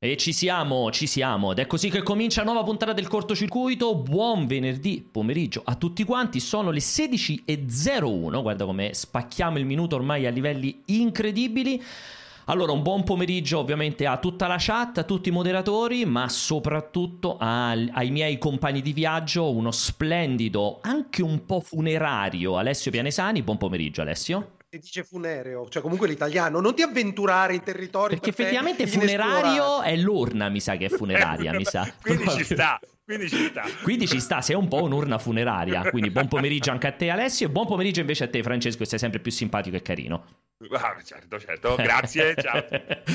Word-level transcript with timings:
E 0.00 0.16
ci 0.16 0.32
siamo, 0.32 0.92
ci 0.92 1.08
siamo, 1.08 1.50
ed 1.50 1.58
è 1.58 1.66
così 1.66 1.90
che 1.90 2.04
comincia 2.04 2.44
la 2.44 2.52
nuova 2.52 2.64
puntata 2.64 2.92
del 2.92 3.08
cortocircuito. 3.08 3.96
Buon 3.96 4.46
venerdì 4.46 5.04
pomeriggio 5.10 5.60
a 5.64 5.74
tutti 5.74 6.04
quanti, 6.04 6.38
sono 6.38 6.70
le 6.70 6.78
16.01, 6.78 8.40
guarda 8.40 8.64
come 8.64 8.94
spacchiamo 8.94 9.58
il 9.58 9.64
minuto 9.64 9.96
ormai 9.96 10.24
a 10.26 10.30
livelli 10.30 10.82
incredibili. 10.84 11.82
Allora, 12.44 12.70
un 12.70 12.82
buon 12.82 13.02
pomeriggio 13.02 13.58
ovviamente 13.58 14.06
a 14.06 14.18
tutta 14.18 14.46
la 14.46 14.54
chat, 14.56 14.98
a 14.98 15.02
tutti 15.02 15.30
i 15.30 15.32
moderatori, 15.32 16.04
ma 16.04 16.28
soprattutto 16.28 17.36
ai, 17.36 17.90
ai 17.92 18.12
miei 18.12 18.38
compagni 18.38 18.80
di 18.80 18.92
viaggio, 18.92 19.50
uno 19.50 19.72
splendido, 19.72 20.78
anche 20.80 21.22
un 21.22 21.44
po' 21.44 21.58
funerario 21.58 22.56
Alessio 22.56 22.92
Pianesani. 22.92 23.42
Buon 23.42 23.56
pomeriggio 23.56 24.02
Alessio 24.02 24.57
si 24.70 24.78
dice 24.78 25.02
funereo, 25.02 25.66
cioè 25.70 25.80
comunque 25.80 26.06
l'italiano, 26.06 26.60
non 26.60 26.74
ti 26.74 26.82
avventurare 26.82 27.54
in 27.54 27.62
territori 27.62 28.18
perché 28.18 28.32
per 28.32 28.44
effettivamente 28.44 28.86
funerario 28.86 29.80
è 29.80 29.96
l'urna, 29.96 30.50
mi 30.50 30.60
sa 30.60 30.76
che 30.76 30.86
è 30.86 30.88
funeraria, 30.94 31.54
mi 31.54 31.64
sa. 31.64 31.90
Quindi 32.02 32.28
ci 32.28 32.44
sta. 32.44 32.78
Quindi 33.08 33.30
ci 33.30 33.44
sta. 33.46 33.64
Quindi 33.82 34.06
ci 34.06 34.20
sta, 34.20 34.42
sei 34.42 34.54
un 34.54 34.68
po' 34.68 34.82
un'urna 34.82 35.16
funeraria. 35.16 35.88
Quindi 35.88 36.10
buon 36.10 36.28
pomeriggio 36.28 36.72
anche 36.72 36.88
a 36.88 36.92
te 36.92 37.08
Alessio 37.08 37.46
e 37.46 37.50
buon 37.50 37.64
pomeriggio 37.64 38.00
invece 38.00 38.24
a 38.24 38.28
te 38.28 38.42
Francesco, 38.42 38.84
sei 38.84 38.98
sempre 38.98 39.18
più 39.18 39.32
simpatico 39.32 39.76
e 39.76 39.80
carino. 39.80 40.26
Ah, 40.72 40.94
certo, 41.02 41.38
certo, 41.38 41.76
grazie, 41.76 42.34
ciao. 42.34 42.64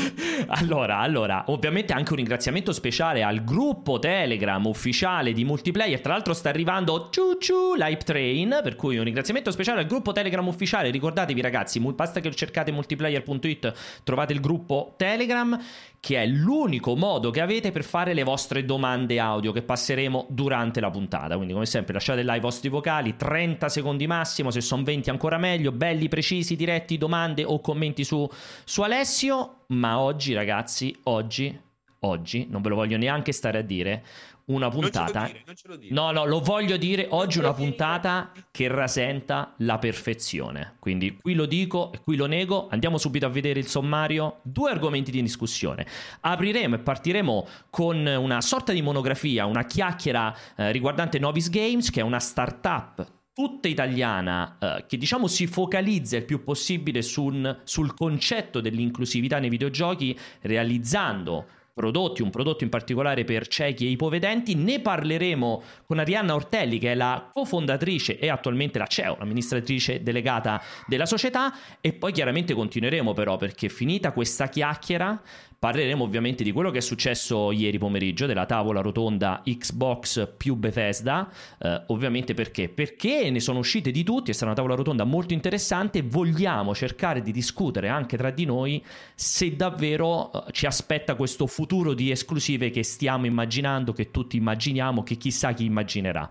allora, 0.47 0.97
allora, 0.97 1.43
ovviamente 1.47 1.93
anche 1.93 2.11
un 2.11 2.17
ringraziamento 2.17 2.71
speciale 2.71 3.21
al 3.21 3.43
gruppo 3.43 3.99
Telegram 3.99 4.65
ufficiale 4.65 5.31
di 5.31 5.43
multiplayer. 5.43 6.01
Tra 6.01 6.13
l'altro 6.13 6.33
sta 6.33 6.49
arrivando 6.49 7.09
ciu 7.11 7.37
ciu 7.37 7.75
Live 7.75 8.03
Train, 8.03 8.61
per 8.63 8.75
cui 8.75 8.97
un 8.97 9.03
ringraziamento 9.03 9.51
speciale 9.51 9.81
al 9.81 9.85
gruppo 9.87 10.11
Telegram 10.11 10.47
ufficiale. 10.47 10.89
Ricordatevi 10.89 11.39
ragazzi, 11.41 11.79
basta 11.79 12.19
che 12.19 12.33
cercate 12.33 12.71
multiplayer.it, 12.71 14.01
trovate 14.03 14.33
il 14.33 14.39
gruppo 14.39 14.95
Telegram 14.97 15.59
che 16.03 16.21
è 16.21 16.25
l'unico 16.25 16.97
modo 16.97 17.29
che 17.29 17.39
avete 17.39 17.71
per 17.71 17.85
fare 17.85 18.13
le 18.13 18.23
vostre 18.23 18.65
domande 18.65 19.21
audio 19.21 19.53
che 19.53 19.61
passeremo 19.61 20.27
durante 20.29 20.81
la 20.81 20.89
puntata. 20.89 21.37
Quindi, 21.37 21.53
come 21.53 21.65
sempre, 21.65 21.93
lasciate 21.93 22.23
là 22.23 22.35
i 22.35 22.41
vostri 22.41 22.67
vocali, 22.67 23.15
30 23.15 23.69
secondi 23.69 24.05
massimo, 24.05 24.51
se 24.51 24.59
sono 24.59 24.83
20 24.83 25.09
ancora 25.09 25.37
meglio, 25.37 25.71
belli, 25.71 26.09
precisi, 26.09 26.57
diretti, 26.57 26.97
domande 26.97 27.45
o 27.45 27.61
commenti 27.61 28.03
su, 28.03 28.29
su 28.65 28.81
Alessio. 28.81 29.59
Ma 29.67 29.97
oggi, 29.97 30.33
ragazzi, 30.33 30.93
oggi, 31.03 31.57
oggi, 31.99 32.47
non 32.49 32.61
ve 32.61 32.67
lo 32.67 32.75
voglio 32.75 32.97
neanche 32.97 33.31
stare 33.31 33.59
a 33.59 33.61
dire, 33.61 34.03
una 34.45 34.69
puntata. 34.69 35.25
Dire, 35.25 35.91
no, 35.91 36.11
no, 36.11 36.25
lo 36.25 36.39
voglio 36.39 36.77
dire 36.77 37.07
oggi 37.09 37.39
una 37.39 37.53
puntata 37.53 38.31
che 38.51 38.67
rasenta 38.67 39.53
la 39.57 39.77
perfezione. 39.77 40.75
Quindi 40.79 41.17
qui 41.21 41.33
lo 41.33 41.45
dico 41.45 41.91
e 41.93 41.99
qui 42.01 42.15
lo 42.15 42.25
nego. 42.25 42.67
Andiamo 42.69 42.97
subito 42.97 43.25
a 43.25 43.29
vedere 43.29 43.59
il 43.59 43.67
sommario. 43.67 44.39
Due 44.41 44.71
argomenti 44.71 45.11
di 45.11 45.21
discussione. 45.21 45.85
Apriremo 46.21 46.75
e 46.75 46.79
partiremo 46.79 47.47
con 47.69 48.05
una 48.05 48.41
sorta 48.41 48.73
di 48.73 48.81
monografia, 48.81 49.45
una 49.45 49.65
chiacchiera 49.65 50.35
eh, 50.55 50.71
riguardante 50.71 51.19
Novis 51.19 51.49
Games, 51.49 51.89
che 51.89 52.01
è 52.01 52.03
una 52.03 52.19
startup 52.19 53.21
tutta 53.33 53.67
italiana 53.67 54.57
eh, 54.59 54.85
che 54.87 54.97
diciamo 54.97 55.27
si 55.27 55.47
focalizza 55.47 56.17
il 56.17 56.25
più 56.25 56.43
possibile 56.43 57.01
sul, 57.01 57.61
sul 57.63 57.95
concetto 57.95 58.61
dell'inclusività 58.61 59.39
nei 59.39 59.49
videogiochi 59.49 60.17
realizzando 60.41 61.47
prodotti, 61.73 62.21
un 62.21 62.29
prodotto 62.29 62.63
in 62.63 62.69
particolare 62.69 63.23
per 63.23 63.47
ciechi 63.47 63.87
e 63.87 63.89
ipovedenti. 63.89 64.55
Ne 64.55 64.79
parleremo 64.79 65.63
con 65.85 65.99
Arianna 65.99 66.35
Ortelli, 66.35 66.77
che 66.77 66.91
è 66.91 66.95
la 66.95 67.29
cofondatrice 67.33 68.19
e 68.19 68.29
attualmente 68.29 68.77
la 68.77 68.87
CEO, 68.87 69.17
l'amministratrice 69.17 70.03
delegata 70.03 70.61
della 70.87 71.05
società. 71.05 71.53
E 71.81 71.93
poi 71.93 72.11
chiaramente 72.11 72.53
continueremo 72.53 73.13
però, 73.13 73.37
perché 73.37 73.69
finita 73.69 74.11
questa 74.11 74.47
chiacchiera, 74.47 75.21
Parleremo 75.63 76.03
ovviamente 76.03 76.43
di 76.43 76.51
quello 76.51 76.71
che 76.71 76.79
è 76.79 76.81
successo 76.81 77.53
ieri 77.53 77.77
pomeriggio 77.77 78.25
della 78.25 78.45
tavola 78.45 78.81
rotonda 78.81 79.41
Xbox 79.45 80.33
più 80.35 80.55
Bethesda, 80.55 81.31
eh, 81.57 81.83
ovviamente 81.87 82.33
perché? 82.33 82.67
Perché 82.67 83.29
ne 83.29 83.39
sono 83.39 83.59
uscite 83.59 83.89
di 83.89 84.03
tutti, 84.03 84.31
è 84.31 84.33
stata 84.33 84.47
una 84.47 84.55
tavola 84.55 84.75
rotonda 84.75 85.05
molto 85.05 85.31
interessante, 85.31 86.01
vogliamo 86.01 86.75
cercare 86.75 87.21
di 87.21 87.31
discutere 87.31 87.87
anche 87.87 88.17
tra 88.17 88.29
di 88.29 88.43
noi 88.43 88.83
se 89.15 89.55
davvero 89.55 90.33
eh, 90.33 90.51
ci 90.51 90.65
aspetta 90.65 91.15
questo 91.15 91.47
futuro 91.47 91.93
di 91.93 92.11
esclusive 92.11 92.69
che 92.69 92.83
stiamo 92.83 93.25
immaginando, 93.25 93.93
che 93.93 94.11
tutti 94.11 94.35
immaginiamo, 94.35 95.01
che 95.01 95.15
chissà 95.15 95.53
chi 95.53 95.63
immaginerà. 95.63 96.29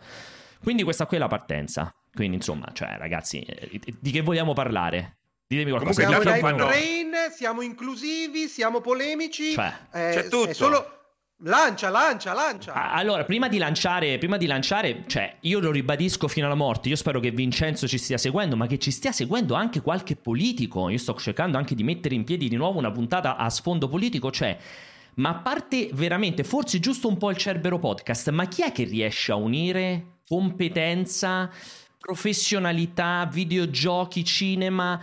Quindi 0.63 0.83
questa 0.83 1.07
qui 1.07 1.17
è 1.17 1.21
la 1.21 1.29
partenza. 1.29 1.91
Quindi 2.13 2.37
insomma, 2.37 2.69
cioè 2.75 2.99
ragazzi, 2.99 3.41
eh, 3.41 3.81
di 3.99 4.11
che 4.11 4.21
vogliamo 4.21 4.53
parlare? 4.53 5.21
Ditemi 5.53 5.71
qualcosa. 5.71 6.05
Comunque, 6.05 6.33
siamo 6.33 6.49
live 6.49 6.71
train, 6.71 7.13
siamo 7.37 7.61
inclusivi, 7.61 8.49
siamo 8.49 8.81
polemici. 8.81 9.53
Cioè, 9.53 9.73
eh, 9.93 10.11
c'è 10.15 10.29
tutto. 10.29 10.55
Solo... 10.55 10.97
Lancia, 11.45 11.89
lancia, 11.89 12.33
lancia. 12.33 12.93
Allora, 12.93 13.25
prima 13.25 13.49
di 13.49 13.59
lanciare, 13.59 14.17
prima 14.19 14.37
di 14.37 14.47
lanciare, 14.47 15.03
cioè, 15.09 15.39
io 15.41 15.59
lo 15.59 15.73
ribadisco 15.73 16.29
fino 16.29 16.47
alla 16.47 16.55
morte. 16.55 16.89
Io 16.89 16.95
spero 16.95 17.19
che 17.19 17.33
Vincenzo 17.33 17.89
ci 17.89 17.99
stia 17.99 18.17
seguendo, 18.17 18.57
ma 18.57 18.69
che 18.69 18.79
ci 18.79 18.93
stia 18.93 19.11
seguendo 19.11 19.55
anche 19.55 19.81
qualche 19.81 20.15
politico. 20.15 20.89
Io 20.89 20.99
sto 20.99 21.15
cercando 21.17 21.59
anche 21.59 21.75
di 21.75 21.83
mettere 21.83 22.15
in 22.15 22.23
piedi 22.23 22.49
di 22.49 22.55
nuovo 22.55 22.79
una 22.79 22.93
puntata 22.93 23.37
a 23.37 23.51
sfondo 23.51 23.89
politico, 23.89 24.31
cioè. 24.31 24.57
Ma 25.15 25.31
a 25.31 25.35
parte 25.35 25.91
veramente, 25.93 26.45
forse 26.45 26.79
giusto 26.79 27.09
un 27.09 27.19
po' 27.19 27.31
il 27.31 27.37
Cerbero 27.37 27.81
Podcast, 27.81 28.31
ma 28.31 28.47
chi 28.47 28.63
è 28.63 28.71
che 28.71 28.85
riesce 28.85 29.33
a 29.33 29.37
unire 29.37 30.21
competenza, 30.27 31.51
professionalità, 31.99 33.29
videogiochi, 33.31 34.25
cinema? 34.25 35.03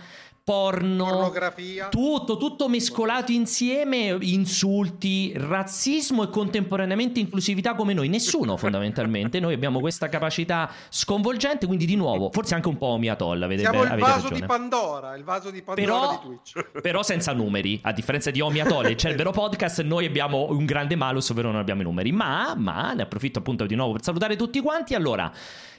Porno, 0.50 1.04
pornografia, 1.04 1.88
tutto, 1.90 2.36
tutto 2.36 2.68
mescolato 2.68 3.30
insieme, 3.30 4.16
insulti, 4.20 5.32
razzismo 5.36 6.24
e 6.24 6.28
contemporaneamente 6.28 7.20
inclusività 7.20 7.74
come 7.74 7.92
noi. 7.94 8.08
Nessuno 8.08 8.56
fondamentalmente, 8.58 9.38
noi 9.38 9.54
abbiamo 9.54 9.78
questa 9.78 10.08
capacità 10.08 10.68
sconvolgente, 10.88 11.66
quindi 11.66 11.86
di 11.86 11.94
nuovo, 11.94 12.30
forse 12.32 12.56
anche 12.56 12.66
un 12.66 12.78
po' 12.78 12.86
Omiatolla, 12.86 13.44
avete, 13.44 13.60
Siamo 13.60 13.84
il 13.84 13.90
vaso 13.90 14.22
ragione. 14.22 14.40
di 14.40 14.46
Pandora, 14.46 15.14
il 15.14 15.22
vaso 15.22 15.50
di 15.50 15.62
Pandora 15.62 15.86
però, 15.86 16.10
di 16.10 16.26
Twitch. 16.26 16.70
Però 16.82 17.02
senza 17.04 17.32
numeri, 17.32 17.78
a 17.82 17.92
differenza 17.92 18.32
di 18.32 18.40
Omiatolla 18.40 18.88
e 18.88 18.96
Cerbero 18.96 19.30
Podcast, 19.30 19.82
noi 19.82 20.06
abbiamo 20.06 20.48
un 20.50 20.64
grande 20.64 20.96
malus, 20.96 21.30
ovvero 21.30 21.52
non 21.52 21.60
abbiamo 21.60 21.82
i 21.82 21.84
numeri. 21.84 22.10
Ma, 22.10 22.54
ma, 22.56 22.92
ne 22.92 23.02
approfitto 23.02 23.38
appunto 23.38 23.66
di 23.66 23.76
nuovo 23.76 23.92
per 23.92 24.02
salutare 24.02 24.34
tutti 24.34 24.60
quanti. 24.60 24.94
Allora, 24.94 25.30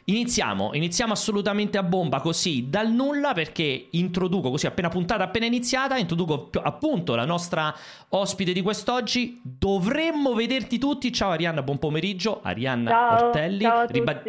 Iniziamo, 0.06 0.72
iniziamo 0.74 1.14
assolutamente 1.14 1.78
a 1.78 1.84
bomba 1.84 2.22
così 2.22 2.70
dal 2.70 2.92
nulla 2.92 3.34
perché 3.34 3.88
introduco 3.92 4.50
così 4.62 4.68
appena 4.68 4.90
puntata, 4.90 5.24
appena 5.24 5.46
iniziata, 5.46 5.98
introduco 5.98 6.50
appunto 6.62 7.16
la 7.16 7.26
nostra 7.26 7.74
ospite 8.10 8.54
di 8.54 8.62
quest'oggi. 8.62 9.42
Dovremmo 9.44 10.34
vederti 10.34 10.78
tutti. 10.78 11.12
Ciao 11.12 11.32
Arianna, 11.32 11.64
buon 11.64 11.80
pomeriggio. 11.80 12.42
Arianna 12.44 12.90
ciao, 12.90 13.26
Ortelli. 13.26 13.62
Ciao 13.62 13.86
Riba- 13.88 14.22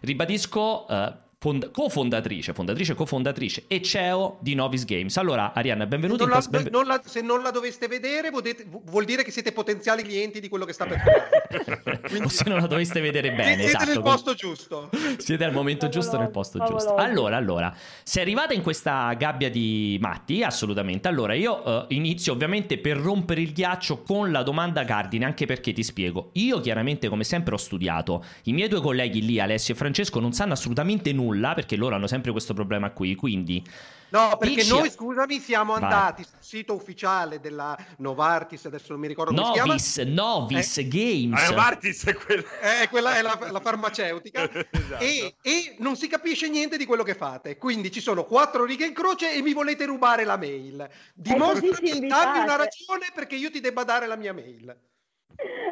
ribadisco 0.00 0.86
uh, 0.88 1.12
fond- 1.40 1.70
cofondatrice, 1.70 2.52
fondatrice, 2.52 2.94
cofondatrice 2.94 3.64
e 3.66 3.80
CEO 3.80 4.36
di 4.40 4.54
Novis 4.54 4.84
Games. 4.84 5.16
Allora, 5.16 5.54
Arianna, 5.54 5.86
benvenuta. 5.86 6.24
Non 6.24 6.34
la, 6.34 6.44
benven- 6.48 6.72
non 6.72 6.86
la, 6.86 7.00
se 7.02 7.22
non 7.22 7.42
la 7.42 7.50
doveste 7.50 7.88
vedere, 7.88 8.30
potete, 8.30 8.66
vuol 8.68 9.06
dire 9.06 9.24
che 9.24 9.30
siete 9.30 9.50
potenziali 9.50 10.02
clienti 10.02 10.38
di 10.38 10.48
quello 10.48 10.66
che 10.66 10.74
sta 10.74 10.84
per 10.84 11.00
fare. 11.00 12.00
Quindi... 12.08 12.26
o 12.26 12.28
se 12.28 12.44
non 12.46 12.60
la 12.60 12.66
doveste 12.66 13.00
vedere 13.00 13.32
bene. 13.32 13.56
Siete 13.56 13.64
esatto, 13.64 13.84
nel 13.86 14.02
posto 14.02 14.34
giusto. 14.34 14.90
Siete 15.16 15.44
al 15.44 15.52
momento 15.52 15.88
giusto, 15.88 16.18
nel 16.18 16.30
posto 16.30 16.62
giusto. 16.62 16.94
Allora, 16.96 17.38
allora, 17.38 17.74
sei 18.02 18.22
arrivata 18.22 18.52
in 18.52 18.62
questa 18.62 19.14
gabbia 19.14 19.48
di 19.48 19.96
matti? 19.98 20.42
Assolutamente. 20.42 21.08
Allora, 21.08 21.32
io 21.32 21.62
uh, 21.66 21.84
inizio 21.88 22.34
ovviamente 22.34 22.76
per 22.76 22.98
rompere 22.98 23.40
il 23.40 23.52
ghiaccio 23.54 24.02
con 24.02 24.30
la 24.30 24.42
domanda 24.42 24.84
cardine, 24.84 25.24
anche 25.24 25.46
perché 25.46 25.72
ti 25.72 25.82
spiego. 25.82 26.30
Io 26.34 26.60
chiaramente, 26.60 27.08
come 27.08 27.24
sempre, 27.24 27.54
ho 27.54 27.58
studiato. 27.58 28.22
I 28.44 28.52
miei 28.52 28.68
due 28.68 28.82
colleghi 28.82 29.24
lì, 29.24 29.40
Alessio 29.40 29.72
e 29.72 29.76
Francesco, 29.78 30.20
non 30.20 30.32
sanno 30.32 30.52
assolutamente 30.52 31.12
nulla 31.14 31.28
nulla 31.30 31.54
perché 31.54 31.76
loro 31.76 31.94
hanno 31.94 32.06
sempre 32.06 32.32
questo 32.32 32.54
problema 32.54 32.90
qui. 32.90 33.14
Quindi. 33.14 33.64
No, 34.10 34.36
perché 34.36 34.56
Dici... 34.56 34.70
noi, 34.70 34.90
scusami, 34.90 35.38
siamo 35.38 35.74
Vai. 35.74 35.84
andati 35.84 36.24
sul 36.24 36.38
sito 36.40 36.74
ufficiale 36.74 37.38
della 37.38 37.78
Novartis, 37.98 38.64
adesso 38.66 38.86
non 38.90 39.00
mi 39.00 39.06
ricordo 39.06 39.32
come 39.32 39.56
Novis, 39.56 39.84
si 39.84 40.02
chiama. 40.02 40.14
Novis 40.14 40.78
eh? 40.78 40.88
Games. 40.88 41.48
Novartis 41.48 42.04
è 42.06 42.14
quella. 42.14 42.42
Eh, 42.82 42.88
quella 42.88 43.16
è 43.16 43.22
la, 43.22 43.38
la 43.50 43.60
farmaceutica. 43.60 44.50
esatto. 44.50 45.04
e, 45.04 45.36
e, 45.40 45.76
non 45.78 45.94
si 45.94 46.08
capisce 46.08 46.48
niente 46.48 46.76
di 46.76 46.86
quello 46.86 47.04
che 47.04 47.14
fate. 47.14 47.56
Quindi 47.56 47.92
ci 47.92 48.00
sono 48.00 48.24
quattro 48.24 48.64
righe 48.64 48.84
in 48.84 48.94
croce 48.94 49.32
e 49.32 49.42
mi 49.42 49.52
volete 49.52 49.84
rubare 49.86 50.24
la 50.24 50.36
mail. 50.36 50.88
Dimostrami, 51.14 52.08
dammi 52.08 52.40
una 52.40 52.56
ragione 52.56 53.12
perché 53.14 53.36
io 53.36 53.50
ti 53.50 53.60
debba 53.60 53.84
dare 53.84 54.08
la 54.08 54.16
mia 54.16 54.32
mail. 54.32 54.76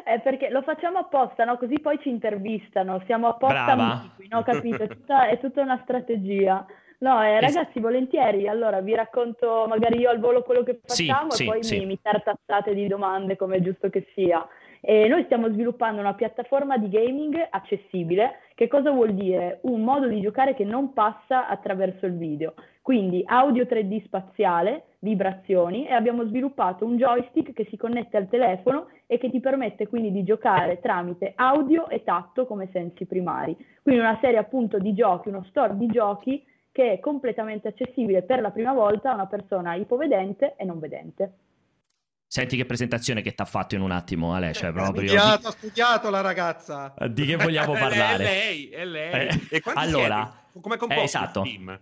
È 0.03 0.19
perché 0.21 0.49
lo 0.49 0.61
facciamo 0.61 0.97
apposta, 0.99 1.43
no? 1.43 1.57
Così 1.57 1.79
poi 1.79 1.99
ci 1.99 2.09
intervistano, 2.09 3.01
siamo 3.05 3.27
apposta 3.27 3.65
amici, 3.65 4.27
no? 4.29 4.43
Capito? 4.43 4.83
È 4.83 4.87
tutta, 4.87 5.27
è 5.27 5.39
tutta 5.39 5.61
una 5.61 5.79
strategia. 5.83 6.65
No, 6.99 7.23
eh, 7.23 7.39
ragazzi, 7.39 7.79
volentieri, 7.79 8.47
allora 8.49 8.81
vi 8.81 8.93
racconto 8.93 9.65
magari 9.69 9.99
io 9.99 10.09
al 10.09 10.19
volo 10.19 10.43
quello 10.43 10.63
che 10.63 10.81
facciamo 10.85 11.31
sì, 11.31 11.43
e 11.43 11.45
poi 11.45 11.63
sì, 11.63 11.79
mi, 11.79 11.85
mi 11.85 11.99
tartassate 12.01 12.73
di 12.73 12.87
domande 12.87 13.37
come 13.37 13.57
è 13.57 13.61
giusto 13.61 13.89
che 13.89 14.07
sia. 14.13 14.45
E 14.81 15.07
noi 15.07 15.23
stiamo 15.23 15.49
sviluppando 15.49 16.01
una 16.01 16.13
piattaforma 16.13 16.77
di 16.77 16.89
gaming 16.89 17.47
accessibile. 17.49 18.39
Che 18.53 18.67
cosa 18.67 18.91
vuol 18.91 19.13
dire? 19.13 19.59
Un 19.63 19.81
modo 19.81 20.07
di 20.07 20.19
giocare 20.21 20.55
che 20.55 20.65
non 20.65 20.91
passa 20.93 21.47
attraverso 21.47 22.05
il 22.05 22.17
video. 22.17 22.53
Quindi 22.81 23.23
audio 23.25 23.63
3D 23.63 24.03
spaziale, 24.05 24.83
vibrazioni 24.99 25.87
e 25.87 25.93
abbiamo 25.93 26.25
sviluppato 26.25 26.85
un 26.85 26.97
joystick 26.97 27.53
che 27.53 27.67
si 27.69 27.77
connette 27.77 28.17
al 28.17 28.27
telefono 28.27 28.87
e 29.07 29.17
che 29.17 29.29
ti 29.29 29.39
permette 29.39 29.87
quindi 29.87 30.11
di 30.11 30.23
giocare 30.23 30.79
tramite 30.79 31.33
audio 31.35 31.87
e 31.89 32.03
tatto 32.03 32.45
come 32.45 32.69
sensi 32.71 33.05
primari. 33.05 33.55
Quindi 33.81 34.01
una 34.01 34.17
serie 34.21 34.37
appunto 34.37 34.77
di 34.77 34.93
giochi, 34.93 35.29
uno 35.29 35.45
store 35.49 35.77
di 35.77 35.87
giochi 35.87 36.43
che 36.71 36.93
è 36.93 36.99
completamente 36.99 37.69
accessibile 37.69 38.23
per 38.23 38.41
la 38.41 38.51
prima 38.51 38.73
volta 38.73 39.11
a 39.11 39.15
una 39.15 39.27
persona 39.27 39.75
ipovedente 39.75 40.55
e 40.57 40.65
non 40.65 40.79
vedente. 40.79 41.33
Senti 42.27 42.55
che 42.57 42.65
presentazione 42.65 43.23
che 43.23 43.33
ti 43.33 43.41
ha 43.41 43.45
fatto 43.45 43.73
in 43.73 43.81
un 43.81 43.89
attimo, 43.89 44.35
Ale. 44.35 44.53
Cioè, 44.53 44.71
proprio... 44.71 45.07
studiato, 45.07 45.47
ha 45.47 45.51
studiato 45.51 46.09
la 46.11 46.21
ragazza. 46.21 46.93
Di 47.09 47.25
che 47.25 47.37
vogliamo 47.37 47.73
parlare? 47.79 48.23
è 48.23 48.27
lei, 48.27 48.69
è 48.69 48.85
lei. 48.85 49.27
Eh, 49.27 49.57
e 49.57 49.61
allora, 49.73 50.31
siete? 50.51 50.61
come 50.61 50.77
composto 50.77 51.01
eh, 51.01 51.05
esatto. 51.05 51.41
il 51.41 51.45
team? 51.49 51.79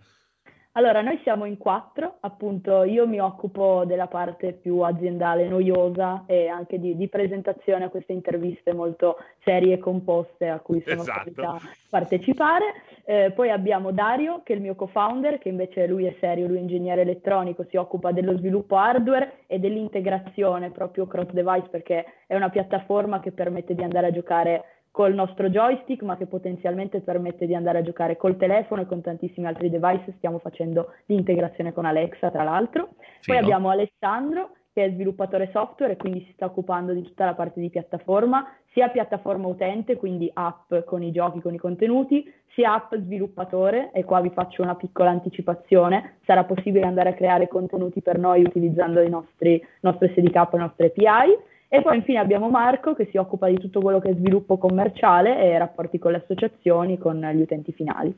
Allora, 0.72 1.00
noi 1.00 1.18
siamo 1.24 1.44
in 1.44 1.56
quattro, 1.56 2.18
appunto 2.20 2.84
io 2.84 3.06
mi 3.08 3.18
occupo 3.18 3.84
della 3.84 4.06
parte 4.06 4.52
più 4.52 4.80
aziendale, 4.80 5.48
noiosa 5.48 6.24
e 6.26 6.46
anche 6.46 6.78
di, 6.78 6.96
di 6.96 7.08
presentazione 7.08 7.86
a 7.86 7.88
queste 7.88 8.12
interviste 8.12 8.72
molto 8.72 9.16
serie 9.42 9.74
e 9.74 9.78
composte 9.78 10.48
a 10.48 10.60
cui 10.60 10.80
sono 10.86 11.00
Esatto. 11.00 11.20
solita 11.20 11.58
partecipare. 11.88 12.74
Eh, 13.04 13.32
poi 13.34 13.50
abbiamo 13.50 13.90
Dario, 13.90 14.42
che 14.44 14.52
è 14.52 14.56
il 14.56 14.62
mio 14.62 14.74
co-founder, 14.76 15.38
che 15.38 15.48
invece 15.48 15.86
lui 15.86 16.04
è 16.04 16.14
serio, 16.20 16.46
lui 16.46 16.58
è 16.58 16.60
ingegnere 16.60 17.00
elettronico, 17.00 17.64
si 17.68 17.76
occupa 17.76 18.12
dello 18.12 18.36
sviluppo 18.36 18.76
hardware 18.76 19.44
e 19.46 19.58
dell'integrazione 19.58 20.70
proprio 20.70 21.06
cross 21.06 21.30
device 21.30 21.68
perché 21.70 22.04
è 22.26 22.36
una 22.36 22.50
piattaforma 22.50 23.18
che 23.20 23.32
permette 23.32 23.74
di 23.74 23.82
andare 23.82 24.08
a 24.08 24.12
giocare 24.12 24.64
col 24.90 25.14
nostro 25.14 25.48
joystick, 25.48 26.02
ma 26.02 26.16
che 26.16 26.26
potenzialmente 26.26 27.00
permette 27.00 27.46
di 27.46 27.54
andare 27.54 27.78
a 27.78 27.82
giocare 27.82 28.16
col 28.16 28.36
telefono 28.36 28.82
e 28.82 28.86
con 28.86 29.00
tantissimi 29.00 29.46
altri 29.46 29.70
device. 29.70 30.14
Stiamo 30.16 30.38
facendo 30.38 30.92
l'integrazione 31.06 31.72
con 31.72 31.84
Alexa, 31.84 32.30
tra 32.30 32.42
l'altro. 32.42 32.90
Figo. 33.20 33.26
Poi 33.26 33.36
abbiamo 33.36 33.70
Alessandro, 33.70 34.50
che 34.72 34.84
è 34.84 34.90
sviluppatore 34.92 35.50
software 35.52 35.94
e 35.94 35.96
quindi 35.96 36.24
si 36.24 36.32
sta 36.34 36.46
occupando 36.46 36.92
di 36.92 37.02
tutta 37.02 37.24
la 37.24 37.34
parte 37.34 37.60
di 37.60 37.68
piattaforma, 37.68 38.46
sia 38.72 38.88
piattaforma 38.88 39.48
utente, 39.48 39.96
quindi 39.96 40.30
app 40.32 40.72
con 40.84 41.02
i 41.02 41.10
giochi, 41.10 41.40
con 41.40 41.52
i 41.52 41.58
contenuti, 41.58 42.32
sia 42.54 42.74
app 42.74 42.94
sviluppatore, 42.94 43.90
e 43.92 44.04
qua 44.04 44.20
vi 44.20 44.30
faccio 44.30 44.62
una 44.62 44.76
piccola 44.76 45.10
anticipazione, 45.10 46.18
sarà 46.24 46.44
possibile 46.44 46.86
andare 46.86 47.10
a 47.10 47.14
creare 47.14 47.48
contenuti 47.48 48.02
per 48.02 48.18
noi 48.18 48.42
utilizzando 48.42 49.00
i 49.00 49.08
nostri, 49.08 49.60
nostre 49.80 50.12
SDK 50.14 50.36
e 50.36 50.48
le 50.52 50.58
nostre 50.58 50.86
API. 50.86 51.56
E 51.68 51.82
poi 51.82 51.96
infine 51.96 52.18
abbiamo 52.18 52.48
Marco 52.48 52.94
che 52.94 53.08
si 53.10 53.18
occupa 53.18 53.48
di 53.48 53.58
tutto 53.58 53.80
quello 53.80 54.00
che 54.00 54.10
è 54.10 54.14
sviluppo 54.14 54.56
commerciale 54.56 55.38
e 55.42 55.58
rapporti 55.58 55.98
con 55.98 56.12
le 56.12 56.18
associazioni, 56.18 56.96
con 56.98 57.20
gli 57.20 57.40
utenti 57.42 57.72
finali. 57.72 58.14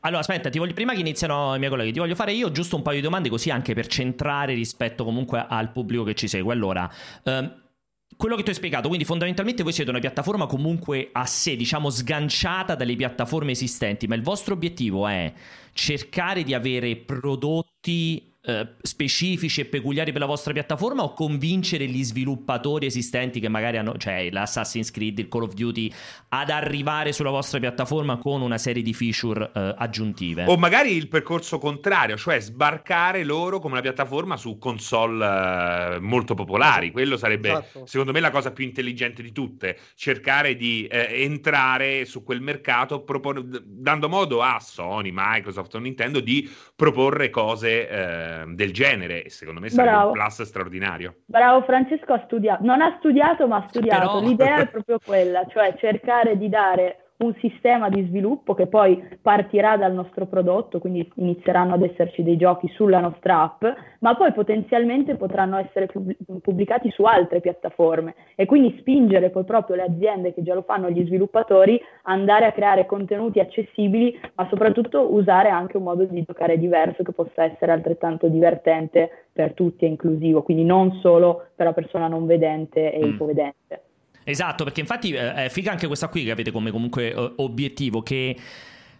Allora, 0.00 0.20
aspetta, 0.20 0.48
voglio, 0.54 0.72
prima 0.72 0.94
che 0.94 1.00
iniziano 1.00 1.54
i 1.54 1.58
miei 1.58 1.70
colleghi, 1.70 1.92
ti 1.92 1.98
voglio 1.98 2.14
fare 2.14 2.32
io 2.32 2.50
giusto 2.50 2.76
un 2.76 2.82
paio 2.82 2.96
di 2.96 3.02
domande 3.02 3.28
così 3.28 3.50
anche 3.50 3.74
per 3.74 3.88
centrare 3.88 4.54
rispetto 4.54 5.04
comunque 5.04 5.44
al 5.46 5.70
pubblico 5.70 6.04
che 6.04 6.14
ci 6.14 6.28
segue. 6.28 6.52
Allora, 6.52 6.88
ehm, 7.24 7.62
quello 8.16 8.36
che 8.36 8.42
ti 8.42 8.50
ho 8.50 8.54
spiegato, 8.54 8.88
quindi 8.88 9.04
fondamentalmente 9.04 9.62
voi 9.62 9.72
siete 9.72 9.90
una 9.90 9.98
piattaforma 9.98 10.46
comunque 10.46 11.10
a 11.12 11.26
sé, 11.26 11.56
diciamo 11.56 11.90
sganciata 11.90 12.74
dalle 12.74 12.96
piattaforme 12.96 13.50
esistenti, 13.50 14.06
ma 14.06 14.14
il 14.14 14.22
vostro 14.22 14.54
obiettivo 14.54 15.06
è 15.06 15.32
cercare 15.72 16.42
di 16.42 16.54
avere 16.54 16.96
prodotti 16.96 18.37
eh, 18.48 18.66
specifici 18.80 19.60
e 19.60 19.66
peculiari 19.66 20.10
per 20.10 20.22
la 20.22 20.26
vostra 20.26 20.54
piattaforma 20.54 21.02
o 21.02 21.12
convincere 21.12 21.86
gli 21.86 22.02
sviluppatori 22.02 22.86
esistenti 22.86 23.40
che 23.40 23.48
magari 23.48 23.76
hanno, 23.76 23.98
cioè 23.98 24.30
l'Assassin's 24.30 24.90
Creed, 24.90 25.18
il 25.18 25.28
Call 25.28 25.42
of 25.42 25.52
Duty, 25.52 25.92
ad 26.30 26.48
arrivare 26.48 27.12
sulla 27.12 27.28
vostra 27.28 27.58
piattaforma 27.58 28.16
con 28.16 28.40
una 28.40 28.56
serie 28.56 28.82
di 28.82 28.94
feature 28.94 29.50
eh, 29.54 29.74
aggiuntive? 29.76 30.46
O 30.46 30.56
magari 30.56 30.96
il 30.96 31.08
percorso 31.08 31.58
contrario, 31.58 32.16
cioè 32.16 32.40
sbarcare 32.40 33.22
loro 33.22 33.58
come 33.58 33.74
una 33.74 33.82
piattaforma 33.82 34.38
su 34.38 34.56
console 34.56 35.96
eh, 35.96 36.00
molto 36.00 36.32
popolari. 36.32 36.90
Quello 36.90 37.18
sarebbe, 37.18 37.50
Esatto. 37.50 37.86
secondo 37.86 38.12
me, 38.12 38.20
la 38.20 38.30
cosa 38.30 38.50
più 38.50 38.64
intelligente 38.64 39.22
di 39.22 39.32
tutte. 39.32 39.78
Cercare 39.94 40.56
di 40.56 40.86
eh, 40.86 41.22
entrare 41.22 42.06
su 42.06 42.24
quel 42.24 42.40
mercato 42.40 43.02
propon- 43.02 43.62
dando 43.62 44.08
modo 44.08 44.40
a 44.40 44.58
Sony, 44.58 45.10
Microsoft 45.12 45.74
o 45.74 45.78
Nintendo 45.78 46.20
di 46.20 46.50
proporre 46.74 47.28
cose 47.28 48.37
eh, 48.42 48.54
del 48.54 48.72
genere. 48.72 49.24
E 49.24 49.30
secondo 49.30 49.60
me 49.60 49.68
sarebbe 49.68 49.90
Bravo. 49.90 50.06
un 50.08 50.12
plus 50.14 50.42
straordinario. 50.42 51.14
Bravo 51.26 51.62
Francesco 51.64 52.12
ha 52.12 52.22
studiato, 52.24 52.64
non 52.64 52.80
ha 52.80 52.94
studiato 52.98 53.46
ma 53.46 53.56
ha 53.56 53.66
studiato, 53.68 54.18
Però- 54.18 54.20
l'idea 54.20 54.56
è 54.58 54.68
proprio 54.68 54.98
quella, 55.04 55.46
cioè 55.48 55.74
cercare 55.78 56.36
di 56.36 56.48
dare 56.48 57.07
un 57.18 57.34
sistema 57.40 57.88
di 57.88 58.04
sviluppo 58.06 58.54
che 58.54 58.66
poi 58.66 59.02
partirà 59.20 59.76
dal 59.76 59.92
nostro 59.92 60.26
prodotto, 60.26 60.78
quindi 60.78 61.10
inizieranno 61.16 61.74
ad 61.74 61.82
esserci 61.82 62.22
dei 62.22 62.36
giochi 62.36 62.68
sulla 62.68 63.00
nostra 63.00 63.42
app, 63.42 63.64
ma 64.00 64.14
poi 64.14 64.32
potenzialmente 64.32 65.16
potranno 65.16 65.56
essere 65.58 65.86
pub- 65.86 66.14
pubblicati 66.40 66.90
su 66.90 67.02
altre 67.02 67.40
piattaforme 67.40 68.14
e 68.36 68.46
quindi 68.46 68.76
spingere 68.78 69.30
poi 69.30 69.44
proprio 69.44 69.76
le 69.76 69.82
aziende 69.82 70.32
che 70.32 70.42
già 70.42 70.54
lo 70.54 70.62
fanno, 70.62 70.90
gli 70.90 71.04
sviluppatori, 71.06 71.80
andare 72.02 72.44
a 72.46 72.52
creare 72.52 72.86
contenuti 72.86 73.40
accessibili, 73.40 74.18
ma 74.36 74.46
soprattutto 74.48 75.12
usare 75.12 75.48
anche 75.48 75.76
un 75.76 75.82
modo 75.82 76.04
di 76.04 76.22
giocare 76.24 76.56
diverso 76.56 77.02
che 77.02 77.12
possa 77.12 77.42
essere 77.44 77.72
altrettanto 77.72 78.28
divertente 78.28 79.26
per 79.32 79.54
tutti 79.54 79.84
e 79.84 79.88
inclusivo, 79.88 80.42
quindi 80.42 80.64
non 80.64 80.92
solo 81.00 81.46
per 81.56 81.66
la 81.66 81.72
persona 81.72 82.06
non 82.06 82.26
vedente 82.26 82.92
e 82.92 83.04
Mm. 83.04 83.08
ipovedente. 83.10 83.82
Esatto, 84.28 84.62
perché 84.62 84.80
infatti 84.80 85.12
eh, 85.12 85.46
è 85.46 85.48
figa 85.48 85.70
anche 85.70 85.86
questa 85.86 86.08
qui 86.08 86.22
che 86.24 86.30
avete 86.30 86.50
come 86.50 86.70
comunque 86.70 87.14
eh, 87.14 87.32
obiettivo 87.36 88.02
che 88.02 88.36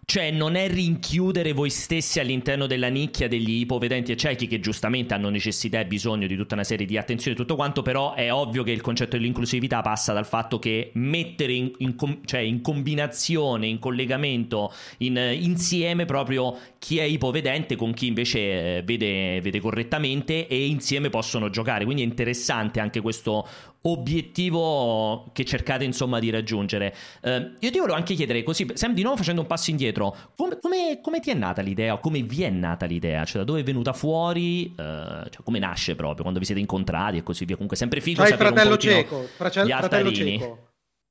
cioè 0.06 0.30
non 0.30 0.54
è 0.54 0.70
rinchiudere 0.70 1.52
voi 1.52 1.68
stessi 1.68 2.18
all'interno 2.18 2.66
della 2.66 2.88
nicchia 2.88 3.28
degli 3.28 3.60
ipovedenti 3.60 4.10
e 4.10 4.16
ciechi 4.16 4.46
che 4.46 4.58
giustamente 4.58 5.12
hanno 5.12 5.28
necessità 5.28 5.80
e 5.80 5.84
bisogno 5.84 6.26
di 6.26 6.34
tutta 6.34 6.54
una 6.54 6.64
serie 6.64 6.86
di 6.86 6.96
attenzione 6.96 7.36
e 7.36 7.38
tutto 7.38 7.56
quanto, 7.56 7.82
però 7.82 8.14
è 8.14 8.32
ovvio 8.32 8.62
che 8.62 8.70
il 8.70 8.80
concetto 8.80 9.18
dell'inclusività 9.18 9.82
passa 9.82 10.14
dal 10.14 10.24
fatto 10.24 10.58
che 10.58 10.92
mettere 10.94 11.52
in, 11.52 11.72
in 11.76 11.94
com- 11.94 12.20
cioè 12.24 12.40
in 12.40 12.62
combinazione, 12.62 13.66
in 13.66 13.78
collegamento, 13.78 14.72
in- 14.98 15.18
insieme 15.38 16.06
proprio 16.06 16.56
chi 16.78 16.96
è 16.96 17.02
ipovedente 17.02 17.76
con 17.76 17.92
chi 17.92 18.06
invece 18.06 18.78
eh, 18.78 18.82
vede, 18.82 19.42
vede 19.42 19.60
correttamente 19.60 20.46
e 20.46 20.68
insieme 20.68 21.10
possono 21.10 21.50
giocare. 21.50 21.84
Quindi 21.84 22.02
è 22.02 22.06
interessante 22.06 22.80
anche 22.80 23.02
questo 23.02 23.46
obiettivo 23.92 25.30
che 25.32 25.44
cercate 25.44 25.84
insomma 25.84 26.18
di 26.18 26.30
raggiungere. 26.30 26.94
Eh, 27.22 27.52
io 27.58 27.70
ti 27.70 27.78
volevo 27.78 27.96
anche 27.96 28.14
chiedere 28.14 28.42
così, 28.42 28.66
sempre 28.74 28.94
di 28.94 29.02
nuovo 29.02 29.16
facendo 29.16 29.40
un 29.40 29.46
passo 29.46 29.70
indietro, 29.70 30.14
come, 30.36 30.58
come- 30.60 31.00
come 31.02 31.20
ti 31.20 31.30
è 31.30 31.34
nata 31.34 31.62
l'idea 31.62 31.94
o 31.94 31.98
come 31.98 32.22
vi 32.22 32.42
è 32.42 32.50
nata 32.50 32.86
l'idea? 32.86 33.24
Cioè 33.24 33.38
da 33.38 33.44
dove 33.44 33.60
è 33.60 33.64
venuta 33.64 33.92
fuori? 33.92 34.66
Eh, 34.66 34.74
cioè, 34.76 35.42
come 35.42 35.58
nasce 35.58 35.94
proprio 35.94 36.22
quando 36.22 36.38
vi 36.38 36.44
siete 36.46 36.60
incontrati 36.60 37.18
e 37.18 37.22
così 37.22 37.44
via? 37.44 37.54
Comunque 37.54 37.76
sempre 37.76 38.00
figo 38.00 38.22
C'hai 38.22 38.30
il 38.32 38.36
fratello 38.36 38.76
cieco, 38.76 39.26
fratello 39.36 39.74
altarini. 39.74 40.14
cieco. 40.38 40.67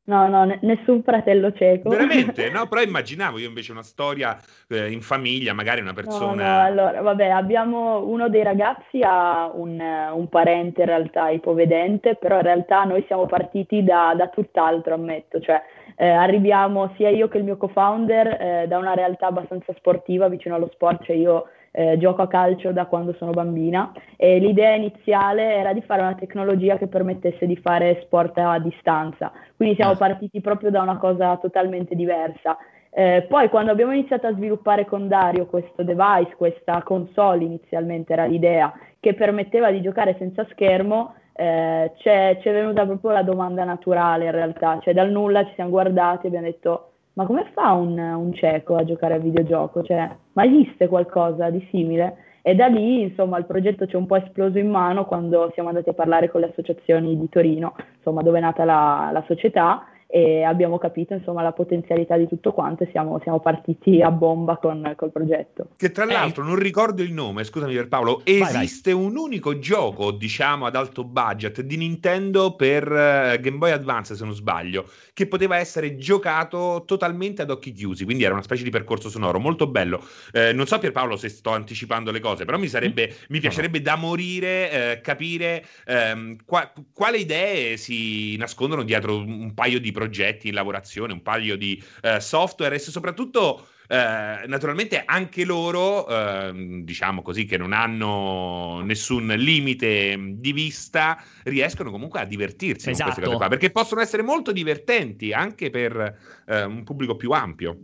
No, 0.08 0.28
no, 0.30 0.46
ne- 0.46 0.60
nessun 0.62 1.04
fratello 1.04 1.52
cieco. 1.52 1.90
Veramente? 1.90 2.50
No, 2.50 2.66
però 2.68 2.82
immaginavo 2.82 3.40
io 3.40 3.48
invece 3.48 3.74
una 3.74 3.84
storia 3.84 4.38
eh, 4.70 4.90
in 4.90 5.02
famiglia, 5.02 5.52
magari 5.54 5.82
una 5.82 5.90
No, 5.90 5.96
persona... 5.96 6.34
no, 6.60 6.64
allora, 6.64 7.02
vabbè, 7.02 7.28
abbiamo 7.30 8.06
uno 8.06 8.30
dei 8.30 8.42
ragazzi 8.42 9.02
ha 9.02 9.52
un, 9.54 9.78
un 9.80 10.30
parente 10.30 10.82
in 10.82 10.88
realtà 10.88 11.30
ipovedente, 11.30 12.16
però 12.16 12.38
in 12.38 12.44
realtà 12.44 12.86
noi 12.86 13.04
siamo 13.08 13.26
partiti 13.26 13.84
da, 13.84 14.14
da 14.16 14.30
tutt'altro, 14.30 14.94
ammetto, 14.94 15.42
cioè 15.42 15.62
eh, 15.98 16.08
arriviamo 16.08 16.94
sia 16.96 17.10
io 17.10 17.28
che 17.28 17.40
il 17.40 17.44
mio 17.44 17.58
co-founder 17.58 18.28
eh, 18.28 18.66
da 18.68 18.78
una 18.78 18.94
realtà 18.94 19.28
abbastanza 19.28 19.74
sportiva 19.74 20.30
vicino 20.30 20.56
allo 20.56 20.70
sport, 20.72 21.04
cioè 21.04 21.18
io 21.18 21.50
eh, 21.78 21.96
gioco 22.00 22.24
a 22.24 22.28
calcio 22.28 22.72
da 22.72 22.88
quando 22.88 23.14
sono 23.20 23.30
bambina 23.30 23.92
e 24.16 24.40
l'idea 24.40 24.74
iniziale 24.74 25.54
era 25.54 25.74
di 25.74 25.82
fare 25.82 26.02
una 26.02 26.16
tecnologia 26.16 26.76
che 26.76 26.88
permettesse 26.88 27.46
di 27.46 27.56
fare 27.56 28.02
sport 28.02 28.36
a 28.40 28.58
distanza, 28.58 29.32
quindi 29.56 29.76
siamo 29.76 29.92
Ah. 29.92 29.98
partiti 29.98 30.42
proprio 30.42 30.72
da 30.72 30.82
una 30.82 30.98
cosa 30.98 31.38
totalmente 31.38 31.94
diversa. 31.94 32.58
Eh, 32.90 33.28
poi 33.30 33.48
quando 33.50 33.72
abbiamo 33.72 33.92
iniziato 33.92 34.26
a 34.26 34.34
sviluppare 34.34 34.86
con 34.86 35.08
Dario 35.08 35.46
questo 35.46 35.84
device, 35.84 36.34
questa 36.36 36.82
console 36.82 37.44
inizialmente 37.44 38.14
era 38.14 38.26
l'idea 38.26 38.74
che 39.00 39.14
permetteva 39.14 39.70
di 39.70 39.82
giocare 39.82 40.16
senza 40.18 40.48
schermo, 40.50 41.14
eh, 41.34 41.92
c'è, 42.00 42.40
ci 42.42 42.50
è 42.50 42.52
venuta 42.52 42.86
proprio 42.88 43.12
la 43.12 43.22
domanda 43.22 43.64
naturale 43.64 44.26
in 44.26 44.32
realtà, 44.32 44.80
cioè 44.82 44.96
dal 44.96 45.12
nulla 45.12 45.46
ci 45.46 45.54
siamo 45.54 45.70
guardati 45.70 46.26
e 46.26 46.30
abbiamo 46.30 46.48
detto 46.48 46.94
ma 47.18 47.26
come 47.26 47.50
fa 47.52 47.72
un, 47.72 47.98
un 47.98 48.32
cieco 48.32 48.76
a 48.76 48.86
giocare 48.86 49.16
a 49.16 49.18
videogioco? 49.18 49.82
Cioè, 49.82 50.08
ma 50.34 50.46
esiste 50.46 50.88
qualcosa 50.88 51.50
di 51.50 51.68
simile? 51.72 52.18
E 52.44 52.54
da 52.54 52.68
lì, 52.68 53.02
insomma, 53.02 53.40
il 53.40 53.46
progetto 53.46 53.88
ci 53.88 53.96
è 53.96 53.98
un 53.98 54.06
po' 54.06 54.18
esploso 54.18 54.60
in 54.60 54.70
mano 54.70 55.06
quando 55.06 55.50
siamo 55.56 55.70
andati 55.70 55.90
a 55.90 55.94
parlare 55.94 56.30
con 56.30 56.42
le 56.42 56.50
associazioni 56.50 57.18
di 57.18 57.28
Torino, 57.28 57.74
insomma, 57.96 58.22
dove 58.22 58.38
è 58.38 58.42
nata 58.42 58.64
la, 58.66 59.10
la 59.12 59.24
società, 59.26 59.84
e 60.08 60.44
abbiamo 60.44 60.78
capito 60.78 61.14
insomma 61.14 61.42
la 61.42 61.52
potenzialità 61.52 62.16
di 62.16 62.28
tutto 62.28 62.54
quanto 62.54 62.84
e 62.84 62.90
siamo, 62.92 63.20
siamo 63.22 63.42
partiti 63.42 64.02
a 64.02 64.10
bomba 64.10 64.58
con 64.58 64.94
col 64.96 65.12
progetto. 65.12 65.68
Che 65.76 65.92
tra 65.92 66.06
l'altro 66.06 66.44
eh. 66.44 66.48
non 66.48 66.56
ricordo 66.56 67.04
il 67.04 67.12
nome, 67.12 67.44
scusami 67.44 67.76
per 67.76 67.90
Paolo, 67.90 68.22
esiste 68.24 68.94
vai, 68.94 69.02
vai. 69.02 69.12
un 69.12 69.18
unico 69.18 69.60
gioco 69.60 70.12
diciamo 70.12 70.66
ad 70.66 70.76
alto 70.76 71.04
budget 71.04 71.62
di 71.62 71.76
Nintendo 71.76 72.56
per 72.56 72.84
uh, 72.84 73.40
Game 73.40 73.58
Boy 73.58 73.72
Advance 73.72 74.16
se 74.16 74.24
non 74.24 74.34
sbaglio, 74.34 74.90
che 75.14 75.28
poteva 75.28 75.58
essere 75.58 75.98
giocato 75.98 76.84
totalmente 76.86 77.42
ad 77.42 77.50
occhi 77.50 77.74
chiusi, 77.74 78.06
quindi 78.06 78.24
era 78.24 78.34
una 78.34 78.44
specie 78.44 78.64
di 78.64 78.70
percorso 78.70 79.10
sonoro 79.10 79.40
molto 79.40 79.68
bello. 79.68 80.02
Eh, 80.32 80.54
non 80.54 80.68
so 80.68 80.80
Pierpaolo 80.80 81.18
se 81.18 81.28
sto 81.28 81.52
anticipando 81.52 82.12
le 82.12 82.22
cose, 82.22 82.46
però 82.46 82.58
mi, 82.58 82.68
sarebbe, 82.68 83.10
mm. 83.10 83.26
mi 83.30 83.40
piacerebbe 83.40 83.82
da 83.82 83.96
morire 83.96 84.72
eh, 84.72 85.02
capire 85.02 85.66
ehm, 85.86 86.38
qua, 86.46 86.72
quale 86.94 87.18
idee 87.18 87.76
si 87.76 88.38
nascondono 88.38 88.84
dietro 88.84 89.18
un 89.18 89.54
paio 89.54 89.80
di 89.80 89.92
progetti 89.98 90.50
in 90.50 90.54
lavorazione, 90.54 91.12
un 91.12 91.24
paio 91.24 91.58
di 91.58 91.82
eh, 92.02 92.20
software 92.20 92.76
e 92.76 92.80
soprattutto 92.80 93.68
eh, 93.88 94.46
naturalmente 94.46 95.02
anche 95.04 95.44
loro, 95.44 96.08
eh, 96.08 96.82
diciamo 96.84 97.24
così, 97.24 97.46
che 97.46 97.58
non 97.58 97.74
hanno 97.74 98.82
nessun 98.84 99.26
limite 99.28 100.16
di 100.36 100.54
vista, 100.54 101.20
riescono 101.46 101.90
comunque 101.90 102.20
a 102.20 102.26
divertirsi 102.26 102.92
esatto. 102.92 102.96
con 102.96 103.06
queste 103.06 103.22
cose 103.24 103.38
qua, 103.38 103.48
perché 103.48 103.72
possono 103.72 104.02
essere 104.02 104.22
molto 104.22 104.52
divertenti 104.52 105.34
anche 105.34 105.72
per 105.72 106.16
eh, 106.46 106.64
un 106.64 106.84
pubblico 106.84 107.16
più 107.16 107.32
ampio. 107.32 107.76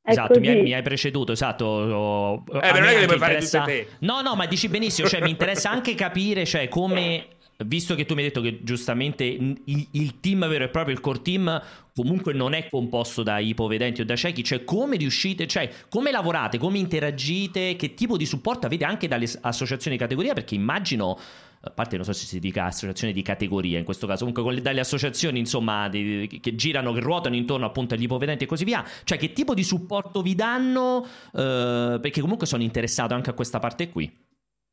Esatto, 0.00 0.38
mi 0.38 0.48
hai, 0.48 0.62
mi 0.62 0.72
hai, 0.72 0.80
preceduto, 0.82 1.32
esatto. 1.32 2.44
Eh, 2.52 2.72
non 2.72 2.84
è 2.84 2.92
che 2.94 3.00
le 3.00 3.06
puoi 3.06 3.18
interessa... 3.18 3.58
fare 3.60 3.80
tutte 3.80 3.98
te. 3.98 4.06
No, 4.06 4.22
no, 4.22 4.36
ma 4.36 4.46
dici 4.46 4.68
benissimo, 4.68 5.08
cioè 5.08 5.20
mi 5.20 5.30
interessa 5.30 5.70
anche 5.70 5.94
capire, 5.94 6.46
cioè, 6.46 6.68
come 6.68 7.26
visto 7.64 7.94
che 7.94 8.04
tu 8.04 8.14
mi 8.14 8.20
hai 8.20 8.28
detto 8.28 8.40
che 8.40 8.60
giustamente 8.62 9.24
il, 9.24 9.88
il, 9.90 10.20
team 10.20 10.46
vero 10.46 10.64
e 10.64 10.68
proprio, 10.68 10.94
il 10.94 11.00
core 11.00 11.22
team, 11.22 11.62
comunque 11.94 12.32
non 12.32 12.52
è 12.52 12.68
composto 12.68 13.24
da 13.24 13.40
ipovedenti 13.40 14.00
o 14.00 14.04
da 14.04 14.14
ciechi, 14.14 14.44
cioè 14.44 14.62
come 14.62 14.96
riuscite, 14.96 15.46
cioè 15.48 15.68
come 15.88 16.12
lavorate, 16.12 16.58
come 16.58 16.78
interagite, 16.78 17.74
che 17.74 17.94
tipo 17.94 18.16
di 18.16 18.26
supporto 18.26 18.66
avete 18.66 18.84
anche 18.84 19.08
dalle 19.08 19.28
associazioni 19.40 19.96
di 19.96 20.02
categoria, 20.02 20.34
perché 20.34 20.54
immagino 20.54 21.18
a 21.60 21.70
parte 21.70 21.96
non 21.96 22.04
so 22.04 22.12
se 22.12 22.26
si 22.26 22.38
dica 22.38 22.66
associazione 22.66 23.12
di 23.12 23.22
categoria 23.22 23.78
in 23.78 23.84
questo 23.84 24.06
caso, 24.06 24.24
comunque 24.24 24.54
le, 24.54 24.60
dalle 24.60 24.78
associazioni 24.78 25.40
insomma 25.40 25.88
di, 25.88 26.38
che 26.40 26.54
girano, 26.54 26.92
che 26.92 27.00
ruotano 27.00 27.34
intorno 27.34 27.66
appunto 27.66 27.94
agli 27.94 28.04
ipovedenti 28.04 28.44
e 28.44 28.46
così 28.46 28.64
via, 28.64 28.84
cioè 29.02 29.18
che 29.18 29.32
tipo 29.32 29.54
di 29.54 29.64
supporto 29.64 30.22
vi 30.22 30.36
danno, 30.36 31.04
eh, 31.34 31.98
perché 32.00 32.20
comunque 32.20 32.46
sono 32.46 32.62
interessato 32.62 33.14
anche 33.14 33.30
a 33.30 33.32
questa 33.32 33.58
parte 33.58 33.88
qui. 33.88 34.26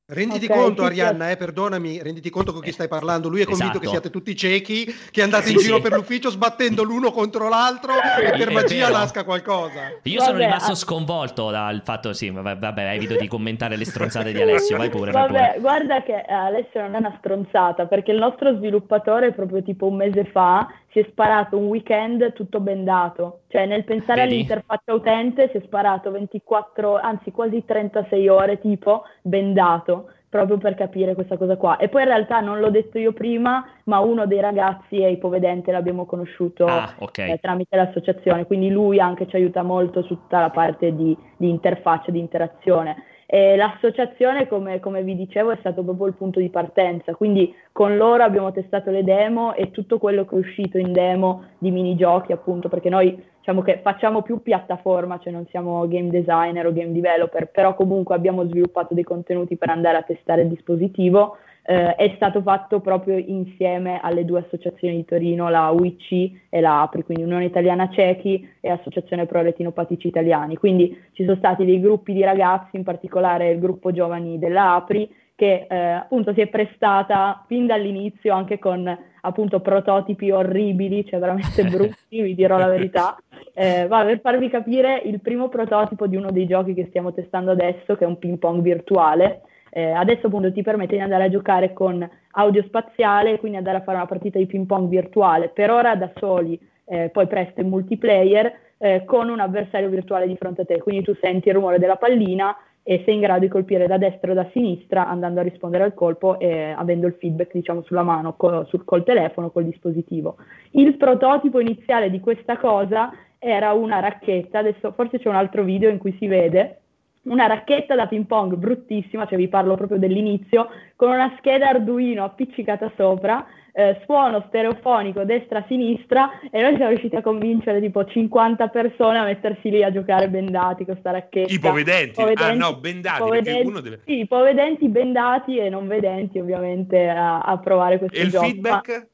Renditi 0.08 0.46
okay, 0.46 0.56
conto, 0.56 0.84
Arianna, 0.84 1.32
eh, 1.32 1.36
perdonami, 1.36 2.00
renditi 2.04 2.30
conto 2.30 2.54
con 2.54 2.62
chi 2.62 2.72
stai 2.72 2.88
parlando. 2.88 3.28
Lui 3.28 3.42
è 3.42 3.46
convinto 3.46 3.72
esatto. 3.72 3.80
che 3.80 3.88
siate 3.88 4.10
tutti 4.12 4.36
ciechi, 4.36 4.86
che 5.10 5.24
andate 5.24 5.50
in 5.50 5.58
giro 5.58 5.78
sì. 5.78 5.82
per 5.82 5.94
l'ufficio 5.94 6.30
sbattendo 6.30 6.84
l'uno 6.84 7.10
contro 7.10 7.50
l'altro 7.50 7.94
e 7.94 8.38
per 8.38 8.52
magia 8.52 8.90
nasca 8.90 9.24
qualcosa. 9.24 9.98
Io 10.04 10.20
vabbè, 10.20 10.30
sono 10.30 10.38
rimasto 10.38 10.72
a... 10.74 10.76
sconvolto 10.76 11.50
dal 11.50 11.82
fatto, 11.84 12.14
sì, 12.14 12.30
vabbè, 12.30 12.94
evito 12.94 13.16
di 13.16 13.28
commentare 13.28 13.78
le 13.78 13.86
stronzate 13.86 14.32
di 14.32 14.40
Alessio, 14.40 14.78
vai 14.78 14.92
pure. 14.92 15.10
Vabbè, 15.10 15.32
vai 15.32 15.48
pure. 15.48 15.60
guarda 15.62 16.04
che 16.04 16.20
eh, 16.20 16.32
Alessio 16.32 16.82
non 16.82 16.94
è 16.94 16.98
una 17.00 17.16
stronzata, 17.18 17.88
perché 17.88 18.12
il 18.12 18.20
nostro 18.20 18.56
sviluppatore 18.58 19.32
proprio 19.32 19.64
tipo 19.64 19.88
un 19.88 19.96
mese 19.96 20.26
fa 20.26 20.68
si 20.96 21.02
è 21.02 21.06
sparato 21.10 21.58
un 21.58 21.66
weekend 21.66 22.32
tutto 22.32 22.62
bendato, 22.62 23.42
cioè 23.50 23.66
nel 23.66 23.84
pensare 23.84 24.22
Vedi? 24.22 24.36
all'interfaccia 24.36 24.94
utente 24.94 25.50
si 25.52 25.58
è 25.58 25.62
sparato 25.66 26.10
24, 26.10 26.96
anzi 26.96 27.32
quasi 27.32 27.66
36 27.66 28.30
ore 28.30 28.62
tipo 28.62 29.04
bendato 29.22 30.12
proprio 30.30 30.58
per 30.58 30.76
capire 30.76 31.14
questa 31.14 31.36
cosa 31.36 31.58
qua. 31.58 31.76
E 31.76 31.90
poi 31.90 32.04
in 32.04 32.08
realtà 32.08 32.40
non 32.40 32.60
l'ho 32.60 32.70
detto 32.70 32.98
io 32.98 33.12
prima, 33.12 33.66
ma 33.86 34.00
uno 34.00 34.26
dei 34.26 34.40
ragazzi 34.40 35.02
è 35.02 35.08
ipovedente, 35.08 35.74
l'abbiamo 35.74 36.06
conosciuto 36.06 36.66
ah, 36.66 36.94
okay. 36.98 37.32
eh, 37.32 37.40
tramite 37.40 37.76
l'associazione, 37.76 38.46
quindi 38.46 38.70
lui 38.70 38.98
anche 38.98 39.28
ci 39.28 39.36
aiuta 39.36 39.64
molto 39.64 40.02
su 40.02 40.16
tutta 40.16 40.40
la 40.40 40.50
parte 40.50 40.96
di, 40.96 41.16
di 41.36 41.50
interfaccia, 41.50 42.12
di 42.12 42.20
interazione. 42.20 43.04
E 43.28 43.56
l'associazione, 43.56 44.48
come, 44.48 44.80
come, 44.80 45.02
vi 45.02 45.16
dicevo, 45.16 45.52
è 45.52 45.58
stato 45.60 45.84
proprio 45.84 46.08
il 46.08 46.14
punto 46.14 46.40
di 46.40 46.50
partenza, 46.50 47.16
quindi 47.16 47.54
con 47.72 47.98
loro 47.98 48.24
abbiamo 48.24 48.52
testato 48.52 48.92
le 48.92 49.04
demo 49.04 49.56
e 49.56 49.72
tutto 49.72 49.98
quello 49.98 50.26
che 50.26 50.36
è 50.36 50.40
uscito 50.40 50.78
in 50.78 50.92
demo 50.92 51.46
di 51.58 51.72
minigiochi, 51.72 52.32
appunto, 52.32 52.70
perché 52.70 52.90
noi 52.90 53.20
diciamo 53.40 53.62
che 53.62 53.80
facciamo 53.82 54.22
più 54.22 54.42
piattaforma, 54.42 55.20
cioè 55.20 55.34
non 55.34 55.48
siamo 55.48 55.88
game 55.88 56.10
designer 56.10 56.68
o 56.68 56.74
game 56.74 56.92
developer, 56.92 57.50
però 57.50 57.74
comunque 57.74 58.16
abbiamo 58.16 58.48
sviluppato 58.48 58.94
dei 58.94 59.04
contenuti 59.04 59.56
per 59.56 59.70
andare 59.70 59.98
a 59.98 60.04
testare 60.04 60.44
il 60.44 60.50
dispositivo 60.50 61.38
eh, 61.68 61.96
è 61.96 62.14
stato 62.16 62.42
fatto 62.42 62.80
proprio 62.80 63.18
insieme 63.18 64.00
alle 64.02 64.24
due 64.24 64.42
associazioni 64.42 64.98
di 64.98 65.06
Torino, 65.06 65.50
la 65.50 65.70
UIC 65.72 66.32
e 66.50 66.62
la 66.62 66.82
APRI, 66.82 67.04
quindi 67.04 67.24
Unione 67.24 67.46
Italiana 67.46 67.90
Cechi 67.90 68.48
e 68.60 68.70
Associazione 68.70 69.26
Pro 69.26 69.42
Retinopatici 69.42 70.08
Italiani. 70.08 70.58
Quindi 70.58 70.96
ci 71.14 71.24
sono 71.24 71.38
stati 71.38 71.66
dei 71.66 71.80
gruppi 71.80 72.14
di 72.14 72.24
ragazzi, 72.24 72.76
in 72.76 72.84
particolare 72.84 73.50
il 73.50 73.60
gruppo 73.60 73.92
giovani 73.92 74.38
della 74.38 74.76
APRI, 74.76 75.10
che 75.36 75.66
eh, 75.68 75.76
appunto 75.76 76.34
si 76.34 76.42
è 76.42 76.48
prestata 76.48 77.44
fin 77.48 77.66
dall'inizio 77.66 78.34
anche 78.34 78.58
con 78.58 78.98
appunto 79.22 79.60
prototipi 79.60 80.30
orribili, 80.30 81.04
cioè 81.06 81.20
veramente 81.20 81.64
brutti, 81.68 82.22
vi 82.22 82.36
dirò 82.36 82.58
la 82.58 82.68
verità. 82.68 83.18
Eh, 83.54 83.88
va, 83.88 84.06
per 84.06 84.20
farvi 84.22 84.50
capire 84.50 85.02
il 85.04 85.20
primo 85.20 85.50
prototipo 85.50 86.06
di 86.06 86.16
uno 86.16 86.30
dei 86.30 86.46
giochi 86.46 86.76
che 86.76 86.86
stiamo 86.90 87.12
testando 87.12 87.52
adesso, 87.52 87.96
che 87.96 88.06
è 88.06 88.08
un 88.08 88.20
ping 88.20 88.38
pong 88.38 88.62
virtuale, 88.62 89.42
eh, 89.78 89.92
adesso 89.92 90.28
appunto 90.28 90.54
ti 90.54 90.62
permette 90.62 90.96
di 90.96 91.02
andare 91.02 91.26
a 91.26 91.30
giocare 91.30 91.74
con 91.74 92.10
audio 92.32 92.64
spaziale, 92.64 93.40
quindi 93.40 93.58
andare 93.58 93.80
a 93.80 93.82
fare 93.82 93.98
una 93.98 94.06
partita 94.06 94.38
di 94.38 94.46
ping 94.46 94.66
pong 94.66 94.88
virtuale, 94.88 95.50
per 95.50 95.70
ora 95.70 95.98
da 95.98 96.10
soli, 96.16 96.58
eh, 96.86 97.10
poi 97.10 97.28
presto 97.28 97.60
in 97.60 97.68
multiplayer, 97.68 98.54
eh, 98.78 99.04
con 99.04 99.28
un 99.28 99.42
avversario 99.42 99.90
virtuale 99.90 100.28
di 100.28 100.38
fronte 100.38 100.62
a 100.62 100.66
te, 100.66 100.78
quindi 100.80 101.04
tu 101.04 101.14
senti 101.20 101.50
il 101.50 101.56
rumore 101.56 101.78
della 101.78 101.98
pallina 101.98 102.56
e 102.84 103.02
sei 103.04 103.16
in 103.16 103.20
grado 103.20 103.42
di 103.42 103.50
colpire 103.50 103.86
da 103.86 103.98
destra 103.98 104.32
o 104.32 104.34
da 104.34 104.48
sinistra 104.54 105.10
andando 105.10 105.42
a 105.42 105.44
rispondere 105.44 105.84
al 105.84 105.94
colpo 105.94 106.40
e 106.40 106.74
avendo 106.74 107.08
il 107.08 107.18
feedback 107.20 107.52
diciamo 107.52 107.82
sulla 107.82 108.04
mano 108.04 108.36
col, 108.38 108.66
sul, 108.68 108.86
col 108.86 109.04
telefono, 109.04 109.50
col 109.50 109.66
dispositivo. 109.66 110.38
Il 110.72 110.96
prototipo 110.96 111.60
iniziale 111.60 112.10
di 112.10 112.22
questa 112.22 112.56
cosa 112.58 113.12
era 113.40 113.74
una 113.74 114.00
racchetta, 114.00 114.60
adesso 114.60 114.94
forse 114.94 115.20
c'è 115.20 115.28
un 115.28 115.36
altro 115.36 115.64
video 115.64 115.90
in 115.90 115.98
cui 115.98 116.16
si 116.18 116.28
vede, 116.28 116.80
una 117.26 117.48
racchetta 117.48 117.96
da 117.96 118.08
ping 118.08 118.26
pong 118.26 118.56
bruttissima, 118.56 119.26
cioè 119.26 119.38
vi 119.38 119.48
parlo 119.48 119.76
proprio 119.76 119.98
dell'inizio, 119.98 120.70
con 120.96 121.12
una 121.12 121.34
scheda 121.38 121.70
Arduino 121.70 122.24
appiccicata 122.24 122.92
sopra, 122.96 123.46
eh, 123.78 124.02
suono 124.06 124.46
stereofonico 124.48 125.26
destra-sinistra 125.26 126.40
e 126.50 126.62
noi 126.62 126.76
siamo 126.76 126.90
riusciti 126.92 127.16
a 127.18 127.22
convincere 127.22 127.82
tipo 127.82 128.06
50 128.06 128.68
persone 128.70 129.18
a 129.18 129.24
mettersi 129.24 129.70
lì 129.70 129.84
a 129.84 129.92
giocare 129.92 130.30
bendati 130.30 130.86
con 130.86 130.94
questa 130.94 131.12
racchetta. 131.12 131.52
Ipovedenti, 131.52 132.22
ah 132.22 132.54
no, 132.54 132.78
bendati, 132.78 133.22
ipovedenti, 133.22 133.82
deve... 133.82 134.00
Sì, 134.06 134.20
ipovedenti, 134.20 134.88
bendati 134.88 135.58
e 135.58 135.70
non 135.70 135.88
vedenti 135.88 136.40
ovviamente 136.40 137.10
a, 137.10 137.40
a 137.40 137.58
provare 137.58 137.98
questo 137.98 138.18
e 138.18 138.28
gioco. 138.28 138.46
E 138.46 138.48
il 138.48 138.54
feedback? 138.54 138.88
Ma... 138.88 139.08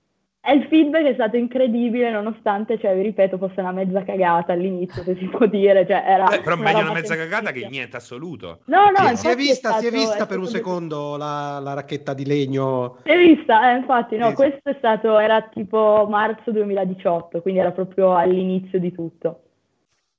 E 0.44 0.54
il 0.56 0.66
feedback 0.70 1.06
è 1.06 1.14
stato 1.14 1.38
incredibile, 1.38 2.10
nonostante, 2.10 2.80
cioè, 2.80 2.96
vi 2.96 3.04
ripeto, 3.04 3.38
fosse 3.38 3.60
una 3.60 3.72
mezza 3.72 4.04
cagata 4.04 4.54
all'inizio, 4.54 5.04
se 5.04 5.16
si 5.16 5.26
può 5.26 5.46
dire. 5.46 5.86
Cioè, 5.86 6.04
era 6.04 6.26
Beh, 6.26 6.42
però 6.42 6.56
meglio 6.56 6.80
una 6.80 6.94
mezza 6.94 7.16
cagata 7.16 7.52
che 7.52 7.68
niente 7.70 7.98
assoluto. 7.98 8.62
No, 8.66 8.90
no, 8.90 9.08
si, 9.10 9.18
si 9.18 9.28
è 9.28 9.36
vista, 9.36 9.70
stato, 9.70 9.82
si 9.82 9.88
è 9.88 9.92
vista 9.92 10.26
per 10.26 10.40
un 10.40 10.48
secondo 10.48 11.16
la, 11.16 11.60
la, 11.60 11.76
racchetta 11.76 12.16
di 12.16 12.26
legno. 12.26 12.98
Si 13.04 13.12
è 13.12 13.18
vista, 13.18 13.72
eh, 13.72 13.78
infatti, 13.78 14.18
no, 14.18 14.34
questo 14.34 14.70
è 14.70 14.76
stato, 14.80 15.20
era 15.20 15.44
tipo 15.44 16.08
marzo 16.10 16.50
2018, 16.50 17.42
quindi 17.44 17.60
era 17.60 17.72
proprio 17.72 18.16
all'inizio 18.16 18.80
di 18.80 18.92
tutto. 18.92 19.42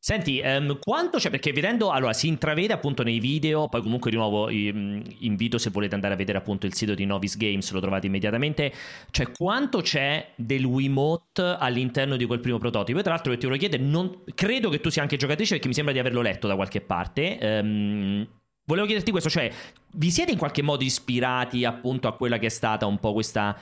Senti, 0.05 0.43
um, 0.45 0.81
quanto 0.81 1.19
c'è? 1.19 1.31
Perché 1.31 1.53
vedendo, 1.53 1.91
allora 1.91 2.13
si 2.13 2.27
intravede 2.27 2.73
appunto 2.73 3.05
nei 3.05 3.21
video, 3.21 3.69
poi 3.69 3.83
comunque 3.83 4.11
di 4.11 4.17
nuovo 4.17 4.47
um, 4.47 5.01
invito 5.21 5.59
se 5.59 5.71
volete 5.71 5.95
andare 5.95 6.15
a 6.15 6.17
vedere 6.17 6.39
appunto 6.39 6.67
il 6.67 6.75
sito 6.75 6.95
di 6.95 7.05
Novis 7.05 7.37
Games, 7.37 7.71
lo 7.71 7.79
trovate 7.79 8.09
immediatamente, 8.09 8.73
cioè 9.13 9.31
quanto 9.31 9.81
c'è 9.81 10.33
del 10.35 10.65
Wiimote 10.65 11.57
all'interno 11.57 12.17
di 12.17 12.25
quel 12.25 12.41
primo 12.41 12.59
prototipo? 12.59 12.99
E 12.99 13.03
tra 13.03 13.13
l'altro 13.13 13.33
ti 13.37 13.47
volevo 13.47 13.61
chiedere, 13.61 13.81
non, 13.81 14.25
credo 14.35 14.71
che 14.71 14.81
tu 14.81 14.91
sia 14.91 15.03
anche 15.03 15.17
giocatrice 15.17 15.53
perché 15.53 15.69
mi 15.69 15.75
sembra 15.75 15.93
di 15.93 16.01
averlo 16.01 16.21
letto 16.21 16.49
da 16.49 16.57
qualche 16.57 16.81
parte. 16.81 17.39
Um, 17.41 18.27
volevo 18.65 18.87
chiederti 18.89 19.13
questo, 19.13 19.31
cioè 19.31 19.53
vi 19.93 20.11
siete 20.11 20.33
in 20.33 20.39
qualche 20.39 20.63
modo 20.63 20.83
ispirati 20.83 21.65
appunto 21.65 22.09
a 22.09 22.17
quella 22.17 22.39
che 22.39 22.47
è 22.47 22.51
stata 22.51 22.87
un 22.87 22.99
po' 22.99 23.13
questa 23.13 23.57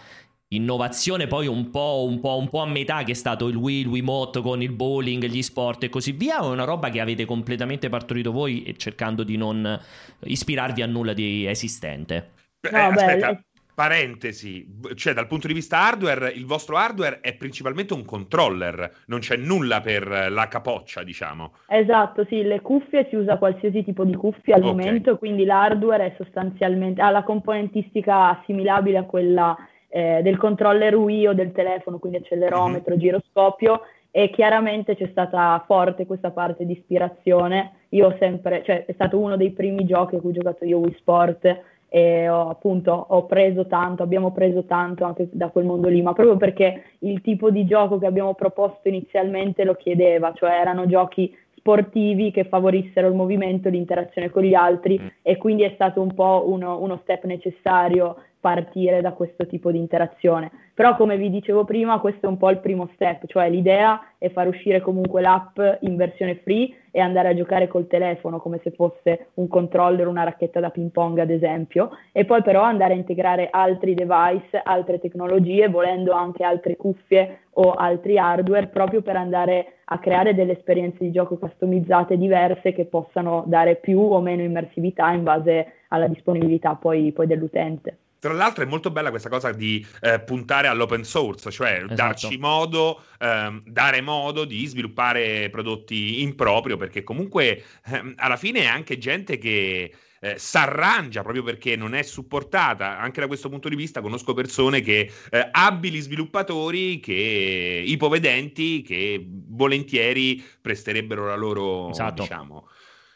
innovazione 0.53 1.27
poi 1.27 1.47
un 1.47 1.71
po', 1.71 2.05
un, 2.09 2.21
po', 2.21 2.37
un 2.37 2.49
po', 2.49 2.61
a 2.61 2.67
metà 2.67 3.03
che 3.05 3.13
è 3.13 3.15
stato 3.15 3.47
il 3.49 3.57
Wii, 3.57 3.81
il 3.81 3.87
Wiimote 3.87 4.41
con 4.41 4.63
il 4.63 4.73
bowling, 4.73 5.25
gli 5.27 5.43
sport 5.43 5.85
e 5.85 5.89
così 5.89 6.13
via 6.13 6.45
o 6.45 6.51
è 6.51 6.53
una 6.53 6.65
roba 6.65 6.89
che 6.89 7.01
avete 7.01 7.25
completamente 7.25 7.89
partorito 7.89 8.33
voi 8.33 8.75
cercando 8.77 9.23
di 9.23 9.37
non 9.37 9.79
ispirarvi 10.25 10.83
a 10.83 10.87
nulla 10.87 11.13
di 11.13 11.47
esistente? 11.47 12.31
No, 12.71 12.79
eh, 12.79 12.81
aspetta, 12.81 13.45
parentesi, 13.81 14.67
cioè 14.95 15.15
dal 15.15 15.29
punto 15.29 15.47
di 15.47 15.55
vista 15.55 15.79
hardware, 15.79 16.31
il 16.33 16.45
vostro 16.45 16.77
hardware 16.77 17.21
è 17.21 17.35
principalmente 17.35 17.95
un 17.95 18.05
controller, 18.05 19.05
non 19.07 19.21
c'è 19.21 19.37
nulla 19.37 19.81
per 19.81 20.31
la 20.31 20.49
capoccia, 20.49 21.05
diciamo. 21.05 21.53
Esatto, 21.69 22.27
sì, 22.29 22.43
le 22.43 22.61
cuffie 22.61 23.07
si 23.09 23.15
usa 23.15 23.39
qualsiasi 23.39 23.85
tipo 23.85 24.05
di 24.05 24.15
cuffia 24.15 24.57
al 24.57 24.65
okay. 24.65 24.75
momento, 24.75 25.17
quindi 25.17 25.45
l'hardware 25.45 26.07
è 26.07 26.15
sostanzialmente 26.19 27.01
ha 27.01 27.11
la 27.11 27.23
componentistica 27.23 28.39
assimilabile 28.39 28.99
a 28.99 29.05
quella 29.05 29.57
eh, 29.91 30.21
del 30.23 30.39
controller 30.39 30.97
Wii 30.97 31.29
o 31.29 31.35
del 31.35 31.53
telefono, 31.53 31.99
quindi 31.99 32.19
accelerometro, 32.19 32.93
mm-hmm. 32.93 33.01
giroscopio 33.01 33.83
e 34.13 34.31
chiaramente 34.31 34.97
c'è 34.97 35.09
stata 35.11 35.63
forte 35.67 36.07
questa 36.07 36.31
parte 36.31 36.65
di 36.65 36.73
ispirazione. 36.73 37.73
Io 37.91 38.07
ho 38.07 38.17
sempre, 38.19 38.63
cioè 38.65 38.85
è 38.85 38.93
stato 38.93 39.19
uno 39.19 39.37
dei 39.37 39.51
primi 39.51 39.85
giochi 39.85 40.17
a 40.17 40.21
cui 40.21 40.31
ho 40.31 40.35
giocato 40.35 40.65
io 40.65 40.79
Wii 40.79 40.97
Sport 40.99 41.61
e 41.89 42.29
ho, 42.29 42.49
appunto 42.49 42.93
ho 42.93 43.27
preso 43.27 43.67
tanto, 43.67 44.03
abbiamo 44.03 44.33
preso 44.33 44.65
tanto 44.65 45.05
anche 45.05 45.29
da 45.33 45.49
quel 45.49 45.65
mondo 45.65 45.89
lì, 45.89 46.03
ma 46.03 46.13
proprio 46.13 46.37
perché 46.37 46.85
il 47.01 47.21
tipo 47.21 47.51
di 47.51 47.67
gioco 47.67 47.99
che 47.99 48.07
abbiamo 48.07 48.35
proposto 48.35 48.89
inizialmente 48.89 49.65
lo 49.65 49.75
chiedeva, 49.75 50.33
cioè 50.35 50.53
erano 50.53 50.87
giochi 50.87 51.37
sportivi 51.57 52.31
che 52.31 52.45
favorissero 52.45 53.09
il 53.09 53.15
movimento, 53.15 53.69
l'interazione 53.69 54.31
con 54.31 54.43
gli 54.43 54.55
altri 54.55 54.99
mm. 55.01 55.07
e 55.23 55.37
quindi 55.37 55.63
è 55.63 55.73
stato 55.75 56.01
un 56.01 56.15
po' 56.15 56.45
uno, 56.47 56.81
uno 56.81 56.99
step 57.03 57.25
necessario 57.25 58.17
partire 58.41 59.01
da 59.01 59.13
questo 59.13 59.47
tipo 59.47 59.71
di 59.71 59.79
interazione. 59.79 60.51
Però 60.75 60.97
come 60.97 61.19
vi 61.19 61.29
dicevo 61.29 61.65
prima, 61.65 62.01
questo 62.01 62.27
è 62.27 62.29
un 62.29 62.39
po' 62.39 62.51
il 62.51 62.59
primo 62.59 62.89
step, 62.95 63.27
cioè 63.27 63.51
l'idea 63.51 64.01
è 64.17 64.31
far 64.31 64.49
uscire 64.49 64.81
comunque 64.81 65.21
l'app 65.21 65.59
in 65.81 65.97
versione 65.97 66.37
free 66.37 66.75
e 66.91 67.01
andare 67.01 67.29
a 67.29 67.35
giocare 67.35 67.69
col 67.69 67.87
telefono 67.87 68.41
come 68.41 68.61
se 68.63 68.71
fosse 68.71 69.29
un 69.35 69.47
controller, 69.47 70.07
una 70.07 70.25
racchetta 70.25 70.59
da 70.59 70.71
ping 70.71 70.91
pong 70.91 71.19
ad 71.19 71.31
esempio, 71.31 71.91
e 72.13 72.25
poi 72.25 72.43
però 72.43 72.63
andare 72.63 72.95
a 72.95 72.97
integrare 72.97 73.49
altri 73.51 73.95
device, 73.95 74.61
altre 74.63 74.99
tecnologie, 74.99 75.69
volendo 75.69 76.13
anche 76.13 76.43
altre 76.43 76.77
cuffie 76.77 77.41
o 77.53 77.73
altri 77.73 78.17
hardware, 78.19 78.69
proprio 78.69 79.03
per 79.03 79.17
andare 79.17 79.75
a 79.85 79.99
creare 79.99 80.35
delle 80.35 80.53
esperienze 80.53 80.99
di 81.01 81.11
gioco 81.11 81.37
customizzate 81.37 82.17
diverse 82.17 82.73
che 82.73 82.87
possano 82.87 83.45
dare 83.47 83.77
più 83.77 84.01
o 84.01 84.21
meno 84.21 84.43
immersività 84.43 85.11
in 85.13 85.25
base 85.25 85.73
alla 85.89 86.07
disponibilità 86.07 86.75
poi, 86.75 87.13
poi 87.13 87.27
dell'utente. 87.27 87.99
Tra 88.21 88.35
l'altro 88.35 88.63
è 88.63 88.67
molto 88.67 88.91
bella 88.91 89.09
questa 89.09 89.31
cosa 89.31 89.51
di 89.51 89.85
eh, 90.03 90.21
puntare 90.21 90.67
all'open 90.69 91.05
source, 91.05 91.51
cioè 91.51 91.77
esatto. 91.79 91.95
darci 91.95 92.37
modo, 92.37 93.03
ehm, 93.19 93.63
dare 93.65 94.03
modo 94.03 94.45
di 94.45 94.67
sviluppare 94.67 95.49
prodotti 95.49 96.21
in 96.21 96.35
proprio, 96.37 96.77
perché 96.77 97.03
comunque 97.03 97.65
ehm, 97.87 98.13
alla 98.17 98.37
fine 98.37 98.61
è 98.61 98.67
anche 98.67 98.99
gente 98.99 99.39
che 99.39 99.91
eh, 100.21 100.39
s'arrangia 100.39 101.23
proprio 101.23 101.43
perché 101.43 101.77
non 101.77 101.95
è 101.95 102.03
supportata. 102.03 102.99
Anche 102.99 103.21
da 103.21 103.27
questo 103.27 103.49
punto 103.49 103.71
di 103.71 103.77
vista 103.77 104.03
conosco 104.03 104.35
persone 104.35 104.83
che 104.83 105.11
eh, 105.31 105.49
abili 105.51 105.99
sviluppatori, 106.01 107.01
che 107.01 107.83
ipovedenti, 107.87 108.83
che 108.83 109.27
volentieri 109.27 110.45
presterebbero 110.61 111.27
la 111.27 111.37
loro, 111.37 111.89
esatto. 111.89 112.23
diciamo, 112.23 112.69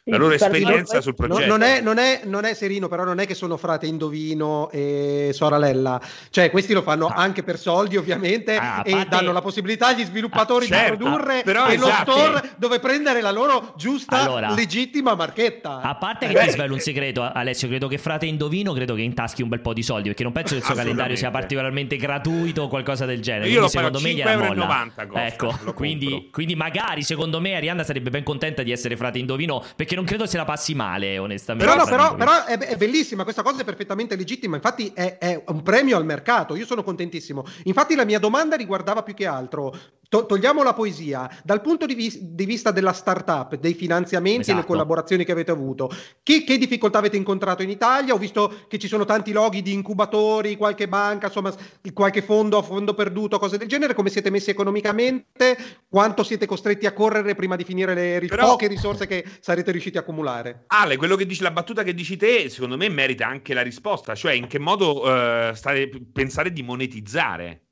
la 0.05 0.19
loro 0.19 0.35
esperienza 0.35 1.01
sul 1.01 1.15
progetto. 1.15 1.47
Non 1.47 1.63
è, 1.63 1.81
non, 1.81 1.99
è, 1.99 2.23
non 2.25 2.45
è, 2.45 2.53
Serino, 2.55 2.89
però 2.89 3.05
non 3.05 3.21
è 3.21 3.27
che 3.27 3.35
sono 3.35 3.57
frate 3.57 3.87
Indovino 3.87 4.71
e 4.71 5.31
Soralella, 5.33 6.01
cioè 6.31 6.51
questi 6.51 6.75
lo 6.75 6.83
fanno 6.83 7.07
ah. 7.07 7.15
anche 7.15 7.43
per 7.43 7.59
soldi 7.59 7.97
ovviamente 7.97 8.57
ah, 8.57 8.83
e 8.85 8.91
parte... 8.91 9.09
danno 9.09 9.33
la 9.33 9.41
possibilità 9.41 9.89
agli 9.89 10.05
sviluppatori 10.05 10.67
ah, 10.67 10.69
certo. 10.69 10.97
di 10.97 11.03
produrre 11.03 11.43
ah, 11.43 11.71
e 11.71 11.75
esatto. 11.75 12.11
lo 12.11 12.19
store 12.19 12.51
dove 12.57 12.79
prendere 12.81 13.23
la 13.23 13.31
loro 13.31 13.73
giusta, 13.77 14.21
allora, 14.21 14.53
legittima 14.53 15.15
marchetta. 15.15 15.81
A 15.81 15.95
parte 15.95 16.27
che 16.27 16.39
eh. 16.39 16.45
ti 16.45 16.51
svelo 16.51 16.75
un 16.75 16.81
segreto, 16.81 17.23
Alessio, 17.23 17.69
credo 17.69 17.89
che 17.89 17.97
frate 17.97 18.27
Indovino 18.27 18.73
credo 18.75 18.95
che 18.95 19.03
intaschi 19.03 19.43
un 19.43 19.49
bel 19.49 19.61
po' 19.61 19.73
di 19.73 19.83
soldi 19.83 20.09
perché 20.09 20.23
non 20.23 20.33
penso 20.33 20.53
che 20.55 20.61
il 20.61 20.67
suo 20.67 20.75
calendario 20.75 21.17
sia 21.17 21.31
particolarmente 21.31 21.97
gratuito 21.97 22.63
o 22.63 22.69
qualcosa 22.69 23.07
del 23.07 23.23
genere. 23.23 23.49
Io 23.49 23.61
quindi, 23.61 23.61
lo 23.61 23.69
secondo 23.69 24.01
me 24.01 24.13
gliela 24.13 24.37
molla. 24.37 24.93
Ecco, 25.27 25.59
quindi, 25.75 26.29
quindi 26.31 26.55
magari 26.55 27.03
secondo 27.03 27.41
me 27.41 27.55
Arianna 27.55 27.85
sarebbe 27.85 28.11
ben 28.11 28.23
contenta 28.23 28.63
di 28.63 28.71
essere 28.71 28.97
frate 28.97 29.19
Indovino 29.19 29.65
perché 29.75 29.94
perché 29.95 29.97
non 29.97 30.05
credo 30.05 30.27
se 30.27 30.37
la 30.37 30.45
passi 30.45 30.75
male, 30.75 31.19
onestamente. 31.19 31.71
Però, 31.71 31.85
no, 31.85 31.89
però, 31.89 32.15
però 32.17 32.45
è, 32.45 32.59
è, 32.59 32.77
bellissima, 32.77 33.23
questa 33.23 33.43
cosa 33.43 33.63
è 33.63 33.65
perfettamente 33.65 34.17
legittima. 34.17 34.57
Infatti, 34.57 34.93
è, 34.95 35.19
è, 35.19 35.43
un 35.47 35.63
premio 35.63 35.97
al 35.97 36.05
mercato. 36.05 36.57
Io 36.57 36.67
sono 36.67 36.83
contentissimo. 36.83 37.45
Infatti, 37.65 37.95
la 37.95 38.05
mia 38.05 38.19
domanda 38.19 38.57
riguardava 38.57 39.03
più 39.03 39.15
che 39.15 39.27
altro 39.27 39.77
to- 40.15 40.27
togliamo 40.27 40.63
la 40.63 40.75
poesia, 40.75 41.29
dal 41.43 41.61
punto 41.61 41.87
di, 41.87 41.95
vis- 41.95 42.21
di, 42.21 42.45
vista 42.45 42.71
della 42.71 42.93
startup, 42.93 43.57
dei 43.57 43.75
finanziamenti 43.75 44.43
esatto. 44.43 44.59
e 44.59 44.61
le 44.61 44.67
collaborazioni 44.67 45.25
che 45.25 45.33
avete 45.33 45.51
avuto, 45.51 45.91
che, 46.23 46.45
che, 46.45 46.57
difficoltà 46.57 46.99
avete 46.99 47.17
incontrato 47.17 47.65
in 47.65 47.71
Italia? 47.71 48.15
Ho 48.15 48.19
visto 48.19 48.65
che 48.69 48.79
ci 48.79 48.87
sono 48.87 49.05
tanti 49.05 49.33
loghi 49.33 49.61
di 49.61 49.73
incubatori, 49.73 50.57
qualche 50.57 50.87
banca, 50.87 51.27
insomma, 51.27 51.53
qualche 51.93 52.23
fondo 52.23 52.59
a 52.59 52.63
fondo 52.63 52.95
perduto, 52.95 53.41
cose 53.41 53.59
del 53.59 53.67
genere. 53.67 53.95
Come 53.95 54.09
siete 54.09 54.31
messi 54.31 54.51
economicamente? 54.51 55.57
Quanto 55.89 56.23
siete 56.23 56.47
costretti 56.47 56.87
a 56.87 56.93
correre 56.93 57.35
prima 57.35 57.57
di 57.57 57.65
finire 57.65 57.95
le 57.95 58.21
ri- 58.21 58.29
Però... 58.29 58.51
poche 58.51 58.69
risorse 58.69 59.09
che 59.09 59.25
sarete 59.41 59.73
riusciti 59.73 59.97
a 59.97 60.01
accumulare? 60.01 60.67
Ale, 60.69 60.97
quello 60.97 61.17
che 61.17 61.27
dici, 61.27 61.43
la 61.43 61.51
battuta 61.51 61.83
che 61.83 61.93
dici 61.93 62.17
te, 62.17 62.49
secondo 62.49 62.77
me 62.77 62.89
merita 62.89 63.27
anche 63.27 63.53
la 63.53 63.63
risposta, 63.63 64.15
cioè 64.15 64.33
in 64.33 64.47
che 64.47 64.61
modo 64.61 65.03
uh, 65.03 65.55
state 65.55 65.91
pensare 66.13 66.53
di 66.53 66.63
monetizzare? 66.63 67.63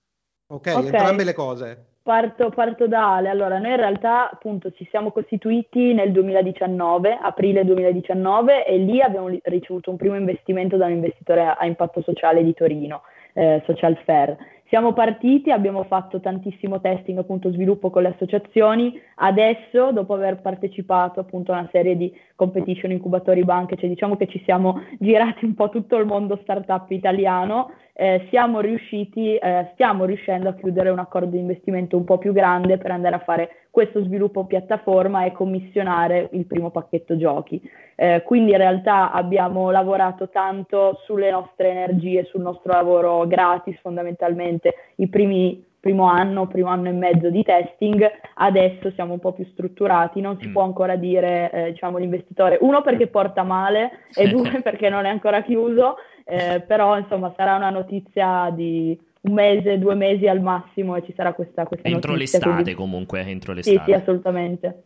Ok, 0.49 0.66
okay. 0.66 0.87
entrambe 0.87 1.22
le 1.22 1.34
cose. 1.34 1.87
Parto, 2.04 2.50
parto, 2.50 2.88
da 2.88 3.14
Ale. 3.14 3.28
Allora, 3.28 3.59
noi 3.59 3.71
in 3.71 3.76
realtà 3.76 4.28
appunto 4.28 4.73
ci 4.73 4.85
siamo 4.90 5.12
costituiti 5.12 5.94
nel 5.94 6.11
2019, 6.11 7.16
aprile 7.22 7.64
2019, 7.64 8.66
e 8.66 8.77
lì 8.79 9.00
abbiamo 9.00 9.29
ricevuto 9.44 9.90
un 9.90 9.96
primo 9.98 10.16
investimento 10.16 10.77
da 10.77 10.87
un 10.87 10.92
investitore 10.92 11.55
a, 11.57 11.64
impatto 11.64 12.03
sociale 12.03 12.42
di 12.42 12.55
Torino, 12.55 13.03
eh, 13.35 13.62
Social 13.66 13.96
Fair. 14.05 14.37
Siamo 14.66 14.94
partiti, 14.94 15.53
abbiamo 15.53 15.85
fatto 15.85 16.18
tantissimo 16.18 16.81
testing, 16.81 17.18
appunto 17.18 17.53
sviluppo 17.53 17.90
con 17.90 18.03
le 18.03 18.09
associazioni. 18.09 19.00
Adesso, 19.16 19.92
dopo 19.92 20.14
aver 20.14 20.40
partecipato 20.40 21.20
appunto 21.20 21.53
a 21.53 21.59
una 21.59 21.68
serie 21.70 21.96
di 21.96 22.12
competition, 22.35 22.90
incubatori, 22.90 23.44
banche, 23.44 23.77
cioè 23.77 23.88
diciamo 23.88 24.16
che 24.16 24.27
ci 24.27 24.42
siamo 24.44 24.83
girati 24.98 25.44
un 25.44 25.55
po' 25.55 25.68
tutto 25.68 25.98
il 25.98 26.07
mondo 26.07 26.38
startup 26.42 26.90
italiano, 26.90 27.70
eh, 27.94 28.26
siamo 28.31 28.61
riusciti, 28.61 29.37
eh, 29.37 29.70
stiamo 29.74 30.05
riuscendo 30.05 30.48
a 30.48 30.55
chiudere 30.55 30.90
un 30.90 30.98
accordo 30.98 31.31
di 31.31 31.38
investimento 31.38 31.96
un 31.96 32.05
po' 32.05 32.18
più 32.18 32.33
grande 32.33 32.78
per 32.78 32.90
andare 32.90 33.16
a 33.16 33.20
fare 33.20 33.66
questo 33.70 34.02
sviluppo 34.02 34.44
piattaforma 34.44 35.24
e 35.24 35.33
commissionare 35.33 36.28
il 36.33 36.46
primo 36.46 36.70
pacchetto 36.70 37.16
giochi. 37.16 37.61
Eh, 37.96 38.22
quindi 38.24 38.52
in 38.52 38.59
realtà 38.59 39.12
abbiamo 39.12 39.70
lavorato 39.70 40.31
tanto 40.31 41.00
sulle 41.05 41.31
nostre 41.31 41.70
energie, 41.70 42.24
sul 42.24 42.40
nostro 42.40 42.72
lavoro 42.72 43.26
gratis 43.26 43.78
fondamentalmente 43.81 44.74
i 44.96 45.09
primi 45.09 45.70
primo 45.83 46.05
anno, 46.05 46.46
primo 46.46 46.68
anno 46.68 46.90
e 46.90 46.92
mezzo 46.92 47.28
di 47.28 47.42
testing, 47.42 48.09
adesso 48.35 48.92
siamo 48.92 49.14
un 49.14 49.18
po' 49.18 49.33
più 49.33 49.44
strutturati, 49.46 50.20
non 50.20 50.38
si 50.38 50.46
mm. 50.46 50.52
può 50.52 50.62
ancora 50.62 50.94
dire 50.94 51.50
eh, 51.50 51.72
diciamo 51.72 51.98
l'investitore, 51.98 52.57
uno 52.61 52.83
perché 52.83 53.09
porta 53.09 53.42
male 53.42 53.90
e 54.14 54.28
due 54.28 54.61
perché 54.62 54.88
non 54.88 55.07
è 55.07 55.09
ancora 55.09 55.42
chiuso, 55.42 55.96
eh, 56.24 56.61
però 56.66 56.98
insomma 56.98 57.32
sarà 57.37 57.56
una 57.56 57.70
notizia 57.70 58.50
di 58.54 58.98
un 59.22 59.32
mese, 59.32 59.78
due 59.78 59.94
mesi 59.94 60.26
al 60.26 60.40
massimo 60.40 60.96
e 60.96 61.04
ci 61.04 61.12
sarà 61.14 61.32
questa, 61.32 61.64
questa 61.64 61.88
entro 61.88 62.12
notizia. 62.12 62.38
Entro 62.38 62.50
l'estate 62.50 62.74
quindi... 62.74 62.74
comunque, 62.74 63.20
entro 63.20 63.52
l'estate. 63.52 63.78
Sì, 63.78 63.85
sì, 63.85 63.92
assolutamente. 63.92 64.82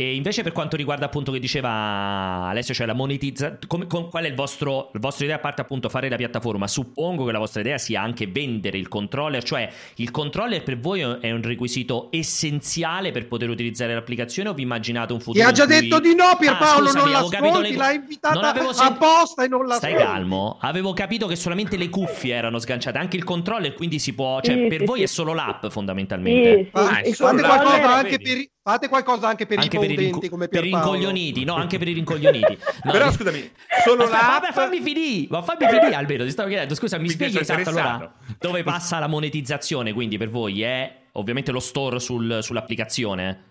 E 0.00 0.14
invece 0.14 0.42
per 0.42 0.52
quanto 0.52 0.76
riguarda 0.76 1.04
appunto 1.04 1.30
che 1.30 1.38
diceva 1.38 2.48
Alessio, 2.48 2.72
cioè 2.72 2.86
la 2.86 2.94
monetizzazione, 2.94 3.86
qual 3.86 4.24
è 4.24 4.28
il 4.28 4.34
vostro, 4.34 4.88
la 4.94 4.98
vostra 4.98 5.26
idea 5.26 5.36
a 5.36 5.40
parte 5.40 5.60
appunto 5.60 5.90
fare 5.90 6.08
la 6.08 6.16
piattaforma? 6.16 6.66
Suppongo 6.68 7.26
che 7.26 7.32
la 7.32 7.38
vostra 7.38 7.60
idea 7.60 7.76
sia 7.76 8.00
anche 8.00 8.26
vendere 8.26 8.78
il 8.78 8.88
controller, 8.88 9.42
cioè 9.42 9.70
il 9.96 10.10
controller 10.10 10.62
per 10.62 10.80
voi 10.80 11.00
è 11.00 11.30
un 11.30 11.42
requisito 11.42 12.08
essenziale 12.12 13.10
per 13.10 13.28
poter 13.28 13.50
utilizzare 13.50 13.92
l'applicazione 13.92 14.48
o 14.48 14.54
vi 14.54 14.62
immaginate 14.62 15.12
un 15.12 15.20
futuro? 15.20 15.44
Ti 15.44 15.50
ha 15.50 15.52
già 15.52 15.66
cui... 15.66 15.80
detto 15.80 16.00
di 16.00 16.14
no 16.14 16.34
Pierpaolo, 16.38 16.86
ah, 16.86 16.92
scusami, 16.92 17.12
non 17.12 17.28
l'ascolti, 17.28 17.70
le... 17.70 17.76
l'ha 17.76 17.92
invitata 17.92 18.52
non 18.54 18.72
sen... 18.72 18.86
apposta 18.86 19.44
e 19.44 19.48
non 19.48 19.66
la 19.66 19.74
Stai 19.74 19.96
calmo, 19.96 20.56
avevo 20.62 20.94
capito 20.94 21.26
che 21.26 21.36
solamente 21.36 21.76
le 21.76 21.90
cuffie 21.90 22.34
erano 22.34 22.58
sganciate, 22.58 22.96
anche 22.96 23.18
il 23.18 23.24
controller 23.24 23.74
quindi 23.74 23.98
si 23.98 24.14
può, 24.14 24.40
cioè 24.40 24.54
sì, 24.54 24.66
per 24.66 24.78
sì, 24.78 24.84
voi 24.86 24.98
sì. 25.00 25.04
è 25.04 25.08
solo 25.08 25.34
l'app 25.34 25.66
fondamentalmente. 25.66 26.70
Sì, 26.72 26.80
ah, 26.80 27.00
e 27.04 27.12
fate 27.12 27.42
qualcosa 27.42 27.96
anche 27.96 28.18
per 28.18 28.48
Fate 28.70 28.88
qualcosa 28.88 29.28
anche 29.28 29.46
per 29.46 29.58
anche 29.58 29.76
i 29.76 29.80
per 29.80 29.90
i 29.90 30.28
come 30.28 30.48
per 30.48 30.64
i 30.64 30.70
rincoglioniti, 30.70 31.44
no, 31.44 31.54
anche 31.54 31.78
per 31.78 31.88
i 31.88 31.92
rincoglioniti. 31.92 32.58
No, 32.82 32.92
Però 32.92 33.10
scusami, 33.10 33.50
solo. 33.84 34.08
Vabbè, 34.08 34.52
fammi 34.52 34.80
finire, 34.80 35.26
ma 35.28 35.42
fammi 35.42 35.66
finire 35.68 35.94
Alberto, 35.94 36.24
ti 36.24 36.30
stavo 36.30 36.48
chiedendo, 36.48 36.74
scusa, 36.74 36.96
mi, 36.96 37.02
mi 37.02 37.08
spieghi 37.10 37.38
esatto 37.38 37.68
allora 37.68 38.12
dove 38.38 38.62
passa 38.62 38.98
la 38.98 39.06
monetizzazione, 39.06 39.92
quindi 39.92 40.16
per 40.16 40.30
voi 40.30 40.62
è 40.62 40.98
ovviamente 41.12 41.50
lo 41.52 41.60
store 41.60 41.98
sul, 41.98 42.38
sull'applicazione? 42.40 43.49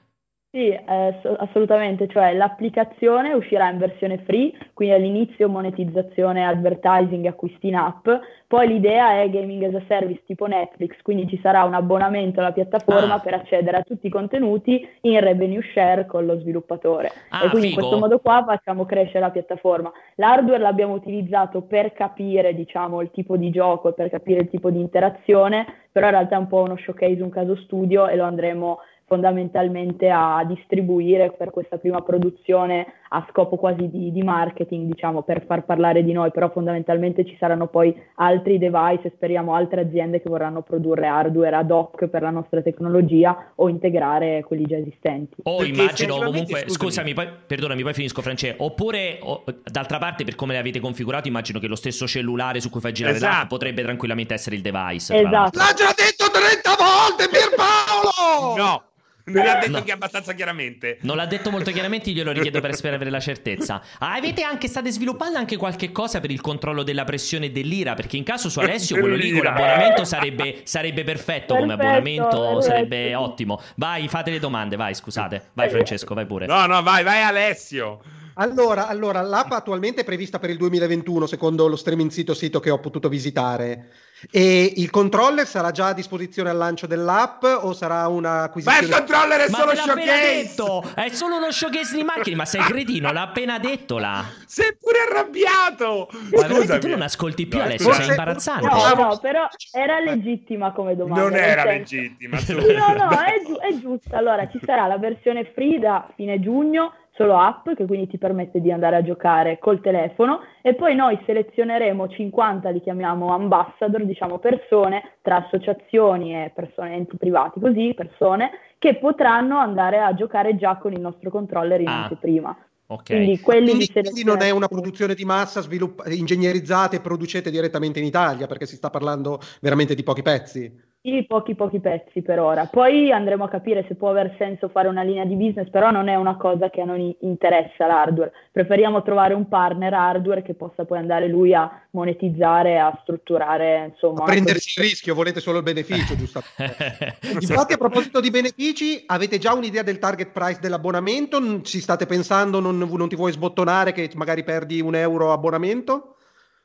Sì, 0.51 0.67
eh, 0.71 1.21
assolutamente, 1.37 2.07
cioè 2.07 2.33
l'applicazione 2.33 3.33
uscirà 3.33 3.69
in 3.69 3.77
versione 3.77 4.17
free, 4.25 4.51
quindi 4.73 4.95
all'inizio 4.95 5.47
monetizzazione, 5.47 6.43
advertising, 6.43 7.23
acquisti 7.27 7.67
in 7.67 7.75
app, 7.75 8.09
poi 8.47 8.67
l'idea 8.67 9.21
è 9.21 9.29
gaming 9.29 9.65
as 9.65 9.75
a 9.75 9.83
service 9.87 10.23
tipo 10.25 10.47
Netflix, 10.47 10.99
quindi 11.03 11.27
ci 11.27 11.39
sarà 11.43 11.65
un 11.65 11.75
abbonamento 11.75 12.39
alla 12.39 12.51
piattaforma 12.51 13.13
ah. 13.13 13.19
per 13.19 13.35
accedere 13.35 13.77
a 13.77 13.83
tutti 13.83 14.07
i 14.07 14.09
contenuti 14.09 14.89
in 15.01 15.19
revenue 15.19 15.61
share 15.71 16.07
con 16.07 16.25
lo 16.25 16.39
sviluppatore. 16.39 17.11
Ah, 17.29 17.45
e 17.45 17.49
quindi 17.49 17.67
figo. 17.67 17.81
in 17.81 17.85
questo 17.85 17.99
modo 17.99 18.17
qua 18.17 18.43
facciamo 18.43 18.87
crescere 18.87 19.19
la 19.19 19.29
piattaforma. 19.29 19.91
L'hardware 20.15 20.63
l'abbiamo 20.63 20.93
utilizzato 20.93 21.61
per 21.61 21.93
capire, 21.93 22.55
diciamo, 22.55 23.01
il 23.01 23.11
tipo 23.11 23.37
di 23.37 23.51
gioco 23.51 23.89
e 23.89 23.93
per 23.93 24.09
capire 24.09 24.39
il 24.39 24.49
tipo 24.49 24.71
di 24.71 24.79
interazione, 24.79 25.67
però 25.91 26.07
in 26.07 26.13
realtà 26.13 26.37
è 26.37 26.39
un 26.39 26.47
po' 26.47 26.63
uno 26.63 26.75
showcase, 26.75 27.21
un 27.21 27.29
caso 27.29 27.55
studio 27.55 28.07
e 28.07 28.15
lo 28.15 28.23
andremo 28.23 28.79
fondamentalmente 29.09 30.09
a 30.09 30.45
distribuire 30.45 31.31
per 31.31 31.49
questa 31.49 31.77
prima 31.77 32.01
produzione 32.01 32.93
a 33.09 33.25
scopo 33.31 33.57
quasi 33.57 33.89
di, 33.89 34.11
di, 34.11 34.21
marketing, 34.21 34.93
diciamo, 34.93 35.23
per 35.23 35.43
far 35.47 35.65
parlare 35.65 36.03
di 36.03 36.11
noi, 36.11 36.29
però 36.31 36.49
fondamentalmente 36.51 37.25
ci 37.25 37.35
saranno 37.39 37.65
poi 37.65 37.95
altri 38.15 38.59
device 38.59 39.07
e 39.07 39.11
speriamo 39.15 39.55
altre 39.55 39.81
aziende 39.81 40.21
che 40.21 40.29
vorranno 40.29 40.61
produrre 40.61 41.07
hardware 41.07 41.55
ad 41.55 41.71
hoc 41.71 42.05
per 42.05 42.21
la 42.21 42.29
nostra 42.29 42.61
tecnologia 42.61 43.51
o 43.55 43.67
integrare 43.67 44.43
quelli 44.43 44.65
già 44.65 44.77
esistenti. 44.77 45.41
O 45.43 45.57
Perché 45.57 45.71
immagino 45.71 46.17
comunque, 46.17 46.59
scusami, 46.67 46.69
scusami 46.69 47.13
poi, 47.15 47.27
perdonami, 47.47 47.81
poi 47.81 47.93
finisco 47.93 48.21
Francesco, 48.21 48.63
oppure 48.63 49.17
o, 49.21 49.43
d'altra 49.63 49.97
parte 49.97 50.23
per 50.23 50.35
come 50.35 50.53
le 50.53 50.59
avete 50.59 50.79
configurato 50.79 51.27
immagino 51.27 51.57
che 51.57 51.67
lo 51.67 51.75
stesso 51.75 52.05
cellulare 52.05 52.59
su 52.61 52.69
cui 52.69 52.79
fai 52.79 52.93
girare 52.93 53.15
esatto. 53.15 53.33
l'app 53.33 53.49
potrebbe 53.49 53.81
tranquillamente 53.81 54.35
essere 54.35 54.55
il 54.55 54.61
device. 54.61 55.15
Esatto. 55.15 55.57
L'ha 55.57 55.73
già 55.75 55.93
detto 55.95 56.29
30 56.29 56.75
volte 56.77 57.27
Pierpaolo! 57.27 58.55
no! 58.55 58.83
Non 59.29 59.45
l'ha 59.45 59.55
detto 59.55 59.71
no. 59.71 59.83
che 59.83 59.91
abbastanza 59.91 60.33
chiaramente. 60.33 60.97
Non 61.01 61.15
l'ha 61.15 61.25
detto 61.25 61.51
molto 61.51 61.71
chiaramente, 61.71 62.11
glielo 62.11 62.31
richiedo 62.31 62.59
per 62.61 62.75
avere 62.83 63.09
la 63.09 63.19
certezza. 63.19 63.81
Avete 63.99 64.43
anche, 64.43 64.67
state 64.67 64.91
sviluppando 64.91 65.37
anche 65.37 65.57
qualche 65.57 65.91
cosa 65.91 66.19
per 66.19 66.31
il 66.31 66.41
controllo 66.41 66.83
della 66.83 67.03
pressione 67.03 67.51
dell'ira? 67.51 67.93
Perché 67.93 68.17
in 68.17 68.23
caso 68.23 68.49
su 68.49 68.59
Alessio, 68.59 68.99
quello 68.99 69.15
lì 69.15 69.31
con 69.31 69.43
l'abbonamento 69.43 70.03
sarebbe, 70.03 70.61
sarebbe 70.63 71.03
perfetto, 71.03 71.27
perfetto, 71.29 71.55
come 71.55 71.73
abbonamento, 71.73 72.39
perfetto. 72.39 72.61
sarebbe 72.61 73.15
ottimo. 73.15 73.61
Vai, 73.75 74.07
fate 74.07 74.31
le 74.31 74.39
domande, 74.39 74.75
vai, 74.75 74.93
scusate. 74.93 75.49
Vai 75.53 75.69
Francesco, 75.69 76.13
vai 76.13 76.25
pure. 76.25 76.45
No, 76.45 76.65
no, 76.65 76.81
vai, 76.81 77.03
vai 77.03 77.21
Alessio. 77.21 77.99
Allora, 78.41 78.87
allora, 78.87 79.21
l'app 79.21 79.51
attualmente 79.51 80.01
è 80.01 80.03
prevista 80.05 80.39
per 80.39 80.49
il 80.49 80.55
2021, 80.55 81.25
secondo 81.25 81.67
lo 81.67 81.75
streaming 81.75 82.09
sito 82.09 82.33
sito 82.33 82.61
che 82.61 82.69
ho 82.69 82.79
potuto 82.79 83.09
visitare. 83.09 83.89
E 84.31 84.73
il 84.77 84.89
controller 84.89 85.45
sarà 85.45 85.71
già 85.71 85.87
a 85.87 85.93
disposizione 85.93 86.49
al 86.49 86.55
lancio 86.55 86.87
dell'app 86.87 87.43
o 87.43 87.73
sarà 87.73 88.07
un'acquisizione? 88.07 88.87
Ma 88.87 88.95
il 88.95 89.03
controller 89.05 89.39
è 89.41 89.49
ma 89.49 89.57
solo 89.57 89.75
showcase! 89.75 90.43
Detto! 90.43 90.91
È 90.95 91.09
solo 91.09 91.35
uno 91.35 91.51
showcase 91.51 91.95
di 91.97 92.03
macchine, 92.03 92.35
ma 92.37 92.45
sei 92.45 92.61
cretino, 92.61 93.11
l'ha 93.11 93.23
appena 93.23 93.59
detto 93.59 93.97
là. 93.97 94.23
Sei 94.45 94.73
pure 94.79 94.99
arrabbiato! 95.09 96.07
Ma 96.31 96.47
veramente 96.47 96.79
tu 96.79 96.87
non 96.87 97.01
ascolti 97.01 97.45
più 97.45 97.57
no, 97.57 97.65
Alessio, 97.65 97.91
sei 97.91 98.07
imbarazzante. 98.07 98.67
No, 98.67 98.93
no, 99.03 99.17
però 99.19 99.47
era 99.71 99.99
legittima 99.99 100.71
come 100.71 100.95
domanda. 100.95 101.23
Non 101.23 101.35
era 101.35 101.63
senso... 101.63 101.95
legittima. 101.95 102.39
no, 102.47 102.93
no, 102.93 103.09
è, 103.21 103.41
gi- 103.45 103.59
è 103.59 103.79
giusta. 103.81 104.17
Allora, 104.17 104.47
ci 104.49 104.61
sarà 104.65 104.87
la 104.87 104.97
versione 104.97 105.51
free 105.53 105.77
da 105.77 106.09
fine 106.15 106.39
giugno 106.39 106.93
solo 107.19 107.37
app 107.37 107.73
che 107.75 107.85
quindi 107.85 108.07
ti 108.07 108.17
permette 108.17 108.61
di 108.61 108.71
andare 108.71 108.95
a 108.95 109.03
giocare 109.03 109.59
col 109.59 109.81
telefono 109.81 110.39
e 110.61 110.73
poi 110.73 110.95
noi 110.95 111.19
selezioneremo 111.25 112.07
50, 112.07 112.69
li 112.69 112.81
chiamiamo 112.81 113.33
ambassador, 113.33 114.05
diciamo 114.05 114.39
persone 114.39 115.17
tra 115.21 115.43
associazioni 115.43 116.33
e 116.33 116.53
persone, 116.55 116.95
enti 116.95 117.17
privati, 117.17 117.59
così 117.59 117.93
persone 117.93 118.51
che 118.77 118.95
potranno 118.95 119.57
andare 119.57 119.99
a 119.99 120.13
giocare 120.13 120.55
già 120.55 120.77
con 120.77 120.93
il 120.93 121.01
nostro 121.01 121.29
controller 121.29 121.81
in 121.81 121.89
ah. 121.89 122.03
anteprima. 122.03 122.57
Okay. 122.91 123.17
Quindi, 123.17 123.39
quelli 123.41 123.87
quindi, 123.87 124.23
non 124.23 124.41
è 124.41 124.49
una 124.49 124.67
produzione 124.67 125.13
di 125.13 125.25
massa 125.25 125.61
svilupp- 125.61 126.07
ingegnerizzata 126.07 126.95
e 126.95 127.01
producete 127.01 127.51
direttamente 127.51 127.99
in 127.99 128.05
Italia 128.05 128.47
perché 128.47 128.65
si 128.65 128.77
sta 128.77 128.89
parlando 128.89 129.39
veramente 129.61 129.93
di 129.93 130.01
pochi 130.01 130.23
pezzi. 130.23 130.73
Sì, 131.01 131.23
pochi 131.25 131.55
pochi 131.55 131.79
pezzi 131.79 132.21
per 132.21 132.41
ora. 132.41 132.65
Poi 132.65 133.09
andremo 133.09 133.45
a 133.45 133.49
capire 133.49 133.85
se 133.87 133.95
può 133.95 134.09
aver 134.09 134.35
senso 134.37 134.67
fare 134.67 134.89
una 134.89 135.01
linea 135.01 135.23
di 135.23 135.35
business, 135.35 135.69
però 135.69 135.91
non 135.91 136.09
è 136.09 136.15
una 136.15 136.35
cosa 136.35 136.69
che 136.69 136.81
a 136.81 136.85
noi 136.85 137.15
interessa 137.21 137.87
l'hardware. 137.87 138.33
Preferiamo 138.51 139.01
trovare 139.01 139.33
un 139.33 139.47
partner 139.47 139.93
hardware 139.93 140.41
che 140.41 140.55
possa 140.55 140.83
poi 140.83 140.97
andare 140.97 141.29
lui 141.29 141.53
a 141.53 141.87
monetizzare, 141.91 142.79
a 142.79 142.99
strutturare, 143.01 143.91
insomma. 143.93 144.23
A 144.23 144.25
prendersi 144.25 144.77
il 144.77 144.85
rischio, 144.87 145.15
volete 145.15 145.39
solo 145.39 145.59
il 145.59 145.63
beneficio, 145.63 146.17
giustamente. 146.17 147.17
Infatti, 147.39 147.71
a 147.71 147.77
proposito 147.77 148.19
di 148.19 148.29
benefici, 148.29 149.01
avete 149.05 149.37
già 149.37 149.53
un'idea 149.53 149.83
del 149.83 149.99
target 149.99 150.31
price 150.31 150.59
dell'abbonamento? 150.59 151.61
Ci 151.61 151.79
state 151.79 152.07
pensando, 152.07 152.59
non, 152.59 152.77
non 152.77 153.07
ti 153.07 153.15
vuoi 153.15 153.31
sbottonare 153.31 153.93
che 153.93 154.11
magari 154.15 154.43
perdi 154.43 154.81
un 154.81 154.95
euro 154.95 155.31
abbonamento? 155.31 156.15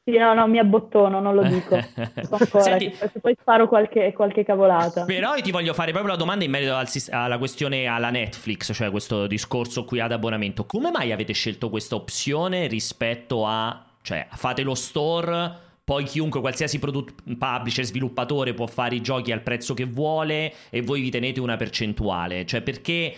Sì, 0.06 0.18
no, 0.18 0.34
no, 0.34 0.46
mi 0.46 0.58
abbottono, 0.58 1.18
non 1.18 1.34
lo 1.34 1.42
dico. 1.48 1.74
Ancora, 1.74 2.62
Senti, 2.62 2.94
poi 3.22 3.34
sparo 3.40 3.66
qualche, 3.68 4.12
qualche, 4.12 4.44
cavolata. 4.44 5.04
Però 5.06 5.34
io 5.34 5.42
ti 5.42 5.50
voglio 5.50 5.72
fare 5.72 5.92
proprio 5.92 6.12
la 6.12 6.18
domanda 6.18 6.44
in 6.44 6.50
merito 6.50 6.74
al, 6.74 6.86
alla 7.08 7.38
questione 7.38 7.86
alla 7.86 8.10
Netflix, 8.10 8.74
cioè 8.74 8.90
questo 8.90 9.26
discorso 9.26 9.84
qui 9.84 10.00
ad 10.00 10.12
abbonamento. 10.12 10.66
Come 10.66 10.90
mai 10.90 11.10
avete 11.10 11.32
scelto 11.32 11.70
questa 11.70 11.94
opzione 11.94 12.66
rispetto 12.66 13.46
a... 13.46 13.82
cioè 14.02 14.26
fate 14.32 14.62
lo 14.62 14.74
store, 14.74 15.52
poi 15.82 16.04
chiunque, 16.04 16.40
qualsiasi 16.40 16.78
produ- 16.78 17.14
publisher, 17.38 17.84
sviluppatore 17.84 18.52
può 18.52 18.66
fare 18.66 18.96
i 18.96 19.00
giochi 19.00 19.32
al 19.32 19.40
prezzo 19.40 19.72
che 19.72 19.86
vuole 19.86 20.52
e 20.68 20.82
voi 20.82 21.00
vi 21.00 21.10
tenete 21.10 21.40
una 21.40 21.56
percentuale? 21.56 22.44
Cioè 22.44 22.60
perché 22.60 23.14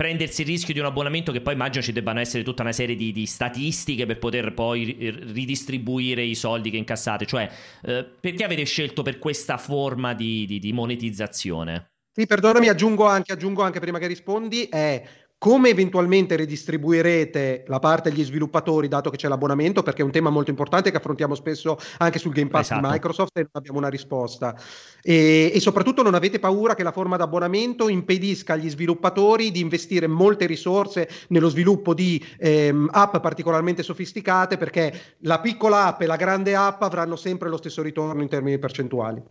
prendersi 0.00 0.40
il 0.40 0.46
rischio 0.46 0.72
di 0.72 0.80
un 0.80 0.86
abbonamento 0.86 1.30
che 1.30 1.42
poi 1.42 1.52
immagino 1.52 1.84
ci 1.84 1.92
debbano 1.92 2.20
essere 2.20 2.42
tutta 2.42 2.62
una 2.62 2.72
serie 2.72 2.96
di, 2.96 3.12
di 3.12 3.26
statistiche 3.26 4.06
per 4.06 4.18
poter 4.18 4.54
poi 4.54 4.96
ridistribuire 4.98 6.22
i 6.22 6.34
soldi 6.34 6.70
che 6.70 6.78
incassate. 6.78 7.26
Cioè, 7.26 7.50
eh, 7.82 8.06
perché 8.18 8.42
avete 8.42 8.64
scelto 8.64 9.02
per 9.02 9.18
questa 9.18 9.58
forma 9.58 10.14
di, 10.14 10.46
di, 10.46 10.58
di 10.58 10.72
monetizzazione? 10.72 11.90
Sì, 12.10 12.24
perdonami, 12.24 12.68
aggiungo 12.68 13.04
anche, 13.04 13.34
aggiungo 13.34 13.60
anche 13.62 13.78
prima 13.78 13.98
che 13.98 14.06
rispondi, 14.06 14.64
è 14.70 15.02
come 15.40 15.70
eventualmente 15.70 16.36
redistribuirete 16.36 17.64
la 17.66 17.78
parte 17.78 18.10
degli 18.10 18.22
sviluppatori 18.22 18.88
dato 18.88 19.08
che 19.08 19.16
c'è 19.16 19.26
l'abbonamento 19.26 19.82
perché 19.82 20.02
è 20.02 20.04
un 20.04 20.10
tema 20.10 20.28
molto 20.28 20.50
importante 20.50 20.90
che 20.90 20.98
affrontiamo 20.98 21.34
spesso 21.34 21.78
anche 21.96 22.18
sul 22.18 22.34
Game 22.34 22.50
Pass 22.50 22.66
esatto. 22.66 22.86
di 22.86 22.92
Microsoft 22.92 23.38
e 23.38 23.40
non 23.40 23.50
abbiamo 23.52 23.78
una 23.78 23.88
risposta 23.88 24.54
e, 25.02 25.50
e, 25.54 25.58
soprattutto 25.58 26.02
non 26.02 26.12
avete 26.12 26.38
paura 26.38 26.74
che 26.74 26.82
la 26.82 26.92
forma 26.92 27.16
d'abbonamento 27.16 27.88
impedisca 27.88 28.52
agli 28.52 28.68
sviluppatori 28.68 29.50
di 29.50 29.60
investire 29.60 30.06
molte 30.06 30.44
risorse 30.44 31.08
nello 31.28 31.48
sviluppo 31.48 31.94
di 31.94 32.22
ehm, 32.36 32.90
app 32.92 33.16
particolarmente 33.16 33.82
sofisticate 33.82 34.58
perché 34.58 35.16
la 35.20 35.40
piccola 35.40 35.86
app 35.86 36.02
e 36.02 36.06
la 36.06 36.16
grande 36.16 36.54
app 36.54 36.82
avranno 36.82 37.16
sempre 37.16 37.48
lo 37.48 37.56
stesso 37.56 37.80
ritorno 37.80 38.20
in 38.20 38.28
termini 38.28 38.58
percentuali. 38.58 39.22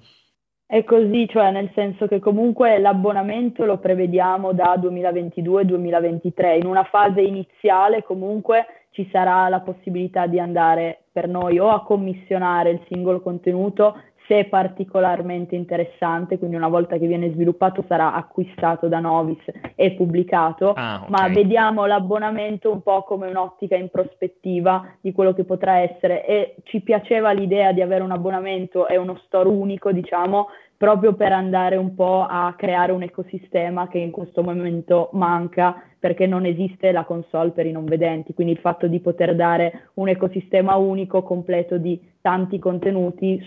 È 0.72 0.84
così, 0.84 1.28
cioè 1.28 1.50
nel 1.50 1.72
senso 1.74 2.06
che 2.06 2.20
comunque 2.20 2.78
l'abbonamento 2.78 3.66
lo 3.66 3.80
prevediamo 3.80 4.54
da 4.54 4.76
2022-2023. 4.80 6.60
In 6.60 6.68
una 6.68 6.84
fase 6.84 7.22
iniziale 7.22 8.04
comunque 8.04 8.68
ci 8.92 9.10
sarà 9.12 9.50
la 9.50 9.62
possibilità 9.62 10.28
di 10.28 10.40
andare 10.40 11.06
per 11.12 11.28
noi 11.28 11.58
o 11.58 11.70
a 11.70 11.82
commissionare 11.82 12.70
il 12.70 12.82
singolo 12.88 13.20
contenuto 13.20 14.00
se 14.30 14.46
particolarmente 14.46 15.56
interessante, 15.56 16.38
quindi 16.38 16.56
una 16.56 16.68
volta 16.68 16.98
che 16.98 17.08
viene 17.08 17.32
sviluppato 17.32 17.84
sarà 17.88 18.14
acquistato 18.14 18.88
da 18.88 19.00
Novis 19.00 19.44
e 19.74 19.94
pubblicato, 19.94 20.74
ah, 20.74 21.02
okay. 21.02 21.10
ma 21.10 21.28
vediamo 21.34 21.88
l'abbonamento 21.88 22.72
un 22.72 22.84
po' 22.84 23.02
come 23.02 23.28
un'ottica 23.28 23.76
in 23.76 23.90
prospettiva 23.90 24.86
di 25.02 25.12
quello 25.14 25.34
che 25.34 25.46
potrà 25.46 25.80
essere 25.80 26.28
e 26.28 26.58
ci 26.66 26.82
piaceva 26.82 27.32
l'idea 27.32 27.72
di 27.72 27.82
avere 27.82 28.04
un 28.04 28.12
abbonamento 28.12 28.88
e 28.88 28.98
uno 28.98 29.20
store 29.26 29.50
unico, 29.50 29.92
diciamo, 29.92 30.50
proprio 30.80 31.14
per 31.14 31.34
andare 31.34 31.76
un 31.76 31.94
po' 31.94 32.26
a 32.26 32.54
creare 32.56 32.94
un 32.94 33.02
ecosistema 33.02 33.90
che 33.90 33.98
in 33.98 34.12
questo 34.12 34.42
momento 34.44 35.10
manca 35.12 35.84
perché 36.00 36.26
non 36.26 36.46
esiste 36.46 36.94
la 36.94 37.04
console 37.04 37.50
per 37.50 37.66
i 37.66 37.74
non 37.74 37.84
vedenti, 37.84 38.34
quindi 38.34 38.54
il 38.54 38.60
fatto 38.60 38.88
di 38.88 39.02
poter 39.02 39.36
dare 39.36 39.90
un 39.96 40.08
ecosistema 40.08 40.78
unico, 40.78 41.22
completo 41.22 41.78
di 41.78 42.00
tanti 42.22 42.60
contenuti 42.60 43.42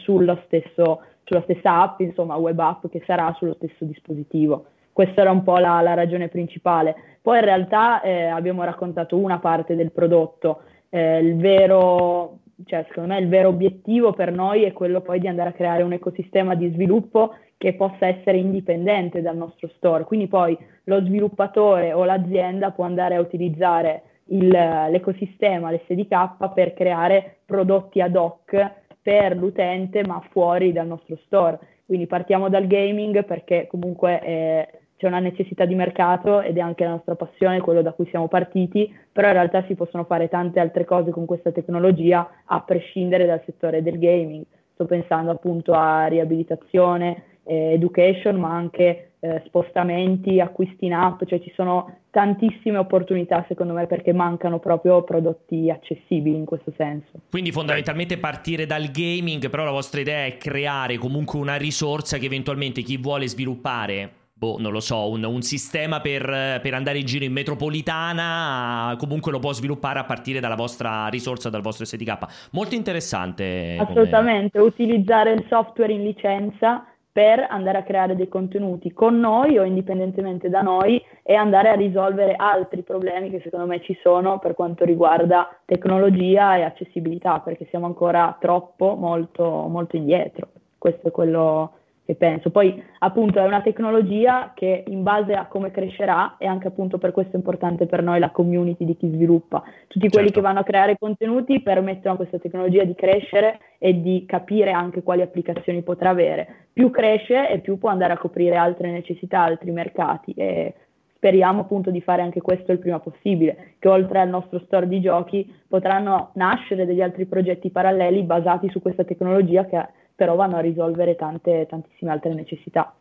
stesso, 0.45 1.01
sulla 1.25 1.41
stessa 1.45 1.81
app, 1.81 2.01
insomma 2.01 2.37
web 2.37 2.59
app 2.59 2.89
che 2.89 3.03
sarà 3.07 3.35
sullo 3.39 3.55
stesso 3.55 3.87
dispositivo. 3.87 4.67
Questa 4.93 5.23
era 5.23 5.31
un 5.31 5.43
po' 5.43 5.57
la, 5.57 5.81
la 5.81 5.95
ragione 5.95 6.29
principale. 6.29 6.95
Poi 7.23 7.39
in 7.39 7.47
realtà 7.47 8.03
eh, 8.03 8.27
abbiamo 8.27 8.63
raccontato 8.63 9.17
una 9.17 9.39
parte 9.39 9.75
del 9.75 9.91
prodotto, 9.91 10.65
eh, 10.91 11.17
il 11.21 11.37
vero, 11.37 12.41
cioè 12.65 12.85
secondo 12.89 13.13
me 13.13 13.21
il 13.21 13.29
vero 13.29 13.49
obiettivo 13.49 14.13
per 14.13 14.33
noi 14.33 14.65
è 14.65 14.73
quello 14.73 15.01
poi 15.01 15.19
di 15.19 15.29
andare 15.29 15.51
a 15.51 15.53
creare 15.53 15.83
un 15.83 15.93
ecosistema 15.93 16.55
di 16.55 16.71
sviluppo 16.71 17.35
che 17.57 17.75
possa 17.75 18.07
essere 18.07 18.39
indipendente 18.39 19.23
dal 19.23 19.37
nostro 19.37 19.69
store. 19.77 20.05
Quindi 20.05 20.27
poi 20.27 20.57
lo 20.85 21.01
sviluppatore 21.05 21.93
o 21.93 22.05
l'azienda 22.05 22.73
può 22.73 22.85
andare 22.85 23.15
a 23.15 23.21
utilizzare 23.21 24.03
il, 24.27 24.49
l'ecosistema, 24.49 25.71
l'SDK 25.71 26.53
per 26.55 26.75
creare 26.75 27.39
prodotti 27.47 28.01
ad 28.01 28.17
hoc 28.17 28.71
per 29.01 29.37
l'utente 29.37 30.05
ma 30.05 30.21
fuori 30.31 30.73
dal 30.73 30.87
nostro 30.87 31.17
store. 31.25 31.59
Quindi 31.87 32.07
partiamo 32.07 32.49
dal 32.49 32.67
gaming 32.67 33.25
perché 33.25 33.67
comunque 33.69 34.21
eh, 34.23 34.69
c'è 35.03 35.09
una 35.09 35.19
necessità 35.19 35.65
di 35.65 35.75
mercato 35.75 36.43
ed 36.43 36.59
è 36.59 36.61
anche 36.61 36.85
la 36.85 36.91
nostra 36.91 37.17
passione, 37.17 37.61
quello 37.61 37.83
da 37.83 37.91
cui 37.91 38.07
siamo 38.11 38.29
partiti, 38.29 38.89
però 39.11 39.27
in 39.27 39.33
realtà 39.33 39.65
si 39.67 39.75
possono 39.75 40.05
fare 40.05 40.29
tante 40.29 40.61
altre 40.61 40.85
cose 40.85 41.11
con 41.11 41.27
questa 41.27 41.51
tecnologia 41.51 42.31
a 42.45 42.61
prescindere 42.61 43.27
dal 43.27 43.43
settore 43.45 43.83
del 43.83 43.99
gaming. 43.99 44.45
Sto 44.75 44.85
pensando 44.85 45.33
appunto 45.33 45.73
a 45.73 46.07
riabilitazione, 46.07 47.25
eh, 47.43 47.73
education, 47.73 48.37
ma 48.37 48.55
anche 48.55 49.15
eh, 49.19 49.43
spostamenti, 49.47 50.39
acquisti 50.39 50.85
in 50.85 50.93
app, 50.93 51.25
cioè 51.25 51.41
ci 51.41 51.53
sono 51.57 51.99
tantissime 52.11 52.79
opportunità 52.79 53.45
secondo 53.49 53.73
me 53.73 53.89
perché 53.89 54.13
mancano 54.13 54.61
proprio 54.61 55.03
prodotti 55.03 55.69
accessibili 55.69 56.37
in 56.37 56.45
questo 56.45 56.73
senso. 56.77 57.23
Quindi 57.29 57.51
fondamentalmente 57.51 58.19
partire 58.19 58.67
dal 58.67 58.89
gaming, 58.93 59.51
però 59.51 59.65
la 59.65 59.73
vostra 59.73 60.01
idea 60.01 60.27
è 60.27 60.37
creare 60.37 60.97
comunque 60.97 61.41
una 61.41 61.57
risorsa 61.57 62.19
che 62.19 62.27
eventualmente 62.27 62.83
chi 62.83 62.99
vuole 62.99 63.27
sviluppare 63.27 64.21
boh, 64.43 64.57
non 64.59 64.73
lo 64.73 64.81
so, 64.81 65.09
un, 65.09 65.23
un 65.23 65.43
sistema 65.43 66.01
per, 66.01 66.25
per, 66.61 66.75
andare 66.75 66.99
in 66.99 67.07
giro 67.07 67.25
in 67.25 67.33
metropolitana, 67.33 68.97
comunque 68.99 69.31
lo 69.31 69.39
può 69.39 69.53
sviluppare 69.53 70.01
a 70.01 70.05
partire 70.05 70.41
dalla 70.41 70.57
vostra 70.57 71.07
risorsa, 71.07 71.49
dal 71.49 71.63
vostro 71.63 71.85
SDK. 71.85 72.49
Molto 72.51 72.75
interessante. 72.75 73.77
Assolutamente, 73.79 74.59
come... 74.59 74.71
utilizzare 74.71 75.31
il 75.31 75.45
software 75.49 75.93
in 75.93 76.03
licenza 76.03 76.85
per 77.13 77.47
andare 77.51 77.79
a 77.79 77.83
creare 77.85 78.17
dei 78.17 78.27
contenuti 78.27 78.93
con 78.93 79.21
noi 79.21 79.59
o 79.59 79.65
indipendentemente 79.65 80.49
da 80.49 80.63
noi 80.63 81.01
e 81.23 81.35
andare 81.35 81.69
a 81.69 81.75
risolvere 81.75 82.35
altri 82.35 82.83
problemi 82.83 83.31
che 83.31 83.43
secondo 83.45 83.67
me 83.67 83.81
ci 83.83 83.97
sono 84.03 84.41
per 84.41 84.55
quanto 84.55 84.85
riguarda 84.85 85.57
tecnologia 85.65 86.57
e 86.57 86.63
accessibilità, 86.63 87.39
perché 87.39 87.69
siamo 87.71 87.87
ancora 87.87 88.37
troppo, 88.41 88.97
molto, 88.97 89.45
molto 89.69 89.95
indietro. 89.95 90.49
Questo 90.79 91.09
è 91.09 91.11
quello 91.13 91.75
che 92.05 92.15
penso. 92.15 92.51
Poi 92.51 92.83
appunto 92.99 93.39
è 93.39 93.45
una 93.45 93.63
tecnologia 93.63 94.53
che 94.55 94.85
in 94.87 95.03
base 95.03 95.35
a 95.35 95.47
come 95.47 95.71
crescerà 95.71 96.37
e 96.39 96.47
anche 96.47 96.69
appunto 96.69 96.99
per 96.99 97.13
questo 97.13 97.35
è 97.35 97.37
importante 97.37 97.87
per 97.87 98.03
noi 98.03 98.19
la 98.19 98.31
community 98.31 98.85
di 98.85 98.97
chi 98.97 99.09
sviluppa. 99.09 99.63
Tutti 99.87 100.09
quelli 100.09 100.27
certo. 100.27 100.41
che 100.41 100.47
vanno 100.47 100.61
a 100.61 100.65
creare 100.65 100.97
contenuti 100.99 101.61
permettono 101.61 102.15
a 102.15 102.17
questa 102.17 102.39
tecnologia 102.39 102.85
di 102.85 102.95
crescere 102.95 103.61
e 103.79 104.01
di 104.01 104.25
capire 104.27 104.73
anche 104.73 105.03
quali 105.03 105.23
applicazioni 105.23 105.83
potrà 105.83 106.11
avere. 106.11 106.69
Più 106.73 106.91
cresce 106.91 107.49
e 107.49 107.61
più 107.61 107.79
può 107.79 107.91
andare 107.91 108.13
a 108.13 108.19
coprire 108.19 108.57
altre 108.57 108.91
necessità, 108.91 109.41
altri 109.41 109.71
mercati 109.71 110.33
e 110.37 110.75
speriamo 111.15 111.61
appunto 111.61 111.93
di 111.93 112.01
fare 112.01 112.21
anche 112.21 112.41
questo 112.41 112.73
il 112.73 112.81
prima 112.81 112.99
possibile, 112.99 113.75
che 113.79 113.87
oltre 113.87 114.19
al 114.19 114.29
nostro 114.29 114.59
store 114.65 114.89
di 114.89 115.01
giochi 115.01 115.49
potranno 115.69 116.31
nascere 116.35 116.85
degli 116.85 117.01
altri 117.01 117.27
progetti 117.27 117.71
paralleli 117.71 118.25
basati 118.25 118.69
su 118.71 118.83
questa 118.83 119.05
tecnologia 119.05 119.65
che 119.67 119.87
però 120.15 120.35
vanno 120.35 120.57
a 120.57 120.61
risolvere 120.61 121.17
tante, 121.17 121.67
tantissime 121.69 122.11
altre 122.11 122.35
necessità. 122.35 122.95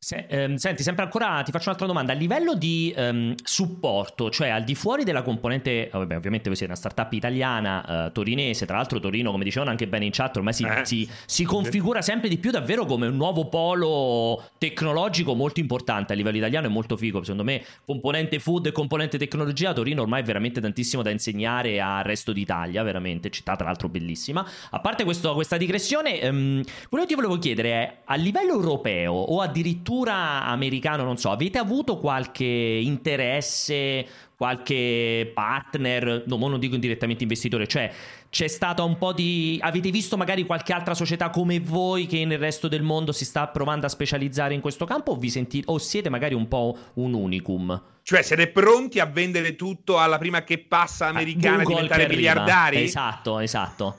Se, 0.00 0.26
ehm, 0.28 0.54
senti, 0.54 0.84
sempre 0.84 1.02
ancora 1.02 1.42
ti 1.42 1.50
faccio 1.50 1.64
un'altra 1.64 1.88
domanda. 1.88 2.12
A 2.12 2.14
livello 2.14 2.54
di 2.54 2.94
ehm, 2.96 3.34
supporto, 3.42 4.30
cioè 4.30 4.48
al 4.48 4.62
di 4.62 4.76
fuori 4.76 5.02
della 5.02 5.22
componente, 5.22 5.90
vabbè, 5.92 6.14
ovviamente 6.14 6.46
voi 6.46 6.56
siete 6.56 6.72
una 6.72 6.80
startup 6.80 7.12
italiana, 7.12 8.06
eh, 8.06 8.12
torinese, 8.12 8.64
tra 8.64 8.76
l'altro 8.76 9.00
Torino, 9.00 9.32
come 9.32 9.42
dicevano 9.42 9.72
anche 9.72 9.88
bene 9.88 10.04
in 10.04 10.12
chat, 10.12 10.36
ormai 10.36 10.52
si, 10.52 10.62
eh. 10.62 10.84
si, 10.84 11.10
si, 11.26 11.42
configura 11.42 12.00
sempre 12.00 12.28
di 12.28 12.38
più 12.38 12.52
davvero 12.52 12.84
come 12.86 13.08
un 13.08 13.16
nuovo 13.16 13.48
polo 13.48 14.50
tecnologico 14.56 15.34
molto 15.34 15.58
importante 15.58 16.12
a 16.12 16.16
livello 16.16 16.36
italiano 16.36 16.66
e 16.66 16.70
molto 16.70 16.96
figo. 16.96 17.22
Secondo 17.22 17.42
me, 17.42 17.64
componente 17.84 18.38
food 18.38 18.66
e 18.66 18.72
componente 18.72 19.18
tecnologia, 19.18 19.72
Torino 19.72 20.02
ormai 20.02 20.20
è 20.20 20.24
veramente 20.24 20.60
tantissimo 20.60 21.02
da 21.02 21.10
insegnare 21.10 21.80
al 21.80 22.04
resto 22.04 22.32
d'Italia, 22.32 22.84
veramente, 22.84 23.30
città 23.30 23.56
tra 23.56 23.66
l'altro 23.66 23.88
bellissima. 23.88 24.46
A 24.70 24.78
parte 24.78 25.02
questo, 25.02 25.34
questa 25.34 25.56
digressione, 25.56 26.20
ehm, 26.20 26.62
quello 26.88 27.04
che 27.04 27.10
ti 27.10 27.16
volevo 27.16 27.36
chiedere 27.38 27.70
è, 27.72 27.96
a 28.04 28.14
livello 28.14 28.52
europeo 28.52 29.12
o 29.12 29.40
addirittura 29.40 29.86
addirittura 29.88 30.44
americano, 30.44 31.02
non 31.02 31.16
so, 31.16 31.30
avete 31.30 31.58
avuto 31.58 31.98
qualche 31.98 32.44
interesse, 32.44 34.06
qualche 34.36 35.30
partner, 35.34 36.24
no, 36.26 36.36
non 36.36 36.60
dico 36.60 36.74
indirettamente 36.74 37.22
investitore, 37.22 37.66
cioè 37.66 37.90
c'è 38.30 38.46
stata 38.46 38.82
un 38.82 38.98
po' 38.98 39.12
di... 39.12 39.58
avete 39.62 39.90
visto 39.90 40.16
magari 40.16 40.44
qualche 40.44 40.74
altra 40.74 40.94
società 40.94 41.30
come 41.30 41.58
voi 41.58 42.06
che 42.06 42.24
nel 42.26 42.38
resto 42.38 42.68
del 42.68 42.82
mondo 42.82 43.12
si 43.12 43.24
sta 43.24 43.48
provando 43.48 43.86
a 43.86 43.88
specializzare 43.88 44.52
in 44.52 44.60
questo 44.60 44.84
campo 44.84 45.12
o, 45.12 45.16
vi 45.16 45.30
sentite, 45.30 45.70
o 45.70 45.78
siete 45.78 46.10
magari 46.10 46.34
un 46.34 46.46
po' 46.46 46.76
un 46.94 47.14
unicum? 47.14 47.82
Cioè 48.02 48.22
siete 48.22 48.48
pronti 48.48 49.00
a 49.00 49.06
vendere 49.06 49.56
tutto 49.56 49.98
alla 49.98 50.18
prima 50.18 50.44
che 50.44 50.58
passa 50.58 51.06
ah, 51.06 51.10
americana 51.10 51.62
e 51.62 51.66
diventare 51.66 52.08
miliardari? 52.08 52.82
Esatto, 52.82 53.38
esatto. 53.38 53.96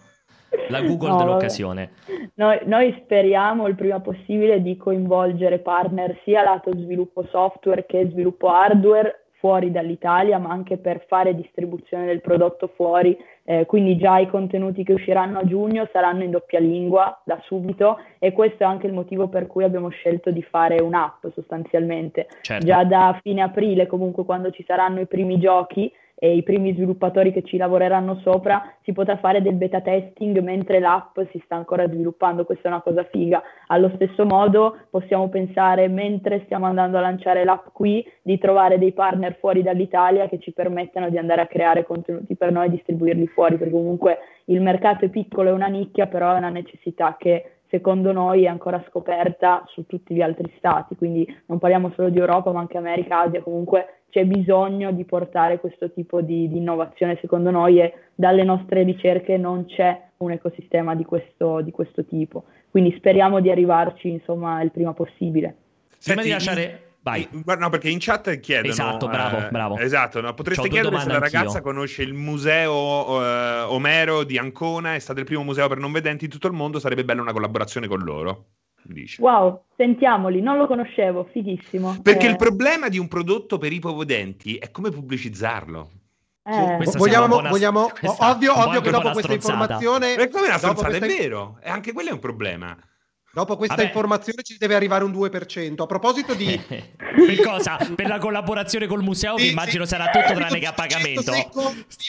La 0.70 0.82
Google 0.82 1.10
no, 1.10 1.18
dell'occasione. 1.18 1.92
Noi, 2.36 2.60
noi, 2.66 2.96
speriamo 3.04 3.68
il 3.68 3.76
prima 3.76 4.00
possibile 4.00 4.62
di 4.62 4.78
coinvolgere 4.78 5.60
partner 5.60 6.20
sia 6.24 6.44
lato 6.44 6.72
sviluppo 6.76 7.26
software 7.30 7.86
che 7.86 8.08
sviluppo 8.10 8.50
hardware 8.50 9.26
fuori 9.40 9.72
dall'Italia, 9.72 10.38
ma 10.38 10.50
anche 10.50 10.78
per 10.78 11.06
fare 11.08 11.34
distribuzione 11.34 12.06
del 12.06 12.22
prodotto 12.22 12.72
fuori. 12.76 13.18
Eh, 13.44 13.66
quindi 13.66 13.98
già 13.98 14.20
i 14.20 14.28
contenuti 14.28 14.84
che 14.84 14.94
usciranno 14.94 15.40
a 15.40 15.46
giugno 15.46 15.88
saranno 15.92 16.24
in 16.24 16.30
doppia 16.30 16.60
lingua 16.60 17.20
da 17.24 17.40
subito 17.46 17.98
e 18.20 18.32
questo 18.32 18.64
è 18.64 18.66
anche 18.68 18.86
il 18.86 18.94
motivo 18.94 19.28
per 19.28 19.48
cui 19.48 19.64
abbiamo 19.64 19.90
scelto 19.90 20.30
di 20.30 20.44
fare 20.44 20.80
un'app 20.82 21.26
sostanzialmente. 21.34 22.28
Certo. 22.42 22.66
Già 22.66 22.84
da 22.84 23.18
fine 23.24 23.42
aprile, 23.42 23.88
comunque 23.88 24.24
quando 24.24 24.52
ci 24.52 24.64
saranno 24.68 25.00
i 25.00 25.08
primi 25.08 25.40
giochi, 25.40 25.92
e 26.22 26.36
i 26.36 26.44
primi 26.44 26.74
sviluppatori 26.74 27.32
che 27.32 27.44
ci 27.44 27.56
lavoreranno 27.56 28.20
sopra, 28.22 28.62
si 28.84 28.92
potrà 28.92 29.16
fare 29.18 29.42
del 29.42 29.54
beta 29.56 29.80
testing 29.80 30.38
mentre 30.40 30.80
l'app 30.80 31.18
si 31.32 31.42
sta 31.46 31.56
ancora 31.56 31.88
sviluppando, 31.88 32.44
questa 32.44 32.68
è 32.68 32.72
una 32.72 32.82
cosa 32.82 33.06
figa. 33.06 33.42
Allo 33.68 33.90
stesso 33.96 34.26
modo 34.26 34.76
possiamo 34.90 35.30
pensare, 35.30 35.88
mentre 35.88 36.42
stiamo 36.44 36.66
andando 36.66 36.98
a 36.98 37.02
lanciare 37.02 37.46
l'app 37.46 37.68
qui, 37.72 38.06
di 38.22 38.38
trovare 38.38 38.78
dei 38.78 38.92
partner 38.92 39.38
fuori 39.40 39.64
dall'Italia 39.64 40.28
che 40.28 40.40
ci 40.40 40.52
permettano 40.52 41.10
di 41.10 41.18
andare 41.18 41.40
a 41.40 41.48
creare 41.48 41.86
contenuti 41.86 42.36
per 42.36 42.52
noi 42.52 42.68
e 42.68 42.72
distribuirli 42.72 43.28
fuori, 43.28 43.58
perché 43.58 43.72
comunque 43.72 44.18
il 44.46 44.62
mercato 44.62 45.06
è 45.06 45.10
piccolo, 45.10 45.50
è 45.50 45.54
una 45.54 45.68
nicchia, 45.68 46.08
però 46.08 46.34
è 46.34 46.38
una 46.38 46.50
necessità 46.50 47.16
che 47.18 47.59
secondo 47.70 48.12
noi 48.12 48.44
è 48.44 48.48
ancora 48.48 48.84
scoperta 48.90 49.64
su 49.68 49.86
tutti 49.86 50.14
gli 50.14 50.22
altri 50.22 50.52
stati, 50.58 50.96
quindi 50.96 51.26
non 51.46 51.60
parliamo 51.60 51.92
solo 51.96 52.10
di 52.10 52.18
Europa 52.18 52.52
ma 52.52 52.60
anche 52.60 52.78
America, 52.78 53.22
Asia, 53.22 53.42
comunque 53.42 54.02
c'è 54.10 54.26
bisogno 54.26 54.92
di 54.92 55.06
portare 55.06 55.60
questo 55.60 55.92
tipo 55.92 56.22
di, 56.22 56.50
di, 56.50 56.58
innovazione 56.58 57.18
secondo 57.22 57.52
noi 57.52 57.80
e 57.80 57.94
dalle 58.16 58.44
nostre 58.44 58.84
ricerche 58.84 59.38
non 59.38 59.66
c'è 59.66 60.02
un 60.18 60.32
ecosistema 60.32 60.96
di 60.96 61.06
questo, 61.06 61.62
di 61.62 61.72
questo 61.72 62.04
tipo. 62.06 62.46
Quindi 62.72 62.94
speriamo 62.98 63.40
di 63.40 63.52
arrivarci 63.52 64.10
insomma 64.10 64.62
il 64.62 64.72
prima 64.72 64.94
possibile. 64.94 65.56
Prima 66.04 66.24
di 66.24 66.30
lasciare... 66.30 66.88
Vai. 67.10 67.58
No, 67.58 67.70
perché 67.70 67.90
in 67.90 67.98
chat 68.00 68.40
chiedono. 68.40 68.72
Esatto, 68.72 69.08
bravo, 69.08 69.38
eh, 69.38 69.50
bravo. 69.50 69.78
Esatto, 69.78 70.22
no? 70.22 70.34
potreste 70.34 70.70
chiedere 70.70 71.00
se 71.00 71.08
la 71.08 71.20
ragazza 71.20 71.58
anch'io. 71.58 71.62
conosce 71.62 72.04
il 72.04 72.14
museo 72.14 73.22
eh, 73.24 73.62
Omero 73.68 74.24
di 74.24 74.38
Ancona, 74.38 74.96
è 74.96 75.00
stato 75.00 75.20
il 75.20 75.26
primo 75.26 75.44
museo 75.44 75.68
per 75.68 75.78
non 75.78 75.92
vedenti 75.92 76.26
in 76.26 76.32
tutto 76.32 76.48
il 76.48 76.54
mondo, 76.54 76.80
sarebbe 76.80 77.04
bella 77.04 77.22
una 77.22 77.34
collaborazione 77.34 77.88
con 77.88 78.00
loro 78.00 78.46
dice. 78.82 79.22
Wow, 79.22 79.64
sentiamoli, 79.76 80.42
non 80.42 80.58
lo 80.58 80.68
conoscevo, 80.68 81.28
fighissimo. 81.32 82.00
Perché 82.02 82.28
eh. 82.28 82.32
il 82.32 82.36
problema 82.38 82.90
di 82.90 82.98
un 82.98 83.08
prodotto 83.08 83.58
per 83.58 83.72
ipovedenti 83.72 84.56
è 84.56 84.72
come 84.72 84.90
pubblicizzarlo. 84.90 85.92
Eh. 86.44 86.78
Vogliamo, 86.98 87.42
vogliamo 87.42 87.92
ovvio, 88.20 88.58
ovvio 88.58 88.82
che 88.82 88.90
dopo 88.90 89.12
questa 89.12 89.34
informazione... 89.34 90.16
È 90.16 90.30
come 90.30 90.48
una 90.48 90.58
stronzata, 90.58 90.88
questa... 90.88 91.06
è 91.06 91.08
vero, 91.08 91.60
e 91.62 91.70
anche 91.70 91.94
quello 91.94 92.10
è 92.10 92.14
un 92.14 92.20
problema. 92.20 92.76
Dopo 93.32 93.56
questa 93.58 93.76
Vabbè. 93.76 93.88
informazione 93.88 94.42
ci 94.42 94.58
deve 94.58 94.76
arrivare 94.76 95.04
un 95.04 95.12
2%. 95.12 95.82
A 95.82 95.86
proposito 95.86 96.34
di... 96.34 96.60
per 96.68 97.42
cosa? 97.44 97.78
Per 97.78 98.08
la 98.08 98.18
collaborazione 98.18 98.88
col 98.88 99.04
museo 99.04 99.38
sì, 99.38 99.44
che 99.44 99.50
immagino 99.52 99.86
sì. 99.86 99.92
sarà 99.92 100.10
tutto 100.10 100.34
tranne 100.34 100.60
che 100.60 100.66
a 100.66 100.74
pagamento. 100.74 101.32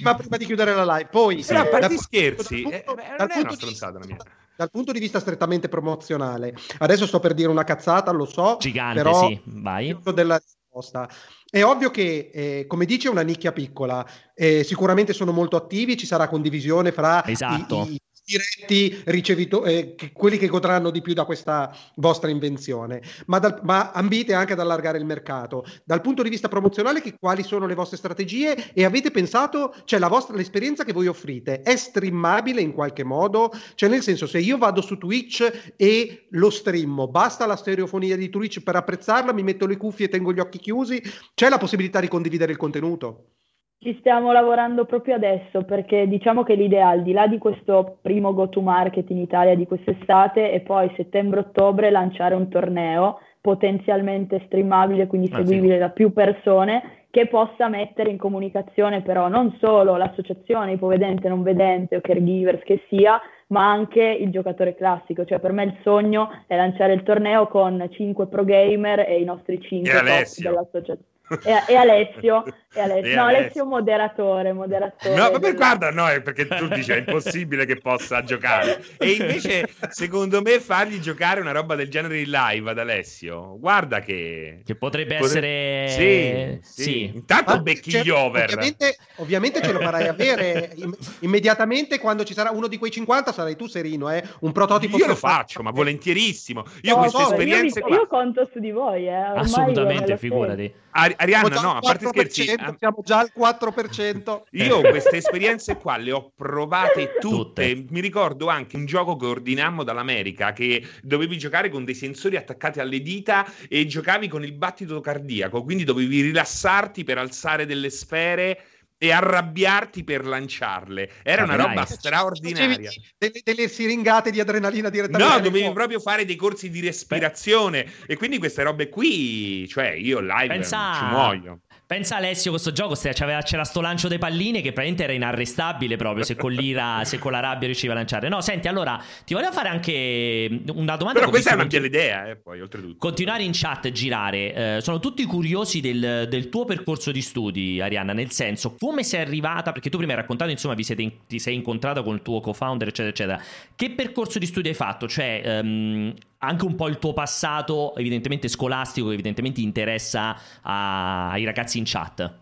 ma 0.02 0.14
prima 0.14 0.36
di 0.36 0.46
chiudere 0.46 0.74
la 0.74 0.84
live. 0.96 1.08
Poi... 1.10 1.42
Sì, 1.42 1.54
a 1.54 1.66
parte 1.66 1.98
scherzi, 1.98 2.62
dal 2.62 2.82
punto, 2.84 3.02
eh, 3.02 3.16
dal 3.16 3.28
non 3.28 3.36
è 3.36 3.40
una 3.40 3.52
stronzata 3.52 3.98
la 3.98 4.06
mia 4.06 4.16
dal 4.60 4.70
punto 4.70 4.92
di 4.92 4.98
vista 4.98 5.18
strettamente 5.20 5.70
promozionale. 5.70 6.54
Adesso 6.80 7.06
sto 7.06 7.18
per 7.18 7.32
dire 7.32 7.48
una 7.48 7.64
cazzata, 7.64 8.10
lo 8.10 8.26
so, 8.26 8.58
Gigante, 8.60 9.02
però 9.02 9.26
sì, 9.26 9.40
vai. 9.44 9.98
della 10.12 10.36
risposta. 10.36 11.08
È 11.48 11.64
ovvio 11.64 11.90
che, 11.90 12.30
eh, 12.30 12.66
come 12.66 12.84
dice, 12.84 13.08
è 13.08 13.10
una 13.10 13.22
nicchia 13.22 13.52
piccola. 13.52 14.06
Eh, 14.34 14.62
sicuramente 14.62 15.14
sono 15.14 15.32
molto 15.32 15.56
attivi, 15.56 15.96
ci 15.96 16.04
sarà 16.04 16.28
condivisione 16.28 16.92
fra 16.92 17.26
esatto. 17.26 17.86
i, 17.88 17.94
i 17.94 18.00
diretti 18.30 19.02
ricevitori, 19.06 19.72
eh, 19.72 19.96
quelli 20.12 20.38
che 20.38 20.46
godranno 20.46 20.90
di 20.90 21.02
più 21.02 21.14
da 21.14 21.24
questa 21.24 21.74
vostra 21.96 22.30
invenzione, 22.30 23.02
ma, 23.26 23.38
dal, 23.38 23.60
ma, 23.64 23.90
ambite 23.90 24.34
anche 24.34 24.52
ad 24.52 24.60
allargare 24.60 24.98
il 24.98 25.04
mercato. 25.04 25.64
Dal 25.84 26.00
punto 26.00 26.22
di 26.22 26.28
vista 26.28 26.48
promozionale, 26.48 27.00
che, 27.00 27.16
quali 27.18 27.42
sono 27.42 27.66
le 27.66 27.74
vostre 27.74 27.96
strategie 27.96 28.72
e 28.72 28.84
avete 28.84 29.10
pensato, 29.10 29.74
cioè 29.84 29.98
la 29.98 30.08
vostra, 30.08 30.36
l'esperienza 30.36 30.84
che 30.84 30.92
voi 30.92 31.08
offrite 31.08 31.62
è 31.62 31.74
streamabile 31.74 32.60
in 32.60 32.72
qualche 32.72 33.02
modo? 33.02 33.50
Cioè 33.74 33.88
nel 33.88 34.02
senso, 34.02 34.26
se 34.26 34.38
io 34.38 34.58
vado 34.58 34.80
su 34.80 34.96
Twitch 34.96 35.72
e 35.76 36.26
lo 36.30 36.50
streammo, 36.50 37.08
basta 37.08 37.46
la 37.46 37.56
stereofonia 37.56 38.16
di 38.16 38.28
Twitch 38.28 38.62
per 38.62 38.76
apprezzarla, 38.76 39.32
mi 39.32 39.42
metto 39.42 39.66
le 39.66 39.76
cuffie 39.76 40.06
e 40.06 40.08
tengo 40.08 40.32
gli 40.32 40.40
occhi 40.40 40.58
chiusi, 40.58 41.02
c'è 41.34 41.48
la 41.48 41.58
possibilità 41.58 41.98
di 42.00 42.08
condividere 42.08 42.52
il 42.52 42.58
contenuto? 42.58 43.39
Ci 43.82 43.96
stiamo 44.00 44.30
lavorando 44.30 44.84
proprio 44.84 45.14
adesso 45.14 45.62
perché 45.62 46.06
diciamo 46.06 46.42
che 46.42 46.52
l'idea, 46.52 46.90
al 46.90 47.02
di 47.02 47.12
là 47.12 47.26
di 47.26 47.38
questo 47.38 47.96
primo 48.02 48.34
go-to-market 48.34 49.08
in 49.08 49.16
Italia 49.16 49.54
di 49.54 49.66
quest'estate 49.66 50.52
e 50.52 50.60
poi 50.60 50.92
settembre-ottobre 50.96 51.90
lanciare 51.90 52.34
un 52.34 52.50
torneo 52.50 53.20
potenzialmente 53.40 54.42
streamabile, 54.44 55.06
quindi 55.06 55.28
seguibile 55.28 55.72
ah, 55.72 55.76
sì. 55.76 55.80
da 55.80 55.88
più 55.88 56.12
persone, 56.12 57.06
che 57.08 57.26
possa 57.26 57.68
mettere 57.68 58.10
in 58.10 58.18
comunicazione 58.18 59.00
però 59.00 59.28
non 59.28 59.56
solo 59.58 59.96
l'associazione 59.96 60.72
ipovedente, 60.72 61.30
non 61.30 61.42
vedente 61.42 61.96
o 61.96 62.02
caregivers 62.02 62.62
che 62.64 62.84
sia, 62.90 63.18
ma 63.46 63.70
anche 63.70 64.02
il 64.02 64.30
giocatore 64.30 64.74
classico. 64.74 65.24
Cioè 65.24 65.38
per 65.38 65.52
me 65.52 65.64
il 65.64 65.76
sogno 65.82 66.28
è 66.46 66.54
lanciare 66.54 66.92
il 66.92 67.02
torneo 67.02 67.46
con 67.46 67.88
5 67.90 68.26
pro 68.26 68.44
gamer 68.44 69.06
e 69.08 69.22
i 69.22 69.24
nostri 69.24 69.58
5 69.58 69.90
top 69.90 70.42
dell'associazione 70.42 71.18
e, 71.44 71.62
e 71.68 71.74
Alessio, 71.76 72.44
e 72.72 72.80
Alessio. 72.80 73.10
E 73.10 73.14
no, 73.14 73.24
Alessio 73.24 73.64
moderatore, 73.64 74.52
moderatore. 74.52 75.14
No, 75.14 75.30
vabbè, 75.30 75.54
guarda, 75.54 75.90
no, 75.90 76.08
è 76.08 76.20
perché 76.20 76.46
tu 76.46 76.68
dici 76.68 76.92
è 76.92 76.96
impossibile 76.96 77.66
che 77.66 77.76
possa 77.76 78.22
giocare. 78.22 78.82
E 78.98 79.12
invece, 79.12 79.68
secondo 79.90 80.42
me, 80.42 80.60
fargli 80.60 80.98
giocare 80.98 81.40
una 81.40 81.52
roba 81.52 81.74
del 81.74 81.88
genere 81.88 82.20
in 82.20 82.30
live 82.30 82.70
ad 82.70 82.78
Alessio, 82.78 83.58
guarda 83.58 84.00
che... 84.00 84.62
Che 84.64 84.74
potrebbe 84.74 85.16
essere... 85.16 85.86
Sì, 85.88 86.58
sì. 86.62 86.82
sì. 86.82 87.04
Intanto 87.14 87.52
ah, 87.52 87.60
becchi 87.60 87.90
cioè, 87.90 88.10
over. 88.10 88.44
Ovviamente, 88.44 88.96
ovviamente, 89.16 89.62
ce 89.62 89.72
lo 89.72 89.80
farai 89.80 90.08
avere 90.08 90.74
immediatamente 91.20 91.98
quando 91.98 92.24
ci 92.24 92.34
sarà 92.34 92.50
uno 92.50 92.66
di 92.66 92.78
quei 92.78 92.90
50 92.90 93.32
sarai 93.32 93.56
tu 93.56 93.66
Serino, 93.66 94.10
eh? 94.10 94.22
un 94.40 94.52
prototipo. 94.52 94.96
Io 94.96 95.06
lo 95.06 95.14
faccio, 95.14 95.62
ma 95.62 95.70
volentierissimo. 95.70 96.64
Io 96.82 96.94
no, 96.94 97.00
queste 97.02 97.18
no, 97.18 97.30
esperienze 97.30 97.80
io, 97.80 97.88
io, 97.88 98.06
conto 98.06 98.48
su 98.52 98.58
di 98.58 98.70
voi, 98.70 99.06
eh. 99.06 99.14
Assolutamente, 99.14 100.16
figurati. 100.16 100.72
Ari- 100.92 101.14
Arianna, 101.20 101.60
no, 101.60 101.74
a 101.76 101.80
parte 101.80 102.06
scherzi, 102.08 102.44
siamo 102.78 103.02
già 103.04 103.18
al 103.18 103.30
4%. 103.36 104.42
Io 104.52 104.80
queste 104.80 105.18
esperienze 105.18 105.76
qua 105.76 105.98
le 105.98 106.12
ho 106.12 106.32
provate 106.34 107.12
tutte. 107.20 107.72
tutte. 107.72 107.86
Mi 107.90 108.00
ricordo 108.00 108.48
anche 108.48 108.76
un 108.76 108.86
gioco 108.86 109.16
che 109.16 109.26
ordinammo 109.26 109.84
dall'America 109.84 110.54
che 110.54 110.82
dovevi 111.02 111.36
giocare 111.36 111.68
con 111.68 111.84
dei 111.84 111.94
sensori 111.94 112.36
attaccati 112.36 112.80
alle 112.80 113.02
dita 113.02 113.46
e 113.68 113.84
giocavi 113.84 114.28
con 114.28 114.44
il 114.44 114.52
battito 114.52 114.98
cardiaco, 115.00 115.62
quindi 115.62 115.84
dovevi 115.84 116.22
rilassarti 116.22 117.04
per 117.04 117.18
alzare 117.18 117.66
delle 117.66 117.90
sfere 117.90 118.64
e 119.02 119.12
arrabbiarti 119.12 120.04
per 120.04 120.26
lanciarle. 120.26 121.10
Era 121.22 121.44
una 121.44 121.56
roba 121.56 121.86
straordinaria. 121.86 122.90
Delle, 123.16 123.40
delle, 123.42 123.66
siringate 123.66 124.30
di 124.30 124.40
adrenalina 124.40 124.90
direttamente. 124.90 125.32
No, 125.36 125.40
dovevi 125.40 125.72
proprio 125.72 126.00
fare 126.00 126.26
dei 126.26 126.36
corsi 126.36 126.68
di 126.68 126.80
respirazione. 126.80 127.84
Beh. 127.84 128.12
E 128.12 128.16
quindi 128.18 128.36
queste 128.36 128.62
robe 128.62 128.90
qui, 128.90 129.66
cioè 129.68 129.92
io 129.92 130.20
live 130.20 130.48
Pensa... 130.48 130.92
ci 130.98 131.04
muoio. 131.04 131.60
Pensa 131.90 132.18
Alessio, 132.18 132.52
questo 132.52 132.70
gioco 132.70 132.94
c'era, 132.94 133.42
c'era 133.42 133.64
sto 133.64 133.80
lancio 133.80 134.06
dei 134.06 134.18
palline 134.18 134.60
che 134.60 134.70
praticamente 134.70 135.02
era 135.02 135.12
inarrestabile 135.12 135.96
proprio 135.96 136.22
se 136.22 136.36
con 136.36 136.52
l'ira, 136.52 137.00
se 137.02 137.18
con 137.18 137.32
la 137.32 137.40
rabbia 137.40 137.66
riusciva 137.66 137.94
a 137.94 137.96
lanciare. 137.96 138.28
No, 138.28 138.40
senti, 138.40 138.68
allora 138.68 139.02
ti 139.24 139.34
volevo 139.34 139.50
fare 139.50 139.70
anche 139.70 140.62
una 140.72 140.94
domanda. 140.94 141.18
Però 141.18 141.30
questa 141.30 141.50
è 141.50 141.54
una 141.54 141.64
bella 141.64 141.86
idea, 141.86 142.28
eh, 142.28 142.36
poi 142.36 142.60
oltretutto. 142.60 142.96
Continuare 142.96 143.42
in 143.42 143.50
chat 143.52 143.90
girare. 143.90 144.76
Eh, 144.76 144.80
sono 144.82 145.00
tutti 145.00 145.24
curiosi 145.24 145.80
del, 145.80 146.28
del, 146.30 146.48
tuo 146.48 146.64
percorso 146.64 147.10
di 147.10 147.22
studi, 147.22 147.80
Arianna, 147.80 148.12
nel 148.12 148.30
senso, 148.30 148.76
come 148.78 149.02
sei 149.02 149.22
arrivata, 149.22 149.72
perché 149.72 149.90
tu 149.90 149.96
prima 149.96 150.12
hai 150.12 150.18
raccontato, 150.18 150.48
insomma, 150.52 150.74
vi 150.74 150.84
siete, 150.84 151.12
ti 151.26 151.40
sei 151.40 151.56
incontrata 151.56 152.04
con 152.04 152.14
il 152.14 152.22
tuo 152.22 152.38
co-founder, 152.38 152.86
eccetera, 152.86 153.08
eccetera. 153.08 153.42
Che 153.74 153.90
percorso 153.90 154.38
di 154.38 154.46
studi 154.46 154.68
hai 154.68 154.74
fatto? 154.74 155.08
Cioè, 155.08 155.60
um, 155.60 156.14
anche 156.40 156.64
un 156.64 156.74
po' 156.74 156.88
il 156.88 156.98
tuo 156.98 157.12
passato, 157.12 157.94
evidentemente 157.96 158.48
scolastico, 158.48 159.08
che 159.08 159.14
evidentemente 159.14 159.60
interessa 159.60 160.36
a, 160.62 161.30
ai 161.30 161.44
ragazzi 161.44 161.78
in 161.78 161.84
chat. 161.86 162.38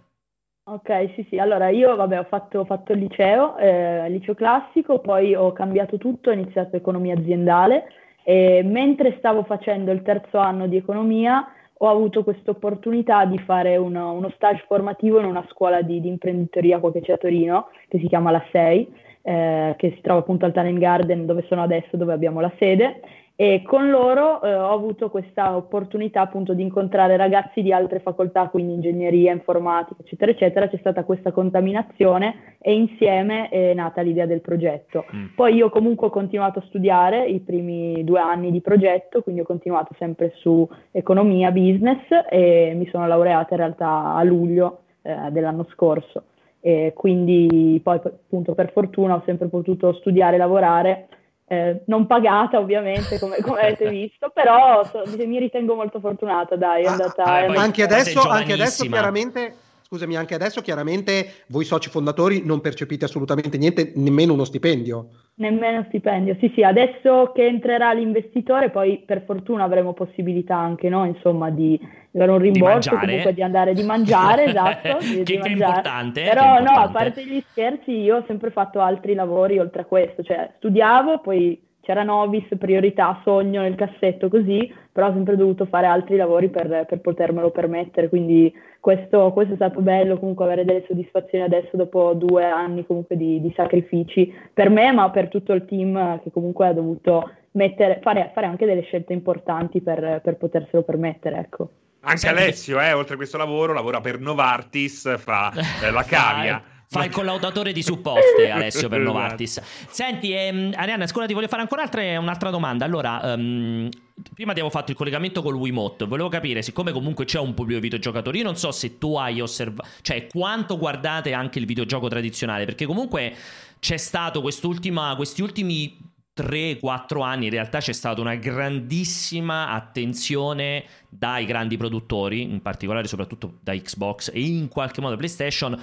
Ok, 0.64 1.12
sì, 1.14 1.26
sì. 1.30 1.38
Allora, 1.38 1.70
io 1.70 1.96
vabbè, 1.96 2.18
ho 2.18 2.26
fatto, 2.28 2.64
fatto 2.64 2.92
il 2.92 2.98
liceo, 2.98 3.56
eh, 3.56 4.08
liceo 4.10 4.34
classico, 4.34 4.98
poi 4.98 5.34
ho 5.34 5.52
cambiato 5.52 5.96
tutto, 5.96 6.28
ho 6.28 6.34
iniziato 6.34 6.76
economia 6.76 7.14
aziendale 7.14 7.84
e 8.22 8.62
mentre 8.62 9.16
stavo 9.16 9.44
facendo 9.44 9.90
il 9.90 10.02
terzo 10.02 10.36
anno 10.36 10.66
di 10.66 10.76
economia 10.76 11.50
ho 11.78 11.88
avuto 11.88 12.22
questa 12.22 12.50
opportunità 12.50 13.24
di 13.24 13.38
fare 13.38 13.76
uno, 13.76 14.12
uno, 14.12 14.30
stage 14.34 14.64
formativo 14.66 15.18
in 15.18 15.24
una 15.24 15.46
scuola 15.48 15.80
di, 15.80 16.00
di, 16.00 16.08
imprenditoria 16.08 16.80
qua 16.80 16.92
che 16.92 17.00
c'è 17.00 17.12
a 17.12 17.18
Torino, 17.18 17.68
che 17.88 17.98
si 17.98 18.06
chiama 18.06 18.30
La 18.30 18.44
6, 18.50 18.94
eh, 19.22 19.74
che 19.78 19.92
si 19.94 20.00
trova 20.02 20.20
appunto 20.20 20.44
al 20.44 20.52
Talent 20.52 20.78
Garden 20.78 21.24
dove 21.24 21.46
sono 21.48 21.62
adesso, 21.62 21.96
dove 21.96 22.12
abbiamo 22.12 22.40
la 22.40 22.52
sede 22.58 23.00
e 23.40 23.62
con 23.62 23.88
loro 23.88 24.42
eh, 24.42 24.52
ho 24.52 24.72
avuto 24.72 25.10
questa 25.10 25.54
opportunità 25.54 26.22
appunto 26.22 26.54
di 26.54 26.62
incontrare 26.62 27.16
ragazzi 27.16 27.62
di 27.62 27.72
altre 27.72 28.00
facoltà, 28.00 28.48
quindi 28.48 28.72
ingegneria, 28.72 29.30
informatica, 29.30 30.02
eccetera, 30.02 30.32
eccetera. 30.32 30.66
C'è 30.66 30.78
stata 30.78 31.04
questa 31.04 31.30
contaminazione 31.30 32.56
e 32.58 32.74
insieme 32.74 33.48
è 33.48 33.74
nata 33.74 34.00
l'idea 34.00 34.26
del 34.26 34.40
progetto. 34.40 35.04
Mm. 35.14 35.26
Poi 35.36 35.54
io 35.54 35.70
comunque 35.70 36.08
ho 36.08 36.10
continuato 36.10 36.58
a 36.58 36.64
studiare 36.66 37.28
i 37.28 37.38
primi 37.38 38.02
due 38.02 38.18
anni 38.18 38.50
di 38.50 38.60
progetto, 38.60 39.22
quindi 39.22 39.42
ho 39.42 39.46
continuato 39.46 39.94
sempre 40.00 40.32
su 40.38 40.68
economia, 40.90 41.52
business 41.52 42.00
e 42.28 42.72
mi 42.74 42.88
sono 42.88 43.06
laureata 43.06 43.54
in 43.54 43.60
realtà 43.60 44.16
a 44.16 44.22
luglio 44.24 44.80
eh, 45.02 45.14
dell'anno 45.30 45.64
scorso. 45.70 46.24
E 46.58 46.92
quindi 46.92 47.80
poi 47.84 48.00
appunto 48.02 48.56
per 48.56 48.72
fortuna 48.72 49.14
ho 49.14 49.22
sempre 49.24 49.46
potuto 49.46 49.92
studiare 49.92 50.34
e 50.34 50.38
lavorare 50.38 51.06
eh, 51.48 51.80
non 51.86 52.06
pagata 52.06 52.58
ovviamente 52.58 53.18
come, 53.18 53.38
come 53.42 53.60
avete 53.60 53.88
visto, 53.88 54.30
però 54.32 54.84
so, 54.84 55.02
mi 55.06 55.38
ritengo 55.38 55.74
molto 55.74 55.98
fortunata, 55.98 56.56
dai, 56.56 56.84
è 56.84 56.86
andata... 56.86 57.24
Ah, 57.24 57.40
è 57.40 57.56
anche, 57.56 57.82
adesso, 57.82 58.20
anche 58.20 58.52
adesso 58.52 58.84
chiaramente 58.84 59.56
scusami, 59.88 60.16
anche 60.16 60.34
adesso 60.34 60.60
chiaramente 60.60 61.44
voi 61.48 61.64
soci 61.64 61.88
fondatori 61.88 62.42
non 62.44 62.60
percepite 62.60 63.06
assolutamente 63.06 63.56
niente, 63.56 63.92
nemmeno 63.96 64.34
uno 64.34 64.44
stipendio. 64.44 65.08
Nemmeno 65.36 65.84
stipendio, 65.88 66.36
sì 66.40 66.52
sì, 66.54 66.62
adesso 66.62 67.32
che 67.34 67.46
entrerà 67.46 67.92
l'investitore 67.94 68.70
poi 68.70 69.02
per 69.06 69.22
fortuna 69.24 69.64
avremo 69.64 69.94
possibilità 69.94 70.56
anche 70.56 70.90
noi 70.90 71.08
insomma 71.08 71.48
di, 71.48 71.78
di 71.78 72.18
avere 72.18 72.32
un 72.32 72.38
rimborso, 72.38 72.90
di 72.90 73.06
comunque 73.06 73.32
di 73.32 73.42
andare 73.42 73.72
di 73.72 73.82
mangiare, 73.82 74.44
esatto. 74.52 74.98
Di, 74.98 75.22
che, 75.22 75.22
di 75.22 75.38
che 75.38 75.48
è 75.48 75.50
importante. 75.52 76.22
Però 76.22 76.42
è 76.42 76.58
importante. 76.58 76.80
no, 76.80 76.86
a 76.86 76.90
parte 76.90 77.24
gli 77.24 77.42
scherzi 77.48 77.92
io 77.92 78.16
ho 78.16 78.24
sempre 78.26 78.50
fatto 78.50 78.80
altri 78.80 79.14
lavori 79.14 79.58
oltre 79.58 79.82
a 79.82 79.84
questo, 79.86 80.22
cioè 80.22 80.52
studiavo, 80.58 81.20
poi 81.20 81.58
c'era 81.88 82.02
Novis, 82.02 82.44
priorità, 82.58 83.18
sogno 83.24 83.62
nel 83.62 83.74
cassetto 83.74 84.28
così, 84.28 84.70
però 84.92 85.06
ho 85.06 85.12
sempre 85.14 85.36
dovuto 85.36 85.64
fare 85.64 85.86
altri 85.86 86.16
lavori 86.16 86.50
per, 86.50 86.84
per 86.86 87.00
potermelo 87.00 87.50
permettere, 87.50 88.10
quindi 88.10 88.52
questo, 88.78 89.32
questo, 89.32 89.54
è 89.54 89.56
stato 89.56 89.80
bello 89.80 90.18
comunque 90.18 90.44
avere 90.44 90.66
delle 90.66 90.84
soddisfazioni 90.86 91.44
adesso 91.44 91.78
dopo 91.78 92.12
due 92.12 92.44
anni 92.44 92.84
comunque 92.84 93.16
di, 93.16 93.40
di 93.40 93.50
sacrifici 93.56 94.30
per 94.52 94.68
me, 94.68 94.92
ma 94.92 95.08
per 95.08 95.28
tutto 95.28 95.54
il 95.54 95.64
team 95.64 96.20
che 96.22 96.30
comunque 96.30 96.66
ha 96.66 96.74
dovuto 96.74 97.30
mettere, 97.52 98.00
fare, 98.02 98.32
fare, 98.34 98.46
anche 98.46 98.66
delle 98.66 98.82
scelte 98.82 99.14
importanti 99.14 99.80
per, 99.80 100.20
per 100.22 100.36
poterselo 100.36 100.82
permettere, 100.82 101.38
ecco. 101.38 101.70
Anche 102.00 102.28
Alessio, 102.28 102.78
eh, 102.82 102.92
oltre 102.92 103.14
a 103.14 103.16
questo 103.16 103.38
lavoro, 103.38 103.72
lavora 103.72 104.02
per 104.02 104.20
Novartis, 104.20 105.16
fa 105.18 105.50
eh, 105.82 105.90
la 105.90 106.04
cavia. 106.06 106.62
Fa 106.90 107.04
il 107.04 107.10
collaudatore 107.10 107.72
di 107.72 107.82
supposte 107.82 108.48
Alessio 108.50 108.88
per 108.88 109.00
Novartis. 109.00 109.60
Senti, 109.90 110.32
ehm, 110.32 110.72
Arianna, 110.74 111.06
scusa, 111.06 111.26
ti 111.26 111.34
voglio 111.34 111.48
fare 111.48 111.60
ancora 111.60 111.82
altre, 111.82 112.16
un'altra 112.16 112.48
domanda. 112.48 112.86
Allora, 112.86 113.34
um, 113.34 113.90
prima 114.32 114.52
abbiamo 114.52 114.70
fatto 114.70 114.90
il 114.90 114.96
collegamento 114.96 115.42
col 115.42 115.54
Wiimote. 115.54 116.06
Volevo 116.06 116.30
capire, 116.30 116.62
siccome 116.62 116.92
comunque 116.92 117.26
c'è 117.26 117.38
un 117.38 117.52
pubblico 117.52 117.78
di 117.78 117.88
videogiocatori, 117.88 118.38
io 118.38 118.44
non 118.44 118.56
so 118.56 118.70
se 118.70 118.96
tu 118.96 119.16
hai 119.16 119.40
osservato, 119.42 119.86
cioè 120.00 120.26
quanto 120.28 120.78
guardate 120.78 121.34
anche 121.34 121.58
il 121.58 121.66
videogioco 121.66 122.08
tradizionale, 122.08 122.64
perché 122.64 122.86
comunque 122.86 123.34
c'è 123.80 123.98
stato 123.98 124.40
questi 124.40 124.66
ultimi 124.66 126.06
3-4 126.38 127.22
anni 127.22 127.46
in 127.46 127.50
realtà 127.50 127.80
c'è 127.80 127.92
stata 127.92 128.20
una 128.20 128.36
grandissima 128.36 129.70
attenzione 129.70 130.84
dai 131.08 131.44
grandi 131.44 131.76
produttori, 131.76 132.42
in 132.42 132.62
particolare 132.62 133.08
soprattutto 133.08 133.58
da 133.60 133.74
Xbox 133.74 134.30
e 134.32 134.40
in 134.40 134.68
qualche 134.68 135.00
modo 135.00 135.16
PlayStation, 135.16 135.76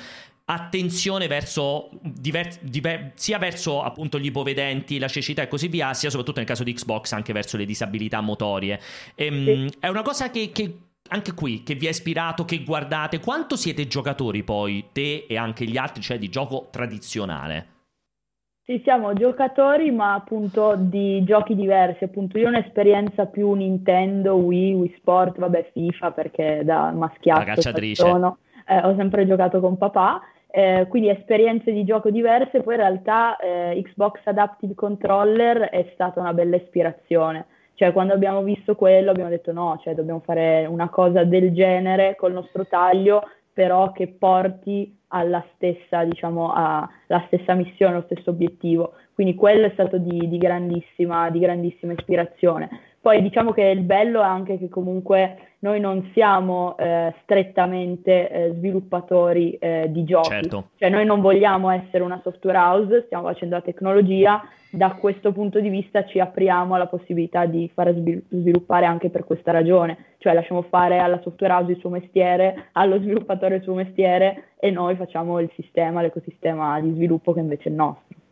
attenzione 0.45 1.27
verso 1.27 1.89
diver- 2.01 2.60
diver- 2.62 3.12
sia 3.15 3.39
verso 3.39 3.81
appunto 3.81 4.19
gli 4.19 4.25
ipovedenti, 4.25 4.99
la 4.99 5.08
cecità 5.08 5.41
e 5.41 5.47
così 5.47 5.67
via, 5.67 5.93
sia 5.93 6.10
soprattutto 6.10 6.39
nel 6.39 6.47
caso 6.47 6.63
di 6.63 6.73
Xbox 6.73 7.13
anche 7.13 7.34
verso 7.34 7.58
le 7.58 7.65
disabilità 7.65 8.21
motorie. 8.21 8.79
Ehm, 9.15 9.67
sì. 9.67 9.77
È 9.79 9.88
una 9.88 10.03
cosa 10.03 10.29
che, 10.29 10.51
che, 10.51 10.77
anche 11.10 11.34
qui 11.34 11.63
che 11.63 11.73
vi 11.73 11.88
ha 11.88 11.89
ispirato, 11.89 12.45
che 12.45 12.63
guardate, 12.63 13.19
quanto 13.19 13.55
siete 13.55 13.88
giocatori 13.88 14.43
poi, 14.43 14.86
te 14.91 15.25
e 15.27 15.36
anche 15.36 15.65
gli 15.65 15.77
altri, 15.77 16.01
cioè 16.01 16.19
di 16.19 16.29
gioco 16.29 16.67
tradizionale? 16.69 17.73
Sì, 18.65 18.81
siamo 18.84 19.13
giocatori, 19.13 19.91
ma 19.91 20.15
appunto 20.15 20.75
di 20.75 21.23
giochi 21.23 21.55
diversi. 21.55 22.03
Appunto, 22.03 22.39
io 22.39 22.47
ho 22.47 22.49
un'esperienza 22.49 23.27
più 23.27 23.53
Nintendo, 23.53 24.34
Wii, 24.36 24.73
Wii 24.73 24.95
Sport, 24.97 25.38
vabbè, 25.38 25.69
FIFA 25.71 26.12
perché 26.12 26.62
da 26.63 26.91
maschiato 26.91 27.62
sono, 27.93 28.39
eh, 28.67 28.77
ho 28.79 28.95
sempre 28.95 29.27
giocato 29.27 29.60
con 29.60 29.77
papà 29.77 30.19
eh, 30.57 30.85
quindi 30.87 31.09
esperienze 31.09 31.73
di 31.73 31.83
gioco 31.83 32.09
diverse, 32.09 32.61
poi 32.61 32.75
in 32.75 32.79
realtà 32.79 33.35
eh, 33.35 33.81
Xbox 33.83 34.21
Adaptive 34.23 34.73
Controller 34.73 35.63
è 35.63 35.89
stata 35.93 36.21
una 36.21 36.33
bella 36.33 36.55
ispirazione. 36.55 37.47
Cioè, 37.73 37.91
quando 37.91 38.13
abbiamo 38.13 38.41
visto 38.41 38.73
quello 38.73 39.11
abbiamo 39.11 39.29
detto 39.29 39.51
no, 39.51 39.77
cioè, 39.83 39.95
dobbiamo 39.95 40.21
fare 40.21 40.65
una 40.65 40.87
cosa 40.87 41.25
del 41.25 41.51
genere 41.51 42.15
col 42.15 42.31
nostro 42.31 42.65
taglio, 42.67 43.23
però 43.51 43.91
che 43.91 44.07
porti 44.07 44.97
alla 45.09 45.43
stessa, 45.55 46.05
diciamo, 46.05 46.53
alla 46.53 47.23
stessa 47.27 47.53
missione, 47.53 47.95
allo 47.95 48.05
stesso 48.09 48.29
obiettivo. 48.29 48.93
Quindi 49.13 49.35
quello 49.35 49.65
è 49.65 49.71
stato 49.73 49.97
di, 49.97 50.25
di, 50.29 50.37
grandissima, 50.37 51.29
di 51.31 51.39
grandissima 51.39 51.91
ispirazione. 51.91 52.69
Poi 53.05 53.21
diciamo 53.21 53.51
che 53.51 53.61
il 53.61 53.81
bello 53.81 54.21
è 54.21 54.25
anche 54.25 54.57
che 54.57 54.67
comunque 54.67 55.57
noi 55.59 55.79
non 55.79 56.09
siamo 56.13 56.75
eh, 56.75 57.13
strettamente 57.21 58.31
eh, 58.31 58.53
sviluppatori 58.55 59.51
eh, 59.59 59.91
di 59.91 60.03
giochi, 60.05 60.29
certo. 60.29 60.69
cioè 60.77 60.89
noi 60.89 61.05
non 61.05 61.21
vogliamo 61.21 61.69
essere 61.69 62.03
una 62.03 62.19
software 62.23 62.57
house, 62.57 63.03
stiamo 63.05 63.27
facendo 63.27 63.53
la 63.53 63.61
tecnologia, 63.61 64.41
da 64.71 64.93
questo 64.93 65.31
punto 65.33 65.59
di 65.59 65.69
vista 65.69 66.03
ci 66.05 66.19
apriamo 66.19 66.73
alla 66.73 66.87
possibilità 66.87 67.45
di 67.45 67.69
far 67.71 67.93
sviluppare 67.93 68.87
anche 68.87 69.11
per 69.11 69.23
questa 69.23 69.51
ragione, 69.51 70.15
cioè 70.17 70.33
lasciamo 70.33 70.63
fare 70.63 70.97
alla 70.97 71.21
software 71.21 71.53
house 71.53 71.73
il 71.73 71.77
suo 71.77 71.91
mestiere, 71.91 72.69
allo 72.71 72.97
sviluppatore 72.97 73.57
il 73.57 73.61
suo 73.61 73.75
mestiere 73.75 74.53
e 74.57 74.71
noi 74.71 74.95
facciamo 74.95 75.39
il 75.39 75.51
sistema, 75.53 76.01
l'ecosistema 76.01 76.81
di 76.81 76.91
sviluppo 76.93 77.33
che 77.33 77.39
invece 77.39 77.65
è 77.65 77.69
il 77.69 77.75
nostro. 77.75 78.23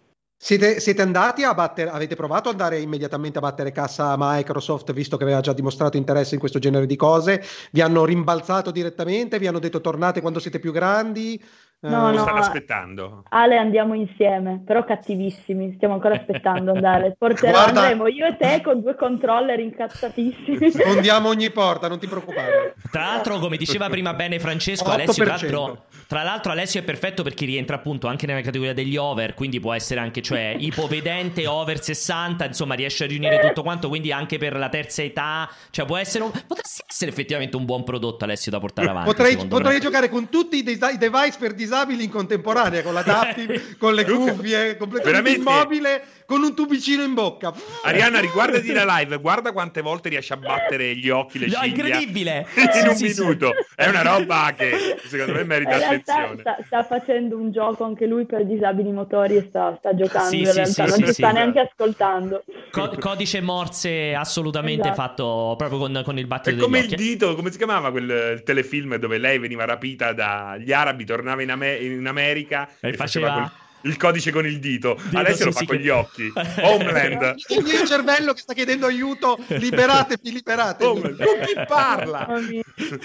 Siete, 0.46 0.82
siete, 0.82 1.02
andati 1.02 1.46
a 1.46 1.54
battere, 1.54 1.90
avete 1.90 2.18
provato 2.18 2.50
ad 2.50 2.60
andare 2.60 2.82
immediatamente 2.82 3.38
a 3.38 3.42
battere 3.42 3.72
cassa 3.72 4.12
a 4.12 4.18
Microsoft 4.20 4.92
visto 4.92 5.16
che 5.16 5.24
aveva 5.24 5.40
già 5.40 5.54
dimostrato 5.54 5.96
interesse 5.96 6.34
in 6.34 6.42
questo 6.42 6.60
genere 6.60 6.86
di 6.86 6.98
cose? 6.98 7.42
Vi 7.72 7.80
hanno 7.80 8.04
rimbalzato 8.04 8.70
direttamente? 8.70 9.40
Vi 9.40 9.48
hanno 9.48 9.60
detto 9.60 9.80
tornate 9.80 10.20
quando 10.20 10.40
siete 10.40 10.60
più 10.60 10.74
grandi? 10.74 11.42
No, 11.90 12.10
eh, 12.10 12.16
no, 12.16 12.22
stanno 12.22 12.40
aspettando. 12.40 13.24
Ale 13.30 13.58
andiamo 13.58 13.94
insieme, 13.94 14.62
però 14.66 14.86
cattivissimi, 14.86 15.74
stiamo 15.76 15.96
ancora 15.96 16.16
aspettando 16.16 16.72
andare. 16.72 17.14
Porterò, 17.18 17.52
Guarda... 17.52 17.82
andremo 17.82 18.08
io 18.08 18.26
e 18.26 18.38
te 18.38 18.62
con 18.64 18.82
due 18.82 18.96
controller 18.96 19.60
incazzatissimi. 19.60 20.72
Sfondiamo 20.72 21.28
ogni 21.28 21.52
porta, 21.52 21.90
non 21.90 22.00
ti 22.00 22.08
preoccupare. 22.08 22.76
Tra 22.90 23.04
l'altro, 23.04 23.38
come 23.40 23.58
diceva 23.58 23.90
prima 23.90 24.14
bene 24.14 24.40
Francesco, 24.40 24.92
Alessio, 24.92 25.26
tra 25.26 25.36
l'altro, 25.36 25.86
tra 26.08 26.24
l'altro, 26.24 26.54
Alessio 26.54 26.80
è 26.80 26.84
perfetto 26.84 27.22
perché 27.22 27.46
rientra 27.46 27.76
appunto 27.76 28.08
anche 28.08 28.28
nella 28.28 28.42
categoria 28.42 28.74
degli 28.74 28.96
over, 28.96 29.34
quindi 29.34 29.60
può 29.60 29.74
essere 29.74 30.00
anche, 30.00 30.22
cioè, 30.22 30.56
ipovedente, 30.60 31.46
over 31.48 31.84
60, 31.84 32.46
insomma, 32.46 32.76
riesce 32.76 33.04
a 33.04 33.08
riunire 33.08 33.40
tutto 33.40 33.62
quanto, 33.62 33.90
quindi 33.90 34.14
anche 34.14 34.38
per 34.38 34.56
la 34.56 34.70
terza 34.70 35.02
età, 35.02 35.50
cioè 35.70 35.86
può 35.86 35.98
essere 35.98 36.24
un... 36.24 36.32
potresti 36.48 36.82
essere 36.88 37.12
effettivamente 37.12 37.58
un 37.58 37.66
buon 37.66 37.84
prodotto 37.84 38.24
Alessio 38.24 38.52
da 38.52 38.60
portare 38.60 38.88
avanti. 38.88 39.10
Potrei, 39.10 39.48
potrei 39.48 39.82
giocare 39.82 40.08
con 40.08 40.30
tutti 40.30 40.58
i, 40.58 40.64
de- 40.64 40.72
i 40.72 40.98
device 40.98 41.38
per 41.38 41.54
disabili 41.54 41.72
disabili 41.74 42.04
in 42.04 42.12
contemporanea, 42.12 42.84
con 42.84 42.94
la 42.94 43.02
DAPTIV, 43.02 43.78
con 43.78 43.96
le 43.96 44.06
cuffie, 44.06 44.78
completamente 44.78 45.32
immobile, 45.40 46.04
con 46.26 46.44
un 46.44 46.54
tubicino 46.54 47.04
in 47.04 47.14
bocca. 47.14 47.52
Arianna, 47.84 48.20
riguardati 48.20 48.72
la 48.72 48.86
live, 48.98 49.18
guarda 49.18 49.52
quante 49.52 49.82
volte 49.82 50.10
riesce 50.10 50.34
a 50.34 50.38
battere 50.38 50.96
gli 50.96 51.10
occhi, 51.10 51.40
le 51.40 51.48
no, 51.48 51.54
ciglia. 51.54 51.66
incredibile! 51.66 52.48
in 52.82 52.90
un 52.90 52.96
sì, 52.96 53.14
minuto. 53.16 53.54
Sì. 53.58 53.74
È 53.76 53.88
una 53.88 54.04
roba 54.04 54.54
che 54.56 55.00
secondo 55.06 55.34
me 55.34 55.44
merita 55.44 55.76
attenzione. 55.76 56.40
Sta, 56.40 56.58
sta, 56.66 56.84
facendo 56.84 57.38
un 57.38 57.52
gioco 57.52 57.84
anche 57.84 58.06
lui 58.06 58.26
per 58.26 58.46
disabili 58.46 58.92
motori 58.92 59.38
e 59.38 59.46
sta, 59.50 59.76
sta 59.80 59.96
giocando 59.96 60.30
sì, 60.30 60.42
in 60.42 60.54
realtà, 60.54 60.86
non 60.86 61.00
ci 61.00 61.14
sta 61.14 61.32
neanche 61.32 61.60
ascoltando. 61.60 62.44
Co- 62.72 62.96
codice 63.00 63.42
Morse 63.42 64.14
assolutamente 64.14 64.90
esatto. 64.90 65.02
fatto 65.02 65.56
proprio 65.58 65.80
con, 65.80 66.02
con 66.04 66.18
il 66.18 66.28
battito 66.28 66.56
È 66.56 66.60
come 66.60 66.80
il 66.80 66.96
dito, 66.96 67.36
come 67.36 67.52
si 67.52 67.58
chiamava 67.58 67.92
quel 67.92 68.42
telefilm 68.44 68.96
dove 68.98 69.18
lei 69.18 69.40
veniva 69.40 69.66
rapita 69.66 70.14
dagli 70.14 70.72
arabi, 70.72 71.06
tornava 71.06 71.42
in, 71.42 71.52
Amer- 71.52 71.63
in 71.72 72.06
America 72.08 72.68
e, 72.80 72.90
e 72.90 72.94
faceva... 72.94 73.28
faceva 73.28 73.63
il 73.84 73.98
codice 73.98 74.32
con 74.32 74.46
il 74.46 74.60
dito. 74.60 74.98
dito 75.02 75.18
Adesso 75.18 75.38
sì, 75.38 75.44
lo 75.46 75.52
fa 75.52 75.60
sì, 75.60 75.66
con 75.66 75.78
che... 75.78 75.84
gli 75.84 75.90
occhi. 75.90 76.34
Homeland. 76.62 77.36
il 77.50 77.64
mio 77.64 77.86
cervello 77.86 78.34
che 78.34 78.40
sta 78.40 78.54
chiedendo 78.54 78.86
aiuto, 78.88 79.38
liberatevi, 79.48 80.32
liberatevi. 80.32 81.02
Con 81.24 81.40
chi 81.46 81.54
parla? 81.68 82.28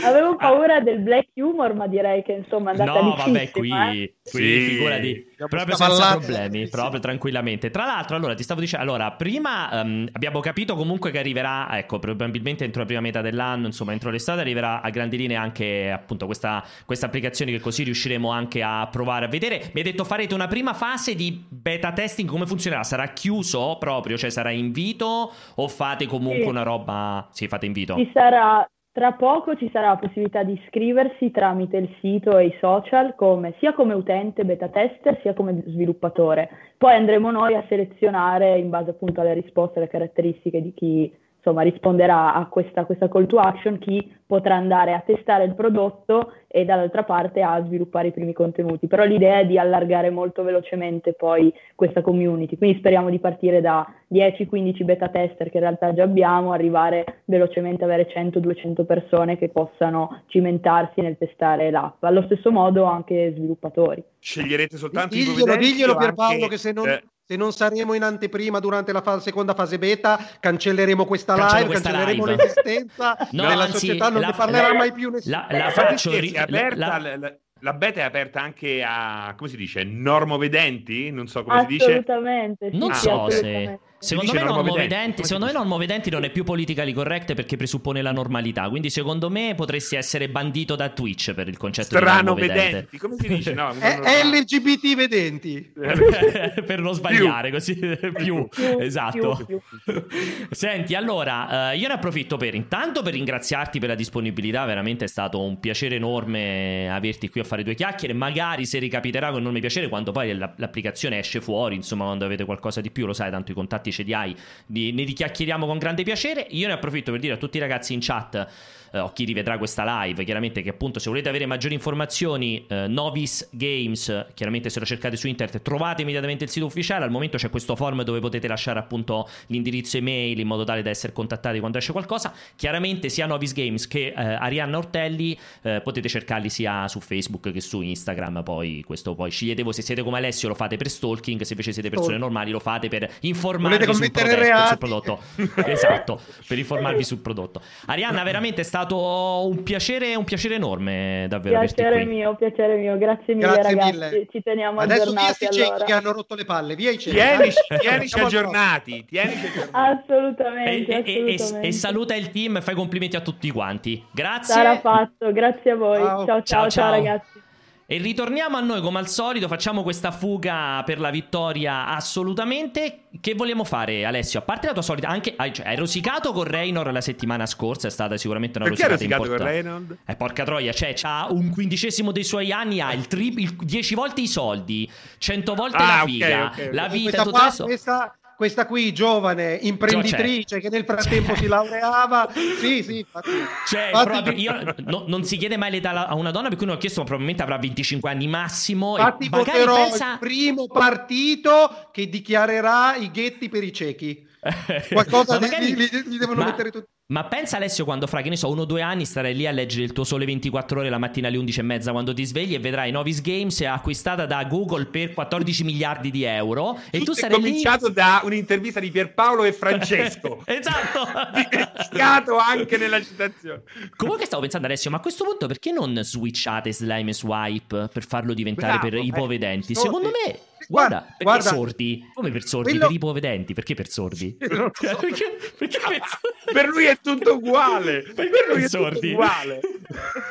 Avevo 0.05 0.37
paura 0.37 0.81
del 0.81 1.01
black 1.01 1.29
humor, 1.35 1.74
ma 1.74 1.87
direi 1.87 2.22
che 2.22 2.33
insomma 2.33 2.70
andata 2.70 3.01
No, 3.01 3.14
vabbè, 3.14 3.51
qui, 3.51 3.70
eh? 3.70 4.14
qui 4.22 4.43
sì. 4.43 4.61
figurati. 4.61 5.26
Proprio 5.49 5.76
senza 5.76 6.16
problemi, 6.16 6.68
proprio 6.68 7.01
tranquillamente. 7.01 7.70
Tra 7.70 7.85
l'altro, 7.85 8.16
allora, 8.16 8.35
ti 8.35 8.43
stavo 8.43 8.61
dicendo, 8.61 8.85
allora, 8.85 9.12
prima 9.12 9.68
um, 9.83 10.09
abbiamo 10.12 10.41
capito 10.41 10.74
comunque 10.74 11.11
che 11.11 11.18
arriverà, 11.18 11.68
ecco, 11.79 11.99
probabilmente 11.99 12.64
entro 12.64 12.81
la 12.81 12.87
prima 12.87 13.01
metà 13.01 13.20
dell'anno, 13.20 13.66
insomma, 13.66 13.93
entro 13.93 14.11
l'estate 14.11 14.41
arriverà 14.41 14.81
a 14.81 14.91
grandi 14.91 15.16
linee 15.16 15.37
anche 15.37 15.91
appunto 15.91 16.26
questa, 16.26 16.64
questa 16.85 17.07
applicazione 17.07 17.53
che 17.53 17.61
così 17.61 17.85
riusciremo 17.85 18.31
anche 18.31 18.62
a 18.62 18.89
provare 18.91 19.26
a 19.26 19.29
vedere. 19.29 19.70
Mi 19.72 19.81
hai 19.81 19.83
detto 19.83 20.05
farete 20.05 20.35
una 20.35 20.49
prima 20.49 20.68
fase 20.75 21.14
di 21.14 21.45
beta 21.49 21.93
testing, 21.93 22.29
come 22.29 22.47
funzionerà? 22.47 22.83
Sarà 22.83 23.09
chiuso 23.09 23.77
proprio, 23.79 24.16
cioè 24.16 24.31
sarà 24.31 24.51
invito 24.51 25.33
o 25.55 25.69
fate 25.69 26.07
comunque 26.07 26.45
sì. 26.45 26.49
una 26.49 26.62
roba... 26.62 27.29
Sì, 27.31 27.49
fate 27.49 27.66
invito. 27.66 27.97
Ci 27.97 28.11
sarà, 28.12 28.69
tra 28.93 29.12
poco 29.12 29.57
ci 29.57 29.71
sarà 29.73 29.89
la 29.89 29.97
possibilità 29.97 30.43
di 30.43 30.61
iscriversi 30.61 31.31
tramite 31.31 31.77
il 31.77 31.89
sito 32.01 32.37
e 32.37 32.47
i 32.47 32.57
social 32.61 33.14
come, 33.14 33.55
sia 33.59 33.73
come 33.73 33.95
utente 33.95 34.45
beta 34.45 34.69
tester 34.69 35.19
sia 35.23 35.35
come 35.35 35.62
sviluppatore. 35.66 36.49
Poi 36.77 36.95
andremo 36.95 37.31
noi 37.31 37.55
a 37.55 37.64
selezionare 37.69 38.59
in 38.59 38.71
base 38.71 38.91
appunto 38.91 39.21
alle 39.21 39.35
risposte, 39.35 39.79
alle 39.79 39.89
caratteristiche 39.89 40.61
di 40.61 40.75
chi 40.75 41.12
insomma, 41.49 41.62
risponderà 41.62 42.34
a 42.34 42.46
questa, 42.46 42.84
questa, 42.84 43.09
call 43.09 43.26
to 43.26 43.38
action, 43.38 43.78
chi 43.78 44.16
potrà 44.26 44.57
andare 44.57 44.92
a 44.92 45.03
testare 45.05 45.44
il 45.44 45.55
prodotto 45.55 46.32
e 46.46 46.64
dall'altra 46.64 47.03
parte 47.05 47.40
a 47.40 47.62
sviluppare 47.64 48.09
i 48.09 48.12
primi 48.12 48.34
contenuti. 48.34 48.86
Però 48.86 49.05
l'idea 49.05 49.38
è 49.38 49.46
di 49.46 49.59
allargare 49.59 50.11
molto 50.11 50.42
velocemente 50.42 51.14
poi 51.14 51.53
questa 51.74 52.03
community, 52.03 52.59
quindi 52.59 52.78
speriamo 52.78 53.09
di 53.09 53.18
partire 53.18 53.61
da 53.61 53.86
10-15 54.12 54.84
beta 54.84 55.09
tester 55.09 55.51
che 55.51 55.57
in 55.57 55.62
realtà 55.62 55.94
già 55.94 56.03
abbiamo, 56.03 56.53
arrivare 56.53 57.22
velocemente 57.24 57.84
a 57.84 57.86
avere 57.86 58.09
100-200 58.09 58.84
persone 58.84 59.38
che 59.38 59.49
possano 59.49 60.22
cimentarsi 60.26 61.01
nel 61.01 61.16
testare 61.16 61.70
l'app. 61.70 62.03
Allo 62.05 62.22
stesso 62.22 62.51
modo 62.51 62.84
anche 62.84 63.32
sviluppatori. 63.34 64.03
Sceglierete 64.18 64.76
soltanto 64.76 65.14
diglielo, 65.14 65.55
i 65.55 65.59
diglielo 65.59 65.96
Pierpaolo 65.96 66.34
anche... 66.34 66.49
che 66.49 66.59
se 66.59 66.72
non... 66.72 66.88
Eh 66.88 67.03
se 67.29 67.37
non 67.37 67.53
saremo 67.53 67.93
in 67.93 68.03
anteprima 68.03 68.59
durante 68.59 68.91
la 68.91 69.03
fa- 69.03 69.20
seconda 69.20 69.53
fase 69.53 69.79
beta, 69.79 70.18
cancelleremo 70.41 71.05
questa 71.05 71.35
Cancello 71.35 71.57
live, 71.59 71.66
questa 71.68 71.91
cancelleremo 71.91 72.24
live. 72.24 72.43
l'esistenza 72.43 73.16
no, 73.33 73.49
della 73.49 73.64
anzi, 73.64 73.87
società, 73.87 74.09
non 74.09 74.22
la, 74.22 74.29
ne 74.29 74.33
parlerà 74.35 74.68
la, 74.68 74.74
mai 74.74 74.93
più 74.93 75.11
nessuno. 75.11 75.47
La, 75.51 75.59
la 75.59 75.70
faccio 75.70 76.18
ri- 76.18 76.35
aperta, 76.39 76.99
la, 76.99 77.37
la 77.61 77.72
beta 77.74 78.01
è 78.01 78.05
aperta 78.05 78.41
anche 78.41 78.83
a, 78.83 79.35
come 79.37 79.51
si 79.51 79.59
dice, 79.59 79.85
normovedenti? 79.85 81.11
Non 81.11 81.26
so 81.26 81.45
come 81.45 81.61
si 81.61 81.66
dice. 81.66 81.85
Assolutamente. 81.85 82.70
non 82.72 82.95
so 82.95 83.29
se... 83.29 83.79
Secondo 84.01 84.32
me, 84.32 84.42
normovedenti, 84.44 85.24
secondo 85.24 85.46
me 85.46 85.53
normovedenti 85.53 86.09
non 86.09 86.22
è 86.22 86.30
più 86.30 86.44
politically 86.44 86.92
correct 86.92 87.34
perché 87.34 87.57
presuppone 87.57 88.01
la 88.01 88.12
normalità. 88.12 88.68
Quindi, 88.68 88.90
secondo 88.90 89.28
me, 89.28 89.55
potresti 89.57 89.96
essere 89.96 90.28
bandito 90.28 90.76
da 90.76 90.88
Twitch 90.90 91.34
per 91.34 91.49
il 91.49 91.57
concetto 91.57 91.96
Strano 91.96 92.34
di 92.34 92.40
vedenti. 92.42 92.96
Come 92.96 93.16
si 93.18 93.26
dice? 93.26 93.55
No, 93.55 93.72
LGBT 93.72 94.94
vedenti. 94.94 95.72
per 95.74 96.80
non 96.80 96.94
sbagliare, 96.94 97.51
così 97.51 97.76
più. 98.14 98.46
esatto. 98.78 99.42
Più, 99.44 99.61
più. 99.84 100.07
Senti, 100.51 100.94
allora, 100.94 101.72
uh, 101.72 101.76
io 101.76 101.88
ne 101.88 101.94
approfitto 101.94 102.36
per 102.36 102.55
intanto 102.55 103.03
per 103.03 103.14
ringraziarti 103.14 103.80
per 103.80 103.88
la 103.88 103.94
disponibilità. 103.96 104.64
Veramente 104.64 105.07
è 105.07 105.09
stato 105.09 105.40
un 105.42 105.59
piacere 105.59 105.96
enorme 105.96 106.88
averti 106.88 107.28
qui 107.28 107.40
a 107.40 107.44
fare 107.44 107.64
due 107.64 107.74
chiacchiere. 107.74 108.14
Magari 108.14 108.64
se 108.64 108.78
ricapiterà 108.78 109.30
con 109.30 109.40
enorme 109.40 109.59
piacere 109.59 109.88
quando 109.88 110.12
poi 110.12 110.36
l'applicazione 110.36 111.18
esce 111.18 111.40
fuori, 111.40 111.74
insomma, 111.74 112.05
quando 112.05 112.24
avete 112.24 112.44
qualcosa 112.44 112.80
di 112.80 112.92
più, 112.92 113.05
lo 113.05 113.12
sai, 113.12 113.30
tanto 113.32 113.51
i 113.51 113.55
contatti 113.55 113.88
ce 113.93 114.03
li 114.03 114.14
hai, 114.14 114.34
ne 114.66 115.05
richiacchieriamo 115.05 115.66
con 115.66 115.78
grande 115.78 116.03
piacere. 116.03 116.47
Io 116.51 116.66
ne 116.66 116.74
approfitto 116.74 117.11
per 117.11 117.20
dire 117.20 117.34
a 117.34 117.36
tutti 117.36 117.57
i 117.57 117.61
ragazzi 117.61 117.93
in 117.93 118.01
chat 118.01 118.49
eh, 118.93 118.99
o 118.99 119.12
chi 119.12 119.24
rivedrà 119.24 119.59
questa 119.59 120.03
live, 120.05 120.24
chiaramente 120.24 120.62
che 120.62 120.70
appunto 120.70 120.99
se 120.99 121.09
volete 121.09 121.28
avere 121.28 121.47
maggiori 121.47 121.74
informazioni, 121.74 122.64
eh, 122.68 122.86
Novis 122.89 123.49
Games, 123.51 124.26
chiaramente 124.34 124.70
se 124.70 124.78
lo 124.78 124.86
cercate 124.86 125.16
su 125.16 125.26
internet 125.26 125.62
trovate 125.62 126.03
immediatamente 126.03 126.45
il 126.45 126.51
sito 126.51 126.66
ufficiale, 126.66 127.05
al 127.05 127.11
momento 127.11 127.36
c'è 127.36 127.51
questo 127.51 127.76
form 127.76 128.03
dove 128.03 128.20
potete 128.20 128.49
lasciare 128.49 128.78
appunto 128.78 129.28
l'indirizzo 129.47 129.97
email 129.97 130.39
in 130.39 130.47
modo 130.47 130.64
tale 130.64 130.82
da 130.82 130.91
essere 130.91 131.12
contattati 131.12 131.59
quando 131.59 131.78
esce 131.78 131.93
qualcosa, 131.93 132.32
chiaramente 132.57 133.09
sia 133.09 133.26
Novis 133.26 133.53
Games 133.53 133.86
che 133.86 134.09
eh, 134.09 134.14
Arianna 134.14 134.78
Ortelli 134.78 135.39
eh, 135.62 135.80
potete 135.82 136.09
cercarli 136.09 136.49
sia 136.49 136.89
su 136.89 137.01
Facebook 137.01 137.53
che 137.53 137.61
su 137.61 137.80
Instagram, 137.80 138.43
poi 138.43 138.82
questo 138.86 139.14
poi 139.14 139.30
scegliete 139.30 139.62
voi 139.62 139.72
se 139.72 139.82
siete 139.82 140.03
come 140.03 140.18
Alessio 140.18 140.49
lo 140.49 140.55
fate 140.55 140.76
per 140.76 140.89
stalking, 140.89 141.43
se 141.43 141.53
invece 141.53 141.72
siete 141.72 141.91
persone 141.91 142.18
normali 142.18 142.51
lo 142.51 142.61
fate 142.61 142.89
per 142.89 143.11
informarvi 143.20 143.93
sul 143.93 144.11
prodotto, 144.11 144.66
sul 144.66 144.78
prodotto. 144.78 145.20
esatto, 145.70 146.20
per 146.47 146.59
informarvi 146.59 147.05
sul 147.05 147.18
prodotto. 147.18 147.61
Arianna 147.86 148.22
veramente 148.22 148.62
sta 148.62 148.78
stato 148.79 149.49
un 149.49 149.62
piacere, 149.62 150.14
un 150.14 150.24
piacere 150.24 150.55
enorme, 150.55 151.26
davvero. 151.29 151.59
Piacere 151.59 152.05
mio, 152.05 152.37
piacere 152.37 152.76
mio, 152.76 152.97
grazie 152.97 153.35
mille 153.35 153.47
grazie 153.47 153.62
ragazzi, 153.62 153.93
mille. 153.93 154.26
ci 154.31 154.43
teniamo 154.43 154.81
Adesso 154.81 155.03
aggiornati. 155.03 155.45
Adesso 155.47 155.64
allora. 155.64 155.85
che 155.85 155.93
hanno 155.93 156.12
rotto 156.12 156.35
le 156.35 156.45
palle, 156.45 156.74
via 156.76 156.91
i 156.91 156.99
ciechi. 156.99 157.16
Tienici, 157.16 157.61
tienici 157.81 158.20
aggiornati, 158.20 159.05
tienici 159.05 159.47
aggiornati. 159.70 160.01
Assolutamente, 160.03 160.93
e, 160.93 161.35
assolutamente. 161.35 161.62
E, 161.62 161.66
e, 161.68 161.72
saluta 161.72 162.14
il 162.14 162.31
team, 162.31 162.61
fai 162.61 162.74
complimenti 162.74 163.16
a 163.16 163.20
tutti 163.20 163.51
quanti. 163.51 164.05
Grazie. 164.12 164.55
Sarà 164.55 164.79
fatto, 164.79 165.33
grazie 165.33 165.70
a 165.72 165.76
voi. 165.76 165.99
ciao, 165.99 166.24
ciao, 166.26 166.43
ciao, 166.43 166.70
ciao 166.70 166.91
ragazzi. 166.91 167.47
E 167.91 167.97
ritorniamo 167.97 168.59
a 168.59 168.61
noi 168.61 168.82
come 168.82 168.99
al 168.99 169.09
solito, 169.09 169.49
facciamo 169.49 169.82
questa 169.82 170.11
fuga 170.11 170.82
per 170.84 171.01
la 171.01 171.09
vittoria 171.09 171.86
assolutamente. 171.86 173.05
Che 173.18 173.32
vogliamo 173.32 173.64
fare 173.64 174.05
Alessio? 174.05 174.41
A 174.41 174.43
parte 174.43 174.66
la 174.66 174.74
tua 174.74 174.82
solita, 174.82 175.09
anche 175.09 175.34
cioè, 175.53 175.66
hai 175.66 175.76
rosicato 175.76 176.32
con 176.32 176.45
Reynor 176.45 176.93
la 176.93 177.01
settimana 177.01 177.47
scorsa, 177.47 177.86
è 177.86 177.91
stata 177.91 178.18
sicuramente 178.18 178.59
una 178.59 178.68
Perché 178.68 178.89
rosicata 178.89 179.24
importante. 179.24 179.43
Perché 179.43 179.62
con 179.62 179.70
Reynor? 179.72 179.97
Eh, 180.05 180.16
porca 180.16 180.45
troia, 180.45 180.70
cioè 180.74 180.93
c'ha 180.95 181.28
un 181.30 181.49
quindicesimo 181.49 182.12
dei 182.12 182.24
suoi 182.24 182.53
anni, 182.53 182.82
ha 182.82 182.93
il, 182.93 183.07
tri- 183.07 183.32
il 183.39 183.57
dieci 183.57 183.95
volte 183.95 184.20
i 184.20 184.26
soldi, 184.28 184.86
cento 185.16 185.55
volte 185.55 185.78
ah, 185.78 185.86
la 185.86 186.03
figa, 186.05 186.26
okay, 186.26 186.64
okay. 186.66 186.74
la 186.74 186.89
vita, 186.89 187.22
tutto 187.22 187.30
qua, 187.30 187.55
questa, 187.57 188.18
questa 188.39 188.66
qui 188.66 188.93
giovane 188.93 189.59
imprenditrice 189.62 190.61
che 190.61 190.68
nel 190.68 190.84
frattempo 190.84 191.34
si 191.34 191.49
laureava. 191.49 192.28
Sì, 192.61 192.84
sì, 192.84 192.99
infatti. 192.99 193.30
Cioè, 193.66 193.91
infatti... 193.93 194.41
io, 194.41 194.74
no, 194.84 195.03
non 195.09 195.24
si 195.24 195.36
chiede 195.36 195.57
mai 195.57 195.72
l'età 195.72 196.07
a 196.07 196.14
una 196.14 196.30
donna, 196.30 196.47
per 196.47 196.57
cui 196.57 196.66
non 196.66 196.76
ho 196.76 196.78
chiesto, 196.78 197.01
ma 197.01 197.07
probabilmente 197.07 197.43
avrà 197.43 197.59
25 197.59 198.09
anni 198.09 198.28
massimo. 198.28 198.97
Infatti 198.97 199.28
voterò 199.28 199.74
pensa... 199.74 200.12
il 200.12 200.18
primo 200.20 200.68
partito 200.68 201.89
che 201.91 202.09
dichiarerà 202.09 202.95
i 202.95 203.11
ghetti 203.11 203.49
per 203.49 203.64
i 203.64 203.72
ciechi. 203.72 204.24
Qualcosa 204.93 205.41
magari... 205.41 205.74
li, 205.74 205.89
li, 205.91 206.03
li, 206.07 206.18
devono 206.18 206.41
ma... 206.41 206.47
mettere 206.47 206.70
tutti. 206.70 206.86
Ma 207.11 207.24
pensa 207.24 207.57
Alessio 207.57 207.84
quando 207.84 208.07
fra, 208.07 208.20
che 208.20 208.28
ne 208.28 208.36
so, 208.36 208.51
uno 208.51 208.62
o 208.62 208.64
due 208.66 208.82
anni 208.82 209.07
starai 209.07 209.34
lì 209.34 209.47
a 209.47 209.51
leggere 209.51 209.84
il 209.84 209.93
tuo 209.93 210.05
sole 210.05 210.26
24 210.26 210.80
ore 210.80 210.91
la 210.91 210.99
mattina 210.99 211.28
alle 211.28 211.39
11 211.39 211.61
e 211.61 211.62
mezza 211.62 211.91
quando 211.91 212.12
ti 212.12 212.22
svegli 212.24 212.53
e 212.53 212.59
vedrai 212.59 212.91
Novis 212.91 213.22
Games 213.22 213.59
acquistata 213.62 214.26
da 214.26 214.45
Google 214.45 214.84
per 214.86 215.14
14 215.14 215.64
miliardi 215.64 216.11
di 216.11 216.24
euro 216.24 216.78
e 216.91 216.99
Tutto 216.99 217.12
tu 217.12 217.18
sarai 217.18 217.39
è 217.39 217.41
cominciato 217.41 217.86
lì... 217.89 217.95
da 217.95 218.20
un'intervista 218.24 218.78
di 218.78 218.91
Pierpaolo 218.91 219.45
e 219.45 219.53
Francesco. 219.55 220.43
esatto! 220.45 221.09
Dimenticato 221.32 222.36
anche 222.36 222.76
nella 222.76 223.01
citazione. 223.03 223.62
Comunque 223.97 224.26
stavo 224.26 224.43
pensando 224.43 224.66
Alessio, 224.66 224.91
ma 224.91 224.99
a 224.99 225.01
questo 225.01 225.24
punto 225.24 225.47
perché 225.47 225.72
non 225.72 225.99
switchate 226.03 226.74
slime 226.74 227.11
e 227.11 227.14
swipe 227.14 227.89
per 227.91 228.05
farlo 228.05 228.34
diventare 228.34 228.74
Bravo, 228.74 228.89
per 228.89 228.99
eh, 228.99 229.03
ipovedenti? 229.03 229.74
Secondo 229.74 230.11
me 230.11 230.39
Guarda, 230.71 231.01
perché 231.01 231.25
guarda, 231.25 231.49
sordi? 231.49 232.11
Come 232.12 232.31
per 232.31 232.45
sordi? 232.45 232.71
Quello... 232.73 232.87
Per 232.87 232.95
ipovedenti? 232.95 233.55
Perché 233.55 233.75
per 233.75 233.89
sordi? 233.89 234.37
So. 234.79 234.97
perché, 234.97 235.37
perché 235.57 235.79
per... 235.81 236.53
per... 236.53 236.69
lui 236.69 236.85
è 236.85 236.99
tutto 237.01 237.35
uguale. 237.35 238.03
Perché 238.03 238.31
per, 238.47 238.55
per 238.55 238.69
sordi? 238.69 239.12
uguale. 239.12 239.61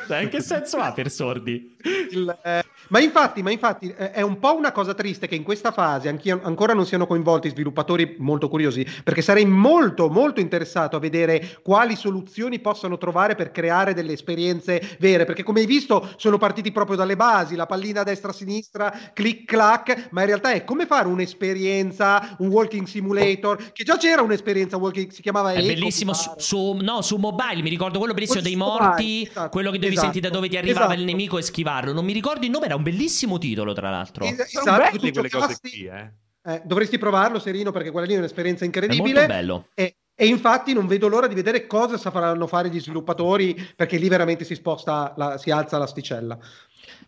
Cioè, 0.06 0.18
in 0.18 0.28
che 0.28 0.40
senso 0.40 0.78
ha 0.78 0.92
per 0.92 1.10
sordi? 1.10 1.76
Il, 2.10 2.38
eh, 2.44 2.62
ma 2.88 3.00
infatti, 3.00 3.42
ma 3.42 3.50
infatti 3.50 3.92
eh, 3.96 4.12
è 4.12 4.22
un 4.22 4.38
po' 4.38 4.56
una 4.56 4.72
cosa 4.72 4.94
triste 4.94 5.26
che 5.26 5.34
in 5.34 5.42
questa 5.42 5.72
fase 5.72 6.08
ancora 6.08 6.72
non 6.72 6.86
siano 6.86 7.06
coinvolti 7.06 7.48
sviluppatori 7.50 8.16
molto 8.18 8.48
curiosi, 8.48 8.86
perché 9.02 9.22
sarei 9.22 9.44
molto, 9.44 10.08
molto 10.08 10.40
interessato 10.40 10.96
a 10.96 11.00
vedere 11.00 11.58
quali 11.62 11.96
soluzioni 11.96 12.60
possano 12.60 12.96
trovare 12.96 13.34
per 13.34 13.50
creare 13.50 13.94
delle 13.94 14.12
esperienze 14.12 14.96
vere, 14.98 15.24
perché 15.24 15.42
come 15.42 15.60
hai 15.60 15.66
visto 15.66 16.08
sono 16.16 16.38
partiti 16.38 16.72
proprio 16.72 16.96
dalle 16.96 17.16
basi, 17.16 17.56
la 17.56 17.66
pallina 17.66 18.02
destra-sinistra, 18.02 18.92
clic 19.12 19.44
clac, 19.44 20.08
ma 20.10 20.22
in 20.22 20.27
realtà 20.28 20.52
è 20.52 20.64
come 20.64 20.86
fare 20.86 21.08
un'esperienza, 21.08 22.36
un 22.38 22.48
walking 22.48 22.86
simulator, 22.86 23.72
che 23.72 23.84
già 23.84 23.96
c'era 23.96 24.22
un'esperienza 24.22 24.76
walking, 24.76 25.10
si 25.10 25.22
chiamava 25.22 25.52
È 25.52 25.58
Eco, 25.58 25.66
bellissimo 25.66 26.12
su, 26.12 26.32
su, 26.36 26.72
no, 26.80 27.02
su 27.02 27.16
mobile, 27.16 27.62
mi 27.62 27.70
ricordo 27.70 27.98
quello 27.98 28.14
bellissimo 28.14 28.40
dei 28.40 28.56
morti, 28.56 29.22
esatto, 29.28 29.48
quello 29.50 29.70
che 29.70 29.78
dovevi 29.78 29.94
esatto, 29.94 30.12
sentire 30.12 30.28
da 30.28 30.34
dove 30.34 30.48
ti 30.48 30.56
arrivava 30.56 30.86
esatto. 30.86 31.00
il 31.00 31.04
nemico 31.04 31.38
e 31.38 31.42
schivarlo. 31.42 31.92
Non 31.92 32.04
mi 32.04 32.12
ricordo 32.12 32.44
il 32.44 32.50
nome, 32.50 32.66
era 32.66 32.76
un 32.76 32.82
bellissimo 32.82 33.38
titolo, 33.38 33.72
tra 33.72 33.90
l'altro. 33.90 34.24
Es- 34.24 34.54
esatto, 34.54 34.98
tu 34.98 35.10
quelle 35.10 35.28
cose 35.28 35.58
qui, 35.60 35.84
eh. 35.86 36.12
Eh, 36.48 36.62
dovresti 36.64 36.96
provarlo, 36.96 37.38
Serino, 37.38 37.72
perché 37.72 37.90
quella 37.90 38.06
lì 38.06 38.14
è 38.14 38.18
un'esperienza 38.18 38.64
incredibile. 38.64 39.10
È 39.10 39.12
molto 39.12 39.26
bello. 39.26 39.66
E, 39.74 39.96
e 40.14 40.26
infatti 40.26 40.72
non 40.72 40.86
vedo 40.86 41.06
l'ora 41.06 41.26
di 41.26 41.34
vedere 41.34 41.66
cosa 41.66 41.98
faranno 41.98 42.46
fare 42.46 42.70
gli 42.70 42.80
sviluppatori, 42.80 43.54
perché 43.76 43.98
lì 43.98 44.08
veramente 44.08 44.44
si 44.44 44.54
sposta, 44.54 45.12
la, 45.16 45.36
si 45.36 45.50
alza 45.50 45.76
l'asticella. 45.78 46.38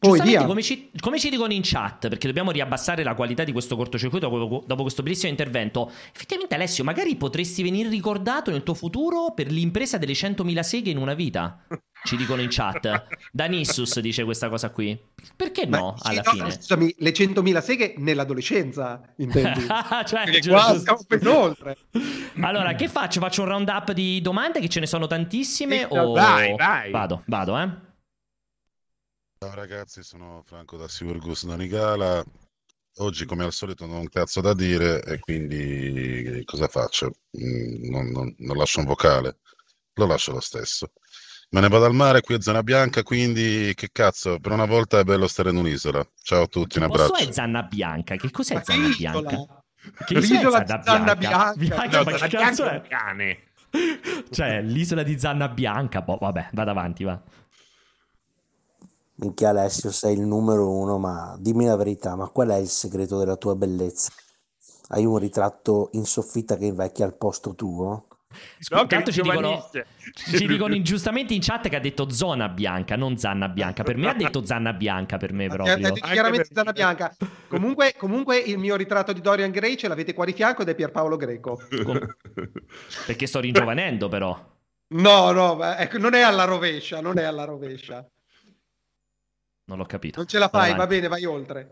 Poi. 0.01 0.19
Come 0.19 0.63
ci, 0.63 0.91
come 0.99 1.19
ci, 1.19 1.29
dicono 1.29 1.53
in 1.53 1.61
chat, 1.63 2.09
perché 2.09 2.27
dobbiamo 2.27 2.51
riabbassare 2.53 3.03
la 3.03 3.15
qualità 3.15 3.45
di 3.45 3.53
questo 3.53 3.77
cortocircuito 3.77 4.31
dopo, 4.31 4.65
dopo 4.67 4.81
questo 4.81 5.03
bellissimo 5.03 5.31
intervento. 5.31 5.91
Effettivamente, 6.15 6.55
Alessio, 6.55 6.85
magari 6.85 7.17
potresti 7.17 7.63
venire 7.63 7.91
ricordato 7.91 8.51
nel 8.51 8.63
tuo 8.63 8.73
futuro 8.73 9.35
per 9.35 9.51
l'impresa 9.53 9.99
delle 9.99 10.15
100.000 10.15 10.61
seghe 10.61 10.91
in 10.91 10.97
una 10.97 11.13
vita. 11.13 11.67
Ci 12.03 12.17
dicono 12.17 12.41
in 12.41 12.49
chat. 12.51 13.09
Danissus 13.31 14.01
dice 14.01 14.25
questa 14.25 14.49
cosa 14.49 14.71
qui. 14.71 14.99
Perché 15.37 15.67
no, 15.67 15.95
Beh, 16.03 16.09
alla 16.09 16.23
sì, 16.23 16.31
fine? 16.31 16.43
No, 16.45 16.51
scusami, 16.51 16.95
le 16.97 17.11
100.000 17.11 17.61
seghe 17.61 17.95
nell'adolescenza, 17.99 19.03
intendi? 19.19 19.67
cioè, 20.07 20.25
Perché 20.25 20.49
qua 20.49 20.79
stiamo 20.79 21.01
ben 21.07 21.27
oltre. 21.27 21.77
Allora, 22.41 22.75
che 22.75 22.89
faccio? 22.89 23.21
Faccio 23.21 23.43
un 23.43 23.49
round 23.49 23.69
up 23.69 23.93
di 23.93 24.23
domande, 24.23 24.61
che 24.61 24.69
ce 24.71 24.81
ne 24.81 24.87
sono 24.87 25.07
tantissime? 25.07 25.81
Sì, 25.81 25.87
o... 25.91 26.13
Vai, 26.13 26.55
vai. 26.57 26.91
Vado, 26.91 27.23
vado, 27.27 27.59
eh. 27.59 27.89
Ciao 29.43 29.55
ragazzi, 29.55 30.03
sono 30.03 30.43
Franco 30.45 30.77
da 30.77 30.87
Siurgus 30.87 31.47
da 31.47 31.57
Nigala. 31.57 32.23
Oggi, 32.99 33.25
come 33.25 33.43
al 33.43 33.55
solito, 33.55 33.87
non 33.87 33.97
ho 33.97 34.01
un 34.01 34.09
cazzo 34.11 34.43
da 34.43 34.53
dire 34.53 35.03
e 35.03 35.19
quindi 35.19 36.43
cosa 36.45 36.69
faccio? 36.69 37.15
Mm, 37.43 37.89
non, 37.89 38.09
non, 38.11 38.35
non 38.37 38.57
lascio 38.59 38.81
un 38.81 38.85
vocale, 38.85 39.39
lo 39.95 40.05
lascio 40.05 40.33
lo 40.33 40.41
stesso. 40.41 40.93
Me 41.53 41.61
ne 41.63 41.69
vado 41.69 41.87
al 41.87 41.95
mare, 41.95 42.21
qui 42.21 42.35
è 42.35 42.41
zona 42.43 42.63
bianca, 42.63 43.03
quindi 43.03 43.73
che 43.75 43.89
cazzo, 43.91 44.39
per 44.41 44.53
una 44.53 44.67
volta 44.67 44.99
è 44.99 45.05
bello 45.05 45.27
stare 45.27 45.49
in 45.49 45.57
un'isola. 45.57 46.07
Ciao 46.23 46.43
a 46.43 46.47
tutti, 46.47 46.77
un 46.77 46.85
abbraccio. 46.85 47.13
Cosa 47.13 47.25
è 47.31 47.33
zanna 47.33 47.63
bianca? 47.63 48.17
Che 48.17 48.31
cos'è 48.31 48.55
Ma 48.57 48.63
zanna 48.63 48.89
bianca? 48.95 49.65
Che 50.05 50.19
isola 50.19 50.63
di 50.63 50.81
zanna 50.83 51.17
bianca? 51.17 51.55
bianca? 51.57 51.99
No, 51.99 52.05
ma 52.05 52.13
che 52.13 52.29
cazzo 52.29 52.69
è? 52.69 52.83
cane. 52.83 53.45
Cioè, 54.31 54.61
l'isola 54.61 55.03
di 55.03 55.19
zanna 55.19 55.49
bianca, 55.49 56.03
boh, 56.03 56.19
vabbè, 56.21 56.51
vado 56.53 56.71
avanti, 56.71 57.05
va. 57.05 57.19
Minchia 59.21 59.51
Alessio, 59.51 59.91
sei 59.91 60.15
il 60.15 60.23
numero 60.23 60.71
uno, 60.71 60.99
ma 60.99 61.37
dimmi 61.39 61.67
la 61.67 61.77
verità, 61.77 62.17
ma 62.17 62.29
qual 62.29 62.49
è 62.49 62.57
il 62.57 62.69
segreto 62.69 63.19
della 63.19 63.37
tua 63.37 63.55
bellezza? 63.55 64.11
Hai 64.89 65.05
un 65.05 65.19
ritratto 65.19 65.91
in 65.93 66.07
soffitta 66.07 66.57
che 66.57 66.65
invecchia 66.65 67.05
al 67.05 67.17
posto 67.17 67.55
tuo? 67.55 68.07
No, 68.71 68.87
Tanto 68.87 69.11
ci 69.11 69.21
dicono, 69.21 69.69
ci 70.15 70.47
dicono 70.47 70.75
ingiustamente 70.75 71.35
in 71.35 71.41
chat 71.41 71.69
che 71.69 71.77
ha 71.77 71.81
detto 71.81 72.09
zona 72.11 72.49
bianca, 72.49 72.97
non 72.97 73.19
zanna 73.19 73.49
bianca. 73.49 73.83
Per 73.83 73.97
me 73.97 74.09
ha 74.09 74.15
detto 74.15 74.45
zanna 74.45 74.73
bianca, 74.73 75.19
per 75.19 75.33
me 75.33 75.49
proprio. 75.49 75.75
Ha 75.75 75.77
detto 75.77 76.07
chiaramente 76.07 76.49
zanna 76.53 76.73
bianca. 76.73 77.15
Comunque, 77.49 77.95
comunque, 77.99 78.39
il 78.39 78.57
mio 78.57 78.77
ritratto 78.77 79.13
di 79.13 79.21
Dorian 79.21 79.51
Gray 79.51 79.77
ce 79.77 79.89
l'avete 79.89 80.15
qua 80.15 80.25
di 80.25 80.33
fianco 80.33 80.63
ed 80.63 80.69
è 80.69 80.75
Pierpaolo 80.75 81.17
Greco. 81.17 81.61
Com- 81.83 82.17
perché 83.07 83.27
sto 83.27 83.41
ringiovanendo 83.41 84.09
però. 84.09 84.59
No, 84.93 85.31
no, 85.33 85.63
ecco, 85.75 85.99
non 85.99 86.15
è 86.15 86.21
alla 86.23 86.45
rovescia, 86.45 87.01
non 87.01 87.19
è 87.19 87.25
alla 87.25 87.45
rovescia. 87.45 88.09
Non 89.71 89.79
l'ho 89.79 89.85
capito. 89.85 90.19
Non 90.19 90.27
ce 90.27 90.41
la 90.41 90.49
fai, 90.49 90.75
va 90.75 90.89
bene, 90.89 91.07
vai 91.07 91.25
oltre. 91.25 91.71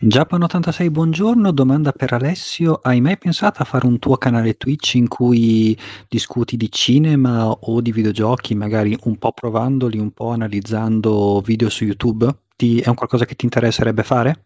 Japan86, 0.00 0.88
buongiorno. 0.88 1.50
Domanda 1.50 1.90
per 1.90 2.12
Alessio: 2.12 2.78
hai 2.80 3.00
mai 3.00 3.18
pensato 3.18 3.60
a 3.60 3.64
fare 3.64 3.86
un 3.86 3.98
tuo 3.98 4.16
canale 4.16 4.56
Twitch 4.56 4.94
in 4.94 5.08
cui 5.08 5.76
discuti 6.06 6.56
di 6.56 6.70
cinema 6.70 7.50
o 7.50 7.80
di 7.80 7.90
videogiochi, 7.90 8.54
magari 8.54 8.96
un 9.02 9.16
po' 9.16 9.32
provandoli, 9.32 9.98
un 9.98 10.12
po' 10.12 10.28
analizzando 10.28 11.40
video 11.40 11.68
su 11.68 11.82
YouTube? 11.82 12.32
Ti, 12.54 12.78
è 12.82 12.88
un 12.88 12.94
qualcosa 12.94 13.24
che 13.24 13.34
ti 13.34 13.46
interesserebbe 13.46 14.04
fare? 14.04 14.44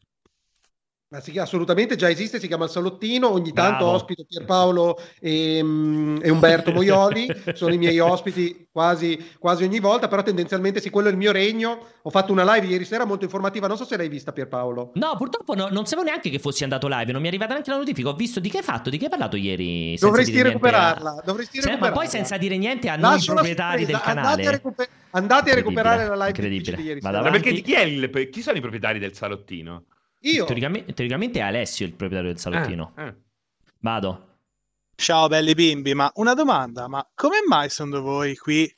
Ma 1.12 1.20
sì, 1.20 1.38
assolutamente 1.38 1.94
già 1.94 2.08
esiste, 2.08 2.40
si 2.40 2.46
chiama 2.46 2.64
il 2.64 2.70
Salottino, 2.70 3.30
ogni 3.30 3.52
tanto 3.52 3.84
Bravo. 3.84 3.90
ospito 3.90 4.24
Pierpaolo 4.26 4.98
e, 5.20 5.60
um, 5.60 6.18
e 6.22 6.30
Umberto 6.30 6.72
Moioli, 6.72 7.28
sono 7.52 7.74
i 7.74 7.76
miei 7.76 7.98
ospiti 7.98 8.66
quasi, 8.72 9.32
quasi, 9.38 9.62
ogni 9.62 9.78
volta, 9.78 10.08
però 10.08 10.22
tendenzialmente 10.22 10.80
sì, 10.80 10.88
quello 10.88 11.08
è 11.08 11.10
il 11.10 11.18
mio 11.18 11.30
regno. 11.30 11.84
Ho 12.00 12.08
fatto 12.08 12.32
una 12.32 12.50
live 12.54 12.66
ieri 12.66 12.86
sera 12.86 13.04
molto 13.04 13.24
informativa, 13.24 13.66
non 13.66 13.76
so 13.76 13.84
se 13.84 13.98
l'hai 13.98 14.08
vista 14.08 14.32
Pierpaolo. 14.32 14.92
No, 14.94 15.14
purtroppo 15.18 15.54
no, 15.54 15.68
non 15.70 15.84
sapevo 15.84 16.06
neanche 16.06 16.30
che 16.30 16.38
fossi 16.38 16.62
andato 16.62 16.88
live, 16.88 17.12
non 17.12 17.20
mi 17.20 17.26
è 17.26 17.28
arrivata 17.28 17.52
neanche 17.52 17.70
la 17.70 17.76
notifica, 17.76 18.08
ho 18.08 18.14
visto 18.14 18.40
di 18.40 18.48
che 18.48 18.56
hai 18.56 18.64
fatto, 18.64 18.88
di 18.88 18.96
che 18.96 19.04
hai 19.04 19.10
parlato 19.10 19.36
ieri. 19.36 19.94
Dovresti 20.00 20.40
recuperarla, 20.40 21.10
a... 21.10 21.22
dovresti 21.22 21.58
recuperarla. 21.58 21.88
ma 21.88 21.94
poi 21.94 22.06
senza 22.06 22.38
dire 22.38 22.56
niente 22.56 22.88
a 22.88 22.96
noi 22.96 23.22
proprietari 23.22 23.84
del 23.84 24.00
canale. 24.00 24.28
Andate 24.28 24.48
a, 24.48 24.50
recuper- 24.50 24.90
andate 25.10 25.50
a 25.50 25.54
recuperare 25.56 26.06
la 26.06 26.14
live 26.14 26.28
incredibile. 26.28 26.76
di 26.76 26.82
ieri 26.84 27.00
sera. 27.02 27.20
Ma 27.20 27.30
perché 27.30 27.52
chi, 27.60 27.74
è 27.74 27.82
il, 27.82 28.30
chi 28.30 28.40
sono 28.40 28.56
i 28.56 28.60
proprietari 28.60 28.98
del 28.98 29.12
Salottino? 29.12 29.84
Io. 30.22 30.44
Teoricamente, 30.44 30.92
teoricamente, 30.92 31.38
è 31.38 31.42
Alessio 31.42 31.86
il 31.86 31.94
proprietario 31.94 32.32
del 32.32 32.40
salottino. 32.40 32.94
Eh, 32.96 33.06
eh. 33.06 33.14
Vado. 33.80 34.28
Ciao 34.94 35.26
belli 35.26 35.54
bimbi, 35.54 35.94
ma 35.94 36.10
una 36.16 36.34
domanda, 36.34 36.86
ma 36.86 37.04
come 37.14 37.38
mai 37.46 37.68
secondo 37.70 38.02
voi 38.02 38.36
qui 38.36 38.72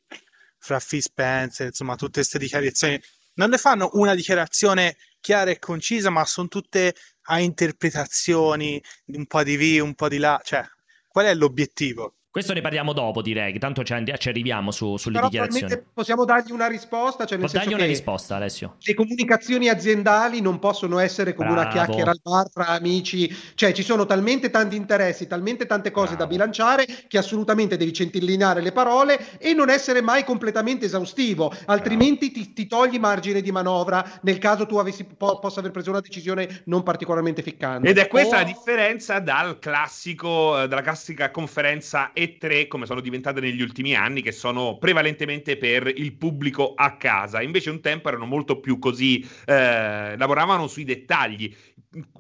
fra 0.59 0.81
Phil 0.81 1.03
Spencer, 1.03 1.67
insomma, 1.67 1.97
tutte 1.97 2.21
queste 2.21 2.39
dichiarazioni 2.39 2.99
non 3.35 3.51
ne 3.51 3.59
fanno 3.59 3.91
una 3.95 4.15
dichiarazione 4.15 4.97
chiara 5.21 5.51
e 5.51 5.59
concisa, 5.59 6.11
ma 6.11 6.25
sono 6.25 6.49
tutte 6.49 6.95
a 7.23 7.41
interpretazioni, 7.41 8.83
un 9.07 9.27
po' 9.27 9.43
di 9.43 9.57
qui, 9.57 9.81
un 9.81 9.95
po' 9.95 10.09
di 10.09 10.19
là, 10.19 10.41
cioè, 10.43 10.65
qual 11.09 11.27
è 11.27 11.35
l'obiettivo? 11.35 12.17
Questo 12.35 12.53
ne 12.53 12.63
parliamo 12.63 12.93
dopo, 12.93 13.23
direi, 13.23 13.53
che 13.53 13.61
tanto 13.61 13.85
ci, 13.85 13.93
arriviamo 13.93 14.73
su, 14.73 14.97
sulle 14.97 15.15
Però 15.15 15.29
dichiarazioni. 15.29 15.81
Possiamo 15.95 16.25
dargli 16.25 16.51
una 16.51 16.67
risposta? 16.67 17.27
Cioè 17.27 17.39
nel 17.39 17.49
dargli 17.49 17.75
una 17.75 17.85
risposta, 17.85 18.35
Alessio. 18.35 18.75
Le 18.81 18.95
comunicazioni 18.95 19.69
aziendali 19.69 20.41
non 20.41 20.59
possono 20.59 20.99
essere 20.99 21.33
come 21.33 21.51
Bravo. 21.51 21.63
una 21.63 21.71
chiacchiera 21.71 22.11
al 22.11 22.19
bar 22.21 22.51
fra 22.51 22.67
amici, 22.71 23.33
cioè 23.55 23.71
ci 23.71 23.85
sono 23.85 24.05
talmente 24.05 24.51
tanti 24.51 24.75
interessi, 24.75 25.29
talmente 25.29 25.67
tante 25.67 25.93
cose 25.93 26.17
Bravo. 26.17 26.23
da 26.23 26.27
bilanciare 26.27 26.87
che 27.07 27.19
assolutamente 27.19 27.77
devi 27.77 27.93
centellinare 27.93 28.61
le 28.63 28.73
parole 28.73 29.39
e 29.39 29.55
non 29.55 29.71
essere 29.71 30.03
mai 30.03 30.25
completamente 30.25 30.87
esaustivo, 30.87 31.55
altrimenti 31.67 32.33
ti, 32.33 32.53
ti, 32.53 32.67
togli 32.67 32.99
margine 32.99 33.43
di 33.43 33.53
manovra 33.53 34.05
nel 34.23 34.39
caso 34.39 34.67
tu 34.67 34.79
avessi, 34.79 35.05
po- 35.05 35.39
possa 35.39 35.61
aver 35.61 35.71
preso 35.71 35.91
una 35.91 36.01
decisione 36.01 36.63
non 36.65 36.83
particolarmente 36.83 37.43
ficcante. 37.43 37.89
Ed 37.89 37.99
è 37.99 38.09
questa 38.09 38.35
oh. 38.35 38.39
la 38.41 38.45
differenza 38.45 39.21
dal 39.21 39.61
classico, 39.61 40.63
eh, 40.63 40.67
dalla 40.67 40.83
classica 40.83 41.31
conferenza 41.31 42.11
e 42.13 42.23
tre, 42.33 42.67
come 42.67 42.87
sono 42.87 43.01
diventate 43.01 43.41
negli 43.41 43.63
ultimi 43.63 43.95
anni, 43.95 44.23
che 44.23 44.33
sono 44.33 44.79
prevalentemente 44.79 45.57
per 45.57 45.87
il 45.87 46.15
pubblico 46.15 46.75
a 46.75 46.97
casa. 46.97 47.43
Invece 47.43 47.71
un 47.71 47.81
tempo 47.81 48.09
erano 48.09 48.27
molto 48.27 48.61
più 48.61 48.79
così, 48.79 49.27
eh, 49.45 50.17
lavoravano 50.17 50.67
sui 50.67 50.85
dettagli 50.85 51.55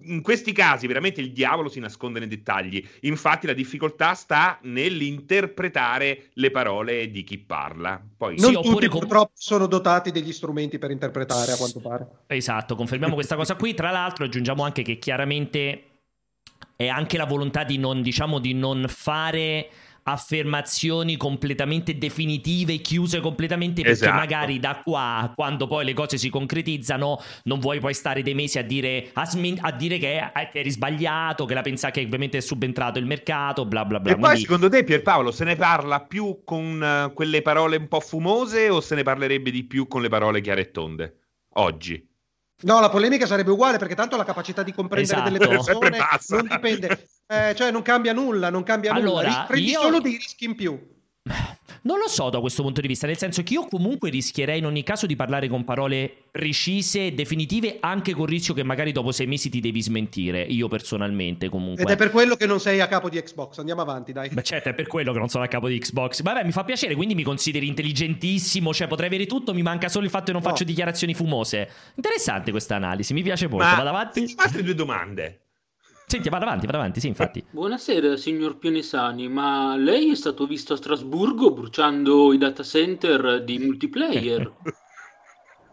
in 0.02 0.22
questi 0.22 0.52
casi 0.52 0.86
veramente 0.86 1.20
il 1.20 1.32
diavolo 1.32 1.68
si 1.68 1.80
nasconde 1.80 2.18
nei 2.18 2.28
dettagli. 2.28 2.86
Infatti 3.00 3.46
la 3.46 3.52
difficoltà 3.52 4.14
sta 4.14 4.58
nell'interpretare 4.62 6.30
le 6.34 6.50
parole 6.50 7.10
di 7.10 7.24
chi 7.24 7.38
parla. 7.38 8.00
Poi, 8.16 8.38
non 8.38 8.52
sì, 8.52 8.60
tutti 8.60 8.86
com- 8.86 9.00
purtroppo 9.00 9.32
sono 9.34 9.66
dotati 9.66 10.10
degli 10.10 10.32
strumenti 10.32 10.78
per 10.78 10.90
interpretare 10.90 11.52
a 11.52 11.56
quanto 11.56 11.80
pare. 11.80 12.08
Esatto, 12.28 12.76
confermiamo 12.76 13.14
questa 13.14 13.36
cosa 13.36 13.56
qui. 13.56 13.74
Tra 13.74 13.90
l'altro 13.90 14.24
aggiungiamo 14.24 14.62
anche 14.62 14.82
che 14.82 14.98
chiaramente 14.98 15.82
è 16.76 16.88
anche 16.88 17.16
la 17.16 17.26
volontà 17.26 17.64
di 17.64 17.78
non, 17.78 18.02
diciamo, 18.02 18.38
di 18.38 18.54
non 18.54 18.86
fare 18.88 19.68
affermazioni 20.04 21.16
completamente 21.16 21.96
definitive, 21.96 22.76
chiuse 22.78 23.20
completamente, 23.20 23.82
perché 23.82 24.04
esatto. 24.04 24.16
magari 24.16 24.58
da 24.58 24.80
qua, 24.82 25.32
quando 25.34 25.66
poi 25.66 25.84
le 25.84 25.94
cose 25.94 26.18
si 26.18 26.28
concretizzano, 26.28 27.20
non 27.44 27.58
vuoi 27.58 27.80
poi 27.80 27.94
stare 27.94 28.22
dei 28.22 28.34
mesi 28.34 28.58
a 28.58 28.62
dire, 28.62 29.10
a, 29.14 29.24
smin- 29.24 29.58
a 29.60 29.72
dire 29.72 29.98
che, 29.98 30.18
eh, 30.18 30.48
che, 30.50 30.60
eri 30.60 30.70
sbagliato, 30.70 31.44
che 31.44 31.54
la 31.54 31.62
pensa 31.62 31.90
che 31.90 32.02
ovviamente 32.02 32.38
è 32.38 32.40
subentrato 32.40 32.98
il 32.98 33.06
mercato, 33.06 33.64
bla 33.64 33.84
bla 33.84 34.00
bla. 34.00 34.12
E 34.12 34.14
Quindi... 34.14 34.32
poi 34.32 34.40
secondo 34.40 34.68
te 34.68 34.84
Pierpaolo 34.84 35.30
se 35.30 35.44
ne 35.44 35.56
parla 35.56 36.00
più 36.00 36.42
con 36.44 37.08
uh, 37.08 37.12
quelle 37.12 37.42
parole 37.42 37.76
un 37.76 37.88
po' 37.88 38.00
fumose 38.00 38.68
o 38.68 38.80
se 38.80 38.94
ne 38.94 39.02
parlerebbe 39.02 39.50
di 39.50 39.64
più 39.64 39.86
con 39.86 40.02
le 40.02 40.08
parole 40.08 40.40
chiare 40.40 40.62
e 40.62 40.70
tonde? 40.70 41.18
Oggi. 41.56 42.12
No, 42.64 42.80
la 42.80 42.88
polemica 42.88 43.26
sarebbe 43.26 43.50
uguale 43.50 43.78
perché 43.78 43.94
tanto 43.94 44.16
la 44.16 44.24
capacità 44.24 44.62
di 44.62 44.72
comprendere 44.72 45.18
esatto. 45.18 45.30
delle 45.30 45.46
persone 45.46 45.98
non 46.28 46.46
dipende, 46.48 47.08
eh, 47.26 47.54
cioè 47.54 47.70
non 47.70 47.82
cambia 47.82 48.12
nulla, 48.14 48.48
non 48.48 48.62
cambia 48.62 48.92
allora, 48.92 49.28
nulla, 49.28 49.44
prendi 49.46 49.70
io... 49.70 49.80
solo 49.80 50.00
dei 50.00 50.16
rischi 50.16 50.46
in 50.46 50.54
più. 50.54 50.78
Non 51.86 51.98
lo 51.98 52.08
so 52.08 52.30
da 52.30 52.40
questo 52.40 52.62
punto 52.62 52.80
di 52.80 52.88
vista, 52.88 53.06
nel 53.06 53.18
senso 53.18 53.42
che 53.42 53.52
io 53.52 53.66
comunque 53.66 54.08
rischierei 54.08 54.58
in 54.58 54.64
ogni 54.64 54.82
caso 54.82 55.04
di 55.04 55.16
parlare 55.16 55.48
con 55.48 55.64
parole 55.64 56.10
precise 56.30 57.08
e 57.08 57.12
definitive, 57.12 57.76
anche 57.80 58.14
con 58.14 58.22
il 58.22 58.30
rischio 58.30 58.54
che 58.54 58.62
magari 58.62 58.90
dopo 58.90 59.12
sei 59.12 59.26
mesi 59.26 59.50
ti 59.50 59.60
devi 59.60 59.82
smentire, 59.82 60.40
io 60.40 60.66
personalmente 60.66 61.50
comunque. 61.50 61.82
Ed 61.82 61.90
è 61.90 61.96
per 61.96 62.10
quello 62.10 62.36
che 62.36 62.46
non 62.46 62.58
sei 62.58 62.80
a 62.80 62.88
capo 62.88 63.10
di 63.10 63.20
Xbox, 63.20 63.58
andiamo 63.58 63.82
avanti 63.82 64.12
dai. 64.12 64.30
Beh 64.30 64.42
certo, 64.42 64.70
è 64.70 64.74
per 64.74 64.86
quello 64.86 65.12
che 65.12 65.18
non 65.18 65.28
sono 65.28 65.44
a 65.44 65.46
capo 65.46 65.68
di 65.68 65.78
Xbox. 65.78 66.22
Vabbè, 66.22 66.42
mi 66.42 66.52
fa 66.52 66.64
piacere, 66.64 66.94
quindi 66.94 67.14
mi 67.14 67.22
consideri 67.22 67.66
intelligentissimo, 67.66 68.72
cioè 68.72 68.86
potrei 68.86 69.08
avere 69.08 69.26
tutto, 69.26 69.52
mi 69.52 69.60
manca 69.60 69.90
solo 69.90 70.06
il 70.06 70.10
fatto 70.10 70.24
che 70.24 70.32
non 70.32 70.40
no. 70.42 70.48
faccio 70.48 70.64
dichiarazioni 70.64 71.12
fumose. 71.12 71.68
Interessante 71.96 72.50
questa 72.50 72.76
analisi, 72.76 73.12
mi 73.12 73.22
piace 73.22 73.46
molto, 73.46 73.66
Ma 73.66 73.74
vado 73.74 73.90
avanti. 73.90 74.32
Altre 74.36 74.62
due 74.62 74.74
domande. 74.74 75.43
Senti, 76.14 76.28
vado 76.28 76.44
avanti, 76.44 76.66
vado 76.66 76.78
avanti, 76.78 77.00
sì, 77.00 77.08
infatti. 77.08 77.44
Buonasera, 77.50 78.16
signor 78.16 78.56
Pionesani, 78.56 79.26
ma 79.26 79.74
lei 79.74 80.12
è 80.12 80.14
stato 80.14 80.46
visto 80.46 80.74
a 80.74 80.76
Strasburgo 80.76 81.50
bruciando 81.50 82.32
i 82.32 82.38
data 82.38 82.62
center 82.62 83.42
di 83.42 83.58
multiplayer? 83.58 84.52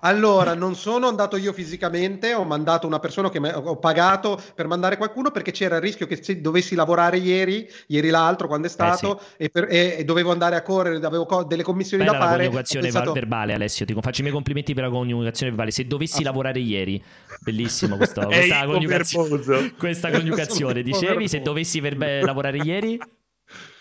Allora, 0.01 0.53
non 0.53 0.75
sono 0.75 1.07
andato 1.07 1.37
io 1.37 1.53
fisicamente, 1.53 2.33
ho 2.33 2.43
mandato 2.43 2.87
una 2.87 2.99
persona 2.99 3.29
che 3.29 3.39
ho 3.39 3.77
pagato 3.77 4.39
per 4.55 4.67
mandare 4.67 4.97
qualcuno 4.97 5.31
perché 5.31 5.51
c'era 5.51 5.75
il 5.75 5.81
rischio 5.81 6.07
che 6.07 6.21
se 6.21 6.41
dovessi 6.41 6.75
lavorare 6.75 7.17
ieri, 7.17 7.69
ieri 7.87 8.09
l'altro 8.09 8.47
quando 8.47 8.67
è 8.67 8.69
stato, 8.69 9.19
eh 9.19 9.21
sì. 9.21 9.35
e, 9.37 9.49
per, 9.49 9.67
e, 9.69 9.95
e, 9.99 10.03
dovevo 10.03 10.31
andare 10.31 10.55
a 10.55 10.61
correre, 10.61 11.05
avevo 11.05 11.25
co- 11.25 11.43
delle 11.43 11.63
commissioni 11.63 12.03
Bella 12.03 12.17
da 12.17 12.23
fare. 12.23 12.37
La 12.37 12.43
coniugazione 12.43 12.85
pensato... 12.85 13.11
verbale, 13.13 13.53
Alessio, 13.53 13.85
ti 13.85 13.95
faccio 13.99 14.19
i 14.19 14.23
miei 14.23 14.33
complimenti 14.33 14.73
per 14.73 14.85
la 14.85 14.89
coniugazione 14.89 15.51
verbale. 15.51 15.71
Se 15.71 15.85
dovessi 15.85 16.21
ah. 16.21 16.25
lavorare 16.25 16.59
ieri, 16.59 17.01
bellissimo 17.39 17.97
questo, 17.97 18.25
questa, 18.27 18.65
coniugazione, 18.65 19.73
questa 19.77 20.11
coniugazione. 20.11 20.81
Dicevi, 20.81 21.27
se 21.27 21.41
dovessi 21.41 21.79
verbe- 21.79 22.21
lavorare 22.21 22.57
ieri? 22.57 22.99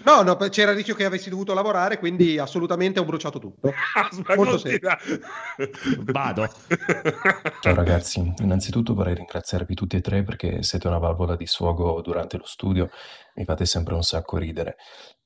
No, 0.04 0.22
no, 0.22 0.36
c'era 0.36 0.70
il 0.70 0.76
rischio 0.76 0.94
che 0.94 1.04
avessi 1.04 1.28
dovuto 1.28 1.52
lavorare, 1.52 1.98
quindi 1.98 2.38
assolutamente 2.38 3.00
ho 3.00 3.04
bruciato 3.04 3.38
tutto. 3.38 3.72
Molto 4.34 4.58
semplice. 4.58 5.20
Vado. 6.00 6.48
Ciao 7.60 7.74
ragazzi, 7.74 8.32
innanzitutto 8.38 8.94
vorrei 8.94 9.14
ringraziarvi 9.14 9.74
tutti 9.74 9.96
e 9.96 10.00
tre 10.00 10.22
perché 10.22 10.62
siete 10.62 10.86
una 10.86 10.98
valvola 10.98 11.36
di 11.36 11.46
sfogo 11.46 12.00
durante 12.00 12.38
lo 12.38 12.46
studio, 12.46 12.90
mi 13.34 13.44
fate 13.44 13.66
sempre 13.66 13.94
un 13.94 14.02
sacco 14.02 14.38
ridere. 14.38 14.76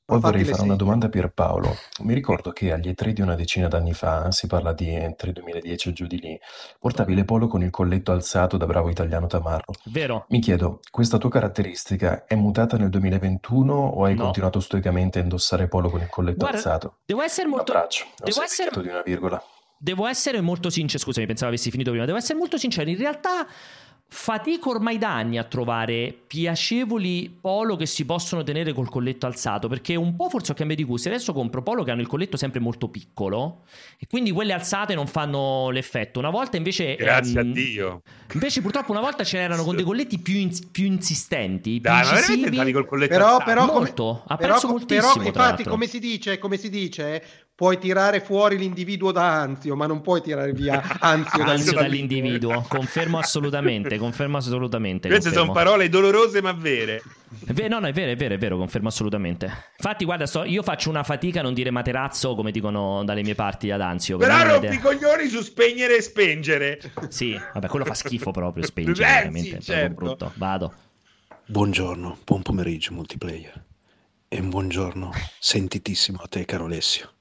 Poi 0.06 0.20
vorrei 0.20 0.44
fare 0.44 0.60
una 0.62 0.76
domanda 0.76 1.06
a 1.06 1.08
Pierpaolo. 1.08 1.74
Mi 2.02 2.12
ricordo 2.12 2.50
che 2.50 2.72
agli 2.72 2.88
E3 2.90 3.08
di 3.12 3.22
una 3.22 3.34
decina 3.34 3.68
d'anni 3.68 3.94
fa, 3.94 4.30
si 4.32 4.46
parla 4.46 4.74
di 4.74 4.90
entre 4.90 5.32
2010 5.32 5.88
e 5.88 5.92
giù 5.94 6.06
di 6.06 6.20
lì, 6.20 6.38
portavi 6.78 7.14
le 7.14 7.24
polo 7.24 7.46
con 7.48 7.62
il 7.62 7.70
colletto 7.70 8.12
alzato 8.12 8.58
da 8.58 8.66
bravo 8.66 8.90
italiano 8.90 9.26
tamarro. 9.28 9.72
Vero. 9.84 10.26
Mi 10.28 10.40
chiedo, 10.40 10.80
questa 10.90 11.16
tua 11.16 11.30
caratteristica 11.30 12.24
è 12.26 12.34
mutata 12.34 12.76
nel 12.76 12.90
2021 12.90 13.72
o 13.74 14.04
hai 14.04 14.14
No. 14.14 14.24
continuato 14.24 14.60
stoicamente 14.60 15.20
a 15.20 15.22
indossare 15.22 15.68
polo 15.68 15.88
con 15.88 16.00
il 16.02 16.08
colletto 16.10 16.36
Guarda, 16.36 16.56
alzato? 16.58 16.96
devo 17.06 17.22
essere 17.22 17.46
Un 17.46 17.54
molto... 17.54 17.72
abbraccio, 17.72 18.04
ho 18.04 18.24
Devo 18.24 18.42
essere... 18.42 18.68
segnato 18.70 18.80
di 18.82 18.88
una 18.88 19.02
virgola. 19.02 19.42
Devo 19.76 20.06
essere 20.06 20.40
molto 20.40 20.70
sincero, 20.70 21.02
scusami, 21.02 21.26
pensavo 21.26 21.50
avessi 21.50 21.70
finito 21.70 21.90
prima. 21.90 22.04
Devo 22.06 22.18
essere 22.18 22.38
molto 22.38 22.56
sincero, 22.58 22.88
in 22.88 22.96
realtà 22.96 23.46
fatico 24.14 24.70
ormai 24.70 24.96
da 24.96 25.12
anni 25.12 25.38
a 25.38 25.44
trovare 25.44 26.14
piacevoli 26.26 27.36
polo 27.40 27.74
che 27.74 27.84
si 27.84 28.04
possono 28.04 28.44
tenere 28.44 28.72
col 28.72 28.88
colletto 28.88 29.26
alzato, 29.26 29.66
perché 29.66 29.96
un 29.96 30.14
po' 30.14 30.28
forse 30.28 30.52
ho 30.52 30.54
cambiato 30.54 30.82
di 30.82 30.88
gusti. 30.88 31.08
Adesso 31.08 31.32
compro 31.32 31.64
polo 31.64 31.82
che 31.82 31.90
hanno 31.90 32.00
il 32.00 32.06
colletto 32.06 32.36
sempre 32.36 32.60
molto 32.60 32.88
piccolo 32.88 33.64
e 33.98 34.06
quindi 34.06 34.30
quelle 34.30 34.52
alzate 34.52 34.94
non 34.94 35.08
fanno 35.08 35.68
l'effetto. 35.70 36.20
Una 36.20 36.30
volta 36.30 36.56
invece 36.56 36.94
Grazie 36.94 37.40
ehm, 37.40 37.50
a 37.50 37.52
Dio. 37.52 38.02
Invece 38.34 38.62
purtroppo 38.62 38.92
una 38.92 39.00
volta 39.00 39.24
ce 39.24 39.36
n'erano 39.38 39.64
con 39.64 39.74
dei 39.74 39.84
colletti 39.84 40.18
più, 40.20 40.36
in, 40.36 40.50
più 40.70 40.84
insistenti, 40.86 41.80
più 41.80 41.90
Dai, 41.90 42.04
ma 42.04 42.10
incisivi. 42.10 42.20
veramente 42.22 42.48
andavi 42.50 42.72
col 42.72 42.86
colletto 42.86 43.12
Però, 43.12 43.26
alzato? 43.26 43.44
però, 43.44 43.66
come- 43.66 43.78
Molto, 43.78 44.22
apprezzo 44.28 44.60
però, 44.60 44.70
moltissimo, 44.70 45.12
però, 45.12 45.24
infatti, 45.24 45.64
come 45.64 45.86
si 45.88 45.98
dice, 45.98 46.38
come 46.38 46.56
si 46.56 46.70
dice, 46.70 47.22
puoi 47.56 47.78
tirare 47.78 48.20
fuori 48.20 48.56
l'individuo 48.58 49.12
da 49.12 49.40
Anzio, 49.40 49.76
ma 49.76 49.86
non 49.86 50.00
puoi 50.00 50.20
tirare 50.20 50.52
via 50.52 50.82
Anzio, 51.00 51.42
Anzio 51.44 51.72
dall'individuo. 51.72 51.80
dall'individuo, 51.82 52.64
confermo 52.68 53.18
assolutamente, 53.18 53.96
confermo 53.98 54.38
assolutamente. 54.38 55.08
Queste 55.08 55.30
sono 55.30 55.46
confermo. 55.46 55.64
parole 55.70 55.88
dolorose 55.88 56.42
ma 56.42 56.52
vere. 56.52 57.02
No, 57.68 57.78
no, 57.78 57.86
è 57.86 57.92
vero, 57.92 58.10
è 58.10 58.16
vero, 58.16 58.34
è 58.34 58.38
vero, 58.38 58.56
confermo 58.56 58.88
assolutamente. 58.88 59.46
Infatti, 59.76 60.04
guarda, 60.04 60.26
sto- 60.26 60.44
io 60.44 60.62
faccio 60.62 60.88
una 60.90 61.02
fatica 61.04 61.40
a 61.40 61.42
non 61.42 61.54
dire 61.54 61.70
materazzo 61.70 62.34
come 62.34 62.50
dicono 62.50 63.02
dalle 63.04 63.22
mie 63.22 63.34
parti 63.34 63.70
ad 63.70 63.80
Anzio. 63.80 64.16
Però 64.18 64.42
rompi 64.42 64.74
i 64.74 64.78
coglioni 64.80 65.26
su 65.28 65.40
spegnere 65.40 65.96
e 65.98 66.02
spengere. 66.02 66.80
Sì, 67.08 67.38
vabbè, 67.52 67.68
quello 67.68 67.84
fa 67.84 67.94
schifo 67.94 68.30
proprio, 68.32 68.64
spingere, 68.66 69.08
Eh, 69.08 69.12
veramente, 69.18 69.60
sì, 69.60 69.70
certo. 69.72 69.94
brutto. 69.94 70.32
Vado. 70.34 70.72
Buongiorno, 71.46 72.18
buon 72.24 72.42
pomeriggio 72.42 72.92
multiplayer. 72.94 73.64
E 74.28 74.40
un 74.40 74.48
buongiorno 74.48 75.12
sentitissimo 75.38 76.18
a 76.22 76.26
te, 76.26 76.44
caro 76.44 76.64
Alessio. 76.64 77.12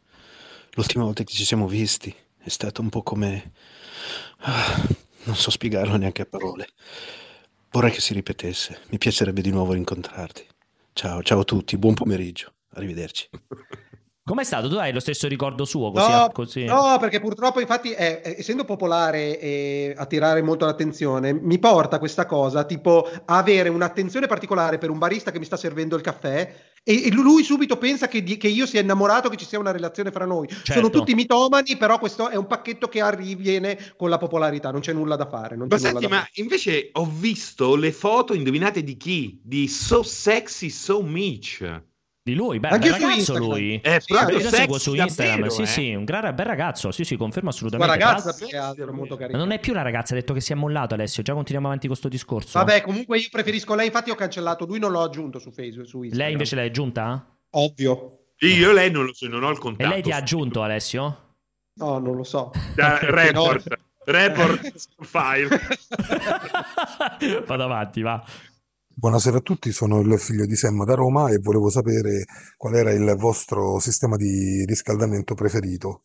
L'ultima 0.75 1.03
volta 1.03 1.23
che 1.23 1.33
ci 1.33 1.45
siamo 1.45 1.67
visti 1.67 2.13
è 2.37 2.49
stato 2.49 2.81
un 2.81 2.89
po' 2.89 3.03
come... 3.03 3.51
ah, 4.39 4.87
non 5.25 5.35
so 5.35 5.51
spiegarlo 5.51 5.95
neanche 5.97 6.23
a 6.23 6.25
parole. 6.25 6.67
Vorrei 7.69 7.91
che 7.91 8.01
si 8.01 8.13
ripetesse. 8.13 8.81
Mi 8.89 8.97
piacerebbe 8.97 9.41
di 9.41 9.51
nuovo 9.51 9.73
rincontrarti. 9.73 10.45
Ciao, 10.93 11.21
ciao 11.23 11.41
a 11.41 11.43
tutti, 11.43 11.77
buon 11.77 11.93
pomeriggio. 11.93 12.53
Arrivederci. 12.69 13.29
Com'è 14.25 14.45
stato? 14.45 14.69
Tu 14.69 14.75
hai 14.75 14.93
lo 14.93 15.01
stesso 15.01 15.27
ricordo 15.27 15.65
suo? 15.65 15.91
Così, 15.91 16.09
No, 16.09 16.29
così... 16.31 16.63
no, 16.63 16.95
perché 16.97 17.19
purtroppo 17.19 17.59
infatti 17.59 17.91
è- 17.91 18.21
è- 18.21 18.35
essendo 18.39 18.63
popolare 18.63 19.37
e 19.37 19.93
attirare 19.97 20.41
molto 20.41 20.63
l'attenzione, 20.65 21.33
mi 21.33 21.59
porta 21.59 21.99
questa 21.99 22.25
cosa 22.25 22.63
tipo 22.63 23.05
a 23.25 23.37
avere 23.37 23.67
un'attenzione 23.67 24.25
particolare 24.27 24.77
per 24.77 24.89
un 24.89 24.97
barista 24.97 25.29
che 25.31 25.39
mi 25.39 25.45
sta 25.45 25.57
servendo 25.57 25.97
il 25.97 26.01
caffè 26.01 26.53
e, 26.81 27.05
e 27.07 27.11
lui 27.11 27.43
subito 27.43 27.75
pensa 27.77 28.07
che, 28.07 28.23
di- 28.23 28.37
che 28.37 28.47
io 28.47 28.65
sia 28.65 28.79
innamorato, 28.79 29.27
che 29.27 29.35
ci 29.35 29.45
sia 29.45 29.59
una 29.59 29.71
relazione 29.71 30.09
fra 30.11 30.23
noi. 30.25 30.47
Sono 30.49 30.63
Certo. 30.63 30.89
tutti 30.89 31.15
mitomani, 31.15 31.75
però 31.75 31.99
questo 31.99 32.29
è 32.29 32.35
un 32.37 32.47
pacchetto 32.47 32.87
che 32.87 33.01
arriviene 33.01 33.77
con 33.97 34.09
la 34.09 34.17
popolarità, 34.17 34.71
non 34.71 34.79
c'è 34.79 34.93
nulla 34.93 35.17
da 35.17 35.27
fare. 35.27 35.57
Non 35.57 35.67
Ma 35.69 35.75
c'è 35.75 35.87
nulla 35.87 35.99
senti, 35.99 36.07
da 36.07 36.15
ma 36.19 36.27
invece 36.35 36.89
ho 36.93 37.05
visto 37.05 37.75
le 37.75 37.91
foto, 37.91 38.33
indovinate 38.33 38.83
di 38.85 38.95
chi? 38.95 39.41
Di 39.43 39.67
So 39.67 40.01
Sexy 40.01 40.69
So 40.69 41.01
Mitch. 41.03 41.91
Di 42.25 42.35
lui, 42.35 42.57
beh, 42.57 42.69
Anche 42.69 42.89
bel 42.89 42.99
su 42.99 43.05
ragazzo 43.05 43.37
lui. 43.37 43.79
È 43.83 43.99
Sì, 43.99 44.13
proprio 44.13 44.37
Io 44.39 44.49
seguo 44.49 44.77
su 44.77 44.93
Instagram, 44.93 45.41
davvero, 45.41 45.53
sì, 45.53 45.61
eh. 45.63 45.65
sì, 45.65 45.93
un 45.93 46.05
gran, 46.05 46.33
bel 46.33 46.45
ragazzo, 46.45 46.91
sì, 46.91 47.03
sì, 47.03 47.17
confermo 47.17 47.49
Una 47.49 47.57
assolutamente. 47.57 47.97
Tra 47.97 48.05
ragazza 48.07 48.33
più 48.33 48.47
che 48.47 48.55
altro, 48.55 48.93
molto 48.93 49.15
Ma 49.15 49.19
carina. 49.19 49.37
non 49.39 49.51
è 49.51 49.59
più 49.59 49.73
una 49.73 49.81
ragazza, 49.81 50.13
ha 50.13 50.17
detto 50.17 50.33
che 50.33 50.39
si 50.39 50.53
è 50.53 50.55
mollato 50.55 50.93
Alessio, 50.93 51.21
già 51.21 51.33
continuiamo 51.33 51.67
avanti 51.67 51.87
con 51.87 51.97
sto 51.97 52.07
discorso. 52.07 52.57
Vabbè, 52.59 52.81
comunque 52.81 53.17
io 53.17 53.27
preferisco 53.29 53.75
lei, 53.75 53.87
infatti 53.87 54.09
ho 54.09 54.15
cancellato 54.15 54.65
lui, 54.65 54.79
non 54.79 54.91
l'ho 54.91 55.01
aggiunto 55.01 55.37
su 55.37 55.51
Facebook, 55.51 55.85
su 55.85 55.97
Instagram. 55.97 56.21
Lei 56.23 56.31
invece 56.31 56.55
l'hai 56.55 56.67
aggiunta? 56.67 57.25
Ovvio. 57.49 58.19
Io 58.37 58.71
lei 58.71 58.89
non 58.89 59.03
lo 59.03 59.13
so, 59.13 59.27
non 59.27 59.43
ho 59.43 59.49
il 59.49 59.57
E 59.57 59.59
contatto. 59.59 59.89
lei 59.89 60.01
ti 60.01 60.11
ha 60.11 60.15
aggiunto 60.15 60.63
Alessio? 60.63 61.17
No, 61.73 61.97
non 61.99 62.15
lo 62.15 62.23
so. 62.23 62.51
Da- 62.73 62.99
report. 63.03 63.67
Report 64.05 64.73
file. 65.03 65.49
Vado 67.45 67.63
avanti, 67.63 68.01
va. 68.01 68.23
Buonasera 68.95 69.37
a 69.37 69.41
tutti, 69.41 69.71
sono 69.71 70.01
il 70.01 70.19
figlio 70.19 70.45
di 70.45 70.55
Sam 70.55 70.85
da 70.85 70.93
Roma 70.93 71.29
e 71.29 71.39
volevo 71.39 71.69
sapere 71.69 72.25
qual 72.57 72.75
era 72.75 72.91
il 72.91 73.15
vostro 73.17 73.79
sistema 73.79 74.15
di 74.15 74.63
riscaldamento 74.65 75.33
preferito, 75.33 76.03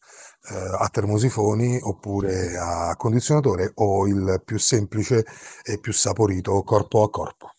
eh, 0.50 0.54
a 0.78 0.88
termosifoni 0.88 1.78
oppure 1.82 2.56
a 2.56 2.96
condizionatore 2.96 3.72
o 3.74 4.06
il 4.06 4.40
più 4.44 4.58
semplice 4.58 5.24
e 5.62 5.78
più 5.78 5.92
saporito 5.92 6.62
corpo 6.62 7.02
a 7.02 7.10
corpo. 7.10 7.50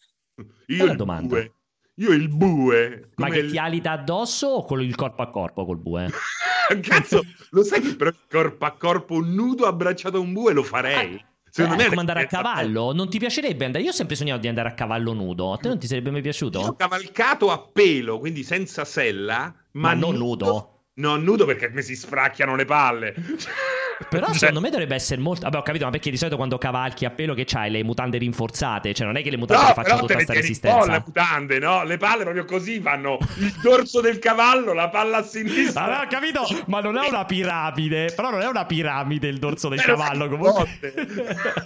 Io 0.67 0.85
il 0.85 0.95
domanda. 0.95 1.27
bue. 1.27 1.53
Io 1.95 2.11
il 2.11 2.29
bue. 2.29 3.09
Ma 3.17 3.29
che 3.29 3.39
il- 3.39 3.51
ti 3.51 3.57
alita 3.57 3.91
addosso 3.91 4.47
o 4.47 4.65
con 4.65 4.81
il 4.81 4.95
corpo 4.95 5.21
a 5.21 5.29
corpo 5.29 5.63
col 5.65 5.77
bue? 5.77 6.07
Cazzo, 6.81 7.21
lo 7.51 7.63
sai 7.63 7.81
che 7.81 7.95
però 7.95 8.11
corpo 8.29 8.65
a 8.65 8.75
corpo 8.77 9.15
un 9.15 9.33
nudo 9.33 9.67
abbracciato 9.67 10.17
a 10.17 10.21
un 10.21 10.33
bue 10.33 10.53
lo 10.53 10.63
farei. 10.63 11.23
Secondo 11.49 11.75
eh, 11.75 11.83
me 11.83 11.89
come 11.89 11.99
andare 12.01 12.21
a 12.23 12.25
cavallo? 12.25 12.93
Non 12.93 13.09
ti 13.09 13.17
piacerebbe 13.19 13.65
andare? 13.65 13.83
Io 13.83 13.89
ho 13.89 13.93
sempre 13.93 14.15
sognato 14.15 14.41
di 14.41 14.47
andare 14.47 14.69
a 14.69 14.73
cavallo 14.73 15.13
nudo. 15.13 15.53
A 15.53 15.57
te 15.57 15.67
non 15.67 15.79
ti 15.79 15.87
sarebbe 15.87 16.11
mai 16.11 16.21
piaciuto? 16.21 16.59
Ho 16.59 16.75
cavalcato 16.75 17.51
a 17.51 17.59
pelo, 17.59 18.19
quindi 18.19 18.43
senza 18.43 18.85
sella, 18.85 19.53
ma, 19.71 19.89
ma 19.89 19.93
non 19.93 20.15
nudo. 20.15 20.73
Non 20.95 21.23
nudo 21.23 21.45
perché 21.45 21.69
mi 21.69 21.81
si 21.81 21.95
sfracchiano 21.95 22.55
le 22.55 22.65
palle. 22.65 23.15
Però 24.07 24.27
cioè... 24.27 24.35
secondo 24.35 24.61
me 24.61 24.69
dovrebbe 24.69 24.95
essere 24.95 25.19
molto. 25.19 25.41
Vabbè, 25.41 25.57
ho 25.57 25.61
capito, 25.61 25.85
ma 25.85 25.91
perché 25.91 26.09
di 26.09 26.17
solito 26.17 26.37
quando 26.37 26.57
cavalchi 26.57 27.05
a 27.05 27.09
pelo 27.09 27.33
che 27.33 27.43
c'hai 27.45 27.69
le 27.69 27.83
mutande 27.83 28.17
rinforzate? 28.17 28.93
Cioè, 28.93 29.05
non 29.05 29.17
è 29.17 29.23
che 29.23 29.29
le 29.29 29.37
mutande 29.37 29.67
no, 29.67 29.73
facciano 29.73 29.99
tutta 29.99 30.13
questa 30.13 30.33
resistenza. 30.33 30.77
No, 30.77 30.85
le 30.85 31.03
mutande, 31.05 31.59
no? 31.59 31.83
Le 31.83 31.97
palle 31.97 32.23
proprio 32.23 32.45
così 32.45 32.79
vanno 32.79 33.17
il 33.37 33.53
dorso 33.61 33.99
del 33.99 34.19
cavallo, 34.19 34.73
la 34.73 34.89
palla 34.89 35.17
a 35.17 35.23
sinistra. 35.23 35.83
Allora, 35.83 36.03
ho 36.03 36.07
capito, 36.07 36.47
ma 36.67 36.79
non 36.79 36.97
è 36.97 37.07
una 37.07 37.25
piramide. 37.25 38.13
Però 38.15 38.29
non 38.29 38.41
è 38.41 38.47
una 38.47 38.65
piramide 38.65 39.27
il 39.27 39.37
dorso 39.37 39.67
del 39.67 39.81
Però 39.81 39.97
cavallo. 39.97 40.29
Comunque. 40.29 40.93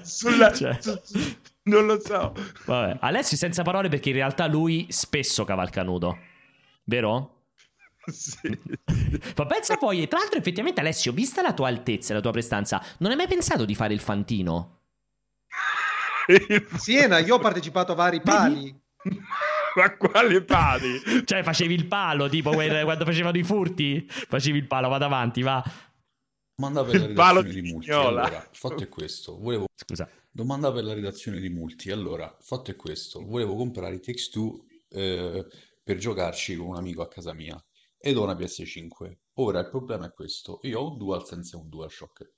Sulla... 0.01 0.51
cioè... 0.51 0.77
su... 0.79 0.99
Non 1.65 1.85
lo 1.85 1.97
so. 1.99 2.33
Vabbè, 2.65 2.97
Alessio 2.99 3.37
senza 3.37 3.63
parole 3.63 3.87
perché 3.87 4.09
in 4.09 4.15
realtà 4.15 4.47
lui 4.47 4.87
spesso 4.89 5.45
cavalca 5.45 5.81
nudo. 5.81 6.17
Vero? 6.83 7.32
Sì. 8.11 8.59
Ma 9.35 9.45
pensa 9.45 9.77
poi, 9.77 10.07
tra 10.07 10.19
l'altro, 10.19 10.37
effettivamente, 10.37 10.81
Alessio, 10.81 11.11
vista 11.11 11.41
la 11.41 11.53
tua 11.53 11.67
altezza 11.67 12.11
e 12.11 12.15
la 12.15 12.21
tua 12.21 12.31
prestanza, 12.31 12.83
non 12.99 13.11
hai 13.11 13.17
mai 13.17 13.27
pensato 13.27 13.65
di 13.65 13.75
fare 13.75 13.93
il 13.93 13.99
fantino? 13.99 14.81
Siena, 16.77 17.19
io 17.19 17.35
ho 17.35 17.39
partecipato 17.39 17.93
a 17.93 17.95
vari 17.95 18.21
pali. 18.21 18.81
Ma 19.75 19.97
quali 19.97 20.43
pali? 20.43 21.01
cioè, 21.25 21.43
facevi 21.43 21.73
il 21.73 21.87
palo, 21.87 22.29
tipo 22.29 22.51
quando 22.51 23.05
facevano 23.05 23.37
i 23.37 23.43
furti, 23.43 24.05
facevi 24.07 24.57
il 24.57 24.67
palo, 24.67 24.87
vado 24.87 25.05
avanti, 25.05 25.41
va. 25.41 25.63
Domanda 26.55 26.83
per 26.83 26.99
la 26.99 27.07
redazione 27.07 27.49
di, 27.49 27.61
di 27.61 27.71
Multi. 27.71 27.91
Allora, 27.91 28.47
il 28.51 28.57
fatto 28.57 28.83
è 28.83 28.89
questo. 28.89 29.37
Volevo... 29.39 29.65
Scusa. 29.73 30.07
Domanda 30.29 30.71
per 30.71 30.83
la 30.83 30.93
redazione 30.93 31.39
di 31.39 31.49
Multi. 31.49 31.89
Allora, 31.89 32.25
il 32.25 32.45
fatto 32.45 32.69
è 32.69 32.75
questo. 32.75 33.25
Volevo 33.25 33.55
comprare 33.55 33.95
i 33.95 33.99
Takes 33.99 34.31
2 34.31 34.51
eh, 34.89 35.47
per 35.83 35.97
giocarci 35.97 36.55
con 36.55 36.67
un 36.67 36.75
amico 36.75 37.01
a 37.01 37.07
casa 37.07 37.33
mia 37.33 37.59
ed 38.05 38.17
ho 38.17 38.23
una 38.23 38.35
PS5. 38.35 39.17
Ora 39.35 39.61
il 39.61 39.69
problema 39.69 40.07
è 40.07 40.11
questo, 40.11 40.59
io 40.63 40.81
ho 40.81 40.91
un 40.91 40.97
DualSense 40.97 41.55
e 41.55 41.59
un 41.59 41.69
DualShock, 41.69 42.33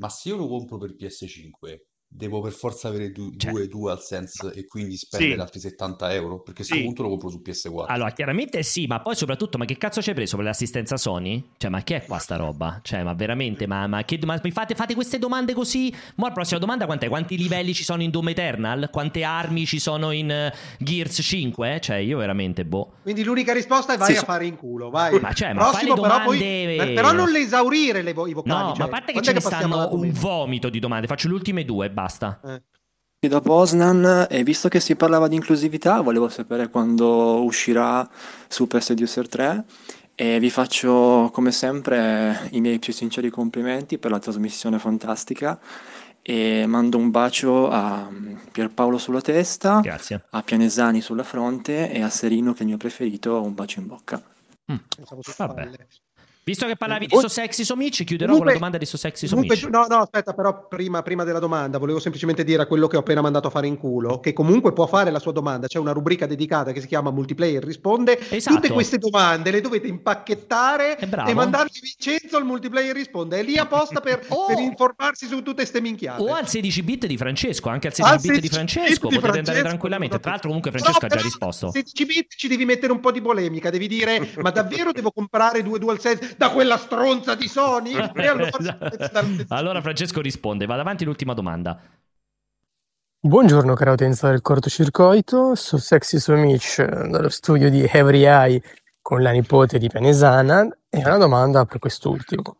ma 0.00 0.08
se 0.08 0.30
io 0.30 0.36
lo 0.36 0.48
compro 0.48 0.76
per 0.76 0.96
PS5 0.96 1.78
devo 2.16 2.40
per 2.40 2.52
forza 2.52 2.86
avere 2.88 3.10
du- 3.10 3.34
cioè, 3.36 3.50
due 3.50 3.66
DualSense 3.66 4.52
e 4.54 4.66
quindi 4.66 4.96
spendere 4.96 5.34
sì. 5.34 5.40
altri 5.40 5.60
70 5.60 6.12
euro? 6.14 6.40
Perché 6.40 6.62
a 6.62 6.64
sì. 6.64 6.70
questo 6.70 6.86
punto 6.86 7.02
lo 7.02 7.08
compro 7.08 7.28
su 7.28 7.42
PS4. 7.44 7.86
Allora, 7.88 8.12
chiaramente 8.12 8.62
sì, 8.62 8.86
ma 8.86 9.00
poi 9.00 9.16
soprattutto, 9.16 9.58
ma 9.58 9.64
che 9.64 9.76
cazzo 9.76 10.00
ci 10.00 10.10
hai 10.10 10.14
preso 10.14 10.36
per 10.36 10.44
l'assistenza 10.44 10.96
Sony? 10.96 11.42
Cioè, 11.56 11.70
ma 11.70 11.82
che 11.82 11.96
è 11.96 12.04
qua 12.04 12.18
sta 12.18 12.36
roba? 12.36 12.78
Cioè, 12.82 13.02
ma 13.02 13.14
veramente, 13.14 13.66
ma, 13.66 13.86
ma, 13.88 14.04
che, 14.04 14.20
ma 14.24 14.38
fate, 14.52 14.74
fate, 14.74 14.94
queste 14.94 15.18
domande 15.18 15.54
così? 15.54 15.92
Ma 16.16 16.28
la 16.28 16.32
prossima 16.32 16.60
domanda 16.60 16.86
quant'è? 16.86 17.08
Quanti 17.08 17.36
livelli 17.36 17.74
ci 17.74 17.82
sono 17.82 18.02
in 18.02 18.10
Doom 18.10 18.28
Eternal? 18.28 18.88
Quante 18.92 19.24
armi 19.24 19.66
ci 19.66 19.80
sono 19.80 20.12
in 20.12 20.50
uh, 20.52 20.56
Gears 20.78 21.18
5? 21.20 21.80
Cioè, 21.80 21.96
io 21.96 22.18
veramente, 22.18 22.64
boh. 22.64 22.92
Quindi 23.02 23.24
l'unica 23.24 23.52
risposta 23.52 23.94
è 23.94 23.96
vai 23.96 24.12
sì, 24.12 24.18
a 24.18 24.22
fare 24.22 24.46
in 24.46 24.56
culo, 24.56 24.88
vai. 24.90 25.18
Ma 25.18 25.32
cioè, 25.32 25.52
ma 25.52 25.70
Prossimo, 25.70 25.94
domande... 25.94 26.38
però, 26.38 26.84
poi, 26.84 26.94
però 26.94 27.12
non 27.12 27.30
le 27.30 27.40
esaurire 27.40 28.02
le 28.02 28.12
vo- 28.12 28.28
i 28.28 28.32
vocali. 28.32 28.56
No, 28.56 28.68
cioè, 28.68 28.78
ma 28.78 28.84
a 28.84 28.88
parte 28.88 29.12
che 29.12 29.20
ce 29.20 29.32
ne 29.32 29.40
stanno 29.40 29.88
un 29.92 30.12
vomito 30.12 30.68
di 30.68 30.78
domande, 30.78 31.08
faccio 31.08 31.26
le 31.26 31.34
ultime 31.34 31.64
due 31.64 31.86
e 31.86 31.90
basta. 32.04 32.40
Eh 32.44 32.62
da 33.28 33.40
Poznan 33.40 34.26
e 34.28 34.42
visto 34.42 34.68
che 34.68 34.80
si 34.80 34.96
parlava 34.96 35.28
di 35.28 35.34
inclusività, 35.34 36.02
volevo 36.02 36.28
sapere 36.28 36.68
quando 36.68 37.42
uscirà 37.42 38.06
Super 38.48 38.82
Seducer 38.82 39.28
3 39.28 39.64
e 40.14 40.38
vi 40.38 40.50
faccio 40.50 41.30
come 41.32 41.50
sempre 41.50 42.48
i 42.50 42.60
miei 42.60 42.78
più 42.78 42.92
sinceri 42.92 43.30
complimenti 43.30 43.96
per 43.96 44.10
la 44.10 44.18
trasmissione 44.18 44.78
fantastica 44.78 45.58
e 46.20 46.66
mando 46.66 46.98
un 46.98 47.10
bacio 47.10 47.70
a 47.70 48.10
Pierpaolo 48.52 48.98
sulla 48.98 49.22
testa, 49.22 49.80
Grazie. 49.80 50.24
a 50.30 50.42
Pianesani 50.42 51.00
sulla 51.00 51.24
fronte 51.24 51.90
e 51.90 52.02
a 52.02 52.10
Serino 52.10 52.52
che 52.52 52.58
è 52.58 52.62
il 52.62 52.68
mio 52.68 52.76
preferito, 52.76 53.40
un 53.40 53.54
bacio 53.54 53.80
in 53.80 53.86
bocca. 53.86 54.22
Mm. 54.70 54.76
Vabbè. 55.36 55.70
Visto 56.44 56.66
che 56.66 56.76
parlavi 56.76 57.06
di 57.06 57.16
So 57.16 57.26
Sexy 57.26 57.64
So 57.64 57.74
Mitch, 57.74 58.04
chiuderò 58.04 58.32
comunque, 58.32 58.36
con 58.36 58.46
la 58.46 58.52
domanda 58.52 58.76
di 58.76 58.84
So 58.84 58.98
Sexy 58.98 59.26
So 59.26 59.38
Mitch. 59.38 59.64
No, 59.64 59.86
no, 59.88 60.00
aspetta, 60.00 60.34
però 60.34 60.68
prima, 60.68 61.02
prima, 61.02 61.24
della 61.24 61.38
domanda 61.38 61.78
volevo 61.78 62.00
semplicemente 62.00 62.44
dire 62.44 62.60
a 62.60 62.66
quello 62.66 62.86
che 62.86 62.96
ho 62.96 63.00
appena 63.00 63.22
mandato 63.22 63.48
a 63.48 63.50
fare 63.50 63.66
in 63.66 63.78
culo 63.78 64.20
che 64.20 64.34
comunque 64.34 64.74
può 64.74 64.86
fare 64.86 65.10
la 65.10 65.20
sua 65.20 65.32
domanda. 65.32 65.68
C'è 65.68 65.78
una 65.78 65.92
rubrica 65.92 66.26
dedicata 66.26 66.72
che 66.72 66.82
si 66.82 66.86
chiama 66.86 67.10
Multiplayer 67.10 67.64
Risponde. 67.64 68.20
Esatto. 68.28 68.56
Tutte 68.56 68.72
queste 68.74 68.98
domande 68.98 69.50
le 69.50 69.62
dovete 69.62 69.86
impacchettare 69.86 70.98
e 70.98 71.34
mandarle 71.34 71.70
a 71.74 71.80
Vincenzo 71.80 72.36
al 72.36 72.44
Multiplayer 72.44 72.94
Risponde. 72.94 73.38
È 73.38 73.42
lì 73.42 73.56
apposta 73.56 74.00
per, 74.00 74.26
oh. 74.28 74.44
per 74.44 74.58
informarsi 74.58 75.26
su 75.26 75.36
tutte 75.36 75.54
queste 75.54 75.80
minchiate. 75.80 76.22
O 76.22 76.34
al 76.34 76.46
16 76.46 76.82
bit 76.82 77.06
di 77.06 77.16
Francesco, 77.16 77.70
anche 77.70 77.86
al 77.86 77.94
16 77.94 78.28
bit 78.28 78.40
di 78.40 78.48
Francesco, 78.48 79.08
potete 79.08 79.20
Francesco, 79.20 79.48
andare 79.48 79.62
tranquillamente. 79.62 80.20
Tra 80.20 80.32
l'altro 80.32 80.48
comunque 80.48 80.72
Francesco 80.72 80.98
però, 80.98 81.14
ha 81.14 81.16
già 81.16 81.24
risposto. 81.24 81.66
Al 81.68 81.72
16 81.72 82.04
bit 82.04 82.34
ci 82.36 82.48
devi 82.48 82.66
mettere 82.66 82.92
un 82.92 83.00
po' 83.00 83.12
di 83.12 83.22
polemica, 83.22 83.70
devi 83.70 83.88
dire 83.88 84.32
ma 84.42 84.50
davvero 84.50 84.92
devo 84.92 85.10
comprare 85.10 85.62
due 85.62 85.78
DualSense 85.78 86.33
da 86.36 86.50
quella 86.50 86.76
stronza 86.76 87.34
di 87.34 87.48
Sony? 87.48 87.94
allora... 88.14 88.50
allora 89.48 89.80
Francesco 89.80 90.20
risponde, 90.20 90.66
va 90.66 90.78
avanti 90.78 91.04
l'ultima 91.04 91.34
domanda. 91.34 91.80
Buongiorno 93.20 93.72
cara 93.74 93.92
utenza 93.92 94.28
del 94.28 94.42
cortocircuito, 94.42 95.54
su 95.54 95.78
Sexy 95.78 96.18
Sumic 96.18 96.82
dallo 97.08 97.30
studio 97.30 97.70
di 97.70 97.82
Every 97.90 98.22
Eye 98.24 98.62
con 99.00 99.22
la 99.22 99.30
nipote 99.30 99.78
di 99.78 99.88
Panesana 99.88 100.66
e 100.90 100.98
una 100.98 101.16
domanda 101.16 101.64
per 101.64 101.78
quest'ultimo. 101.78 102.56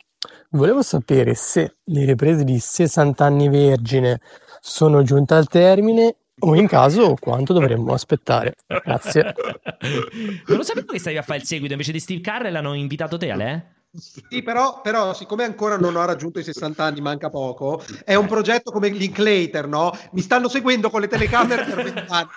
Volevo 0.51 0.83
sapere 0.83 1.35
se 1.35 1.77
le 1.85 2.05
riprese 2.07 2.45
di 2.45 2.59
60 2.59 3.25
anni 3.25 3.49
vergine 3.49 4.20
sono 4.61 5.03
giunte 5.03 5.35
al 5.35 5.49
termine 5.49 6.16
o 6.41 6.55
in 6.55 6.66
caso 6.66 7.16
quanto 7.18 7.53
dovremmo 7.53 7.93
aspettare. 7.93 8.55
Grazie. 8.66 9.35
non 10.47 10.57
lo 10.57 10.62
sapevo 10.62 10.93
che 10.93 10.99
stavi 10.99 11.16
a 11.16 11.22
fare 11.22 11.39
il 11.39 11.45
seguito 11.45 11.72
invece 11.72 11.93
di 11.93 12.01
Steve 12.01 12.20
Carrell 12.20 12.55
hanno 12.55 12.74
invitato 12.74 13.16
te, 13.16 13.30
Ale? 13.30 13.74
Sì, 13.97 14.42
però, 14.42 14.80
però, 14.80 15.14
siccome 15.14 15.45
ancora 15.45 15.76
non 15.76 15.95
ho 15.95 16.05
raggiunto 16.05 16.40
i 16.40 16.45
60 16.45 16.82
anni, 16.82 17.01
manca 17.01 17.30
poco, 17.30 17.80
è 18.05 18.16
un 18.16 18.26
progetto 18.26 18.72
come 18.72 18.88
Linklater, 18.88 19.68
no? 19.68 19.97
Mi 20.12 20.20
stanno 20.20 20.49
seguendo 20.49 20.90
con 20.90 21.01
le 21.01 21.07
telecamere 21.07 21.64
per 21.64 21.82
20 21.82 22.05
anni 22.09 22.28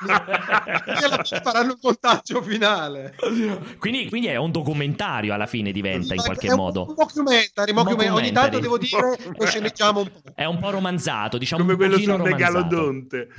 e 0.85 1.03
alla 1.03 1.23
fine 1.23 1.41
faranno 1.41 1.71
il 1.71 1.79
montaggio 1.81 2.43
finale. 2.43 3.15
Quindi, 3.79 4.07
quindi, 4.07 4.27
è 4.27 4.35
un 4.35 4.51
documentario 4.51 5.33
alla 5.33 5.47
fine 5.47 5.71
diventa 5.71 6.13
in 6.13 6.21
qualche 6.21 6.47
è 6.47 6.53
modo. 6.53 6.85
Un 6.89 6.95
documentary, 6.95 7.73
documentary. 7.73 8.09
Ogni 8.09 8.31
tanto 8.31 8.59
devo 8.59 8.77
dire, 8.77 9.17
lo 9.35 9.45
sceneggiamo 9.47 10.01
un 10.01 10.11
po'. 10.11 10.31
È 10.35 10.45
un 10.45 10.59
po' 10.59 10.69
romanzato, 10.69 11.39
diciamo 11.39 11.63
come 11.63 11.75
quello 11.75 11.97
sul 11.97 12.21
megalodonte. 12.21 13.29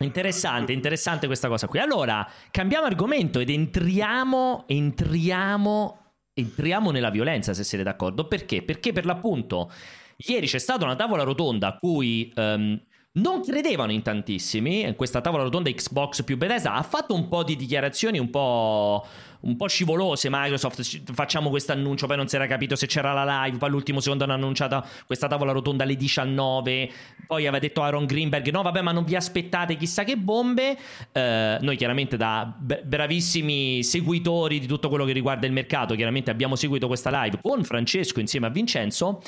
Interessante, 0.00 0.72
interessante 0.72 1.26
questa 1.26 1.48
cosa 1.48 1.66
qui. 1.68 1.78
Allora, 1.78 2.28
cambiamo 2.50 2.84
argomento 2.84 3.38
ed 3.38 3.48
entriamo, 3.48 4.64
entriamo 4.66 6.05
entriamo 6.38 6.90
nella 6.90 7.10
violenza, 7.10 7.54
se 7.54 7.64
siete 7.64 7.82
d'accordo. 7.82 8.28
Perché? 8.28 8.62
Perché 8.62 8.92
per 8.92 9.06
l'appunto 9.06 9.70
ieri 10.18 10.46
c'è 10.46 10.58
stata 10.58 10.84
una 10.84 10.96
tavola 10.96 11.22
rotonda 11.22 11.68
a 11.68 11.78
cui 11.78 12.30
um, 12.36 12.78
non 13.12 13.42
credevano 13.42 13.92
in 13.92 14.02
tantissimi. 14.02 14.94
Questa 14.94 15.22
tavola 15.22 15.44
rotonda 15.44 15.70
Xbox 15.70 16.22
più 16.24 16.36
Bethesda 16.36 16.74
ha 16.74 16.82
fatto 16.82 17.14
un 17.14 17.28
po' 17.28 17.42
di 17.42 17.56
dichiarazioni 17.56 18.18
un 18.18 18.28
po' 18.28 19.06
un 19.40 19.56
po' 19.56 19.68
scivolose 19.68 20.28
Microsoft, 20.30 21.12
facciamo 21.12 21.50
questo 21.50 21.72
annuncio, 21.72 22.06
poi 22.06 22.16
non 22.16 22.28
si 22.28 22.36
era 22.36 22.46
capito 22.46 22.76
se 22.76 22.86
c'era 22.86 23.12
la 23.12 23.44
live, 23.44 23.58
poi 23.58 23.68
all'ultimo 23.68 24.00
secondo 24.00 24.24
hanno 24.24 24.34
annunciato 24.34 24.84
questa 25.06 25.28
tavola 25.28 25.52
rotonda 25.52 25.84
alle 25.84 25.96
19, 25.96 26.90
poi 27.26 27.42
aveva 27.42 27.58
detto 27.58 27.82
Aaron 27.82 28.06
Greenberg, 28.06 28.48
no 28.50 28.62
vabbè 28.62 28.80
ma 28.82 28.92
non 28.92 29.04
vi 29.04 29.16
aspettate 29.16 29.76
chissà 29.76 30.04
che 30.04 30.16
bombe, 30.16 30.76
eh, 31.12 31.58
noi 31.60 31.76
chiaramente 31.76 32.16
da 32.16 32.52
bravissimi 32.56 33.82
seguitori 33.82 34.58
di 34.58 34.66
tutto 34.66 34.88
quello 34.88 35.04
che 35.04 35.12
riguarda 35.12 35.46
il 35.46 35.52
mercato, 35.52 35.94
chiaramente 35.94 36.30
abbiamo 36.30 36.56
seguito 36.56 36.86
questa 36.86 37.22
live 37.22 37.38
con 37.42 37.64
Francesco 37.64 38.20
insieme 38.20 38.46
a 38.46 38.50
Vincenzo 38.50 39.22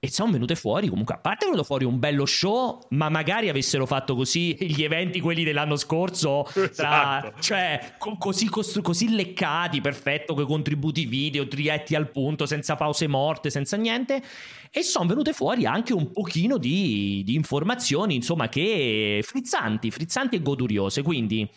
e 0.00 0.10
sono 0.10 0.32
venute 0.32 0.54
fuori 0.54 0.88
comunque 0.88 1.14
a 1.14 1.18
parte 1.18 1.44
è 1.44 1.48
venuto 1.48 1.64
fuori 1.64 1.84
un 1.84 1.98
bello 1.98 2.24
show 2.24 2.86
ma 2.90 3.08
magari 3.08 3.48
avessero 3.48 3.86
fatto 3.86 4.14
così 4.14 4.56
gli 4.60 4.82
eventi 4.82 5.20
quelli 5.20 5.44
dell'anno 5.44 5.76
scorso 5.76 6.46
tra, 6.52 6.68
esatto. 6.68 7.40
cioè 7.40 7.94
co- 7.98 8.16
così, 8.16 8.48
costru- 8.48 8.84
così 8.84 9.14
leccati 9.14 9.80
perfetto 9.80 10.34
con 10.34 10.44
i 10.44 10.46
contributi 10.46 11.06
video 11.06 11.44
diretti 11.44 11.94
al 11.94 12.10
punto 12.10 12.46
senza 12.46 12.76
pause 12.76 13.06
morte 13.06 13.50
senza 13.50 13.76
niente 13.76 14.22
e 14.70 14.82
sono 14.82 15.08
venute 15.08 15.32
fuori 15.32 15.66
anche 15.66 15.92
un 15.92 16.12
pochino 16.12 16.58
di, 16.58 17.22
di 17.24 17.34
informazioni 17.34 18.14
insomma 18.14 18.48
che 18.48 19.20
frizzanti 19.24 19.90
frizzanti 19.90 20.36
e 20.36 20.42
goduriose 20.42 21.02
quindi 21.02 21.48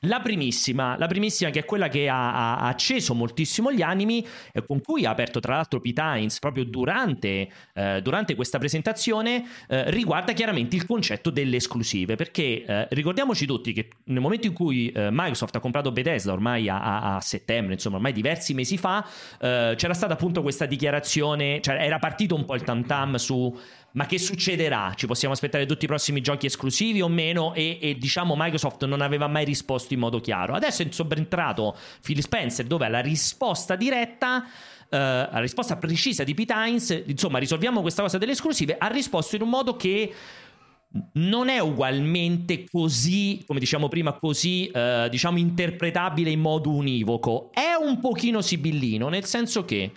la 0.00 0.20
primissima, 0.20 0.96
la 0.98 1.06
primissima 1.06 1.50
che 1.50 1.60
è 1.60 1.64
quella 1.64 1.88
che 1.88 2.08
ha, 2.08 2.56
ha 2.56 2.68
acceso 2.68 3.14
moltissimo 3.14 3.72
gli 3.72 3.82
animi 3.82 4.26
e 4.52 4.64
con 4.64 4.80
cui 4.80 5.04
ha 5.04 5.10
aperto 5.10 5.40
tra 5.40 5.56
l'altro 5.56 5.80
P-Times 5.80 6.38
proprio 6.38 6.64
durante, 6.64 7.50
eh, 7.74 8.00
durante 8.02 8.34
questa 8.34 8.58
presentazione 8.58 9.44
eh, 9.68 9.90
riguarda 9.90 10.32
chiaramente 10.32 10.76
il 10.76 10.86
concetto 10.86 11.30
delle 11.30 11.56
esclusive. 11.56 12.16
Perché 12.16 12.64
eh, 12.64 12.86
ricordiamoci 12.90 13.46
tutti 13.46 13.72
che 13.72 13.88
nel 14.04 14.20
momento 14.20 14.46
in 14.46 14.52
cui 14.52 14.90
eh, 14.90 15.08
Microsoft 15.10 15.56
ha 15.56 15.60
comprato 15.60 15.92
Bethesda 15.92 16.32
ormai 16.32 16.68
a, 16.68 16.80
a, 16.80 17.16
a, 17.16 17.20
settembre, 17.20 17.74
insomma 17.74 17.96
ormai 17.96 18.12
diversi 18.12 18.54
mesi 18.54 18.78
fa, 18.78 19.06
eh, 19.40 19.74
c'era 19.76 19.94
stata 19.94 20.14
appunto 20.14 20.42
questa 20.42 20.66
dichiarazione, 20.66 21.60
cioè 21.60 21.76
era 21.76 21.98
partito 21.98 22.34
un 22.34 22.44
po' 22.44 22.54
il 22.54 22.62
tam 22.62 22.84
tam 22.86 23.16
su 23.16 23.58
ma 23.92 24.06
che 24.06 24.18
succederà? 24.18 24.92
Ci 24.94 25.06
possiamo 25.06 25.34
aspettare 25.34 25.66
tutti 25.66 25.84
i 25.84 25.88
prossimi 25.88 26.20
giochi 26.20 26.46
esclusivi 26.46 27.00
o 27.00 27.08
meno? 27.08 27.54
E, 27.54 27.78
e, 27.80 27.96
diciamo 27.96 28.34
Microsoft 28.36 28.84
non 28.84 29.00
aveva 29.00 29.26
mai 29.26 29.44
risposto 29.44 29.94
in 29.94 30.00
modo 30.00 30.20
chiaro. 30.20 30.54
Adesso 30.54 30.82
è 30.82 30.86
sobentrato 30.90 31.76
Phil 32.00 32.20
Spencer, 32.22 32.66
dove 32.66 32.88
la 32.88 33.00
risposta 33.00 33.74
diretta. 33.74 34.44
Uh, 34.90 34.96
la 34.96 35.38
risposta 35.38 35.76
precisa 35.76 36.24
di 36.24 36.34
Pete 36.34 36.52
Hines, 36.52 37.04
insomma, 37.06 37.38
risolviamo 37.38 37.80
questa 37.80 38.02
cosa 38.02 38.18
delle 38.18 38.32
esclusive. 38.32 38.76
Ha 38.76 38.88
risposto 38.88 39.36
in 39.36 39.42
un 39.42 39.48
modo 39.48 39.76
che 39.76 40.12
non 41.12 41.48
è 41.48 41.60
ugualmente 41.60 42.64
così, 42.68 43.42
come 43.46 43.60
diciamo 43.60 43.88
prima, 43.88 44.12
così 44.14 44.70
uh, 44.72 45.08
diciamo 45.08 45.38
interpretabile 45.38 46.30
in 46.30 46.40
modo 46.40 46.70
univoco. 46.70 47.50
È 47.52 47.74
un 47.80 48.00
pochino 48.00 48.40
sibillino, 48.40 49.08
nel 49.08 49.24
senso 49.24 49.64
che 49.64 49.92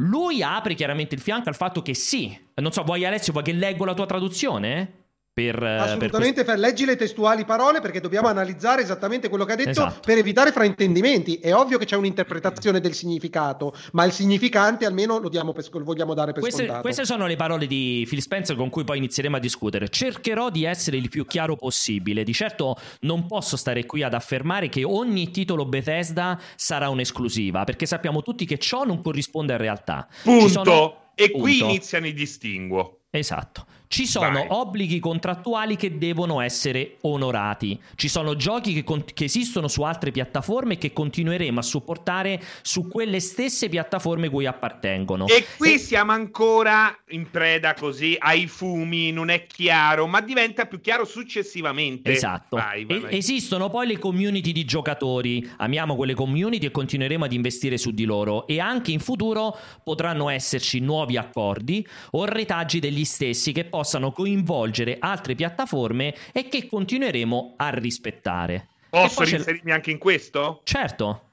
lui 0.00 0.42
apre 0.42 0.74
chiaramente 0.74 1.14
il 1.14 1.20
fianco 1.20 1.48
al 1.48 1.56
fatto 1.56 1.82
che 1.82 1.94
sì, 1.94 2.38
non 2.54 2.72
so, 2.72 2.82
vuoi 2.82 3.04
Alessio, 3.04 3.32
vuoi 3.32 3.44
che 3.44 3.52
leggo 3.52 3.84
la 3.84 3.94
tua 3.94 4.06
traduzione? 4.06 4.99
Per, 5.32 5.62
eh, 5.62 5.76
Assolutamente, 5.78 6.42
per, 6.42 6.58
leggi 6.58 6.84
le 6.84 6.96
testuali 6.96 7.44
parole 7.44 7.80
perché 7.80 8.00
dobbiamo 8.00 8.26
analizzare 8.26 8.82
esattamente 8.82 9.28
quello 9.28 9.44
che 9.44 9.52
ha 9.52 9.56
detto 9.56 9.70
Esatto. 9.70 10.00
per 10.04 10.18
evitare 10.18 10.50
fraintendimenti. 10.50 11.36
È 11.36 11.54
ovvio 11.54 11.78
che 11.78 11.84
c'è 11.84 11.94
un'interpretazione 11.96 12.80
del 12.80 12.94
significato, 12.94 13.72
ma 13.92 14.04
il 14.04 14.10
significante 14.12 14.86
almeno 14.86 15.18
lo, 15.18 15.28
diamo 15.28 15.52
per, 15.52 15.64
lo 15.72 15.84
vogliamo 15.84 16.14
dare 16.14 16.32
per 16.32 16.42
Queste, 16.42 16.62
scontato. 16.62 16.82
queste 16.82 17.04
sono 17.04 17.26
le 17.28 17.36
parole 17.36 17.66
di 17.68 18.04
Phil 18.08 18.20
Spencer 18.20 18.56
con 18.56 18.70
cui 18.70 18.82
poi 18.82 18.98
inizieremo 18.98 19.36
a 19.36 19.40
discutere. 19.40 19.88
Cercherò 19.88 20.50
di 20.50 20.64
essere 20.64 20.96
il 20.96 21.08
più 21.08 21.24
chiaro 21.24 21.54
possibile. 21.54 22.24
Di 22.24 22.32
certo 22.34 22.76
non 23.02 23.26
posso 23.26 23.56
stare 23.56 23.86
qui 23.86 24.02
ad 24.02 24.14
affermare 24.14 24.68
che 24.68 24.82
ogni 24.82 25.30
titolo 25.30 25.64
Bethesda 25.64 26.40
sarà 26.56 26.88
un'esclusiva, 26.88 27.62
perché 27.62 27.86
sappiamo 27.86 28.22
tutti 28.22 28.44
che 28.44 28.58
ciò 28.58 28.82
non 28.84 29.00
corrisponde 29.00 29.52
a 29.54 29.56
realtà. 29.56 30.08
Punto. 30.24 30.48
sono- 30.48 30.94
E 31.14 31.30
qui 31.30 31.58
punto. 31.58 31.64
iniziano 31.66 32.06
i 32.08 32.12
distinguo. 32.14 33.00
Esatto. 33.10 33.64
Ci 33.92 34.06
sono 34.06 34.38
Vai. 34.38 34.46
obblighi 34.50 35.00
contrattuali 35.00 35.74
che 35.74 35.98
devono 35.98 36.40
essere 36.40 36.98
onorati. 37.00 37.76
Ci 37.96 38.06
sono 38.06 38.36
giochi 38.36 38.72
che, 38.72 38.84
con- 38.84 39.02
che 39.02 39.24
esistono 39.24 39.66
su 39.66 39.82
altre 39.82 40.12
piattaforme 40.12 40.74
e 40.74 40.78
che 40.78 40.92
continueremo 40.92 41.58
a 41.58 41.62
supportare 41.62 42.40
su 42.62 42.86
quelle 42.86 43.18
stesse 43.18 43.68
piattaforme 43.68 44.28
cui 44.28 44.46
appartengono. 44.46 45.26
E 45.26 45.44
qui 45.56 45.76
siamo 45.80 46.12
ancora 46.12 46.96
in 47.08 47.28
preda 47.32 47.74
così 47.74 48.16
ai 48.16 48.46
fumi, 48.46 49.10
non 49.10 49.28
è 49.28 49.44
chiaro, 49.46 50.06
ma 50.06 50.20
diventa 50.20 50.66
più 50.66 50.80
chiaro 50.80 51.04
successivamente. 51.04 52.12
Esatto. 52.12 52.58
Vai, 52.58 52.84
vai, 52.84 53.02
E- 53.08 53.16
esistono 53.16 53.70
poi 53.70 53.88
le 53.88 53.98
community 53.98 54.52
di 54.52 54.64
giocatori. 54.64 55.50
Amiamo 55.56 55.96
quelle 55.96 56.14
community 56.14 56.66
e 56.66 56.70
continueremo 56.70 57.24
ad 57.24 57.32
investire 57.32 57.76
su 57.76 57.90
di 57.90 58.04
loro. 58.04 58.46
E 58.46 58.60
anche 58.60 58.92
in 58.92 59.00
futuro 59.00 59.58
potranno 59.82 60.28
esserci 60.28 60.78
nuovi 60.78 61.16
accordi 61.16 61.84
o 62.12 62.24
retaggi 62.24 62.78
degli 62.78 63.04
stessi 63.04 63.50
che 63.50 63.64
possano 63.80 64.12
coinvolgere 64.12 64.98
altre 65.00 65.34
piattaforme 65.34 66.14
e 66.32 66.48
che 66.48 66.66
continueremo 66.66 67.54
a 67.56 67.70
rispettare. 67.70 68.68
Posso 68.90 69.22
inserirmi 69.22 69.72
anche 69.72 69.90
in 69.90 69.96
questo? 69.96 70.60
Certo. 70.64 71.29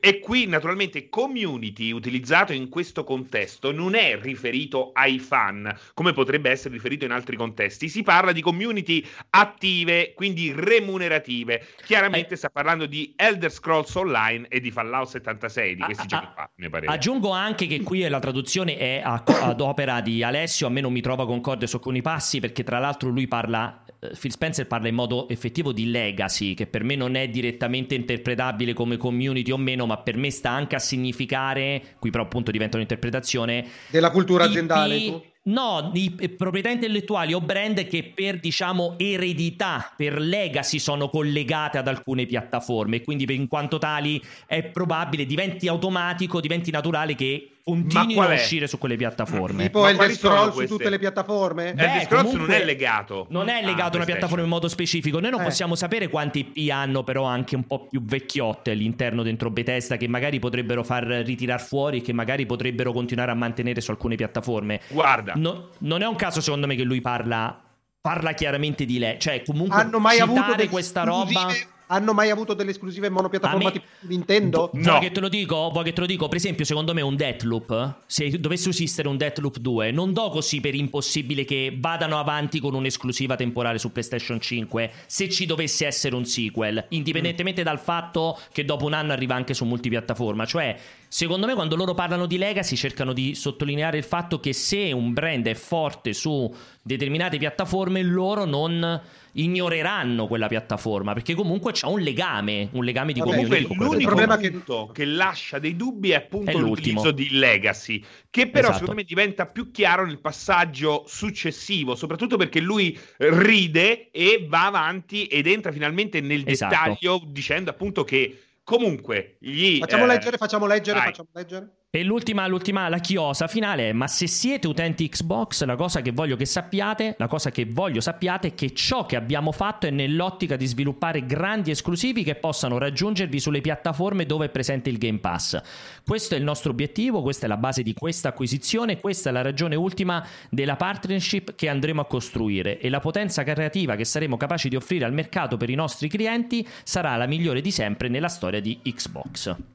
E 0.00 0.18
qui 0.18 0.46
naturalmente 0.46 1.10
community 1.10 1.92
utilizzato 1.92 2.54
in 2.54 2.70
questo 2.70 3.04
contesto 3.04 3.70
non 3.70 3.94
è 3.94 4.18
riferito 4.18 4.92
ai 4.94 5.18
fan, 5.18 5.70
come 5.92 6.14
potrebbe 6.14 6.50
essere 6.50 6.72
riferito 6.72 7.04
in 7.04 7.10
altri 7.10 7.36
contesti. 7.36 7.90
Si 7.90 8.02
parla 8.02 8.32
di 8.32 8.40
community 8.40 9.04
attive, 9.30 10.14
quindi 10.14 10.52
remunerative. 10.56 11.66
Chiaramente 11.84 12.36
sta 12.36 12.48
parlando 12.48 12.86
di 12.86 13.12
Elder 13.14 13.50
Scrolls 13.50 13.94
Online 13.94 14.46
e 14.48 14.60
di 14.60 14.70
Fallout 14.70 15.08
76, 15.08 15.74
di 15.74 15.82
questi 15.82 16.06
giochi 16.06 16.28
qua, 16.34 16.50
mi 16.56 16.70
pare. 16.70 16.86
Aggiungo 16.86 17.30
anche 17.30 17.66
che 17.66 17.82
qui 17.82 18.08
la 18.08 18.20
traduzione 18.20 18.78
è 18.78 19.02
a- 19.04 19.22
ad 19.26 19.60
opera 19.60 20.00
di 20.00 20.22
Alessio, 20.22 20.66
a 20.66 20.70
me 20.70 20.80
non 20.80 20.92
mi 20.92 21.02
trova 21.02 21.26
concorde 21.26 21.66
su 21.66 21.76
alcuni 21.76 22.00
passi 22.00 22.40
perché 22.40 22.64
tra 22.64 22.78
l'altro 22.78 23.10
lui 23.10 23.28
parla, 23.28 23.84
eh, 24.00 24.12
Phil 24.18 24.30
Spencer 24.30 24.66
parla 24.66 24.88
in 24.88 24.94
modo 24.94 25.28
effettivo 25.28 25.72
di 25.72 25.90
legacy, 25.90 26.54
che 26.54 26.66
per 26.66 26.84
me 26.84 26.94
non 26.96 27.16
è 27.16 27.28
direttamente 27.28 27.94
interpretabile 27.94 28.72
come 28.72 28.96
community 28.96 29.50
o 29.50 29.58
meno, 29.58 29.73
ma 29.86 29.98
per 29.98 30.16
me 30.16 30.30
sta 30.30 30.50
anche 30.50 30.76
a 30.76 30.78
significare, 30.78 31.96
qui 31.98 32.10
però 32.10 32.22
appunto 32.22 32.50
diventa 32.50 32.76
un'interpretazione, 32.76 33.66
Della 33.88 34.10
cultura 34.10 34.44
IP 34.44 34.50
aziendale. 34.50 34.98
tu? 35.04 35.24
No, 35.46 35.92
eh, 35.94 36.30
proprietà 36.30 36.70
intellettuali 36.70 37.34
o 37.34 37.40
brand 37.40 37.86
che 37.86 38.12
per 38.14 38.40
diciamo 38.40 38.94
eredità, 38.96 39.92
per 39.94 40.18
legacy 40.18 40.78
sono 40.78 41.10
collegate 41.10 41.76
ad 41.76 41.86
alcune 41.86 42.24
piattaforme, 42.24 43.02
quindi 43.02 43.26
in 43.34 43.46
quanto 43.46 43.76
tali 43.76 44.22
è 44.46 44.62
probabile 44.62 45.26
diventi 45.26 45.68
automatico, 45.68 46.40
diventi 46.40 46.70
naturale 46.70 47.14
che 47.14 47.50
continuino 47.64 48.20
a 48.20 48.34
uscire 48.34 48.66
su 48.66 48.76
quelle 48.76 48.96
piattaforme. 48.96 49.64
Tipo 49.64 49.86
Elder 49.86 50.12
sono 50.12 50.34
Scrolls 50.34 50.68
su 50.68 50.76
tutte 50.76 50.90
le 50.90 50.98
piattaforme? 50.98 51.72
Beh, 51.72 51.82
Elder 51.82 52.02
Scrolls 52.02 52.32
non 52.34 52.50
è 52.50 52.62
legato. 52.62 53.26
Non 53.30 53.48
è 53.48 53.62
a 53.62 53.64
legato 53.64 53.92
a 53.94 53.96
una 53.96 54.04
piattaforma 54.04 54.42
in 54.42 54.50
modo 54.50 54.68
specifico. 54.68 55.18
Noi 55.18 55.30
non 55.30 55.40
Eh. 55.40 55.44
possiamo 55.44 55.74
sapere 55.74 56.08
quante 56.08 56.40
IP 56.40 56.70
hanno, 56.70 57.04
però 57.04 57.24
anche 57.24 57.56
un 57.56 57.66
po' 57.66 57.86
più 57.86 58.02
vecchiotte 58.04 58.72
all'interno 58.72 59.22
dentro 59.22 59.50
Bethesda, 59.50 59.96
che 59.96 60.06
magari 60.08 60.38
potrebbero 60.38 60.84
far 60.84 61.04
ritirare 61.04 61.62
fuori 61.62 61.98
e 61.98 62.02
che 62.02 62.12
magari 62.12 62.44
potrebbero 62.44 62.92
continuare 62.92 63.30
a 63.30 63.34
mantenere 63.34 63.80
su 63.80 63.90
alcune 63.90 64.16
piattaforme. 64.16 64.80
Guarda, 64.88 65.33
No- 65.36 65.68
non 65.78 66.02
è 66.02 66.06
un 66.06 66.16
caso, 66.16 66.40
secondo 66.40 66.66
me, 66.66 66.74
che 66.74 66.82
lui 66.84 67.00
parla, 67.00 67.60
parla 68.00 68.32
chiaramente 68.32 68.84
di 68.84 68.98
lei. 68.98 69.18
Cioè, 69.18 69.42
comunque, 69.44 69.80
Hanno 69.80 69.98
mai 69.98 70.18
avuto 70.20 70.68
questa 70.68 71.04
roba. 71.04 71.48
Hanno 71.86 72.12
mai 72.14 72.30
avuto 72.30 72.54
delle 72.54 72.70
esclusive 72.70 73.10
monopiattaforma 73.10 73.64
me- 73.64 73.72
tipo 73.72 73.84
Nintendo? 74.00 74.70
Vuoi 74.72 74.84
No. 74.84 74.98
che 75.00 75.10
te 75.12 75.20
lo 75.20 75.28
dico? 75.28 75.68
Vuoi 75.70 75.84
che 75.84 75.92
te 75.92 76.00
lo 76.00 76.06
dico? 76.06 76.28
Per 76.28 76.36
esempio, 76.36 76.64
secondo 76.64 76.94
me 76.94 77.02
un 77.02 77.14
Deathloop, 77.14 77.96
se 78.06 78.30
dovesse 78.40 78.70
esistere 78.70 79.08
un 79.08 79.16
Deathloop 79.16 79.58
2, 79.58 79.90
non 79.90 80.12
do 80.12 80.30
così 80.30 80.60
per 80.60 80.74
impossibile 80.74 81.44
che 81.44 81.76
vadano 81.78 82.18
avanti 82.18 82.58
con 82.60 82.74
un'esclusiva 82.74 83.36
temporale 83.36 83.78
su 83.78 83.92
PlayStation 83.92 84.40
5, 84.40 84.90
se 85.06 85.28
ci 85.28 85.44
dovesse 85.46 85.84
essere 85.86 86.14
un 86.14 86.24
sequel, 86.24 86.86
indipendentemente 86.90 87.62
dal 87.62 87.78
fatto 87.78 88.38
che 88.52 88.64
dopo 88.64 88.86
un 88.86 88.94
anno 88.94 89.12
arriva 89.12 89.34
anche 89.34 89.52
su 89.52 89.64
multipiattaforma. 89.64 90.46
Cioè, 90.46 90.76
secondo 91.06 91.46
me 91.46 91.54
quando 91.54 91.76
loro 91.76 91.92
parlano 91.94 92.24
di 92.26 92.38
legacy 92.38 92.76
cercano 92.76 93.12
di 93.12 93.34
sottolineare 93.34 93.98
il 93.98 94.04
fatto 94.04 94.40
che 94.40 94.52
se 94.54 94.90
un 94.92 95.12
brand 95.12 95.46
è 95.46 95.54
forte 95.54 96.12
su 96.14 96.52
determinate 96.82 97.36
piattaforme, 97.38 98.02
loro 98.02 98.44
non 98.46 99.00
ignoreranno 99.34 100.26
quella 100.26 100.46
piattaforma, 100.48 101.12
perché 101.12 101.34
comunque 101.34 101.72
c'è 101.72 101.86
un 101.86 102.00
legame, 102.00 102.68
un 102.72 102.84
legame 102.84 103.12
di 103.12 103.20
Vabbè, 103.20 103.30
Comunque 103.32 103.60
l'unico 103.60 104.06
problema 104.06 104.36
che- 104.36 104.50
punto 104.50 104.90
che... 104.92 105.04
lascia 105.04 105.58
dei 105.58 105.76
dubbi 105.76 106.10
è 106.10 106.14
appunto 106.14 106.50
È 106.50 106.54
l'utilizzo 106.54 107.10
di 107.10 107.30
legacy, 107.30 108.02
che 108.30 108.48
però 108.48 108.68
Esatto. 108.68 108.78
secondo 108.78 109.00
me 109.00 109.06
diventa 109.06 109.46
più 109.46 109.70
chiaro 109.70 110.04
nel 110.04 110.20
passaggio 110.20 111.04
successivo, 111.06 111.94
soprattutto 111.94 112.36
perché 112.36 112.60
lui 112.60 112.98
ride 113.18 114.10
e 114.10 114.46
va 114.48 114.66
avanti 114.66 115.26
ed 115.26 115.46
entra 115.46 115.72
finalmente 115.72 116.20
nel 116.20 116.42
Esatto. 116.46 116.74
dettaglio 116.74 117.22
dicendo 117.26 117.70
appunto 117.70 118.04
che 118.04 118.38
comunque 118.62 119.36
gli... 119.40 119.78
Facciamo 119.78 120.04
eh, 120.04 120.08
leggere, 120.08 120.36
facciamo 120.36 120.66
leggere, 120.66 120.98
vai. 120.98 121.06
facciamo 121.08 121.28
leggere. 121.32 121.72
E 121.96 122.02
l'ultima, 122.02 122.44
l'ultima, 122.48 122.88
la 122.88 122.98
chiosa 122.98 123.46
finale 123.46 123.90
è: 123.90 123.92
ma 123.92 124.08
se 124.08 124.26
siete 124.26 124.66
utenti 124.66 125.08
Xbox, 125.08 125.62
la 125.62 125.76
cosa 125.76 126.02
che 126.02 126.10
voglio 126.10 126.34
che 126.34 126.44
sappiate, 126.44 127.14
la 127.18 127.28
cosa 127.28 127.52
che 127.52 127.66
voglio 127.66 128.00
sappiate 128.00 128.48
è 128.48 128.54
che 128.56 128.74
ciò 128.74 129.06
che 129.06 129.14
abbiamo 129.14 129.52
fatto 129.52 129.86
è 129.86 129.90
nell'ottica 129.90 130.56
di 130.56 130.66
sviluppare 130.66 131.24
grandi 131.24 131.70
esclusivi 131.70 132.24
che 132.24 132.34
possano 132.34 132.78
raggiungervi 132.78 133.38
sulle 133.38 133.60
piattaforme 133.60 134.26
dove 134.26 134.46
è 134.46 134.48
presente 134.48 134.90
il 134.90 134.98
Game 134.98 135.20
Pass. 135.20 135.62
Questo 136.04 136.34
è 136.34 136.38
il 136.38 136.42
nostro 136.42 136.72
obiettivo, 136.72 137.22
questa 137.22 137.46
è 137.46 137.48
la 137.48 137.58
base 137.58 137.84
di 137.84 137.94
questa 137.94 138.30
acquisizione, 138.30 138.98
questa 138.98 139.30
è 139.30 139.32
la 139.32 139.42
ragione 139.42 139.76
ultima 139.76 140.26
della 140.50 140.74
partnership 140.74 141.54
che 141.54 141.68
andremo 141.68 142.00
a 142.00 142.06
costruire 142.06 142.80
e 142.80 142.88
la 142.88 142.98
potenza 142.98 143.44
creativa 143.44 143.94
che 143.94 144.04
saremo 144.04 144.36
capaci 144.36 144.68
di 144.68 144.74
offrire 144.74 145.04
al 145.04 145.12
mercato 145.12 145.56
per 145.56 145.70
i 145.70 145.76
nostri 145.76 146.08
clienti 146.08 146.66
sarà 146.82 147.14
la 147.14 147.28
migliore 147.28 147.60
di 147.60 147.70
sempre 147.70 148.08
nella 148.08 148.26
storia 148.26 148.60
di 148.60 148.80
Xbox. 148.82 149.73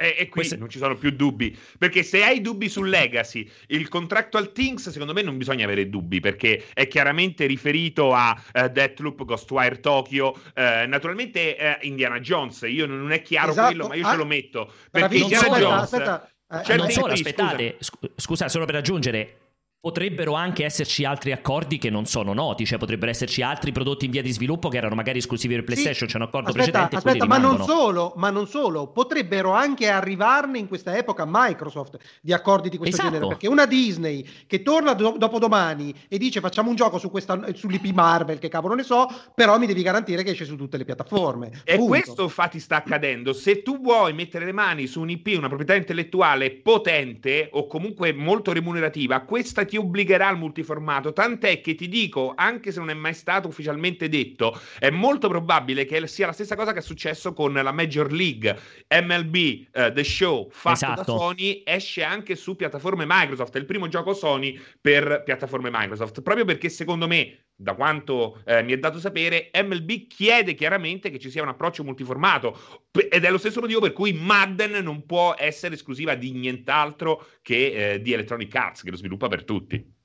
E, 0.00 0.14
e 0.16 0.22
qui 0.28 0.40
Queste- 0.40 0.56
non 0.56 0.70
ci 0.70 0.78
sono 0.78 0.96
più 0.96 1.10
dubbi, 1.10 1.54
perché 1.78 2.02
se 2.02 2.24
hai 2.24 2.40
dubbi 2.40 2.70
sul 2.70 2.88
Legacy, 2.88 3.46
il 3.66 3.88
Contractual 3.88 4.50
Things, 4.52 4.88
secondo 4.88 5.12
me 5.12 5.20
non 5.20 5.36
bisogna 5.36 5.64
avere 5.64 5.90
dubbi, 5.90 6.20
perché 6.20 6.64
è 6.72 6.88
chiaramente 6.88 7.44
riferito 7.44 8.14
a 8.14 8.34
eh, 8.52 8.70
Deathloop, 8.70 9.24
Ghostwire 9.26 9.80
Tokyo, 9.80 10.34
eh, 10.54 10.86
naturalmente 10.86 11.54
eh, 11.54 11.78
Indiana 11.82 12.18
Jones, 12.18 12.62
io 12.62 12.86
non 12.86 12.98
non 13.00 13.12
è 13.12 13.22
chiaro 13.22 13.50
Esatto, 13.50 13.66
quello, 13.66 13.88
ma 13.88 13.94
io 13.94 14.06
ah, 14.06 14.10
ce 14.10 14.16
lo 14.16 14.24
metto, 14.26 14.72
perché 14.90 15.16
Indiana 15.16 15.46
aspetta, 15.46 15.58
Jones... 15.58 15.82
aspetta, 15.82 16.24
eh, 16.24 16.64
certe 16.64 16.76
non 16.76 16.90
solo, 16.90 17.12
aspettate, 17.12 17.76
scu- 17.80 18.10
scusa, 18.16 18.48
solo 18.48 18.64
per 18.64 18.76
aggiungere. 18.76 19.49
Potrebbero 19.82 20.34
anche 20.34 20.66
esserci 20.66 21.06
altri 21.06 21.32
accordi 21.32 21.78
che 21.78 21.88
non 21.88 22.04
sono 22.04 22.34
noti, 22.34 22.66
cioè 22.66 22.76
potrebbero 22.76 23.10
esserci 23.10 23.40
altri 23.40 23.72
prodotti 23.72 24.04
in 24.04 24.10
via 24.10 24.20
di 24.20 24.30
sviluppo 24.30 24.68
che 24.68 24.76
erano 24.76 24.94
magari 24.94 25.16
esclusivi 25.20 25.54
per 25.54 25.64
PlayStation, 25.64 26.06
c'è 26.06 26.16
un 26.16 26.24
accordo 26.24 26.50
aspetta, 26.50 26.64
precedente 26.70 26.96
aspetta, 26.96 27.24
ma 27.24 27.38
non 27.38 27.62
solo, 27.62 28.12
ma 28.16 28.28
non 28.28 28.46
solo, 28.46 28.88
potrebbero 28.88 29.52
anche 29.52 29.88
arrivarne 29.88 30.58
in 30.58 30.68
questa 30.68 30.98
epoca 30.98 31.24
Microsoft 31.26 31.96
di 32.20 32.34
accordi 32.34 32.68
di 32.68 32.76
questo 32.76 32.96
Esatto. 32.96 33.10
genere, 33.10 33.28
perché 33.28 33.48
una 33.48 33.64
Disney 33.64 34.22
che 34.46 34.60
torna 34.60 34.92
do- 34.92 35.14
dopodomani 35.16 35.94
e 36.08 36.18
dice 36.18 36.40
facciamo 36.40 36.68
un 36.68 36.76
gioco 36.76 36.98
su 36.98 37.10
questa, 37.10 37.40
sull'IP 37.54 37.94
Marvel, 37.94 38.38
che 38.38 38.50
cavolo 38.50 38.74
ne 38.74 38.82
so, 38.82 39.06
però 39.34 39.58
mi 39.58 39.64
devi 39.64 39.80
garantire 39.80 40.22
che 40.22 40.32
esce 40.32 40.44
su 40.44 40.56
tutte 40.56 40.76
le 40.76 40.84
piattaforme. 40.84 41.52
E 41.64 41.76
Punto. 41.76 41.88
questo 41.88 42.22
infatti 42.24 42.60
sta 42.60 42.76
accadendo. 42.76 43.32
Se 43.32 43.62
tu 43.62 43.80
vuoi 43.80 44.12
mettere 44.12 44.44
le 44.44 44.52
mani 44.52 44.86
su 44.86 45.00
un 45.00 45.08
IP, 45.08 45.38
una 45.38 45.48
proprietà 45.48 45.74
intellettuale 45.74 46.50
potente 46.50 47.48
o 47.52 47.66
comunque 47.66 48.12
molto 48.12 48.52
remunerativa, 48.52 49.20
questa 49.20 49.68
ti 49.70 49.76
obbligherà 49.76 50.26
al 50.26 50.36
multiformato, 50.36 51.12
tant'è 51.12 51.60
che 51.60 51.76
ti 51.76 51.86
dico, 51.86 52.32
anche 52.34 52.72
se 52.72 52.80
non 52.80 52.90
è 52.90 52.94
mai 52.94 53.14
stato 53.14 53.46
ufficialmente 53.46 54.08
detto, 54.08 54.60
è 54.80 54.90
molto 54.90 55.28
probabile 55.28 55.84
che 55.84 56.04
sia 56.08 56.26
la 56.26 56.32
stessa 56.32 56.56
cosa 56.56 56.72
che 56.72 56.80
è 56.80 56.82
successo 56.82 57.32
con 57.32 57.52
la 57.52 57.72
Major 57.72 58.12
League. 58.12 58.58
MLB 58.88 59.34
uh, 59.72 59.92
The 59.92 60.02
Show 60.02 60.48
fatto 60.50 60.74
esatto. 60.74 61.12
da 61.12 61.18
Sony, 61.18 61.62
esce 61.64 62.02
anche 62.02 62.34
su 62.34 62.56
piattaforme 62.56 63.04
Microsoft, 63.06 63.54
è 63.54 63.58
il 63.58 63.64
primo 63.64 63.86
gioco 63.86 64.12
Sony 64.12 64.60
per 64.80 65.22
piattaforme 65.24 65.70
Microsoft, 65.72 66.20
proprio 66.22 66.44
perché 66.44 66.68
secondo 66.68 67.06
me 67.06 67.44
da 67.60 67.74
quanto 67.74 68.40
eh, 68.46 68.62
mi 68.62 68.72
è 68.72 68.78
dato 68.78 68.98
sapere, 68.98 69.50
MLB 69.54 70.06
chiede 70.06 70.54
chiaramente 70.54 71.10
che 71.10 71.18
ci 71.18 71.30
sia 71.30 71.42
un 71.42 71.48
approccio 71.48 71.84
multiformato 71.84 72.58
ed 72.90 73.22
è 73.22 73.30
lo 73.30 73.38
stesso 73.38 73.60
motivo 73.60 73.80
per 73.80 73.92
cui 73.92 74.14
Madden 74.14 74.82
non 74.82 75.04
può 75.04 75.34
essere 75.36 75.74
esclusiva 75.74 76.14
di 76.14 76.32
nient'altro 76.32 77.26
che 77.42 77.92
eh, 77.92 78.00
di 78.00 78.14
Electronic 78.14 78.54
Arts, 78.54 78.82
che 78.82 78.90
lo 78.90 78.96
sviluppa 78.96 79.28
per 79.28 79.44
tutti. 79.44 79.98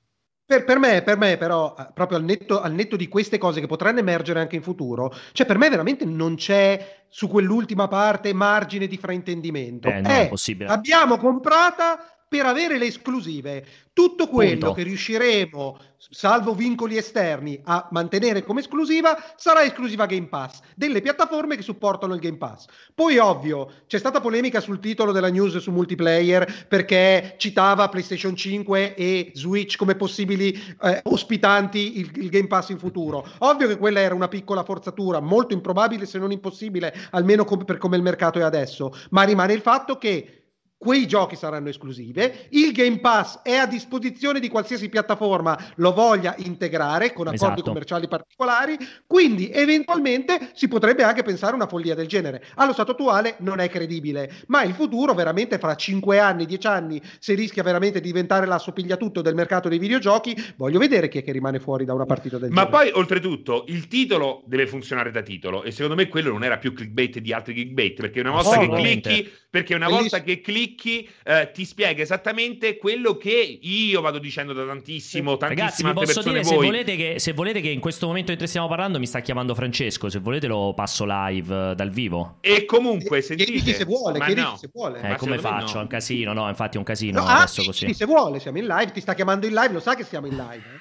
Per, 0.44 0.64
per, 0.64 0.78
me, 0.78 1.02
per 1.02 1.16
me, 1.16 1.38
però, 1.38 1.74
eh, 1.76 1.88
proprio 1.92 2.18
al 2.18 2.24
netto, 2.24 2.60
al 2.60 2.72
netto, 2.72 2.94
di 2.94 3.08
queste 3.08 3.38
cose 3.38 3.58
che 3.58 3.66
potranno 3.66 3.98
emergere 3.98 4.38
anche 4.38 4.54
in 4.54 4.62
futuro, 4.62 5.12
cioè 5.32 5.46
per 5.46 5.58
me 5.58 5.68
veramente 5.70 6.04
non 6.04 6.36
c'è 6.36 7.04
su 7.08 7.26
quell'ultima 7.26 7.88
parte 7.88 8.32
margine 8.32 8.86
di 8.86 8.96
fraintendimento. 8.96 9.88
Eh, 9.88 10.00
no, 10.00 10.08
è, 10.08 10.26
è 10.26 10.28
possibile. 10.28 10.68
L'abbiamo 10.68 11.16
comprata 11.16 12.15
per 12.36 12.46
avere 12.46 12.78
le 12.78 12.86
esclusive. 12.86 13.64
Tutto 13.92 14.28
quello 14.28 14.58
Punto. 14.58 14.74
che 14.74 14.82
riusciremo, 14.82 15.78
salvo 15.96 16.54
vincoli 16.54 16.98
esterni, 16.98 17.58
a 17.64 17.88
mantenere 17.92 18.44
come 18.44 18.60
esclusiva 18.60 19.16
sarà 19.36 19.64
esclusiva 19.64 20.04
Game 20.04 20.26
Pass, 20.26 20.60
delle 20.74 21.00
piattaforme 21.00 21.56
che 21.56 21.62
supportano 21.62 22.12
il 22.12 22.20
Game 22.20 22.36
Pass. 22.36 22.66
Poi, 22.94 23.16
ovvio, 23.16 23.70
c'è 23.86 23.98
stata 23.98 24.20
polemica 24.20 24.60
sul 24.60 24.80
titolo 24.80 25.12
della 25.12 25.30
news 25.30 25.56
su 25.56 25.70
multiplayer 25.70 26.66
perché 26.68 27.36
citava 27.38 27.88
PlayStation 27.88 28.36
5 28.36 28.94
e 28.94 29.30
Switch 29.34 29.76
come 29.76 29.94
possibili 29.94 30.52
eh, 30.82 31.00
ospitanti 31.04 31.98
il, 31.98 32.10
il 32.16 32.28
Game 32.28 32.48
Pass 32.48 32.68
in 32.68 32.78
futuro. 32.78 33.26
Ovvio 33.38 33.66
che 33.66 33.78
quella 33.78 34.00
era 34.00 34.14
una 34.14 34.28
piccola 34.28 34.62
forzatura, 34.62 35.20
molto 35.20 35.54
improbabile 35.54 36.04
se 36.04 36.18
non 36.18 36.32
impossibile, 36.32 36.94
almeno 37.12 37.46
com- 37.46 37.64
per 37.64 37.78
come 37.78 37.96
il 37.96 38.02
mercato 38.02 38.38
è 38.38 38.42
adesso, 38.42 38.92
ma 39.10 39.22
rimane 39.22 39.54
il 39.54 39.62
fatto 39.62 39.96
che 39.96 40.42
quei 40.78 41.06
giochi 41.06 41.36
saranno 41.36 41.68
esclusive. 41.68 42.46
Il 42.50 42.72
Game 42.72 43.00
Pass 43.00 43.40
è 43.42 43.54
a 43.54 43.66
disposizione 43.66 44.40
di 44.40 44.48
qualsiasi 44.48 44.88
piattaforma 44.88 45.58
lo 45.76 45.92
voglia 45.92 46.34
integrare 46.38 47.12
con 47.12 47.26
accordi 47.26 47.54
esatto. 47.54 47.62
commerciali 47.62 48.08
particolari, 48.08 48.76
quindi 49.06 49.50
eventualmente 49.50 50.50
si 50.54 50.68
potrebbe 50.68 51.02
anche 51.02 51.22
pensare 51.22 51.54
una 51.54 51.66
follia 51.66 51.94
del 51.94 52.06
genere. 52.06 52.44
Allo 52.56 52.72
stato 52.72 52.92
attuale 52.92 53.36
non 53.40 53.58
è 53.58 53.68
credibile, 53.68 54.30
ma 54.48 54.62
il 54.62 54.74
futuro 54.74 55.14
veramente 55.14 55.58
fra 55.58 55.74
5 55.74 56.18
anni, 56.18 56.46
10 56.46 56.66
anni, 56.66 57.02
se 57.18 57.34
rischia 57.34 57.62
veramente 57.62 58.00
di 58.00 58.06
diventare 58.06 58.46
la 58.46 58.58
sopigliatutto 58.58 59.22
del 59.22 59.34
mercato 59.34 59.68
dei 59.68 59.78
videogiochi, 59.78 60.36
voglio 60.56 60.78
vedere 60.78 61.08
chi 61.08 61.18
è 61.18 61.22
che 61.22 61.32
rimane 61.32 61.58
fuori 61.58 61.84
da 61.84 61.94
una 61.94 62.06
partita 62.06 62.38
del 62.38 62.50
ma 62.50 62.64
genere. 62.64 62.70
Ma 62.70 62.78
poi 62.78 62.90
oltretutto 62.94 63.64
il 63.68 63.88
titolo 63.88 64.42
deve 64.46 64.66
funzionare 64.66 65.10
da 65.10 65.22
titolo 65.22 65.62
e 65.62 65.70
secondo 65.70 65.96
me 65.96 66.08
quello 66.08 66.30
non 66.30 66.44
era 66.44 66.58
più 66.58 66.72
clickbait 66.72 67.18
di 67.18 67.32
altri 67.32 67.54
clickbait, 67.54 68.00
perché 68.00 68.20
una 68.20 68.30
volta 68.30 68.58
oh, 68.58 68.60
che 68.60 68.68
clicchi 68.68 69.30
perché 69.56 69.74
una 69.74 69.88
volta 69.88 70.22
che 70.22 70.42
clicchi 70.42 71.08
eh, 71.24 71.50
ti 71.52 71.64
spiega 71.64 72.02
esattamente 72.02 72.76
quello 72.76 73.16
che 73.16 73.58
io 73.62 74.00
vado 74.02 74.18
dicendo 74.18 74.52
da 74.52 74.66
tantissimo, 74.66 75.38
tantissime 75.38 75.92
Ragazzi, 75.94 76.12
posso 76.12 76.28
dire, 76.28 76.42
voi. 76.42 76.50
Se 76.50 76.54
volete, 76.56 76.96
che, 76.96 77.18
se 77.18 77.32
volete 77.32 77.60
che 77.62 77.70
in 77.70 77.80
questo 77.80 78.06
momento 78.06 78.28
mentre 78.28 78.46
stiamo 78.46 78.68
parlando 78.68 78.98
mi 78.98 79.06
sta 79.06 79.20
chiamando 79.20 79.54
Francesco, 79.54 80.10
se 80.10 80.18
volete 80.18 80.46
lo 80.46 80.74
passo 80.74 81.06
live 81.08 81.70
uh, 81.70 81.74
dal 81.74 81.90
vivo. 81.90 82.36
E 82.42 82.66
comunque 82.66 83.22
sentite, 83.22 83.72
se 83.72 83.84
vuole, 83.86 84.18
che 84.18 84.34
no. 84.34 84.56
se 84.58 84.68
vuole. 84.70 85.00
Eh, 85.00 85.16
come 85.16 85.38
faccio? 85.38 85.74
No. 85.74 85.80
È 85.80 85.82
un 85.82 85.88
casino, 85.88 86.32
no, 86.34 86.48
infatti 86.48 86.76
è 86.76 86.78
un 86.78 86.84
casino 86.84 87.22
no, 87.22 87.26
adesso 87.26 87.62
ah, 87.62 87.64
così. 87.64 87.86
Sì, 87.86 87.94
se 87.94 88.04
vuole, 88.04 88.38
siamo 88.40 88.58
in 88.58 88.66
live, 88.66 88.92
ti 88.92 89.00
sta 89.00 89.14
chiamando 89.14 89.46
in 89.46 89.54
live, 89.54 89.72
lo 89.72 89.80
sa 89.80 89.94
che 89.94 90.04
siamo 90.04 90.26
in 90.26 90.36
live. 90.36 90.56
Eh? 90.56 90.80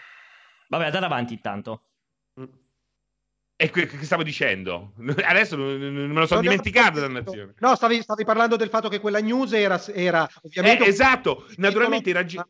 Vabbè, 0.67 0.85
andate 0.85 1.05
avanti 1.05 1.33
intanto. 1.33 1.83
E 3.57 3.69
che, 3.69 3.87
che 3.87 4.03
stavo 4.03 4.23
dicendo? 4.23 4.93
Adesso 5.23 5.55
me 5.57 6.07
lo 6.07 6.25
sono 6.25 6.41
dimenticato, 6.41 6.99
dannazione. 6.99 7.53
No, 7.59 7.75
stavi, 7.75 8.01
stavi, 8.01 8.25
parlando 8.25 8.57
del 8.57 8.69
fatto 8.69 8.89
che 8.89 8.99
quella 8.99 9.19
news 9.19 9.53
era, 9.53 9.81
era 9.93 10.27
ovviamente... 10.41 10.83
Eh, 10.83 10.89
esatto, 10.89 11.45
naturalmente 11.55 12.09
i, 12.09 12.13
raggi- 12.13 12.41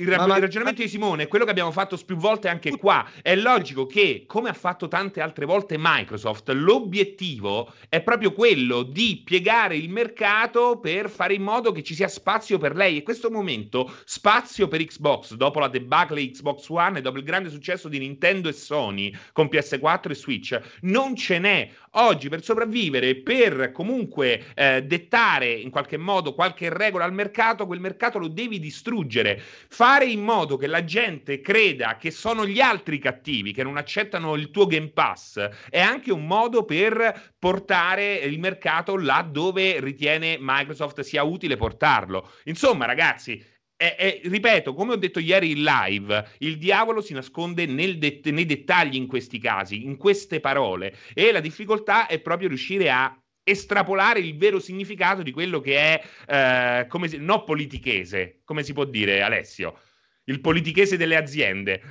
il, 0.00 0.08
ma, 0.08 0.24
il 0.24 0.40
ragionamento 0.40 0.80
ma... 0.80 0.86
di 0.86 0.88
Simone 0.88 1.22
è 1.24 1.28
quello 1.28 1.44
che 1.44 1.50
abbiamo 1.50 1.70
fatto 1.70 1.98
più 2.04 2.16
volte 2.16 2.48
anche 2.48 2.76
qua. 2.76 3.06
È 3.22 3.34
logico 3.36 3.86
che, 3.86 4.24
come 4.26 4.48
ha 4.48 4.54
fatto 4.54 4.88
tante 4.88 5.20
altre 5.20 5.44
volte 5.44 5.76
Microsoft, 5.78 6.48
l'obiettivo 6.50 7.72
è 7.88 8.00
proprio 8.00 8.32
quello 8.32 8.82
di 8.82 9.20
piegare 9.24 9.76
il 9.76 9.90
mercato 9.90 10.78
per 10.80 11.10
fare 11.10 11.34
in 11.34 11.42
modo 11.42 11.72
che 11.72 11.82
ci 11.82 11.94
sia 11.94 12.08
spazio 12.08 12.58
per 12.58 12.74
lei. 12.74 12.94
E 12.94 12.98
in 12.98 13.04
questo 13.04 13.30
momento 13.30 13.92
spazio 14.04 14.68
per 14.68 14.84
Xbox, 14.84 15.34
dopo 15.34 15.58
la 15.58 15.68
debacle 15.68 16.30
Xbox 16.30 16.68
One 16.68 16.98
e 16.98 17.02
dopo 17.02 17.18
il 17.18 17.24
grande 17.24 17.50
successo 17.50 17.88
di 17.88 17.98
Nintendo 17.98 18.48
e 18.48 18.52
Sony 18.52 19.14
con 19.32 19.46
PS4 19.46 20.10
e 20.10 20.14
Switch, 20.14 20.60
non 20.82 21.14
ce 21.14 21.38
n'è. 21.38 21.70
Oggi 21.94 22.28
per 22.28 22.42
sopravvivere, 22.44 23.16
per 23.16 23.72
comunque 23.72 24.44
eh, 24.54 24.82
dettare 24.82 25.50
in 25.50 25.70
qualche 25.70 25.96
modo 25.96 26.34
qualche 26.34 26.72
regola 26.72 27.04
al 27.04 27.12
mercato, 27.12 27.66
quel 27.66 27.80
mercato 27.80 28.18
lo 28.18 28.28
devi 28.28 28.60
distruggere. 28.60 29.42
Fare 29.90 30.06
in 30.06 30.22
modo 30.22 30.56
che 30.56 30.68
la 30.68 30.84
gente 30.84 31.40
creda 31.40 31.96
che 31.96 32.12
sono 32.12 32.46
gli 32.46 32.60
altri 32.60 33.00
cattivi, 33.00 33.52
che 33.52 33.64
non 33.64 33.76
accettano 33.76 34.36
il 34.36 34.52
tuo 34.52 34.66
Game 34.66 34.90
Pass, 34.90 35.36
è 35.68 35.80
anche 35.80 36.12
un 36.12 36.28
modo 36.28 36.64
per 36.64 37.32
portare 37.36 38.14
il 38.14 38.38
mercato 38.38 38.96
là 38.96 39.28
dove 39.28 39.80
ritiene 39.80 40.36
Microsoft 40.38 41.00
sia 41.00 41.24
utile 41.24 41.56
portarlo. 41.56 42.34
Insomma, 42.44 42.84
ragazzi, 42.84 43.44
è, 43.74 43.96
è, 43.96 44.20
ripeto, 44.22 44.74
come 44.74 44.92
ho 44.92 44.96
detto 44.96 45.18
ieri 45.18 45.50
in 45.50 45.64
live, 45.64 46.34
il 46.38 46.56
diavolo 46.56 47.00
si 47.00 47.12
nasconde 47.12 47.66
det- 47.66 48.30
nei 48.30 48.46
dettagli 48.46 48.94
in 48.94 49.08
questi 49.08 49.40
casi, 49.40 49.82
in 49.82 49.96
queste 49.96 50.38
parole, 50.38 50.94
e 51.14 51.32
la 51.32 51.40
difficoltà 51.40 52.06
è 52.06 52.20
proprio 52.20 52.46
riuscire 52.46 52.92
a 52.92 53.19
estrapolare 53.42 54.20
il 54.20 54.36
vero 54.36 54.58
significato 54.58 55.22
di 55.22 55.32
quello 55.32 55.60
che 55.60 55.76
è, 55.76 56.02
eh, 56.26 56.86
come 56.86 57.08
si, 57.08 57.16
no 57.18 57.44
politichese, 57.44 58.40
come 58.44 58.62
si 58.62 58.72
può 58.72 58.84
dire 58.84 59.22
Alessio, 59.22 59.78
il 60.24 60.40
politichese 60.40 60.96
delle 60.96 61.16
aziende. 61.16 61.82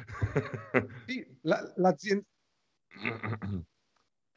sì, 1.05 1.25
la, 1.41 1.73
l'azienda... 1.75 2.23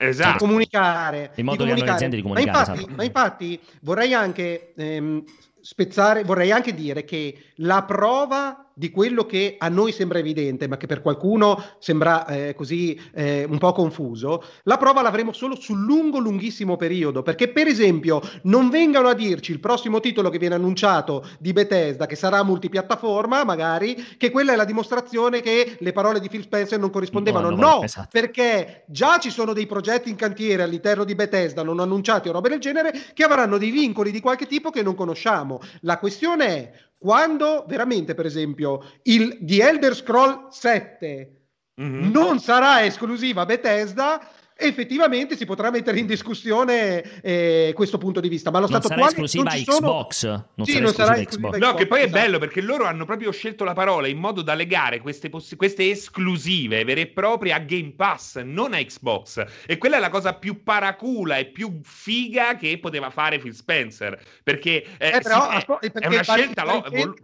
Esatto. 0.03 0.33
Di 0.33 0.39
comunicare. 0.39 1.31
Il 1.37 1.45
modo 1.45 1.63
di 1.63 1.71
comunicare. 1.71 2.09
Di 2.09 2.23
comunicare. 2.23 2.51
Ma 2.51 2.59
infatti, 2.59 2.79
esatto. 2.79 2.95
ma 2.97 3.05
infatti 3.05 3.61
vorrei 3.83 4.15
anche 4.15 4.73
ehm, 4.75 5.23
spezzare, 5.61 6.25
vorrei 6.25 6.51
anche 6.51 6.75
dire 6.75 7.05
che 7.05 7.53
la 7.57 7.85
prova 7.85 8.72
di 8.75 8.91
quello 8.91 9.27
che 9.27 9.57
a 9.59 9.69
noi 9.69 9.93
sembra 9.93 10.19
evidente, 10.19 10.69
ma 10.69 10.77
che 10.77 10.87
per 10.87 11.03
qualcuno 11.03 11.63
sembra 11.79 12.27
eh, 12.27 12.55
così 12.55 12.99
eh, 13.15 13.45
un 13.49 13.59
po' 13.59 13.73
confuso, 13.73 14.43
la 14.65 14.77
prova 14.77 15.03
l'avremo 15.03 15.33
solo 15.33 15.55
sul 15.55 15.81
lungo, 15.81 16.19
lunghissimo 16.19 16.77
periodo. 16.77 17.23
Perché, 17.23 17.49
per 17.49 17.67
esempio, 17.67 18.21
non 18.43 18.71
vengano 18.71 19.09
a 19.09 19.15
dirci 19.15 19.53
il 19.53 19.61
prossimo 19.61 20.01
titolo 20.01 20.31
che 20.31 20.39
viene 20.39 20.55
annunciato 20.55 21.27
di 21.39 21.53
Bethesda, 21.53 22.07
che 22.07 22.17
sarà 22.17 22.43
multipiattaforma, 22.43 23.45
magari, 23.45 23.95
che 24.17 24.31
quella 24.31 24.53
è 24.53 24.57
la 24.57 24.65
dimostrazione 24.65 25.41
che 25.41 25.77
le 25.79 25.93
parole 25.93 26.21
di 26.21 26.29
Phil 26.29 26.43
Spencer 26.43 26.79
non 26.79 26.91
corrispondevano. 26.91 27.51
No, 27.51 27.57
no 27.57 27.83
esatto. 27.83 28.09
perché 28.11 28.85
già 28.87 29.19
ci 29.19 29.31
sono 29.31 29.53
dei 29.53 29.67
progetti 29.67 30.09
in 30.09 30.17
cantiere 30.17 30.63
all'interno 30.63 31.05
di 31.05 31.15
Bethesda 31.15 31.63
non 31.63 31.81
annunciati 31.81 32.29
o 32.29 32.33
robe 32.33 32.49
del 32.49 32.61
genere 32.61 32.93
che 33.15 33.25
avranno 33.25 33.59
dei 33.59 33.71
vincoli 33.71 34.11
di 34.11 34.21
qualche 34.21 34.47
tipo 34.47 34.71
che 34.71 34.83
non 34.83 34.95
conosciamo. 34.95 35.61
La 35.81 35.99
questione 35.99 36.47
è 36.47 36.73
quando 37.03 37.65
veramente, 37.67 38.15
per 38.15 38.27
esempio, 38.27 38.81
il 39.03 39.39
The 39.43 39.69
Elder 39.69 39.93
Scroll 39.93 40.47
7 40.51 41.43
mm-hmm. 41.81 42.11
non 42.13 42.39
sarà 42.39 42.85
esclusiva 42.85 43.45
Bethesda, 43.45 44.25
effettivamente 44.63 45.37
si 45.37 45.45
potrà 45.45 45.71
mettere 45.71 45.99
in 45.99 46.07
discussione 46.07 47.21
eh, 47.23 47.73
questo 47.75 47.99
punto 47.99 48.21
di 48.21 48.29
vista. 48.29 48.51
Ma 48.51 48.59
allo 48.59 48.67
stato 48.67 48.89
sarà 48.89 49.07
attuale 49.07 49.25
esclusiva 49.25 49.51
non 49.51 49.59
ci 49.59 49.65
Xbox. 49.65 50.19
Sono... 50.19 50.49
Non 50.55 50.67
sì, 50.67 50.73
sarà 50.73 50.83
non 50.83 50.91
esclusiva 50.91 51.15
sarà 51.15 51.25
Xbox. 51.25 51.37
Xbox. 51.37 51.59
No, 51.59 51.75
che 51.75 51.87
poi 51.87 52.01
esatto. 52.01 52.17
è 52.17 52.21
bello 52.23 52.39
perché 52.39 52.61
loro 52.61 52.85
hanno 52.85 53.05
proprio 53.05 53.31
scelto 53.31 53.65
la 53.65 53.73
parola 53.75 54.07
in 54.07 54.19
modo 54.19 54.43
da 54.43 54.55
legare 54.55 55.01
queste, 55.01 55.29
poss- 55.29 55.57
queste 55.57 55.91
esclusive 55.91 56.85
vere 56.85 57.03
e 57.03 57.07
proprie 57.09 57.53
a 57.53 57.59
Game 57.59 57.93
Pass, 57.97 58.39
non 58.39 58.73
a 58.75 58.79
Xbox. 58.79 59.45
E 59.67 59.79
quella 59.79 59.97
è 59.97 60.01
la 60.01 60.11
cosa 60.11 60.35
più 60.35 60.63
paracula 60.63 61.37
e 61.37 61.47
più 61.47 61.81
figa 61.83 62.57
che 62.57 62.79
poteva 62.79 63.11
fare 63.11 63.39
Phil 63.39 63.55
Spencer. 63.55 64.21
Perché, 64.43 64.85
eh, 64.99 65.17
eh, 65.17 65.21
però, 65.21 65.51
sì, 65.51 65.57
aspo- 65.57 65.81
è, 65.81 65.91
è 65.91 66.07
una 66.07 66.23
scelta 66.23 66.65
lo- 66.65 66.85
vol- 66.91 67.15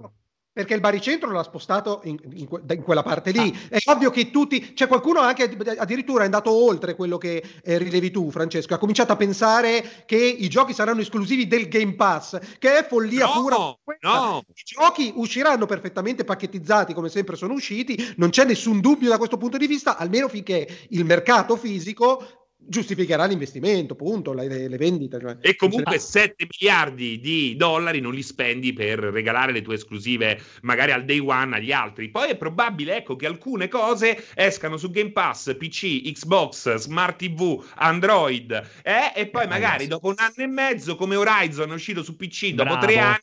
perché 0.52 0.74
il 0.74 0.80
baricentro 0.80 1.30
l'ha 1.30 1.42
spostato 1.42 2.00
in, 2.04 2.16
in, 2.32 2.48
in 2.68 2.82
quella 2.82 3.02
parte 3.02 3.30
lì. 3.30 3.56
Ah. 3.70 3.76
È 3.76 3.78
ovvio 3.86 4.10
che 4.10 4.30
tutti, 4.30 4.74
cioè 4.74 4.88
qualcuno 4.88 5.20
anche 5.20 5.44
addirittura 5.78 6.22
è 6.22 6.24
andato 6.24 6.50
oltre 6.50 6.94
quello 6.94 7.16
che 7.16 7.42
eh, 7.62 7.78
rilevi 7.78 8.10
tu, 8.10 8.30
Francesco. 8.30 8.74
Ha 8.74 8.78
cominciato 8.78 9.12
a 9.12 9.16
pensare 9.16 10.04
che 10.04 10.16
i 10.16 10.48
giochi 10.48 10.72
saranno 10.72 11.00
esclusivi 11.00 11.46
del 11.46 11.68
Game 11.68 11.94
Pass, 11.94 12.38
che 12.58 12.78
è 12.78 12.86
follia 12.86 13.26
no, 13.26 13.32
pura. 13.32 13.56
No. 14.00 14.42
I 14.48 14.62
giochi 14.64 15.12
usciranno 15.14 15.66
perfettamente 15.66 16.24
pacchettizzati 16.24 16.94
come 16.94 17.08
sempre 17.08 17.36
sono 17.36 17.52
usciti, 17.52 18.14
non 18.16 18.30
c'è 18.30 18.44
nessun 18.44 18.80
dubbio 18.80 19.08
da 19.08 19.18
questo 19.18 19.36
punto 19.36 19.58
di 19.58 19.66
vista, 19.66 19.96
almeno 19.96 20.28
finché 20.28 20.66
il 20.88 21.04
mercato 21.04 21.56
fisico 21.56 22.37
giustificherà 22.68 23.24
l'investimento, 23.24 23.94
punto, 23.94 24.32
le, 24.32 24.68
le 24.68 24.76
vendite. 24.76 25.18
Cioè, 25.18 25.36
e 25.40 25.56
comunque 25.56 25.98
7 25.98 26.46
miliardi 26.58 27.18
di 27.18 27.56
dollari 27.56 28.00
non 28.00 28.12
li 28.12 28.22
spendi 28.22 28.72
per 28.72 28.98
regalare 28.98 29.52
le 29.52 29.62
tue 29.62 29.74
esclusive 29.74 30.40
magari 30.62 30.92
al 30.92 31.04
day 31.04 31.18
one 31.18 31.56
agli 31.56 31.72
altri. 31.72 32.10
Poi 32.10 32.30
è 32.30 32.36
probabile 32.36 32.96
ecco, 32.98 33.16
che 33.16 33.26
alcune 33.26 33.68
cose 33.68 34.24
escano 34.34 34.76
su 34.76 34.90
Game 34.90 35.12
Pass, 35.12 35.56
PC, 35.56 36.12
Xbox, 36.12 36.74
Smart 36.74 37.18
TV, 37.18 37.64
Android 37.76 38.52
eh? 38.82 39.12
e 39.14 39.26
poi 39.28 39.44
eh, 39.44 39.48
magari 39.48 39.86
dopo 39.86 40.08
un 40.08 40.14
anno 40.18 40.34
e 40.36 40.46
mezzo 40.46 40.96
come 40.96 41.16
Horizon 41.16 41.70
è 41.70 41.74
uscito 41.74 42.02
su 42.02 42.16
PC, 42.16 42.50
dopo 42.50 42.70
Bravo. 42.70 42.86
tre 42.86 42.98
anni 42.98 43.18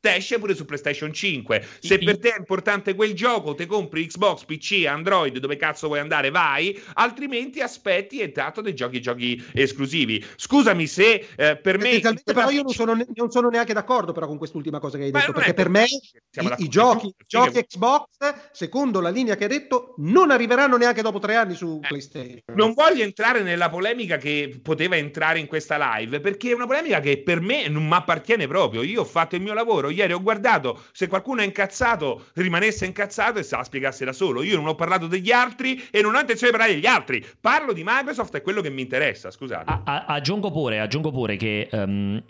te 0.00 0.14
esce 0.16 0.38
pure 0.38 0.54
su 0.54 0.64
PlayStation 0.64 1.12
5. 1.12 1.66
Se 1.80 1.98
per 1.98 2.18
te 2.18 2.34
è 2.34 2.38
importante 2.38 2.94
quel 2.94 3.14
gioco, 3.14 3.54
te 3.54 3.66
compri 3.66 4.06
Xbox, 4.06 4.44
PC, 4.44 4.84
Android, 4.86 5.38
dove 5.38 5.56
cazzo 5.56 5.86
vuoi 5.86 6.00
andare, 6.00 6.30
vai, 6.30 6.78
altrimenti 6.94 7.60
aspetti 7.60 8.18
e 8.18 8.30
dato 8.30 8.60
dei 8.60 8.74
giochi 8.74 8.89
giochi 8.98 9.40
esclusivi. 9.52 10.24
Scusami 10.34 10.86
se 10.86 11.28
eh, 11.36 11.56
per 11.56 11.78
me 11.78 12.00
però 12.24 12.50
io 12.50 12.62
non 12.62 12.72
sono, 12.72 12.94
non 13.14 13.30
sono, 13.30 13.48
neanche 13.48 13.72
d'accordo 13.72 14.12
però 14.12 14.26
con 14.26 14.38
quest'ultima 14.38 14.80
cosa 14.80 14.96
che 14.96 15.04
hai 15.04 15.10
detto, 15.10 15.32
perché 15.32 15.54
per 15.54 15.68
me 15.68 15.84
i, 15.84 16.54
i 16.58 16.68
giochi, 16.68 17.14
giochi 17.26 17.64
Xbox, 17.64 18.06
secondo 18.52 19.00
la 19.00 19.10
linea 19.10 19.36
che 19.36 19.44
hai 19.44 19.50
detto, 19.50 19.94
non 19.98 20.30
arriveranno 20.30 20.76
neanche 20.76 21.02
dopo 21.02 21.18
tre 21.18 21.36
anni 21.36 21.54
su 21.54 21.80
eh, 21.82 21.86
PlayStation. 21.86 22.40
Non 22.54 22.72
voglio 22.72 23.02
entrare 23.02 23.42
nella 23.42 23.68
polemica 23.68 24.16
che 24.16 24.58
poteva 24.62 24.96
entrare 24.96 25.38
in 25.38 25.46
questa 25.46 25.76
live, 25.96 26.20
perché 26.20 26.50
è 26.50 26.54
una 26.54 26.66
polemica 26.66 27.00
che 27.00 27.22
per 27.22 27.40
me 27.40 27.68
non 27.68 27.86
mi 27.86 27.94
appartiene 27.94 28.46
proprio. 28.46 28.82
Io 28.82 29.02
ho 29.02 29.04
fatto 29.04 29.36
il 29.36 29.42
mio 29.42 29.54
lavoro, 29.54 29.90
ieri 29.90 30.12
ho 30.12 30.22
guardato, 30.22 30.82
se 30.92 31.06
qualcuno 31.06 31.42
è 31.42 31.44
incazzato, 31.44 32.26
rimanesse 32.34 32.86
incazzato 32.86 33.38
e 33.38 33.42
se 33.42 33.56
la 33.56 33.64
spiegasse 33.64 34.04
da 34.04 34.12
solo. 34.12 34.42
Io 34.42 34.56
non 34.56 34.66
ho 34.66 34.74
parlato 34.74 35.06
degli 35.06 35.30
altri 35.30 35.88
e 35.90 36.00
non 36.00 36.14
ho 36.14 36.20
intenzione 36.20 36.52
di 36.52 36.58
parlare 36.58 36.74
degli 36.74 36.86
altri. 36.86 37.24
Parlo 37.40 37.72
di 37.72 37.82
Microsoft 37.84 38.34
e 38.34 38.42
quello 38.42 38.60
che 38.60 38.70
mi 38.70 38.79
interessa, 38.80 39.30
scusate. 39.30 39.70
A- 39.70 39.82
a- 39.84 40.04
aggiungo, 40.06 40.50
pure, 40.50 40.80
aggiungo 40.80 41.10
pure 41.10 41.36
che... 41.36 41.68
Um... 41.72 42.22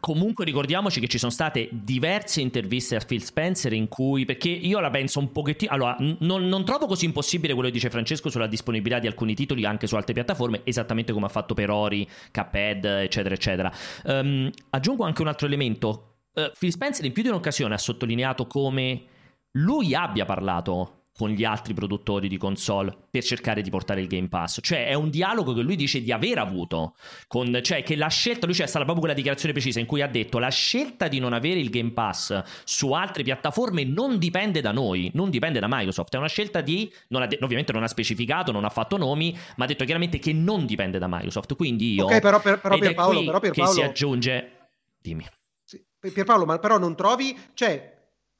Comunque 0.00 0.44
ricordiamoci 0.44 0.98
che 0.98 1.06
ci 1.06 1.18
sono 1.18 1.30
state 1.30 1.68
diverse 1.70 2.40
interviste 2.40 2.96
a 2.96 3.00
Phil 3.00 3.22
Spencer 3.22 3.72
in 3.72 3.86
cui, 3.86 4.24
perché 4.24 4.48
io 4.48 4.80
la 4.80 4.90
penso 4.90 5.20
un 5.20 5.30
pochettino, 5.30 5.70
allora 5.70 5.96
non, 6.18 6.48
non, 6.48 6.64
trovo 6.64 6.86
così 6.86 7.04
impossibile 7.04 7.54
quello 7.54 7.68
che 7.68 7.74
dice 7.74 7.90
Francesco 7.90 8.28
sulla 8.28 8.48
disponibilità 8.48 8.98
di 8.98 9.06
alcuni 9.06 9.34
titoli 9.34 9.64
anche 9.64 9.86
su 9.86 9.94
altre 9.94 10.12
piattaforme, 10.12 10.62
esattamente 10.64 11.12
come 11.12 11.26
ha 11.26 11.28
fatto 11.30 11.54
per 11.54 11.70
Ori, 11.70 12.06
Cuphead, 12.32 12.84
eccetera, 12.84 13.34
eccetera. 13.34 13.72
Um, 14.04 14.50
aggiungo 14.70 15.04
anche 15.04 15.22
un 15.22 15.28
altro 15.28 15.46
elemento. 15.46 16.16
Uh, 16.34 16.50
Phil 16.58 16.72
Spencer 16.72 17.04
in 17.04 17.12
più 17.12 17.22
di 17.22 17.28
un'occasione 17.28 17.72
ha 17.72 17.78
sottolineato 17.78 18.48
come 18.48 19.04
lui 19.52 19.94
abbia 19.94 20.24
parlato 20.24 21.03
con 21.16 21.30
gli 21.30 21.44
altri 21.44 21.74
produttori 21.74 22.26
di 22.26 22.36
console 22.36 22.96
per 23.08 23.22
cercare 23.22 23.62
di 23.62 23.70
portare 23.70 24.00
il 24.00 24.08
Game 24.08 24.28
Pass. 24.28 24.58
Cioè, 24.60 24.88
è 24.88 24.94
un 24.94 25.10
dialogo 25.10 25.54
che 25.54 25.62
lui 25.62 25.76
dice 25.76 26.02
di 26.02 26.10
aver 26.10 26.38
avuto. 26.38 26.96
Con, 27.28 27.60
cioè, 27.62 27.84
che 27.84 27.94
la 27.94 28.08
scelta, 28.08 28.46
lui 28.46 28.54
c'è 28.54 28.66
stata 28.66 28.84
proprio 28.84 28.98
quella 28.98 29.14
dichiarazione 29.14 29.52
precisa 29.52 29.78
in 29.78 29.86
cui 29.86 30.02
ha 30.02 30.08
detto: 30.08 30.38
la 30.38 30.48
scelta 30.48 31.06
di 31.06 31.20
non 31.20 31.32
avere 31.32 31.60
il 31.60 31.70
Game 31.70 31.92
Pass 31.92 32.42
su 32.64 32.92
altre 32.92 33.22
piattaforme 33.22 33.84
non 33.84 34.18
dipende 34.18 34.60
da 34.60 34.72
noi, 34.72 35.10
non 35.14 35.30
dipende 35.30 35.60
da 35.60 35.68
Microsoft. 35.70 36.14
È 36.14 36.18
una 36.18 36.28
scelta 36.28 36.60
di. 36.60 36.92
Non 37.08 37.22
ha, 37.22 37.28
ovviamente 37.40 37.72
non 37.72 37.84
ha 37.84 37.88
specificato, 37.88 38.50
non 38.50 38.64
ha 38.64 38.70
fatto 38.70 38.96
nomi, 38.96 39.36
ma 39.56 39.64
ha 39.64 39.68
detto 39.68 39.84
chiaramente 39.84 40.18
che 40.18 40.32
non 40.32 40.66
dipende 40.66 40.98
da 40.98 41.06
Microsoft. 41.08 41.54
Quindi 41.54 41.94
io. 41.94 42.06
Ok, 42.06 42.18
però, 42.18 42.40
per, 42.40 42.58
però 42.58 42.76
Pierpaolo, 42.76 43.24
però 43.24 43.38
Pierpaolo. 43.38 43.70
Che 43.70 43.76
si 43.76 43.82
aggiunge. 43.82 44.50
Dimmi. 44.98 45.24
Sì, 45.62 45.80
Pierpaolo, 46.12 46.44
ma 46.44 46.58
però 46.58 46.78
non 46.78 46.96
trovi. 46.96 47.38
Cioè, 47.54 47.93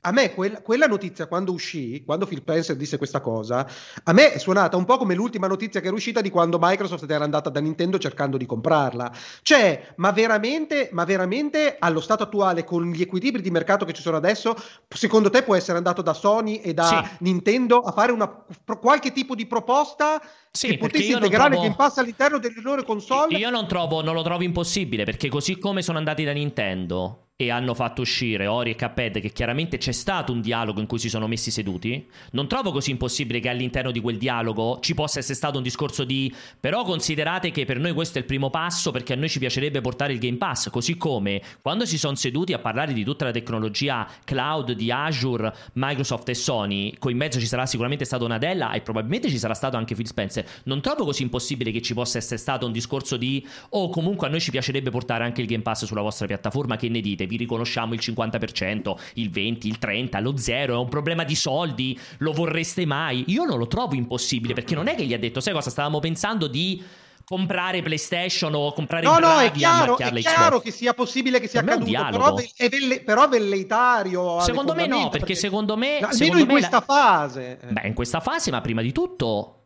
a 0.07 0.13
me 0.13 0.35
quella, 0.35 0.61
quella, 0.61 0.87
notizia 0.87 1.27
quando 1.27 1.53
uscì, 1.53 2.03
quando 2.05 2.27
Phil 2.27 2.39
Spencer 2.39 2.77
disse 2.77 2.99
questa 2.99 3.21
cosa, 3.21 3.67
a 4.03 4.13
me 4.13 4.33
è 4.33 4.39
suonata 4.39 4.77
un 4.77 4.85
po' 4.85 4.99
come 4.99 5.15
l'ultima 5.15 5.47
notizia 5.47 5.81
che 5.81 5.87
era 5.87 5.97
uscita 5.97 6.21
di 6.21 6.29
quando 6.29 6.59
Microsoft 6.61 7.11
era 7.11 7.25
andata 7.25 7.49
da 7.49 7.61
Nintendo 7.61 7.99
cercando 7.99 8.37
di 8.37 8.45
comprarla. 8.45 9.11
Cioè, 9.43 9.95
ma 9.97 10.11
veramente, 10.11 10.91
ma 10.93 11.05
veramente 11.05 11.77
allo 11.79 12.01
stato 12.01 12.23
attuale, 12.23 12.65
con 12.65 12.91
gli 12.91 13.01
equilibri 13.01 13.41
di 13.41 13.51
mercato 13.51 13.87
che 13.87 13.95
ci 13.95 14.03
sono 14.03 14.19
adesso, 14.19 14.55
secondo 14.89 15.31
te 15.31 15.43
può 15.43 15.55
essere 15.55 15.79
andato 15.79 16.03
da 16.03 16.13
Sony 16.13 16.57
e 16.57 16.75
da 16.75 17.03
sì. 17.09 17.25
Nintendo 17.25 17.81
a 17.81 17.93
fare 17.93 18.13
una, 18.13 18.45
qualche 18.79 19.11
tipo 19.13 19.35
di 19.35 19.47
proposta 19.47 20.21
sì, 20.57 20.69
che 20.69 20.79
potesse 20.79 21.13
integrare 21.13 21.51
trovo... 21.51 21.63
Game 21.63 21.75
Pass 21.75 21.97
all'interno 21.97 22.39
delle 22.39 22.61
loro 22.63 22.85
console? 22.85 23.37
Io 23.37 23.51
non, 23.51 23.67
trovo, 23.67 24.03
non 24.03 24.15
lo 24.15 24.23
trovo 24.23 24.45
impossibile, 24.45 25.03
perché 25.03 25.29
così 25.29 25.59
come 25.59 25.83
sono 25.83 25.99
andati 25.99 26.23
da 26.23 26.33
Nintendo 26.33 27.25
e 27.37 27.51
hanno 27.51 27.75
fatto 27.75 28.03
uscire 28.03 28.47
Ori 28.47 28.71
e 28.71 28.77
Cuphead 28.77 29.21
che 29.21 29.31
chiaramente 29.31 29.77
c'è 29.77 29.91
stato 29.91 30.31
un 30.31 30.41
dialogo 30.41 30.79
in 30.79 30.87
cui 30.87 31.01
si 31.01 31.09
sono 31.09 31.27
messi 31.27 31.51
seduti 31.51 32.09
non 32.31 32.47
trovo 32.47 32.71
così 32.71 32.93
impossibile 32.93 33.41
che 33.41 33.49
all'interno 33.49 33.91
di 33.91 33.99
quel 34.01 34.19
dialogo 34.19 34.79
ci 34.81 34.95
possa 34.95 35.19
essere 35.19 35.35
stato 35.35 35.57
un 35.57 35.65
discorso 35.65 36.05
di 36.05 36.33
però 36.61 36.85
considerate 36.85 37.51
che 37.51 37.65
per 37.65 37.81
noi 37.81 37.93
questo 37.93 38.19
è 38.19 38.21
il 38.21 38.27
primo 38.27 38.51
passo 38.51 38.93
perché 38.93 39.15
a 39.15 39.17
noi 39.17 39.29
ci 39.29 39.41
piacerebbe 39.41 39.81
portare 39.81 40.13
il 40.13 40.21
Game 40.21 40.37
Pass 40.37 40.71
così 40.71 40.97
come 40.97 41.43
quando 41.61 41.87
si 41.87 41.99
sono 41.99 42.15
seduti 42.15 42.53
a 42.53 42.61
parlare 42.61 42.93
di 42.93 43.03
tutta 43.03 43.25
la 43.25 43.33
tecnologia 43.33 44.09
cloud 44.25 44.71
di 44.71 44.93
Azure, 44.93 45.53
Microsoft 45.73 46.29
e 46.29 46.35
Sony 46.35 46.95
con 47.01 47.11
in 47.11 47.17
mezzo 47.17 47.41
ci 47.41 47.47
sarà 47.47 47.67
sicuramente 47.67 48.05
stato 48.05 48.29
Nadella 48.29 48.71
e 48.71 48.81
probabilmente 48.81 49.29
ci 49.29 49.39
sarà 49.39 49.55
stato 49.55 49.77
anche 49.77 49.97
Phil 49.97 50.07
Spencer 50.07 50.44
non 50.65 50.81
trovo 50.81 51.05
così 51.05 51.23
impossibile 51.23 51.71
che 51.71 51.83
ci 51.83 51.95
possa 51.95 52.19
essere 52.19 52.39
stato 52.39 52.67
un 52.67 52.73
discorso 52.73 53.17
di 53.17 53.47
o 53.71 53.83
oh, 53.83 53.89
comunque 53.89 54.27
a 54.27 54.31
noi 54.31 54.41
ci 54.41 54.51
piacerebbe 54.51 54.91
portare 54.91 55.25
anche 55.25 55.41
il 55.41 55.47
Game 55.47 55.63
Pass 55.63 55.85
sulla 55.85 56.03
vostra 56.03 56.27
piattaforma 56.27 56.77
che 56.77 56.89
ne 56.89 57.01
dite 57.01 57.27
vi 57.27 57.37
riconosciamo 57.37 57.95
il 57.95 58.01
50%, 58.03 58.95
il 59.15 59.31
20%, 59.31 59.67
il 59.67 59.79
30%, 59.81 60.23
lo 60.23 60.33
0%, 60.33 60.69
è 60.69 60.71
un 60.73 60.89
problema 60.89 61.25
di 61.25 61.35
soldi, 61.35 61.99
lo 62.19 62.33
vorreste 62.33 62.87
mai? 62.87 63.25
Io 63.29 63.45
non 63.45 63.59
lo 63.59 63.67
trovo 63.67 63.95
impossibile 63.95 64.55
perché 64.55 64.75
non 64.75 64.87
è 64.87 64.95
che 64.95 65.05
gli 65.05 65.15
ha 65.15 65.19
detto, 65.19 65.41
sai 65.41 65.53
cosa, 65.53 65.71
stavamo 65.71 66.01
pensando 66.01 66.47
di 66.47 66.83
comprare 67.25 67.83
PlayStation 67.83 68.55
o 68.55 68.73
comprare 68.73 69.05
no, 69.05 69.19
no, 69.19 69.39
è 69.39 69.51
chiaro, 69.51 69.97
è 69.97 70.13
chiaro 70.21 70.61
che 70.61 70.71
sia 70.71 70.93
possibile 70.93 71.41
che 71.41 71.49
sia 71.49 71.63
per 71.63 71.75
accaduto, 71.75 72.11
però 72.11 72.37
è, 72.57 72.69
velle, 72.69 73.01
però 73.01 73.29
velleitario. 73.29 74.41
Secondo 74.41 74.75
me 74.75 74.87
no, 74.87 74.97
perché, 75.09 75.19
perché 75.19 75.35
secondo 75.35 75.77
me... 75.77 75.95
Almeno 75.95 76.13
secondo 76.13 76.41
in 76.41 76.47
me 76.47 76.53
questa 76.53 76.77
la... 76.77 76.81
fase. 76.83 77.59
Beh, 77.69 77.87
in 77.87 77.95
questa 77.95 78.21
fase, 78.21 78.51
ma 78.51 78.61
prima 78.61 78.83
di 78.83 78.93
tutto 78.93 79.64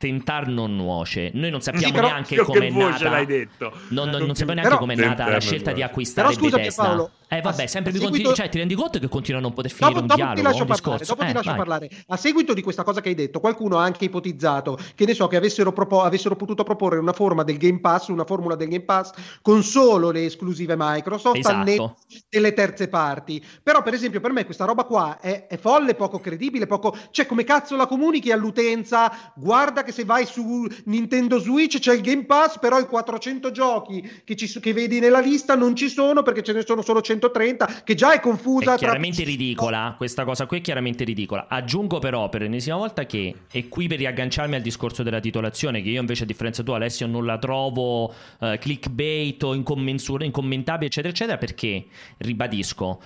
tentar 0.00 0.48
non 0.48 0.76
nuoce. 0.76 1.30
Noi 1.34 1.50
non 1.50 1.60
sappiamo 1.60 1.94
sì, 1.94 2.00
neanche 2.00 2.36
come 2.38 2.68
è 2.68 2.70
nata. 2.70 3.10
L'hai 3.10 3.26
detto. 3.26 3.70
Non, 3.88 4.08
non, 4.08 4.22
non 4.22 4.34
sappiamo 4.34 4.58
neanche 4.58 4.78
come 4.78 4.94
è 4.94 4.96
nata 4.96 5.28
la 5.28 5.40
scelta 5.40 5.72
di 5.72 5.82
acquistare 5.82 6.28
però, 6.28 6.40
scusa, 6.40 6.56
Bethesda. 6.56 6.82
Paolo, 6.82 7.10
eh 7.28 7.40
vabbè, 7.42 7.66
sempre 7.66 7.92
seguito... 7.92 8.10
continui, 8.10 8.34
cioè 8.34 8.48
ti 8.48 8.56
rendi 8.56 8.74
conto 8.74 8.98
che 8.98 9.08
continuano 9.08 9.44
a 9.44 9.48
non 9.48 9.56
poter 9.56 9.70
finire 9.70 10.00
dopo, 10.00 10.00
un 10.00 10.06
dopo 10.08 10.20
dialogo, 10.20 10.40
ti 10.40 10.46
lascio 10.46 10.62
un 10.62 10.68
parlare. 10.68 11.04
Dopo 11.04 11.22
eh, 11.22 11.26
ti 11.26 11.32
lascio 11.34 11.54
parlare. 11.54 11.90
A 12.08 12.16
seguito 12.16 12.54
di 12.54 12.62
questa 12.62 12.82
cosa 12.82 13.02
che 13.02 13.10
hai 13.10 13.14
detto, 13.14 13.40
qualcuno 13.40 13.78
ha 13.78 13.84
anche 13.84 14.06
ipotizzato 14.06 14.78
che 14.94 15.04
ne 15.04 15.12
so 15.12 15.28
che 15.28 15.36
avessero, 15.36 15.72
propo- 15.72 16.02
avessero 16.02 16.34
potuto 16.34 16.64
proporre 16.64 16.98
una 16.98 17.12
forma 17.12 17.44
del 17.44 17.58
Game 17.58 17.80
Pass, 17.80 18.08
una 18.08 18.24
formula 18.24 18.56
del 18.56 18.68
Game 18.68 18.84
Pass 18.84 19.12
con 19.42 19.62
solo 19.62 20.10
le 20.10 20.24
esclusive 20.24 20.74
Microsoft 20.78 21.36
esatto. 21.36 21.96
delle 22.30 22.54
terze 22.54 22.88
parti. 22.88 23.44
Però 23.62 23.82
per 23.82 23.92
esempio 23.92 24.20
per 24.20 24.32
me 24.32 24.46
questa 24.46 24.64
roba 24.64 24.84
qua 24.84 25.20
è, 25.20 25.46
è 25.46 25.58
folle, 25.58 25.94
poco 25.94 26.20
credibile, 26.20 26.66
poco 26.66 26.96
cioè 27.10 27.26
come 27.26 27.44
cazzo 27.44 27.76
la 27.76 27.86
comunichi 27.86 28.32
all'utenza? 28.32 29.32
Guarda 29.36 29.84
che 29.84 29.89
se 29.92 30.04
vai 30.04 30.26
su 30.26 30.66
Nintendo 30.84 31.38
Switch 31.38 31.78
c'è 31.78 31.94
il 31.94 32.00
Game 32.00 32.24
Pass, 32.24 32.58
però 32.58 32.78
i 32.78 32.86
400 32.86 33.50
giochi 33.50 34.22
che, 34.24 34.36
ci, 34.36 34.60
che 34.60 34.72
vedi 34.72 35.00
nella 35.00 35.20
lista 35.20 35.54
non 35.54 35.74
ci 35.74 35.88
sono 35.88 36.22
perché 36.22 36.42
ce 36.42 36.52
ne 36.52 36.64
sono 36.64 36.82
solo 36.82 37.00
130 37.00 37.82
che 37.84 37.94
già 37.94 38.12
è 38.12 38.20
confusa. 38.20 38.74
È 38.74 38.78
chiaramente 38.78 39.22
tra... 39.22 39.30
ridicola, 39.30 39.94
questa 39.96 40.24
cosa 40.24 40.46
qui 40.46 40.58
è 40.58 40.60
chiaramente 40.60 41.04
ridicola. 41.04 41.46
Aggiungo 41.48 41.98
però 41.98 42.28
per 42.28 42.42
l'ennesima 42.42 42.76
volta 42.76 43.06
che, 43.06 43.34
e 43.50 43.68
qui 43.68 43.86
per 43.86 43.98
riagganciarmi 43.98 44.54
al 44.54 44.62
discorso 44.62 45.02
della 45.02 45.20
titolazione, 45.20 45.82
che 45.82 45.90
io 45.90 46.00
invece 46.00 46.24
a 46.24 46.26
differenza 46.26 46.62
tua 46.62 46.76
Alessio 46.76 47.06
non 47.06 47.24
la 47.24 47.38
trovo 47.38 48.04
uh, 48.04 48.58
clickbait 48.58 49.42
o 49.42 49.54
incommentabile 49.54 50.86
eccetera 50.86 51.12
eccetera 51.12 51.38
perché, 51.38 51.86
ribadisco, 52.18 53.00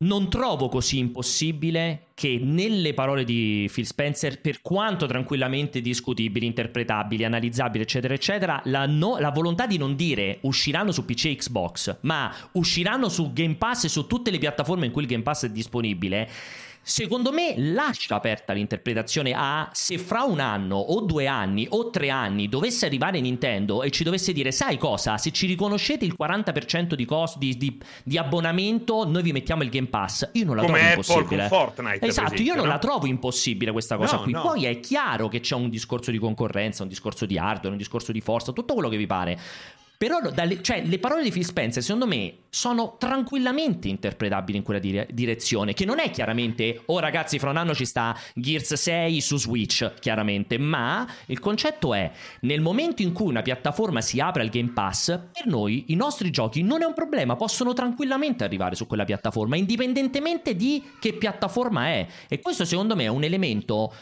non 0.00 0.30
trovo 0.30 0.68
così 0.68 0.98
impossibile 0.98 2.10
che 2.14 2.38
nelle 2.40 2.94
parole 2.94 3.24
di 3.24 3.68
Phil 3.72 3.84
Spencer, 3.84 4.40
per 4.40 4.60
quanto 4.60 5.06
tranquillamente 5.06 5.80
discutibili, 5.80 6.46
interpretabili, 6.46 7.24
analizzabili, 7.24 7.82
eccetera, 7.82 8.14
eccetera, 8.14 8.60
la, 8.66 8.86
no, 8.86 9.18
la, 9.18 9.30
volontà 9.30 9.66
di 9.66 9.76
non 9.76 9.96
dire 9.96 10.38
usciranno 10.42 10.92
su 10.92 11.04
PC 11.04 11.24
e 11.26 11.36
Xbox, 11.36 11.96
ma 12.02 12.32
usciranno 12.52 13.08
su 13.08 13.32
Game 13.32 13.56
Pass 13.56 13.84
e 13.84 13.88
su 13.88 14.06
tutte 14.06 14.30
le 14.30 14.38
piattaforme 14.38 14.86
in 14.86 14.92
cui 14.92 15.02
il 15.02 15.08
Game 15.08 15.22
Pass 15.24 15.46
è 15.46 15.50
disponibile 15.50 16.28
secondo 16.88 17.32
me 17.32 17.52
lascia 17.58 18.14
aperta 18.14 18.54
l'interpretazione 18.54 19.34
a 19.36 19.68
se 19.74 19.98
fra 19.98 20.22
un 20.22 20.40
anno 20.40 20.76
o 20.76 21.02
due 21.02 21.26
anni 21.26 21.66
o 21.68 21.90
tre 21.90 22.08
anni 22.08 22.48
dovesse 22.48 22.86
arrivare 22.86 23.20
Nintendo 23.20 23.82
e 23.82 23.90
ci 23.90 24.04
dovesse 24.04 24.32
dire 24.32 24.52
sai 24.52 24.78
cosa? 24.78 25.18
Se 25.18 25.30
ci 25.30 25.46
riconoscete 25.46 26.06
il 26.06 26.16
40% 26.18 26.94
di, 26.94 27.04
cost, 27.04 27.36
di, 27.36 27.58
di, 27.58 27.78
di 28.02 28.16
abbonamento 28.16 29.06
noi 29.06 29.22
vi 29.22 29.32
mettiamo 29.32 29.62
il 29.62 29.68
Game 29.68 29.88
Pass. 29.88 30.30
Io 30.32 30.46
non 30.46 30.56
la 30.56 30.62
Come 30.62 30.78
trovo 30.78 30.88
Apple 30.88 31.12
impossibile. 31.12 31.48
con 31.48 31.58
Fortnite 31.58 32.06
esatto 32.06 32.32
esempio, 32.32 32.44
io 32.44 32.54
non 32.54 32.64
no? 32.64 32.72
la 32.72 32.78
trovo 32.78 33.06
impossibile 33.06 33.72
questa 33.72 33.96
cosa 33.98 34.16
no, 34.16 34.22
qui. 34.22 34.32
no. 34.32 34.40
poi 34.40 34.64
è 34.64 34.80
chiaro 34.80 35.28
che 35.28 35.40
c'è 35.40 35.56
un 35.56 35.68
discorso 35.68 36.10
di 36.10 36.18
concorrenza 36.18 36.84
un 36.84 36.88
discorso 36.88 37.26
di 37.26 37.36
hardware 37.36 37.68
un 37.68 37.76
discorso 37.76 38.12
di 38.12 38.22
forza 38.22 38.52
tutto 38.52 38.72
quello 38.72 38.88
che 38.88 38.96
vi 38.96 39.06
pare 39.06 39.38
Però 39.98 40.20
dalle, 40.20 40.62
cioè, 40.62 40.84
le 40.84 41.00
parole 41.00 41.24
di 41.24 41.32
Phil 41.32 41.44
Spencer, 41.44 41.82
secondo 41.82 42.06
me, 42.06 42.34
sono 42.50 42.94
tranquillamente 42.98 43.88
interpretabili 43.88 44.56
in 44.56 44.62
quella 44.62 44.78
dire- 44.78 45.08
direzione. 45.10 45.74
Che 45.74 45.84
non 45.84 45.98
è 45.98 46.12
chiaramente, 46.12 46.82
oh 46.86 47.00
ragazzi, 47.00 47.40
fra 47.40 47.50
un 47.50 47.56
anno 47.56 47.74
ci 47.74 47.84
sta 47.84 48.16
Gears 48.32 48.74
6 48.74 49.20
su 49.20 49.36
Switch, 49.38 49.94
chiaramente. 49.98 50.56
Ma 50.56 51.04
il 51.26 51.40
concetto 51.40 51.94
è, 51.94 52.12
nel 52.42 52.60
momento 52.60 53.02
in 53.02 53.12
cui 53.12 53.26
una 53.26 53.42
piattaforma 53.42 54.00
si 54.00 54.20
apre 54.20 54.42
al 54.42 54.50
Game 54.50 54.70
Pass, 54.70 55.06
per 55.32 55.46
noi 55.46 55.86
i 55.88 55.96
nostri 55.96 56.30
giochi 56.30 56.62
non 56.62 56.82
è 56.82 56.84
un 56.84 56.94
problema, 56.94 57.34
possono 57.34 57.72
tranquillamente 57.72 58.44
arrivare 58.44 58.76
su 58.76 58.86
quella 58.86 59.04
piattaforma, 59.04 59.56
indipendentemente 59.56 60.54
di 60.54 60.80
che 61.00 61.14
piattaforma 61.14 61.88
è. 61.88 62.06
E 62.28 62.38
questo 62.38 62.64
secondo 62.64 62.94
me 62.94 63.02
è 63.02 63.08
un 63.08 63.24
elemento 63.24 63.92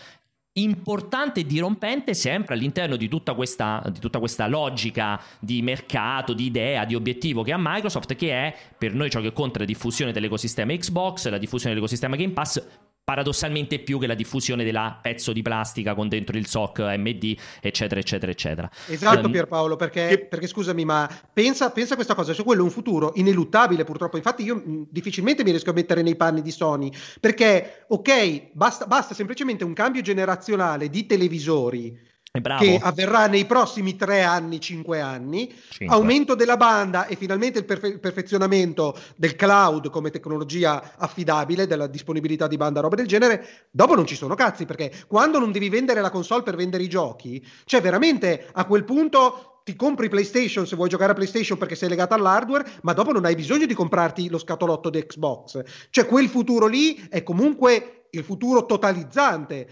importante 0.59 1.41
e 1.41 1.47
dirompente 1.47 2.15
sempre 2.15 2.55
all'interno 2.55 2.97
di 2.97 3.09
tutta, 3.09 3.35
questa, 3.35 3.83
di 3.93 3.99
tutta 3.99 4.19
questa 4.19 4.47
logica 4.47 5.21
di 5.39 5.63
mercato, 5.63 6.33
di 6.33 6.45
idea, 6.45 6.85
di 6.85 6.95
obiettivo 6.95 7.43
che 7.43 7.53
ha 7.53 7.59
Microsoft, 7.59 8.15
che 8.15 8.31
è 8.31 8.55
per 8.77 8.95
noi 8.95 9.11
ciò 9.11 9.21
che 9.21 9.33
conta 9.33 9.59
la 9.59 9.65
diffusione 9.65 10.13
dell'ecosistema 10.13 10.75
Xbox, 10.75 11.29
la 11.29 11.39
diffusione 11.39 11.75
dell'ecosistema 11.75 12.17
Game 12.17 12.33
Pass, 12.33 12.65
paradossalmente 13.07 13.79
più 13.79 14.01
che 14.01 14.09
la 14.09 14.17
diffusione 14.17 14.65
della 14.65 14.99
pezzo 15.01 15.33
di 15.33 15.41
plastica 15.41 15.95
con 15.95 16.09
dentro 16.09 16.37
il 16.37 16.49
SOC 16.49 16.81
MD, 16.99 17.37
eccetera, 17.61 18.01
eccetera, 18.01 18.33
eccetera. 18.33 18.69
Esatto, 18.89 19.27
um, 19.27 19.31
Pierpaolo, 19.31 19.77
perché, 19.77 20.09
che... 20.09 20.19
perché, 20.27 20.49
scusami, 20.49 20.85
ma 20.85 21.09
pensa, 21.33 21.71
pensa 21.71 21.93
a 21.93 21.95
questa 21.95 22.17
cosa, 22.17 22.35
cioè 22.35 22.45
quello 22.45 22.63
è 22.63 22.65
un 22.65 22.73
futuro 22.73 23.13
ineluttabile 23.15 23.85
purtroppo. 23.85 24.17
Infatti 24.17 24.43
io 24.43 24.57
mh, 24.57 24.89
difficilmente 24.91 25.45
mi 25.45 25.51
riesco 25.51 25.71
a 25.71 25.75
mettere 25.75 26.03
nei 26.03 26.17
panni 26.17 26.43
di 26.43 26.51
Sony, 26.51 26.91
perché, 27.21 27.85
ok, 27.87 28.51
basta, 28.55 28.87
basta 28.87 29.15
semplicemente 29.15 29.63
un 29.63 29.73
cambio 29.73 30.03
generazionale 30.03 30.91
di 30.91 31.07
televisori 31.07 31.97
che 32.41 32.79
avverrà 32.81 33.27
nei 33.27 33.45
prossimi 33.45 33.97
tre 33.97 34.23
anni, 34.23 34.61
cinque 34.61 35.01
anni, 35.01 35.53
cinque. 35.71 35.95
aumento 35.95 36.35
della 36.35 36.57
banda 36.57 37.07
e 37.07 37.17
finalmente 37.17 37.59
il 37.59 37.65
perfe- 37.65 37.99
perfezionamento 37.99 38.97
del 39.17 39.37
cloud 39.37 39.91
come 39.91 40.11
tecnologia 40.11 40.95
affidabile, 40.97 41.67
della 41.67 41.87
disponibilità 41.87 42.47
di 42.47 42.57
banda, 42.57 42.81
roba 42.81 42.97
del 42.97 43.07
genere, 43.07 43.69
dopo 43.71 43.95
non 43.95 44.07
ci 44.07 44.15
sono 44.15 44.35
cazzi, 44.35 44.65
perché 44.67 44.93
quando 45.07 45.39
non 45.39 45.53
devi 45.53 45.69
vendere 45.69 46.01
la 46.01 46.11
console 46.11 46.43
per 46.43 46.57
vendere 46.57 46.83
i 46.83 46.89
giochi, 46.89 47.45
cioè 47.65 47.81
veramente 47.81 48.49
a 48.53 48.65
quel 48.65 48.85
punto 48.85 49.61
ti 49.67 49.75
compri 49.75 50.09
PlayStation 50.09 50.65
se 50.65 50.77
vuoi 50.77 50.89
giocare 50.89 51.11
a 51.11 51.15
PlayStation 51.17 51.59
perché 51.59 51.75
sei 51.75 51.89
legato 51.89 52.15
all'hardware, 52.15 52.65
ma 52.83 52.93
dopo 52.93 53.11
non 53.11 53.25
hai 53.25 53.35
bisogno 53.35 53.67
di 53.67 53.75
comprarti 53.75 54.29
lo 54.29 54.39
scatolotto 54.39 54.91
di 54.91 55.05
Xbox. 55.05 55.61
Cioè 55.91 56.07
quel 56.07 56.29
futuro 56.29 56.69
lì 56.69 57.05
è 57.11 57.25
comunque 57.25 58.07
il 58.11 58.23
futuro 58.23 58.65
totalizzante. 58.65 59.69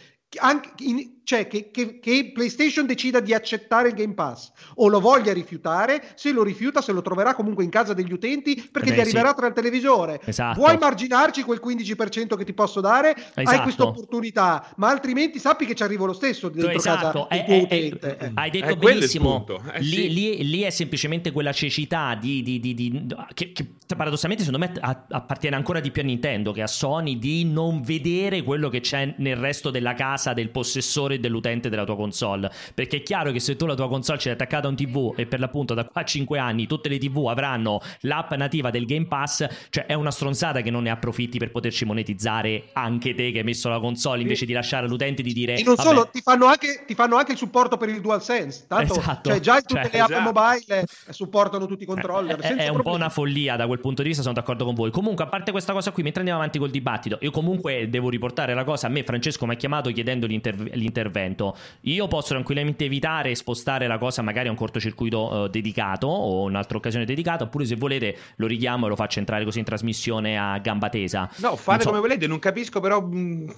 In, 0.78 1.20
cioè 1.25 1.47
che, 1.47 1.71
che, 1.71 1.99
che, 1.99 2.31
PlayStation 2.33 2.87
decida 2.87 3.21
di 3.21 3.35
accettare 3.35 3.89
il 3.89 3.95
Game 3.95 4.15
Pass 4.15 4.53
o 4.77 4.89
lo 4.89 5.01
voglia 5.01 5.33
rifiutare, 5.33 6.13
se 6.15 6.31
lo 6.33 6.43
rifiuta 6.43 6.83
se 6.83 6.93
lo 6.93 7.03
troverà 7.03 7.35
comunque 7.35 7.65
in 7.65 7.71
casa 7.71 7.95
degli 7.95 8.13
utenti 8.13 8.69
perché 8.71 8.91
Beh, 8.91 8.97
gli 8.97 9.01
arriverà 9.01 9.31
sì. 9.31 9.35
tra 9.37 9.47
il 9.47 9.53
televisore. 9.55 10.21
Esatto. 10.25 10.61
Vuoi 10.61 10.77
marginarci 10.79 11.43
quel 11.43 11.61
15% 11.65 12.37
che 12.37 12.45
ti 12.45 12.53
posso 12.53 12.81
dare? 12.81 13.17
Esatto. 13.17 13.51
Hai 13.51 13.61
questa 13.61 13.85
opportunità, 13.85 14.73
ma 14.77 14.91
altrimenti 14.91 15.39
sappi 15.39 15.65
che 15.65 15.75
ci 15.75 15.83
arrivo 15.83 16.05
lo 16.07 16.13
stesso 16.13 16.49
dentro 16.49 16.71
esatto. 16.71 17.27
casa 17.27 17.29
è, 17.29 17.67
è, 17.69 17.99
è, 17.99 18.31
Hai 18.35 18.51
detto 18.51 18.67
è 18.67 18.77
benissimo, 18.77 19.47
eh, 19.73 19.81
lì, 19.81 19.91
sì. 19.91 20.13
lì, 20.13 20.49
lì, 20.49 20.61
è 20.61 20.71
semplicemente 20.71 21.33
quella 21.33 21.53
cecità 21.53 22.15
di, 22.15 22.43
di, 22.43 22.61
di, 22.61 22.75
di 22.75 23.07
che, 23.33 23.53
che, 23.53 23.67
paradossalmente 23.97 24.45
secondo 24.45 24.67
me 24.67 24.79
appartiene 25.09 25.57
ancora 25.57 25.81
di 25.81 25.91
più 25.91 26.03
a 26.03 26.05
Nintendo 26.05 26.53
che 26.53 26.63
a 26.63 26.67
Sony 26.67 27.19
di 27.19 27.45
non 27.45 27.83
vedere 27.83 28.43
quello 28.43 28.69
che 28.69 28.81
c'è 28.81 29.15
nel 29.19 29.37
resto 29.37 29.71
della 29.71 29.95
casa 29.95 30.33
del 30.33 30.51
possessore 30.51 31.14
e 31.15 31.20
dell'utente 31.20 31.69
della 31.69 31.85
tua 31.85 31.97
console. 31.97 32.51
Perché 32.74 32.99
è 32.99 33.03
chiaro 33.03 33.32
che 33.32 33.41
se 33.41 33.57
tu 33.57 33.66
la 33.66 33.74
tua 33.74 33.89
console 33.89 34.19
ce 34.19 34.28
l'hai 34.28 34.36
attaccata 34.36 34.66
a 34.66 34.70
un 34.70 34.77
TV 34.77 35.15
e 35.16 35.27
per 35.27 35.41
l'appunto 35.41 35.74
da 35.74 35.85
qua 35.85 36.03
a 36.03 36.05
5 36.05 36.39
anni 36.39 36.66
tutte 36.66 36.89
le 36.89 36.99
TV 36.99 37.27
avranno 37.28 37.81
l'app 38.01 38.32
nativa 38.32 38.70
del 38.70 38.85
Game 38.85 39.07
Pass, 39.07 39.47
cioè 39.70 39.86
è 39.86 39.95
una 39.95 40.11
stronzata 40.11 40.61
che 40.61 40.70
non 40.70 40.82
ne 40.82 40.91
approfitti 40.91 41.39
per 41.39 41.51
poterci 41.51 41.85
monetizzare 41.85 42.70
anche 42.73 43.15
te 43.15 43.31
che 43.32 43.39
hai 43.39 43.45
messo 43.45 43.69
la 43.69 43.81
console 43.81 44.23
invece 44.23 44.47
di 44.47 44.53
lasciare 44.53 44.86
all'utente 44.86 45.23
di 45.23 45.32
dire... 45.32 45.55
E 45.57 45.62
non 45.62 45.77
solo, 45.77 46.09
ti 46.09 46.20
fanno, 46.20 46.47
anche, 46.47 46.85
ti 46.86 46.95
fanno, 46.95 47.16
anche, 47.16 47.32
il 47.32 47.39
supporto 47.39 47.77
per 47.77 47.89
il 47.89 48.01
DualSense. 48.01 48.65
Tanto, 48.69 48.99
esatto. 48.99 49.31
Cioè 49.31 49.41
già 49.41 49.61
tutte 49.61 49.82
cioè, 49.82 49.91
le 49.93 50.01
app 50.01 50.11
esatto. 50.11 50.32
mobile 50.32 50.85
supportano 51.11 51.66
tutti 51.66 51.82
i 51.82 51.86
controller. 51.86 52.39
È, 52.39 52.55
è 52.55 52.69
un 52.69 52.82
po' 52.82 52.93
una 52.93 53.09
follia 53.09 53.57
da 53.57 53.66
quel 53.66 53.81
punto 53.81 54.03
di 54.03 54.09
vista, 54.09 54.23
sono 54.23 54.35
d'accordo 54.35 54.65
con 54.65 54.74
voi. 54.74 54.91
Comunque, 54.91 55.24
a 55.24 55.28
parte 55.28 55.51
questa 55.51 55.73
cosa 55.73 55.91
qui, 55.91 56.03
mentre 56.03 56.20
andiamo 56.20 56.41
avanti 56.41 56.59
col 56.59 56.70
dibattito, 56.70 57.19
io 57.20 57.31
comunque 57.31 57.89
devo 57.89 58.09
riportare 58.09 58.55
la 58.55 58.65
cosa. 58.65 58.86
A 58.86 58.91
me 58.91 59.03
Francesco 59.05 59.47
mi 59.47 59.55
ha 59.55 59.57
chiamato 59.57 59.91
chiedendo 59.91 60.27
l'inter- 60.27 60.70
l'intervento. 61.05 61.56
Io 61.82 62.09
posso 62.09 62.28
tranquillamente 62.28 62.85
evitare 62.85 63.31
e 63.31 63.35
spostare 63.35 63.86
la 63.86 63.98
cosa 63.98 64.22
magari 64.22 64.48
a 64.48 64.51
un 64.51 64.56
cortocircuito 64.56 65.18
uh, 65.18 65.48
dedicato 65.48 66.06
o 66.06 66.43
un'altra 66.43 66.78
dedicata, 67.05 67.44
oppure 67.44 67.64
se 67.64 67.76
volete 67.76 68.16
lo 68.36 68.47
richiamo 68.47 68.86
e 68.86 68.89
lo 68.89 68.97
faccio 68.97 69.18
entrare 69.18 69.44
così 69.44 69.59
in 69.59 69.64
trasmissione 69.64 70.39
a 70.39 70.59
gamba 70.59 70.89
tesa. 70.89 71.31
No, 71.36 71.56
fate 71.56 71.82
so. 71.82 71.89
come 71.89 72.01
volete, 72.01 72.26
non 72.26 72.39
capisco 72.39 72.81
però... 72.81 73.02
Mm, 73.02 73.48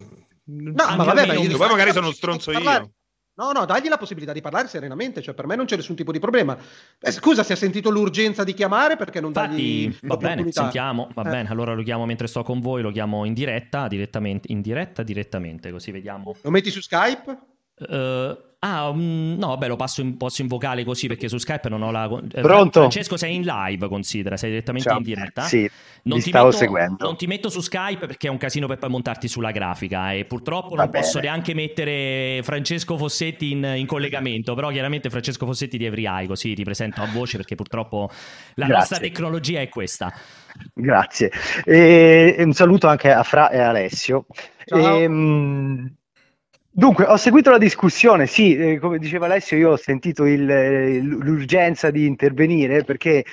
no, 0.45 0.73
ma 0.75 1.05
vabbè, 1.05 1.27
ma 1.27 1.35
io 1.35 1.57
poi 1.57 1.69
magari 1.69 1.93
sono 1.93 2.11
stronzo 2.11 2.53
io. 2.53 2.91
No, 3.37 3.53
no, 3.53 3.67
dagli 3.67 3.89
la 3.89 3.99
possibilità 3.99 4.33
di 4.33 4.41
parlare 4.41 4.67
serenamente, 4.67 5.21
cioè 5.21 5.35
per 5.35 5.47
me 5.47 5.57
non 5.57 5.67
c'è 5.67 5.77
nessun 5.77 5.95
tipo 5.95 6.11
di 6.11 6.19
problema. 6.19 6.57
Eh, 6.99 7.11
scusa, 7.11 7.43
se 7.43 7.53
ha 7.53 7.57
sentito 7.57 7.91
l'urgenza 7.91 8.45
di 8.45 8.55
chiamare 8.55 8.97
perché 8.97 9.21
non 9.21 9.33
dagli 9.33 9.85
Infatti, 9.85 10.07
va 10.07 10.17
bene, 10.17 10.51
sentiamo, 10.51 11.11
va 11.13 11.23
eh. 11.23 11.31
bene, 11.31 11.49
allora 11.51 11.75
lo 11.75 11.83
chiamo 11.83 12.07
mentre 12.07 12.29
sto 12.29 12.43
con 12.43 12.61
voi, 12.61 12.81
lo 12.81 12.91
chiamo 12.91 13.27
in 13.27 13.35
diretta, 13.35 13.89
direttamente, 13.89 14.51
in 14.51 14.63
diretta, 14.63 15.03
direttamente, 15.03 15.71
così 15.71 15.91
vediamo. 15.91 16.35
Lo 16.41 16.51
metti 16.51 16.71
su 16.71 16.81
Skype? 16.81 17.56
Uh, 17.79 18.47
Ah, 18.67 18.89
um, 18.89 19.37
no, 19.39 19.49
vabbè, 19.49 19.69
lo 19.69 19.77
passo 19.77 20.01
in, 20.01 20.17
posso 20.17 20.41
in 20.41 20.49
vocale 20.49 20.83
così 20.83 21.07
perché 21.07 21.29
su 21.29 21.37
Skype 21.37 21.69
non 21.69 21.83
ho 21.83 21.91
la. 21.93 22.05
Eh, 22.33 22.41
Pronto? 22.41 22.81
Francesco, 22.81 23.17
sei 23.17 23.35
in 23.37 23.43
live, 23.43 23.87
considera, 23.87 24.37
sei 24.37 24.51
direttamente 24.51 24.89
Ciao. 24.89 24.99
in 24.99 25.05
diretta. 25.05 25.43
Sì, 25.43 25.71
non 26.03 26.19
ti 26.19 26.31
stavo 26.31 26.47
metto, 26.47 26.57
seguendo. 26.57 27.05
Non 27.05 27.17
ti 27.17 27.27
metto 27.27 27.49
su 27.49 27.61
Skype 27.61 28.07
perché 28.07 28.27
è 28.27 28.31
un 28.31 28.39
casino 28.39 28.67
per 28.67 28.79
poi 28.79 28.89
montarti 28.89 29.29
sulla 29.29 29.53
grafica 29.53 30.13
e 30.13 30.25
purtroppo 30.25 30.71
Va 30.71 30.83
non 30.83 30.91
bene. 30.91 31.05
posso 31.05 31.21
neanche 31.21 31.55
mettere 31.55 32.41
Francesco 32.43 32.97
Fossetti 32.97 33.53
in, 33.53 33.63
in, 33.77 33.87
collegamento. 33.87 34.55
Però 34.55 34.71
chiaramente 34.71 35.11
Francesco 35.11 35.45
Fossetti 35.47 35.77
di 35.77 35.85
Every 35.85 36.27
così 36.27 36.55
ti 36.55 36.65
presento 36.65 37.03
a 37.03 37.07
voce 37.13 37.37
perché 37.37 37.55
purtroppo 37.55 38.09
la 38.55 38.67
Grazie. 38.67 38.75
nostra 38.75 38.99
tecnologia 38.99 39.61
è 39.61 39.69
questa. 39.69 40.13
Grazie. 40.73 41.31
E 41.65 42.37
un 42.39 42.53
saluto 42.53 42.89
anche 42.89 43.13
a 43.13 43.23
Fra 43.23 43.51
e 43.51 43.61
Alessio. 43.61 44.27
Ciao. 44.65 44.99
E, 44.99 45.03
ehm, 45.03 45.95
Dunque, 46.79 47.07
ho 47.07 47.17
seguito 47.17 47.49
la 47.51 47.57
discussione, 47.57 48.27
sì, 48.27 48.55
eh, 48.55 48.79
come 48.79 48.99
diceva 48.99 49.25
Alessio, 49.25 49.57
io 49.57 49.71
ho 49.71 49.77
sentito 49.77 50.27
il, 50.27 50.47
eh, 50.51 50.99
l'urgenza 51.01 51.91
di 51.91 52.05
intervenire 52.05 52.85
perché 52.85 53.25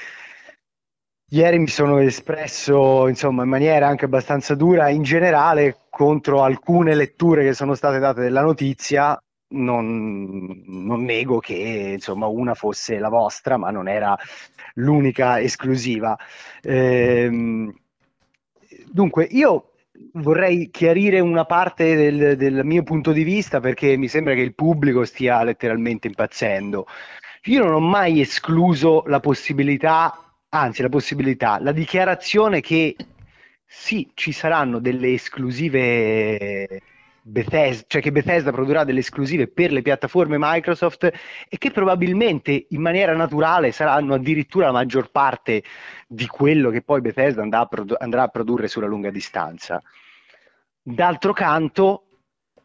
ieri 1.27 1.59
mi 1.59 1.67
sono 1.67 1.97
espresso 1.97 3.09
insomma, 3.09 3.43
in 3.43 3.49
maniera 3.49 3.87
anche 3.87 4.05
abbastanza 4.05 4.55
dura 4.55 4.87
in 4.87 5.03
generale 5.03 5.75
contro 5.89 6.41
alcune 6.41 6.95
letture 6.95 7.43
che 7.43 7.53
sono 7.53 7.75
state 7.75 7.99
date 7.99 8.21
della 8.21 8.41
notizia. 8.41 9.21
Non, 9.49 10.63
non 10.65 11.03
nego 11.03 11.39
che 11.39 11.91
insomma, 11.95 12.27
una 12.27 12.53
fosse 12.53 12.97
la 12.97 13.09
vostra, 13.09 13.57
ma 13.57 13.71
non 13.71 13.89
era 13.89 14.17
l'unica 14.75 15.41
esclusiva. 15.41 16.17
Ehm, 16.61 17.73
dunque, 18.89 19.25
io 19.31 19.72
vorrei 20.13 20.69
chiarire 20.69 21.19
una 21.19 21.45
parte 21.45 21.95
del, 21.95 22.37
del, 22.37 22.63
mio 22.63 22.83
punto 22.83 23.11
di 23.11 23.23
vista 23.23 23.59
perché 23.59 23.97
mi 23.97 24.07
sembra 24.07 24.33
che 24.33 24.41
il 24.41 24.53
pubblico 24.53 25.05
stia 25.05 25.43
letteralmente 25.43 26.07
impazzendo. 26.07 26.85
Io 27.45 27.63
non 27.63 27.73
ho 27.73 27.79
mai 27.79 28.21
escluso 28.21 29.03
la 29.07 29.19
possibilità, 29.19 30.35
anzi 30.49 30.81
la 30.81 30.89
possibilità, 30.89 31.59
la 31.59 31.71
dichiarazione 31.71 32.61
che 32.61 32.95
sì, 33.65 34.11
ci 34.13 34.31
saranno 34.31 34.79
delle 34.79 35.13
esclusive 35.13 36.81
Bethesda, 37.25 37.85
cioè 37.87 38.01
che 38.01 38.11
Bethesda 38.11 38.51
produrrà 38.51 38.83
delle 38.83 38.99
esclusive 38.99 39.47
per 39.47 39.71
le 39.71 39.81
piattaforme 39.81 40.35
Microsoft 40.37 41.05
e 41.47 41.57
che 41.57 41.71
probabilmente 41.71 42.65
in 42.69 42.81
maniera 42.81 43.15
naturale 43.15 43.71
saranno 43.71 44.15
addirittura 44.15 44.65
la 44.67 44.73
maggior 44.73 45.09
parte 45.09 45.63
di 46.05 46.27
quello 46.27 46.69
che 46.69 46.81
poi 46.81 46.99
Bethesda 46.99 47.41
andrà 47.41 47.61
a, 47.61 47.65
produ- 47.65 47.95
andrà 47.97 48.23
a 48.23 48.27
produrre 48.27 48.67
sulla 48.67 48.87
lunga 48.87 49.09
distanza. 49.09 49.81
D'altro 50.81 51.31
canto, 51.31 52.07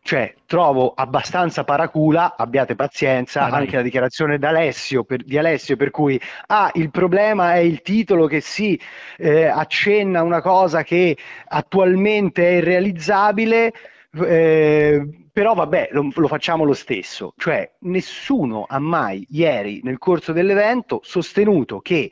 cioè, 0.03 0.35
trovo 0.45 0.93
abbastanza 0.93 1.63
paracula, 1.63 2.35
abbiate 2.37 2.75
pazienza, 2.75 3.43
ah, 3.43 3.55
anche 3.55 3.77
la 3.77 3.83
dichiarazione 3.83 4.39
per, 4.39 5.23
di 5.23 5.39
Alessio 5.39 5.77
per 5.77 5.91
cui 5.91 6.21
ah, 6.47 6.69
il 6.75 6.91
problema 6.91 7.55
è 7.55 7.59
il 7.59 7.81
titolo 7.83 8.27
che 8.27 8.41
si 8.41 8.81
eh, 9.19 9.45
accenna 9.45 10.23
una 10.23 10.41
cosa 10.41 10.83
che 10.83 11.17
attualmente 11.47 12.45
è 12.45 12.53
irrealizzabile 12.55 13.73
eh, 14.13 15.29
però 15.33 15.55
vabbè, 15.55 15.91
lo, 15.93 16.09
lo, 16.15 16.29
facciamo 16.29 16.65
lo 16.65 16.75
stesso. 16.75 17.35
Cioè, 17.37 17.77
nessuno 17.81 18.65
ha 18.69 18.79
mai 18.79 19.27
ieri 19.31 19.81
nel 19.83 19.99
corso 19.99 20.33
dell'evento 20.33 21.01
sostenuto 21.03 21.81
che 21.81 22.11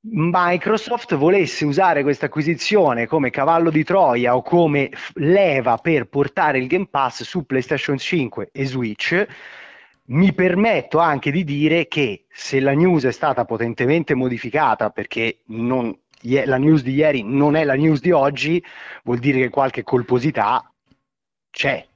Microsoft 0.00 1.16
volesse 1.16 1.64
usare 1.64 2.02
questa 2.02 2.26
acquisizione 2.26 3.06
come 3.06 3.30
cavallo 3.30 3.70
di 3.70 3.84
Troia 3.84 4.36
o 4.36 4.42
come 4.42 4.90
leva 5.14 5.76
per 5.78 6.08
portare 6.08 6.58
il 6.58 6.66
Game 6.66 6.86
Pass 6.88 7.24
su 7.24 7.44
PlayStation 7.44 7.98
5 7.98 8.50
e 8.52 8.64
Switch 8.64 9.26
mi 10.10 10.32
permetto 10.32 10.98
anche 10.98 11.30
di 11.30 11.44
dire 11.44 11.86
che 11.88 12.26
se 12.30 12.60
la 12.60 12.72
news 12.72 13.04
è 13.04 13.12
stata 13.12 13.44
potentemente 13.44 14.14
modificata 14.14 14.90
perché 14.90 15.40
non, 15.48 15.94
la 16.22 16.56
news 16.56 16.82
di 16.82 16.94
ieri 16.94 17.22
non 17.22 17.56
è 17.56 17.64
la 17.64 17.74
news 17.74 18.00
di 18.00 18.10
oggi, 18.10 18.62
vuol 19.04 19.18
dire 19.18 19.38
che 19.38 19.48
qualche 19.50 19.82
colposità 19.82 20.72
c'è. 21.50 21.86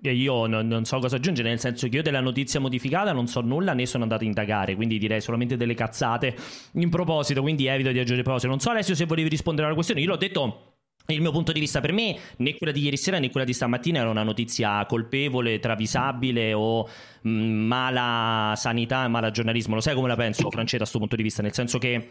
Io 0.00 0.46
non, 0.46 0.66
non, 0.66 0.84
so 0.84 0.98
cosa 0.98 1.16
aggiungere, 1.16 1.48
nel 1.48 1.58
senso 1.58 1.88
che 1.88 1.96
io 1.96 2.02
della 2.02 2.20
notizia 2.20 2.60
modificata 2.60 3.12
non 3.12 3.26
so 3.26 3.40
nulla 3.40 3.72
né 3.72 3.86
sono 3.86 4.02
andato 4.02 4.22
a 4.22 4.26
indagare, 4.26 4.74
quindi 4.74 4.98
direi 4.98 5.22
solamente 5.22 5.56
delle 5.56 5.72
cazzate 5.72 6.36
in 6.72 6.90
proposito, 6.90 7.40
quindi 7.40 7.66
evito 7.66 7.90
di 7.90 7.98
aggiungere 7.98 8.22
proposito. 8.22 8.50
Non 8.50 8.60
so 8.60 8.70
Alessio 8.70 8.94
se 8.94 9.06
volevi 9.06 9.30
rispondere 9.30 9.66
alla 9.66 9.74
questione, 9.74 10.02
io 10.02 10.08
l'ho 10.08 10.16
detto 10.16 10.73
il 11.12 11.20
mio 11.20 11.32
punto 11.32 11.52
di 11.52 11.60
vista 11.60 11.80
per 11.80 11.92
me, 11.92 12.16
né 12.36 12.56
quella 12.56 12.72
di 12.72 12.80
ieri 12.80 12.96
sera 12.96 13.18
né 13.18 13.30
quella 13.30 13.44
di 13.44 13.52
stamattina 13.52 13.98
era 13.98 14.08
una 14.08 14.22
notizia 14.22 14.84
colpevole, 14.86 15.58
travisabile 15.58 16.54
o 16.54 16.88
mh, 17.20 17.30
mala 17.30 18.54
sanità 18.56 19.06
mala 19.08 19.30
giornalismo. 19.30 19.74
Lo 19.74 19.80
sai 19.82 19.94
come 19.94 20.08
la 20.08 20.16
penso, 20.16 20.50
Francesca, 20.50 20.78
da 20.78 20.82
questo 20.84 20.98
punto 20.98 21.16
di 21.16 21.22
vista? 21.22 21.42
Nel 21.42 21.52
senso 21.52 21.78
che 21.78 22.10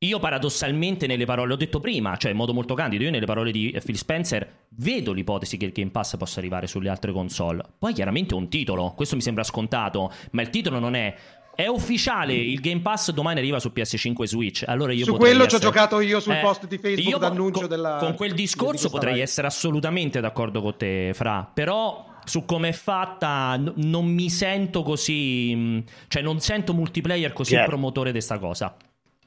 io 0.00 0.20
paradossalmente 0.20 1.08
nelle 1.08 1.24
parole, 1.24 1.48
l'ho 1.48 1.56
detto 1.56 1.80
prima, 1.80 2.16
cioè 2.16 2.30
in 2.30 2.36
modo 2.36 2.54
molto 2.54 2.74
candido, 2.74 3.02
io 3.02 3.10
nelle 3.10 3.26
parole 3.26 3.50
di 3.50 3.76
Phil 3.84 3.96
Spencer 3.96 4.66
vedo 4.76 5.12
l'ipotesi 5.12 5.56
che 5.56 5.64
il 5.64 5.72
Game 5.72 5.90
Pass 5.90 6.16
possa 6.16 6.38
arrivare 6.38 6.68
sulle 6.68 6.88
altre 6.88 7.10
console. 7.10 7.64
Poi 7.76 7.92
chiaramente 7.92 8.34
un 8.34 8.48
titolo, 8.48 8.92
questo 8.94 9.16
mi 9.16 9.22
sembra 9.22 9.42
scontato, 9.42 10.12
ma 10.30 10.42
il 10.42 10.50
titolo 10.50 10.78
non 10.78 10.94
è 10.94 11.12
è 11.58 11.66
ufficiale, 11.66 12.34
il 12.34 12.60
Game 12.60 12.82
Pass 12.82 13.10
domani 13.10 13.40
arriva 13.40 13.58
su 13.58 13.72
PS5 13.74 14.22
e 14.22 14.26
Switch. 14.28 14.64
Allora 14.64 14.92
io 14.92 15.04
su 15.04 15.16
quello 15.16 15.42
essere... 15.42 15.48
ci 15.48 15.54
ho 15.56 15.58
giocato 15.58 15.98
io 15.98 16.20
sul 16.20 16.34
eh, 16.34 16.40
post 16.40 16.68
di 16.68 16.78
Facebook 16.78 17.10
io 17.10 17.18
d'annuncio 17.18 17.58
con, 17.58 17.68
della... 17.68 17.96
Con 17.98 18.14
quel 18.14 18.32
discorso 18.32 18.88
potrei 18.88 19.14
live. 19.14 19.24
essere 19.24 19.48
assolutamente 19.48 20.20
d'accordo 20.20 20.62
con 20.62 20.76
te, 20.76 21.10
Fra, 21.14 21.50
però 21.52 22.14
su 22.24 22.44
come 22.44 22.68
è 22.68 22.72
fatta 22.72 23.56
n- 23.56 23.72
non 23.74 24.06
mi 24.06 24.30
sento 24.30 24.84
così... 24.84 25.82
Cioè 26.06 26.22
non 26.22 26.38
sento 26.38 26.74
multiplayer 26.74 27.32
così 27.32 27.54
yeah. 27.54 27.64
promotore 27.64 28.12
di 28.12 28.18
questa 28.18 28.38
cosa. 28.38 28.76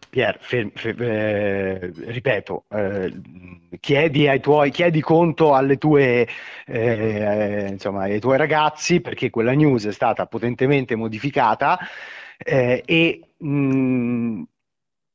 Pier, 0.09 0.37
fer, 0.39 0.71
fer, 0.73 1.01
eh, 1.01 1.91
ripeto, 1.93 2.63
eh, 2.69 3.13
chiedi, 3.81 4.29
ai 4.29 4.39
tuoi, 4.39 4.71
chiedi 4.71 5.01
conto 5.01 5.53
alle 5.53 5.77
tue, 5.77 6.25
eh, 6.65 7.67
insomma, 7.71 8.03
ai 8.03 8.21
tuoi 8.21 8.37
ragazzi 8.37 9.01
perché 9.01 9.29
quella 9.29 9.51
news 9.51 9.85
è 9.85 9.91
stata 9.91 10.25
potentemente 10.27 10.95
modificata 10.95 11.77
eh, 12.43 12.83
e 12.85 13.21
mh, 13.37 13.47
mm, 13.47 14.41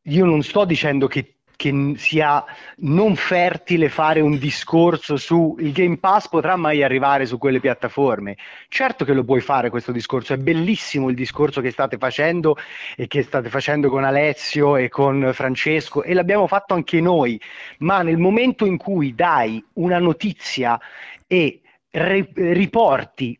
io 0.03 0.25
non 0.25 0.43
sto 0.43 0.65
dicendo 0.65 1.07
che 1.07 1.37
che 1.57 1.95
sia 1.97 2.45
non 2.79 3.17
fertile 3.17 3.89
fare 3.89 4.21
un 4.21 4.39
discorso 4.39 5.17
su 5.17 5.57
il 5.59 5.73
Game 5.73 5.97
Pass 5.97 6.29
potrà 6.29 6.55
mai 6.57 6.83
arrivare 6.83 7.25
su 7.25 7.39
quelle 7.39 7.61
piattaforme. 7.61 8.37
Certo 8.69 9.05
che 9.05 9.15
lo 9.15 9.25
puoi 9.25 9.41
fare 9.41 9.71
questo 9.71 9.91
discorso, 9.91 10.35
è 10.35 10.37
bellissimo 10.37 11.09
il 11.09 11.17
discorso 11.17 11.63
che 11.63 11.71
state 11.71 11.97
facendo 11.97 12.57
e 12.95 13.07
che 13.07 13.23
state 13.23 13.49
facendo 13.49 13.89
con 13.89 14.05
Alessio 14.05 14.77
e 14.77 14.89
con 14.91 15.31
Francesco 15.33 16.03
e 16.03 16.13
l'abbiamo 16.13 16.47
fatto 16.47 16.75
anche 16.75 17.01
noi, 17.01 17.41
ma 17.79 18.03
nel 18.03 18.19
momento 18.19 18.67
in 18.67 18.77
cui 18.77 19.15
dai 19.15 19.65
una 19.75 19.99
notizia 19.99 20.79
e 21.27 21.63
riporti 21.91 23.39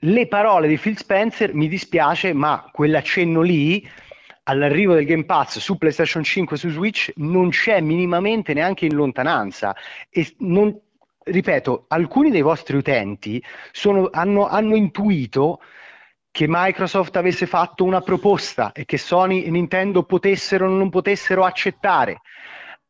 le 0.00 0.26
parole 0.28 0.68
di 0.68 0.78
Phil 0.78 0.96
Spencer, 0.96 1.54
mi 1.54 1.68
dispiace, 1.68 2.32
ma 2.32 2.68
quell'accenno 2.72 3.40
lì 3.42 3.86
all'arrivo 4.44 4.94
del 4.94 5.04
Game 5.04 5.24
Pass 5.24 5.58
su 5.58 5.76
PlayStation 5.76 6.22
5 6.22 6.56
e 6.56 6.58
su 6.58 6.68
Switch 6.70 7.12
non 7.16 7.50
c'è 7.50 7.80
minimamente 7.80 8.54
neanche 8.54 8.86
in 8.86 8.94
lontananza. 8.94 9.74
E 10.08 10.34
non, 10.38 10.76
ripeto, 11.22 11.84
alcuni 11.88 12.30
dei 12.30 12.42
vostri 12.42 12.76
utenti 12.76 13.42
sono, 13.72 14.08
hanno, 14.12 14.48
hanno 14.48 14.74
intuito 14.74 15.60
che 16.30 16.46
Microsoft 16.48 17.16
avesse 17.16 17.46
fatto 17.46 17.84
una 17.84 18.00
proposta 18.00 18.72
e 18.72 18.84
che 18.84 18.98
Sony 18.98 19.42
e 19.42 19.50
Nintendo 19.50 20.04
potessero 20.04 20.66
o 20.66 20.70
non 20.70 20.88
potessero 20.88 21.44
accettare 21.44 22.20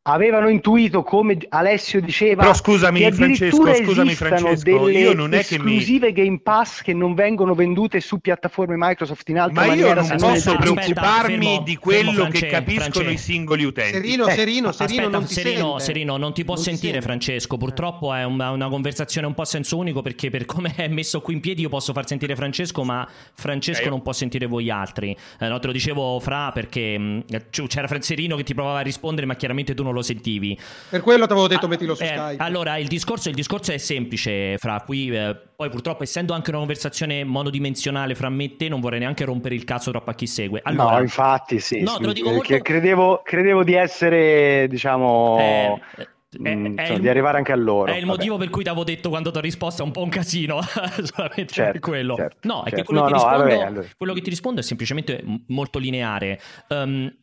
avevano 0.03 0.49
intuito 0.49 1.03
come 1.03 1.37
Alessio 1.49 2.01
diceva 2.01 2.43
però 2.43 2.55
scusami 2.55 3.13
Francesco 3.13 3.75
scusami 3.75 4.15
Francesco 4.15 4.89
io 4.89 5.13
non 5.13 5.35
è 5.35 5.45
che 5.45 5.59
mi 5.59 5.77
esclusive 5.77 6.13
Game 6.13 6.41
Pass 6.43 6.81
che 6.83 6.95
non 6.95 7.15
vengono 7.15 7.55
vendute 7.55 8.01
su 8.01 8.19
piattaforme 8.19 8.77
Microsoft 8.79 9.29
in 9.29 9.39
altra 9.39 9.61
ma 9.61 9.67
maniera 9.67 10.01
io 10.01 10.09
non 10.09 10.17
posso 10.19 10.57
preoccuparmi 10.57 11.47
fermo, 11.47 11.63
di 11.63 11.77
quello 11.77 12.13
fermo, 12.13 12.31
che 12.31 12.47
capiscono 12.47 12.91
Francesco. 12.91 13.11
i 13.11 13.19
singoli 13.19 13.65
utenti. 13.65 13.93
Serino 13.93 14.27
eh, 14.27 14.33
Serino 14.33 14.61
Serino 14.61 14.69
aspetta, 14.69 15.09
non 15.09 15.25
ti 15.27 15.35
Serino, 15.35 15.69
sente. 15.69 15.85
Serino 15.85 16.17
non 16.17 16.35
ti 16.35 16.45
può 16.45 16.55
non 16.55 16.63
sentire 16.63 16.99
ti 16.99 17.05
Francesco. 17.05 17.57
Purtroppo 17.57 18.15
è 18.15 18.25
una, 18.25 18.51
una, 18.51 18.69
conversazione 18.69 19.27
un 19.27 19.35
po' 19.35 19.43
a 19.43 19.47
senso 19.47 19.77
unico 19.77 20.03
perché 20.03 20.31
per 20.31 20.45
come 20.45 20.73
è 20.77 20.89
messo 20.89 21.21
qui 21.21 21.35
in 21.35 21.41
piedi 21.41 21.63
io 21.63 21.69
posso 21.69 21.93
far 21.93 22.07
sentire 22.07 22.37
Francesco 22.37 22.85
ma 22.85 23.09
Francesco 23.35 23.87
eh, 23.87 23.89
non 23.89 24.03
può 24.03 24.13
sentire 24.13 24.47
voi 24.47 24.71
altri. 24.71 25.17
Eh, 25.39 25.49
no, 25.49 25.59
te 25.59 25.67
lo 25.67 25.73
dicevo 25.73 26.19
fra 26.21 26.51
perché 26.53 26.99
mh, 26.99 27.25
c'era 27.51 27.89
Serino 28.01 28.37
che 28.37 28.45
ti 28.45 28.55
provava 28.55 28.79
a 28.79 28.83
rispondere 28.83 29.27
ma 29.27 29.35
chiaramente 29.37 29.75
tu 29.75 29.83
non 29.83 29.90
lo 29.93 30.03
sentivi 30.03 30.59
per 30.89 31.01
quello 31.03 31.27
ti 31.27 31.33
avevo 31.33 31.49
detto 31.49 31.67
ah, 31.67 31.69
mettilo 31.69 31.95
su 31.95 32.03
eh, 32.03 32.07
Skype. 32.07 32.43
Allora, 32.43 32.77
il 32.77 32.89
discorso, 32.89 33.29
il 33.29 33.35
discorso, 33.35 33.73
è 33.73 33.79
semplice, 33.79 34.59
fra 34.59 34.83
qui... 34.85 35.09
Eh, 35.11 35.49
poi 35.61 35.69
purtroppo 35.69 36.03
essendo 36.03 36.33
anche 36.33 36.49
una 36.49 36.59
conversazione 36.59 37.23
monodimensionale 37.23 38.15
fra 38.15 38.31
me 38.31 38.45
e 38.45 38.57
te 38.57 38.69
non 38.69 38.81
vorrei 38.81 38.99
neanche 38.99 39.27
rompere 39.27 39.55
il 39.55 39.65
cazzo 39.65 39.91
troppo 39.91 40.11
a 40.11 40.15
chi 40.15 40.27
segue. 40.27 40.61
Allora, 40.65 40.97
no, 40.97 41.03
infatti 41.03 41.61
sì. 41.61 41.83
No, 41.83 41.93
sì, 41.93 41.99
te 41.99 42.07
lo 42.07 42.13
dico 42.13 42.31
molto... 42.31 42.59
credevo, 42.59 43.21
credevo 43.23 43.63
di 43.63 43.75
essere, 43.75 44.67
diciamo... 44.69 45.37
Eh, 45.39 46.09
è, 46.43 46.55
mm, 46.55 46.79
è 46.79 46.87
cioè, 46.87 46.97
il, 46.97 47.03
di 47.03 47.09
arrivare 47.09 47.37
anche 47.37 47.53
a 47.53 47.57
loro. 47.57 47.93
È 47.93 47.97
il 47.97 48.07
motivo 48.07 48.37
per 48.37 48.49
cui 48.49 48.63
ti 48.63 48.69
avevo 48.69 48.85
detto 48.85 49.11
quando 49.11 49.31
ti 49.31 49.39
ho 49.39 49.41
risposto 49.41 49.83
è 49.83 49.85
un 49.85 49.91
po' 49.91 50.03
un 50.03 50.09
casino, 50.09 50.61
solamente 51.03 51.53
certo, 51.53 51.73
per 51.73 51.81
quello. 51.81 52.15
Certo, 52.15 52.49
no, 52.49 52.63
è 52.63 52.71
certo. 52.71 52.77
che 52.77 52.85
quello, 52.85 53.01
no, 53.01 53.07
che 53.07 53.13
no, 53.13 53.19
rispondo, 53.19 53.45
vabbè, 53.45 53.63
allora. 53.63 53.87
quello 53.97 54.13
che 54.15 54.21
ti 54.23 54.31
rispondo 54.31 54.61
è 54.61 54.63
semplicemente 54.63 55.23
molto 55.49 55.79
lineare. 55.79 56.41
Um, 56.69 57.15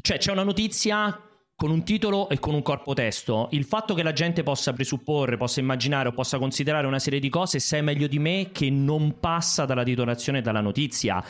cioè, 0.00 0.18
c'è 0.18 0.30
una 0.30 0.44
notizia 0.44 1.18
con 1.62 1.70
un 1.70 1.84
titolo 1.84 2.28
e 2.28 2.40
con 2.40 2.54
un 2.54 2.62
corpo 2.62 2.92
testo. 2.92 3.46
Il 3.52 3.62
fatto 3.62 3.94
che 3.94 4.02
la 4.02 4.12
gente 4.12 4.42
possa 4.42 4.72
presupporre, 4.72 5.36
possa 5.36 5.60
immaginare 5.60 6.08
o 6.08 6.12
possa 6.12 6.36
considerare 6.36 6.88
una 6.88 6.98
serie 6.98 7.20
di 7.20 7.28
cose, 7.28 7.60
sai 7.60 7.82
meglio 7.82 8.08
di 8.08 8.18
me 8.18 8.48
che 8.50 8.68
non 8.68 9.20
passa 9.20 9.64
dalla 9.64 9.84
titolazione 9.84 10.38
e 10.38 10.42
dalla 10.42 10.60
notizia. 10.60 11.22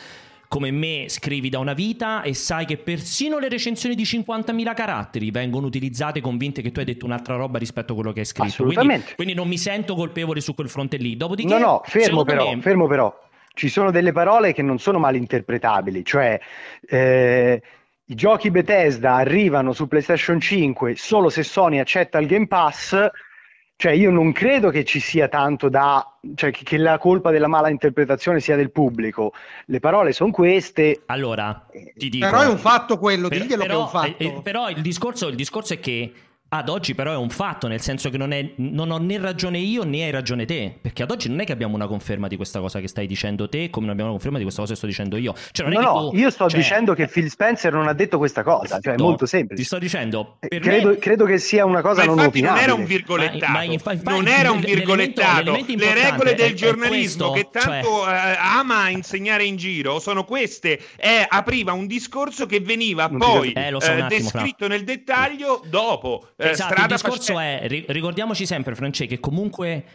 Come 0.47 0.71
me 0.71 1.05
scrivi 1.07 1.49
da 1.49 1.59
una 1.59 1.73
vita 1.73 2.23
e 2.23 2.33
sai 2.33 2.65
che 2.65 2.77
persino 2.77 3.37
le 3.37 3.47
recensioni 3.47 3.93
di 3.93 4.01
50.000 4.01 4.73
caratteri 4.73 5.29
vengono 5.29 5.67
utilizzate 5.67 6.19
convinte 6.19 6.63
che 6.63 6.71
tu 6.71 6.79
hai 6.79 6.85
detto 6.85 7.05
un'altra 7.05 7.35
roba 7.35 7.59
rispetto 7.59 7.91
a 7.91 7.95
quello 7.95 8.11
che 8.11 8.21
hai 8.21 8.25
scritto. 8.25 8.47
Assolutamente. 8.47 9.13
Quindi, 9.13 9.15
quindi 9.15 9.33
non 9.35 9.47
mi 9.47 9.59
sento 9.59 9.93
colpevole 9.93 10.41
su 10.41 10.55
quel 10.55 10.67
fronte 10.67 10.97
lì. 10.97 11.15
Dopodiché, 11.15 11.59
no, 11.59 11.59
no, 11.59 11.81
fermo 11.85 12.23
però, 12.23 12.55
me... 12.55 12.59
fermo 12.59 12.87
però. 12.87 13.15
Ci 13.53 13.69
sono 13.69 13.91
delle 13.91 14.11
parole 14.11 14.51
che 14.51 14.63
non 14.63 14.79
sono 14.79 14.97
mal 14.97 15.15
interpretabili, 15.15 16.03
cioè... 16.03 16.39
Eh 16.87 17.61
i 18.05 18.15
giochi 18.15 18.51
Bethesda 18.51 19.15
arrivano 19.15 19.71
su 19.71 19.87
PlayStation 19.87 20.39
5 20.39 20.95
solo 20.95 21.29
se 21.29 21.43
Sony 21.43 21.79
accetta 21.79 22.19
il 22.19 22.27
Game 22.27 22.47
Pass, 22.47 23.09
cioè 23.75 23.91
io 23.93 24.11
non 24.11 24.31
credo 24.31 24.69
che 24.69 24.83
ci 24.83 24.99
sia 24.99 25.27
tanto 25.27 25.69
da, 25.69 26.17
cioè 26.35 26.51
che 26.51 26.77
la 26.77 26.97
colpa 26.97 27.31
della 27.31 27.47
mala 27.47 27.69
interpretazione 27.69 28.39
sia 28.39 28.55
del 28.55 28.71
pubblico. 28.71 29.33
Le 29.65 29.79
parole 29.79 30.11
sono 30.11 30.31
queste. 30.31 31.01
Allora, 31.07 31.67
ti 31.95 32.09
dico. 32.09 32.25
Però 32.25 32.41
è 32.41 32.47
un 32.47 32.57
fatto 32.57 32.97
quello, 32.97 33.29
per, 33.29 33.41
diglielo 33.41 33.61
però, 33.61 33.73
che 33.73 33.79
è 33.79 33.83
un 33.83 33.89
fatto. 33.89 34.23
Eh, 34.23 34.41
però 34.41 34.69
il 34.69 34.81
discorso, 34.81 35.27
il 35.27 35.35
discorso 35.35 35.73
è 35.73 35.79
che 35.79 36.13
ad 36.57 36.69
oggi 36.69 36.93
però 36.93 37.11
è 37.13 37.15
un 37.15 37.29
fatto, 37.29 37.67
nel 37.67 37.81
senso 37.81 38.09
che 38.09 38.17
non, 38.17 38.31
è, 38.31 38.51
non, 38.57 38.91
ho 38.91 38.97
né 38.99 39.17
ragione 39.17 39.57
io 39.57 39.83
né 39.83 40.03
hai 40.03 40.11
ragione 40.11 40.45
te, 40.45 40.71
perché 40.79 41.01
ad 41.01 41.09
oggi 41.09 41.27
non 41.27 41.39
è 41.39 41.45
che 41.45 41.51
abbiamo 41.51 41.73
una 41.73 41.87
conferma 41.87 42.27
di 42.27 42.35
questa 42.35 42.59
cosa 42.59 42.79
che 42.79 42.87
stai 42.87 43.07
dicendo 43.07 43.49
te, 43.49 43.71
come 43.71 43.85
non 43.85 43.93
abbiamo 43.93 44.11
una 44.11 44.19
conferma 44.19 44.37
di 44.37 44.43
questa 44.43 44.61
cosa 44.61 44.73
che 44.73 44.77
sto 44.77 44.87
dicendo 44.87 45.17
io. 45.17 45.33
Cioè, 45.51 45.67
no, 45.67 45.79
no, 45.79 46.09
tu, 46.11 46.17
io 46.17 46.29
sto 46.29 46.47
cioè... 46.49 46.59
dicendo 46.59 46.93
che 46.93 47.07
Phil 47.07 47.29
Spencer 47.29 47.73
non 47.73 47.87
ha 47.87 47.93
detto 47.93 48.19
questa 48.19 48.43
cosa, 48.43 48.79
cioè 48.79 48.93
è 48.93 48.97
molto 48.97 49.25
semplice. 49.25 49.61
Ti 49.61 49.67
sto 49.67 49.79
dicendo, 49.79 50.37
eh, 50.41 50.59
credo, 50.59 50.89
me... 50.89 50.97
credo, 50.97 51.25
che 51.25 51.39
sia 51.39 51.65
una 51.65 51.81
cosa 51.81 52.05
ma 52.05 52.13
non 52.13 52.25
opinabile. 52.25 52.49
non 52.51 52.57
era 52.59 52.73
un 52.73 52.85
virgolettato, 52.85 53.51
ma, 53.51 53.57
ma 53.57 53.63
infa- 53.63 53.93
infatti, 53.93 54.15
non 54.15 54.27
era 54.27 54.51
un 54.51 54.59
virgolettato. 54.59 55.51
Le 55.53 55.93
regole 55.93 56.35
del 56.35 56.53
giornalismo 56.53 57.31
questo, 57.31 57.51
che 57.51 57.59
tanto 57.59 57.87
cioè... 57.87 58.33
uh, 58.33 58.59
ama 58.59 58.89
insegnare 58.89 59.43
in 59.43 59.55
giro 59.55 59.99
sono 59.99 60.23
queste. 60.23 60.79
È, 60.95 61.25
apriva 61.27 61.73
un 61.73 61.87
discorso 61.87 62.45
che 62.45 62.59
veniva 62.59 63.07
non 63.07 63.17
poi 63.17 63.51
eh, 63.53 63.73
so, 63.79 63.91
uh, 63.91 64.07
descritto 64.07 64.65
fra. 64.65 64.67
nel 64.67 64.83
dettaglio 64.83 65.63
dopo. 65.65 66.27
Esatto, 66.51 66.79
uh, 66.79 66.83
il 66.83 66.87
discorso 66.87 67.39
è 67.39 67.65
ricordiamoci 67.87 68.45
sempre, 68.45 68.75
Francesco, 68.75 69.09
che 69.09 69.19
comunque 69.19 69.85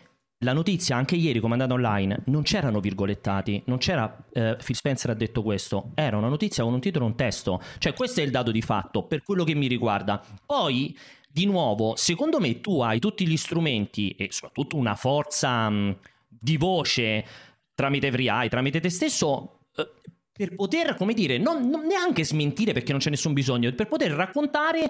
la 0.43 0.53
notizia, 0.53 0.97
anche 0.97 1.17
ieri 1.17 1.41
come 1.41 1.57
è 1.57 1.61
andata 1.61 1.75
online, 1.75 2.23
non 2.27 2.43
c'erano 2.43 2.79
virgolettati, 2.81 3.63
non 3.67 3.79
c'era 3.79 4.25
eh, 4.33 4.57
Phil 4.65 4.77
Spencer 4.77 5.11
ha 5.11 5.15
detto 5.15 5.43
questo, 5.43 5.91
era 5.95 6.17
una 6.17 6.29
notizia 6.29 6.63
con 6.63 6.75
un 6.75 6.81
titolo 6.81 7.07
e 7.07 7.09
un 7.09 7.17
testo. 7.17 7.61
Cioè 7.79 7.93
questo 7.93 8.21
è 8.21 8.23
il 8.23 8.31
dato 8.31 8.53
di 8.53 8.63
fatto 8.63 9.03
per 9.03 9.23
quello 9.23 9.43
che 9.43 9.55
mi 9.55 9.67
riguarda. 9.67 10.23
Poi, 10.47 10.97
di 11.29 11.45
nuovo, 11.45 11.97
secondo 11.97 12.39
me 12.39 12.61
tu 12.61 12.81
hai 12.81 13.01
tutti 13.01 13.27
gli 13.27 13.37
strumenti 13.37 14.11
e 14.11 14.29
soprattutto 14.31 14.77
una 14.77 14.95
forza 14.95 15.69
mh, 15.69 15.97
di 16.29 16.57
voce 16.57 17.25
tramite 17.75 18.11
FreeEye, 18.13 18.49
tramite 18.49 18.79
te 18.81 18.91
stesso, 18.91 19.63
eh, 19.75 19.91
per 20.33 20.55
poter, 20.55 20.95
come 20.95 21.15
dire, 21.15 21.37
non, 21.39 21.69
non 21.69 21.85
neanche 21.85 22.25
smentire 22.25 22.73
perché 22.73 22.93
non 22.93 23.01
c'è 23.01 23.11
nessun 23.11 23.33
bisogno, 23.33 23.73
per 23.73 23.89
poter 23.89 24.13
raccontare 24.13 24.89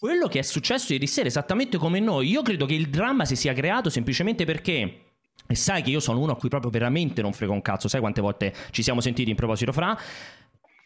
quello 0.00 0.28
che 0.28 0.38
è 0.38 0.42
successo 0.42 0.94
ieri 0.94 1.06
sera, 1.06 1.28
esattamente 1.28 1.76
come 1.76 2.00
noi, 2.00 2.26
io 2.26 2.40
credo 2.40 2.64
che 2.64 2.72
il 2.72 2.88
dramma 2.88 3.26
si 3.26 3.36
sia 3.36 3.52
creato 3.52 3.90
semplicemente 3.90 4.46
perché 4.46 5.00
e 5.46 5.54
sai 5.54 5.82
che 5.82 5.90
io 5.90 6.00
sono 6.00 6.20
uno 6.20 6.32
a 6.32 6.36
cui 6.36 6.48
proprio 6.48 6.70
veramente 6.70 7.20
non 7.20 7.34
frega 7.34 7.52
un 7.52 7.60
cazzo, 7.60 7.86
sai 7.86 8.00
quante 8.00 8.22
volte 8.22 8.54
ci 8.70 8.82
siamo 8.82 9.02
sentiti 9.02 9.28
in 9.28 9.36
proposito 9.36 9.72
fra 9.72 9.94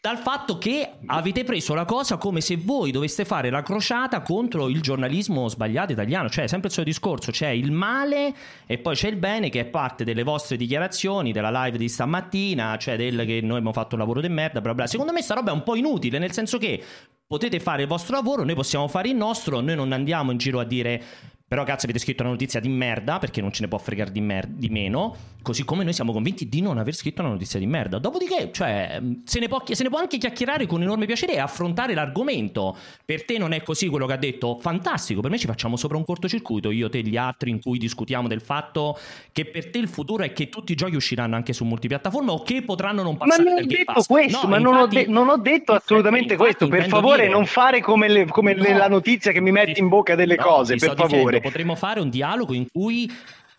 dal 0.01 0.19
fatto 0.19 0.59
che 0.59 0.95
avete 1.07 1.45
preso 1.45 1.75
la 1.75 1.85
cosa 1.85 2.17
come 2.17 2.41
se 2.41 2.57
voi 2.57 2.91
doveste 2.91 3.25
fare 3.25 3.51
la 3.51 3.63
crociata 3.63 4.21
contro 4.21 4.69
il 4.69 4.83
giornalismo 4.83 5.49
sbagliato 5.49 5.93
italiano, 5.93 6.29
cioè 6.29 6.49
sempre 6.49 6.69
il 6.69 6.75
suo 6.75 6.83
discorso, 6.83 7.31
c'è 7.31 7.51
il 7.51 7.71
male 7.71 8.35
e 8.67 8.79
poi 8.79 8.97
c'è 8.97 9.09
il 9.09 9.17
bene 9.17 9.49
che 9.49 9.61
è 9.61 9.65
parte 9.65 10.03
delle 10.03 10.25
vostre 10.25 10.57
dichiarazioni, 10.57 11.31
della 11.31 11.65
live 11.65 11.79
di 11.79 11.89
stamattina, 11.89 12.77
cioè 12.79 12.97
del 12.97 13.25
che 13.25 13.41
noi 13.41 13.59
abbiamo 13.59 13.73
fatto 13.73 13.95
un 13.95 14.01
lavoro 14.01 14.21
di 14.21 14.29
merda, 14.29 14.61
bla 14.61 14.75
bla. 14.75 14.87
Secondo 14.87 15.13
me 15.13 15.23
sta 15.23 15.35
roba 15.35 15.53
è 15.53 15.55
un 15.55 15.63
po' 15.63 15.77
inutile, 15.77 16.19
nel 16.19 16.33
senso 16.33 16.59
che 16.59 16.85
potete 17.27 17.61
fare 17.61 17.83
il 17.83 17.89
vostro 17.89 18.17
lavoro, 18.17 18.45
noi 18.45 18.55
possiamo 18.55 18.89
fare 18.89 19.09
il 19.09 19.17
nostro, 19.17 19.61
noi 19.61 19.75
non 19.75 19.93
andiamo 19.93 20.31
in 20.31 20.39
giro 20.39 20.61
a 20.61 20.65
dire 20.65 21.03
però 21.47 21.63
cazzo 21.63 21.85
avete 21.85 21.99
scritto 21.99 22.23
una 22.23 22.33
notizia 22.33 22.59
di 22.59 22.69
merda 22.69 23.19
perché 23.19 23.41
non 23.43 23.53
ce 23.53 23.63
ne 23.63 23.69
può 23.69 23.77
fregare 23.79 24.11
di, 24.11 24.21
mer- 24.21 24.49
di, 24.49 24.71
meno, 24.71 25.15
così 25.43 25.63
come 25.63 25.85
noi 25.85 25.93
siamo 25.93 26.13
convinti 26.13 26.49
di 26.49 26.63
non 26.63 26.79
aver 26.79 26.95
scritto 26.95 27.21
una 27.21 27.31
notizia 27.31 27.59
di 27.59 27.67
merda. 27.67 27.99
Dopodiché, 27.99 28.51
cioè, 28.51 29.01
se 29.25 29.41
ne, 29.41 29.47
può, 29.47 29.63
se 29.65 29.83
ne 29.83 29.91
può 29.91 29.99
anche 29.99 30.17
chiacchierare 30.17 30.67
con 30.67 30.83
enorme 30.83 31.05
piacere 31.05 31.35
e 31.35 31.39
affrontare 31.39 31.93
l'argomento. 31.93 32.77
Per 33.05 33.25
te 33.27 33.37
non 33.37 33.53
è 33.53 33.63
così 33.63 33.89
quello 33.89 34.07
che 34.07 34.15
ha 34.15 34.17
detto? 34.17 34.59
Fantastico, 34.59 35.21
per 35.21 35.31
me 35.31 35.39
ci 35.39 35.47
facciamo 35.47 35.77
sopra 35.77 35.99
un 35.99 36.05
cortocircuito, 36.05 36.71
io, 36.71 36.89
te, 36.89 37.03
gli 37.03 37.17
altri, 37.17 37.51
in 37.51 37.61
cui 37.61 37.77
discutiamo 37.79 38.27
del 38.27 38.41
fatto 38.41 38.99
che 39.31 39.45
per 39.45 39.71
te 39.71 39.79
il 39.79 39.89
futuro 39.89 40.25
è 40.25 40.33
che 40.33 40.49
tutti 40.49 40.73
i 40.73 40.75
giochi 40.75 40.97
usciranno 40.97 41.37
anche 41.37 41.53
su 41.53 41.65
multipiattaforma 41.65 42.33
o 42.33 42.43
che 42.43 42.63
potranno 42.63 43.03
non 43.03 43.19
passare 43.19 43.45
Ma 43.45 43.51
non 43.51 43.63
ho 43.63 43.67
detto 43.67 43.93
Pass. 43.93 44.07
questo, 44.07 44.41
no, 44.43 44.49
ma 44.49 44.57
infatti, 44.57 44.75
non, 44.75 44.83
ho 44.83 44.87
de- 44.87 45.07
non, 45.09 45.29
ho 45.29 45.37
detto 45.37 45.73
assolutamente 45.73 46.33
infatti, 46.33 46.57
questo. 46.57 46.69
Per 46.69 46.89
favore, 46.89 47.23
dire... 47.23 47.33
non 47.33 47.45
fare 47.47 47.81
come, 47.81 48.09
le, 48.09 48.27
come 48.27 48.55
no, 48.55 48.77
la 48.77 48.89
notizia 48.89 49.31
che 49.31 49.41
mi 49.41 49.53
metti 49.53 49.79
in 49.79 49.89
bocca 49.89 50.15
delle 50.15 50.37
no, 50.37 50.43
cose, 50.43 50.77
per 50.77 50.95
favore. 50.95 51.34
Dicendo, 51.35 51.41
potremmo 51.41 51.75
fare 51.75 52.01
un 52.01 52.11
dialogo 52.11 52.55
in 52.55 52.67
cui 52.71 53.11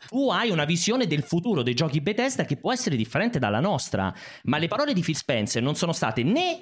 tu 0.07 0.29
hai 0.29 0.49
una 0.49 0.65
visione 0.65 1.07
del 1.07 1.23
futuro 1.23 1.63
dei 1.63 1.73
giochi 1.73 2.01
Bethesda 2.01 2.45
che 2.45 2.57
può 2.57 2.71
essere 2.71 2.95
differente 2.95 3.39
dalla 3.39 3.59
nostra, 3.59 4.13
ma 4.43 4.57
le 4.57 4.67
parole 4.67 4.93
di 4.93 5.01
Phil 5.01 5.15
Spencer 5.15 5.61
non 5.61 5.75
sono 5.75 5.93
state 5.93 6.23
né 6.23 6.59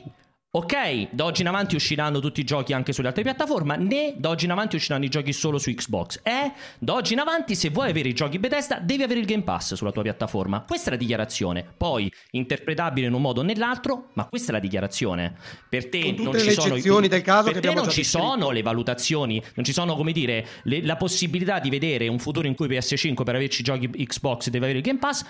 Ok, 0.55 1.07
da 1.09 1.25
oggi 1.25 1.41
in 1.41 1.47
avanti 1.47 1.73
usciranno 1.73 2.19
tutti 2.19 2.41
i 2.41 2.43
giochi 2.43 2.73
anche 2.73 2.93
sulle 2.93 3.07
altre 3.07 3.23
piattaforme, 3.23 3.75
né 3.75 4.13
da 4.17 4.29
oggi 4.29 4.45
in 4.45 4.51
avanti 4.51 4.75
usciranno 4.75 5.03
i 5.03 5.09
giochi 5.09 5.33
solo 5.33 5.57
su 5.57 5.73
Xbox. 5.73 6.19
E 6.21 6.51
da 6.77 6.93
oggi 6.93 7.13
in 7.13 7.19
avanti, 7.19 7.55
se 7.55 7.71
vuoi 7.71 7.89
avere 7.89 8.09
i 8.09 8.13
giochi 8.13 8.37
Bethesda, 8.37 8.77
devi 8.77 9.01
avere 9.01 9.19
il 9.19 9.25
Game 9.25 9.41
Pass 9.41 9.73
sulla 9.73 9.91
tua 9.91 10.03
piattaforma. 10.03 10.61
Questa 10.61 10.89
è 10.89 10.91
la 10.91 10.99
dichiarazione. 10.99 11.65
Poi, 11.75 12.13
interpretabile 12.33 13.07
in 13.07 13.13
un 13.13 13.21
modo 13.21 13.39
o 13.39 13.43
nell'altro, 13.43 14.09
ma 14.13 14.27
questa 14.27 14.51
è 14.51 14.53
la 14.53 14.59
dichiarazione. 14.59 15.35
Per 15.67 15.89
te 15.89 16.13
non 16.19 16.37
ci 16.37 16.51
sono 16.51 16.75
i 16.75 17.07
del 17.07 17.23
caso 17.23 17.51
per 17.51 17.59
te 17.59 17.73
non 17.73 17.89
ci 17.89 18.03
sono 18.03 18.51
le 18.51 18.61
valutazioni, 18.61 19.41
non 19.55 19.65
ci 19.65 19.73
sono, 19.73 19.95
come 19.95 20.11
dire, 20.11 20.45
le, 20.65 20.83
la 20.83 20.97
possibilità 20.97 21.57
di 21.57 21.71
vedere 21.71 22.07
un 22.07 22.19
futuro 22.19 22.45
in 22.45 22.53
cui 22.53 22.67
PS5 22.67 23.23
per 23.23 23.33
averci 23.33 23.61
i 23.61 23.63
giochi 23.63 23.89
Xbox 23.89 24.49
deve 24.49 24.65
avere 24.65 24.77
il 24.77 24.85
Game 24.85 24.99
Pass 24.99 25.25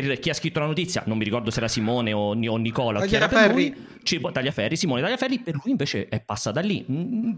per 0.00 0.18
chi 0.18 0.30
ha 0.30 0.34
scritto 0.34 0.58
la 0.58 0.66
notizia, 0.66 1.04
non 1.06 1.16
mi 1.16 1.22
ricordo 1.22 1.52
se 1.52 1.58
era 1.58 1.68
Simone 1.68 2.12
o, 2.12 2.30
o 2.30 2.56
Nicola, 2.56 2.98
Tagliaferri. 2.98 3.74
Lui, 4.02 4.32
Tagliaferri, 4.32 4.76
Simone 4.76 5.02
Tagliaferri, 5.02 5.38
per 5.38 5.54
lui 5.54 5.70
invece 5.70 6.08
è 6.08 6.20
passata 6.20 6.58
lì. 6.58 6.84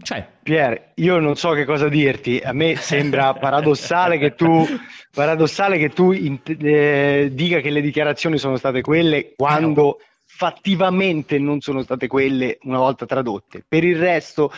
Cioè... 0.01 0.27
Pier, 0.41 0.93
io 0.95 1.19
non 1.19 1.35
so 1.35 1.51
che 1.51 1.65
cosa 1.65 1.87
dirti, 1.87 2.41
a 2.43 2.53
me 2.53 2.75
sembra 2.77 3.35
paradossale 3.39 4.17
che 4.17 4.33
tu, 4.33 4.65
paradossale 5.13 5.77
che 5.77 5.89
tu 5.89 6.11
in, 6.13 6.39
eh, 6.43 7.29
dica 7.31 7.59
che 7.59 7.69
le 7.69 7.81
dichiarazioni 7.81 8.39
sono 8.39 8.57
state 8.57 8.81
quelle 8.81 9.33
quando... 9.35 9.99
fattivamente 10.25 11.39
non 11.39 11.61
sono 11.61 11.83
state 11.83 12.07
quelle 12.07 12.57
una 12.63 12.79
volta 12.79 13.05
tradotte. 13.05 13.63
Per 13.67 13.83
il 13.83 13.97
resto, 13.97 14.51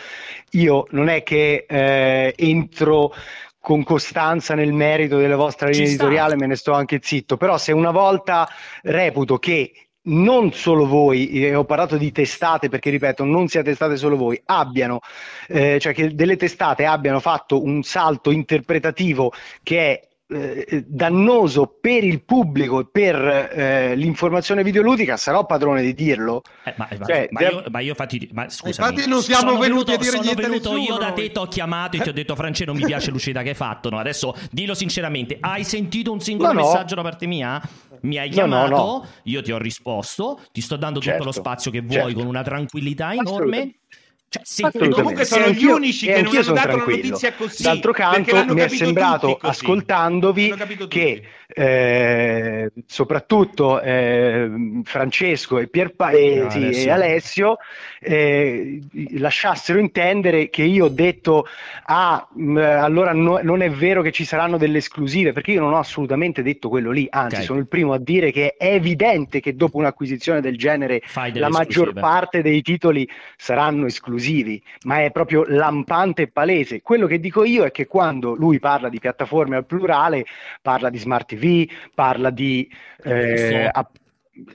io 0.52 0.86
non 0.90 1.08
è 1.08 1.22
che 1.22 1.66
eh, 1.68 2.34
entro 2.34 3.12
con 3.60 3.84
costanza 3.84 4.54
nel 4.54 4.72
merito 4.72 5.18
della 5.18 5.36
vostra 5.36 5.68
linea 5.68 5.86
editoriale, 5.86 6.34
me 6.34 6.46
ne 6.46 6.56
sto 6.56 6.72
anche 6.72 6.98
zitto, 7.02 7.36
però 7.36 7.58
se 7.58 7.72
una 7.72 7.90
volta 7.90 8.48
reputo 8.82 9.38
che 9.38 9.72
non 10.02 10.52
solo 10.52 10.86
voi, 10.86 11.28
eh, 11.44 11.54
ho 11.54 11.64
parlato 11.64 11.98
di 11.98 12.10
testate 12.10 12.70
perché 12.70 12.88
ripeto, 12.88 13.22
non 13.24 13.48
siate 13.48 13.74
state 13.74 13.96
solo 13.96 14.16
voi, 14.16 14.40
abbiano, 14.46 15.00
eh, 15.46 15.78
cioè 15.78 15.92
che 15.92 16.14
delle 16.14 16.36
testate 16.36 16.86
abbiano 16.86 17.20
fatto 17.20 17.62
un 17.62 17.82
salto 17.82 18.30
interpretativo 18.30 19.32
che 19.62 19.78
è 19.78 20.08
eh, 20.30 20.84
dannoso 20.86 21.78
per 21.80 22.04
il 22.04 22.22
pubblico 22.22 22.80
e 22.80 22.86
per 22.90 23.16
eh, 23.16 23.94
l'informazione 23.96 24.62
videoludica, 24.62 25.16
sarò 25.16 25.44
padrone 25.44 25.82
di 25.82 25.94
dirlo. 25.94 26.42
Eh, 26.64 26.74
ma, 26.76 26.88
cioè, 27.04 27.28
ma, 27.30 27.40
io, 27.40 27.64
ma, 27.68 27.80
io, 27.80 27.88
infatti, 27.90 28.28
ma 28.32 28.48
scusami, 28.48 28.88
infatti 28.88 29.08
non 29.08 29.22
siamo 29.22 29.58
venuti 29.58 29.68
venuto, 29.68 29.92
a 29.92 29.96
dire 29.96 30.10
sono 30.10 30.22
niente 30.22 30.42
venuto 30.42 30.72
nessuno, 30.72 30.94
io 30.94 30.98
da 30.98 31.12
te, 31.12 31.30
ti 31.30 31.38
ho 31.38 31.46
chiamato 31.46 31.96
e 31.96 32.00
ti 32.00 32.08
ho 32.08 32.12
detto 32.12 32.34
Francesco 32.36 32.70
non 32.70 32.80
mi 32.80 32.86
piace 32.86 33.10
l'uscita 33.10 33.42
che 33.42 33.50
hai 33.50 33.54
fatto. 33.54 33.90
No? 33.90 33.98
Adesso 33.98 34.34
dillo 34.50 34.74
sinceramente, 34.74 35.36
hai 35.40 35.64
sentito 35.64 36.12
un 36.12 36.20
singolo 36.20 36.52
no, 36.52 36.60
no. 36.60 36.66
messaggio 36.66 36.94
da 36.94 37.02
parte 37.02 37.26
mia? 37.26 37.60
Mi 38.02 38.18
hai 38.18 38.28
No, 38.28 38.34
chiamato, 38.34 38.74
no, 38.76 39.06
io 39.24 39.42
ti 39.42 39.52
ho 39.52 39.58
risposto, 39.58 40.40
ti 40.52 40.60
sto 40.60 40.76
dando 40.76 41.00
Certo, 41.00 41.18
tutto 41.18 41.30
lo 41.30 41.32
spazio 41.36 41.70
che 41.70 41.80
vuoi 41.80 41.98
certo. 42.00 42.18
con 42.18 42.26
una 42.26 42.42
tranquillità 42.42 43.12
enorme. 43.12 43.74
Cioè, 44.30 44.42
Assolutamente. 44.42 44.94
Comunque 44.94 45.24
sono 45.24 45.48
gli 45.48 45.64
unici 45.64 46.06
che 46.06 46.22
non 46.22 46.36
hanno 46.36 46.42
dato 46.42 46.52
una 46.52 46.60
tranquillo. 46.62 46.96
notizia 47.08 47.32
così. 47.32 47.62
D'altro 47.64 47.92
perché 47.92 48.30
canto 48.30 48.54
mi 48.54 48.60
è 48.60 48.68
sembrato, 48.68 49.36
ascoltandovi, 49.40 50.54
che 50.86 51.22
eh, 51.48 52.70
soprattutto 52.86 53.80
eh, 53.80 54.48
Francesco 54.84 55.58
e, 55.58 55.66
Pierpa- 55.66 56.10
e, 56.10 56.42
Ah, 56.42 56.50
sì, 56.50 56.70
e 56.70 56.90
Alessio 56.90 57.56
eh, 58.02 58.80
lasciassero 59.18 59.78
intendere 59.78 60.48
che 60.48 60.62
io 60.62 60.86
ho 60.86 60.88
detto 60.88 61.46
ah 61.84 62.26
mh, 62.32 62.56
allora 62.56 63.12
no- 63.12 63.40
non 63.42 63.60
è 63.60 63.70
vero 63.70 64.00
che 64.00 64.10
ci 64.10 64.24
saranno 64.24 64.56
delle 64.56 64.78
esclusive 64.78 65.32
perché 65.32 65.52
io 65.52 65.60
non 65.60 65.74
ho 65.74 65.78
assolutamente 65.78 66.42
detto 66.42 66.70
quello 66.70 66.90
lì 66.92 67.06
anzi 67.10 67.36
Ok. 67.36 67.42
sono 67.42 67.58
il 67.58 67.68
primo 67.68 67.92
a 67.92 67.98
dire 67.98 68.30
che 68.32 68.54
è 68.56 68.72
evidente 68.72 69.40
che 69.40 69.54
dopo 69.54 69.76
un'acquisizione 69.76 70.40
del 70.40 70.56
genere 70.56 71.02
la 71.34 71.48
maggior 71.50 71.88
esclusive. 71.88 72.00
parte 72.00 72.42
dei 72.42 72.62
titoli 72.62 73.06
saranno 73.36 73.84
esclusivi, 73.86 74.62
ma 74.84 75.02
è 75.02 75.10
proprio 75.10 75.44
lampante 75.46 76.22
e 76.22 76.28
palese. 76.28 76.80
Quello 76.80 77.06
che 77.06 77.20
dico 77.20 77.44
io 77.44 77.64
è 77.64 77.70
che 77.70 77.86
quando 77.86 78.34
lui 78.34 78.58
parla 78.58 78.88
di 78.88 78.98
piattaforme 78.98 79.56
al 79.56 79.66
plurale, 79.66 80.24
parla 80.62 80.88
di 80.88 80.98
smart 80.98 81.28
TV, 81.28 81.68
parla 81.94 82.30
di 82.30 82.66
eh, 83.04 83.68
app- 83.70 83.96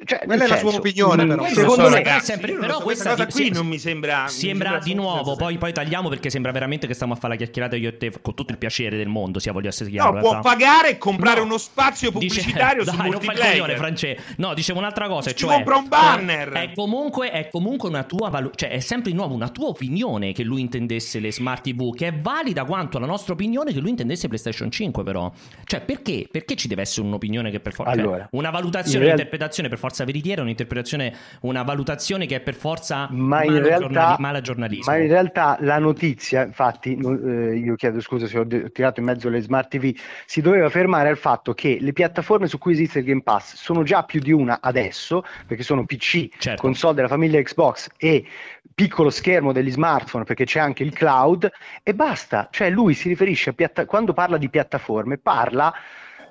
cioè, 0.05 0.19
Quella 0.25 0.43
è 0.45 0.47
la 0.47 0.57
sua 0.57 0.73
opinione, 0.75 1.23
mh, 1.25 1.27
però. 1.27 1.45
Secondo 1.47 1.83
so, 1.83 1.89
me, 1.89 1.95
ragazzi, 1.95 2.25
sempre- 2.25 2.53
però 2.53 2.77
so, 2.77 2.83
questa 2.83 3.03
questa 3.15 3.25
cosa 3.25 3.37
di- 3.37 3.49
qui 3.49 3.57
non 3.57 3.67
mi 3.67 3.79
sembra 3.79 4.23
mi 4.23 4.29
Sembra 4.29 4.69
sembra 4.69 4.83
di 4.85 4.93
nuovo, 4.93 5.35
poi, 5.35 5.57
poi 5.57 5.73
tagliamo 5.73 6.09
perché 6.09 6.29
sembra 6.29 6.51
veramente 6.51 6.87
che 6.87 6.93
stiamo 6.93 7.13
a 7.13 7.15
fare 7.15 7.33
la 7.33 7.37
chiacchierata 7.37 7.75
io 7.75 7.89
e 7.89 7.97
te 7.97 8.11
con 8.21 8.33
tutto 8.33 8.51
il 8.51 8.57
piacere 8.57 8.97
del 8.97 9.07
mondo, 9.07 9.39
sia 9.39 9.51
voglio 9.51 9.69
essere 9.69 9.89
chiaro. 9.89 10.11
No, 10.13 10.17
eh, 10.17 10.21
può 10.21 10.39
pagare 10.39 10.89
e 10.91 10.97
comprare 10.97 11.39
No. 11.39 11.45
uno 11.45 11.57
spazio 11.57 12.11
Dice- 12.11 12.39
pubblicitario 12.41 12.83
su 12.85 12.95
Dai, 12.95 13.09
multiplayer. 13.09 13.77
coglione. 13.77 14.17
No, 14.37 14.53
dicevo 14.53 14.79
un'altra 14.79 15.07
cosa, 15.07 15.33
cioè 15.33 15.53
compra 15.55 15.75
un 15.77 15.87
banner. 15.87 16.49
È 16.49 16.71
comunque, 16.73 17.31
è 17.31 17.47
comunque 17.49 17.89
una 17.89 18.03
tua 18.03 18.29
valu- 18.29 18.55
cioè 18.55 18.69
è 18.69 18.79
sempre 18.79 19.11
di 19.11 19.17
nuovo 19.17 19.33
una 19.33 19.49
tua 19.49 19.67
opinione 19.67 20.31
che 20.33 20.43
lui 20.43 20.61
intendesse 20.61 21.19
le 21.19 21.31
smart 21.31 21.63
TV, 21.63 21.93
che 21.95 22.07
è 22.07 22.13
valida 22.13 22.63
quanto 22.65 22.99
la 22.99 23.05
nostra 23.05 23.33
opinione 23.33 23.73
che 23.73 23.79
lui 23.79 23.89
intendesse 23.89 24.27
PlayStation 24.27 24.69
5 24.71 25.03
però. 25.03 25.31
Cioè, 25.65 25.81
perché? 25.81 26.27
Perché 26.29 26.55
ci 26.55 26.67
deve 26.67 26.81
essere 26.81 27.05
un'opinione 27.07 27.51
che 27.51 27.59
per 27.59 27.73
forza 27.73 27.91
Allora, 27.91 28.27
una 28.31 28.49
valutazione, 28.49 29.05
un'interpretazione 29.05 29.69
per 29.75 29.77
forza 29.79 30.05
veritiera, 30.05 30.41
un'interpretazione, 30.41 31.13
una 31.41 31.63
valutazione 31.63 32.25
che 32.25 32.37
è 32.37 32.39
per 32.39 32.55
forza 32.55 33.07
ma 33.11 33.43
in, 33.43 33.61
realtà, 33.61 33.77
giornali- 33.79 34.21
mala 34.21 34.41
giornalismo. 34.41 34.91
ma 34.91 34.97
in 34.97 35.07
realtà 35.07 35.57
la 35.59 35.77
notizia, 35.79 36.43
infatti, 36.45 36.97
eh, 36.97 37.55
io 37.57 37.75
chiedo 37.75 37.99
scusa 38.01 38.27
se 38.27 38.39
ho 38.39 38.47
tirato 38.71 38.99
in 38.99 39.05
mezzo 39.05 39.29
le 39.29 39.41
smart 39.41 39.69
TV, 39.69 39.93
si 40.25 40.41
doveva 40.41 40.69
fermare 40.69 41.09
al 41.09 41.17
fatto 41.17 41.53
che 41.53 41.77
le 41.79 41.93
piattaforme 41.93 42.47
su 42.47 42.57
cui 42.57 42.71
esiste 42.73 42.99
il 42.99 43.05
Game 43.05 43.21
Pass 43.21 43.55
sono 43.55 43.83
già 43.83 44.03
più 44.03 44.19
di 44.19 44.31
una 44.31 44.59
adesso, 44.61 45.23
perché 45.45 45.63
sono 45.63 45.85
PC, 45.85 46.29
Certo. 46.37 46.61
console 46.61 46.95
della 46.95 47.07
famiglia 47.07 47.41
Xbox 47.41 47.89
e 47.97 48.25
piccolo 48.73 49.09
schermo 49.09 49.51
degli 49.51 49.71
smartphone, 49.71 50.23
perché 50.23 50.45
c'è 50.45 50.59
anche 50.59 50.83
il 50.83 50.93
cloud, 50.93 51.49
e 51.83 51.93
basta. 51.93 52.47
Cioè 52.51 52.69
lui 52.69 52.93
si 52.93 53.07
riferisce 53.07 53.51
a 53.51 53.53
piatta- 53.53 53.85
quando 53.85 54.13
parla 54.13 54.37
di 54.37 54.49
piattaforme, 54.49 55.17
parla 55.17 55.73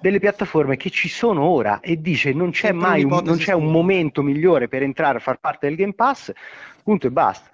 delle 0.04 0.18
piattaforme 0.18 0.76
che 0.76 0.90
ci 0.90 1.08
sono 1.08 1.44
ora 1.44 1.80
e 1.80 1.98
dice 1.98 2.34
non 2.34 2.50
c'è 2.50 2.66
Sempre 2.66 2.88
mai 2.88 3.04
un, 3.04 3.22
non 3.24 3.38
c'è 3.38 3.54
un 3.54 3.70
momento 3.70 4.20
migliore 4.20 4.68
per 4.68 4.82
entrare 4.82 5.16
a 5.16 5.20
far 5.20 5.38
parte 5.40 5.66
del 5.66 5.76
Game 5.76 5.94
Pass, 5.94 6.30
punto 6.82 7.06
e 7.06 7.10
basta. 7.10 7.48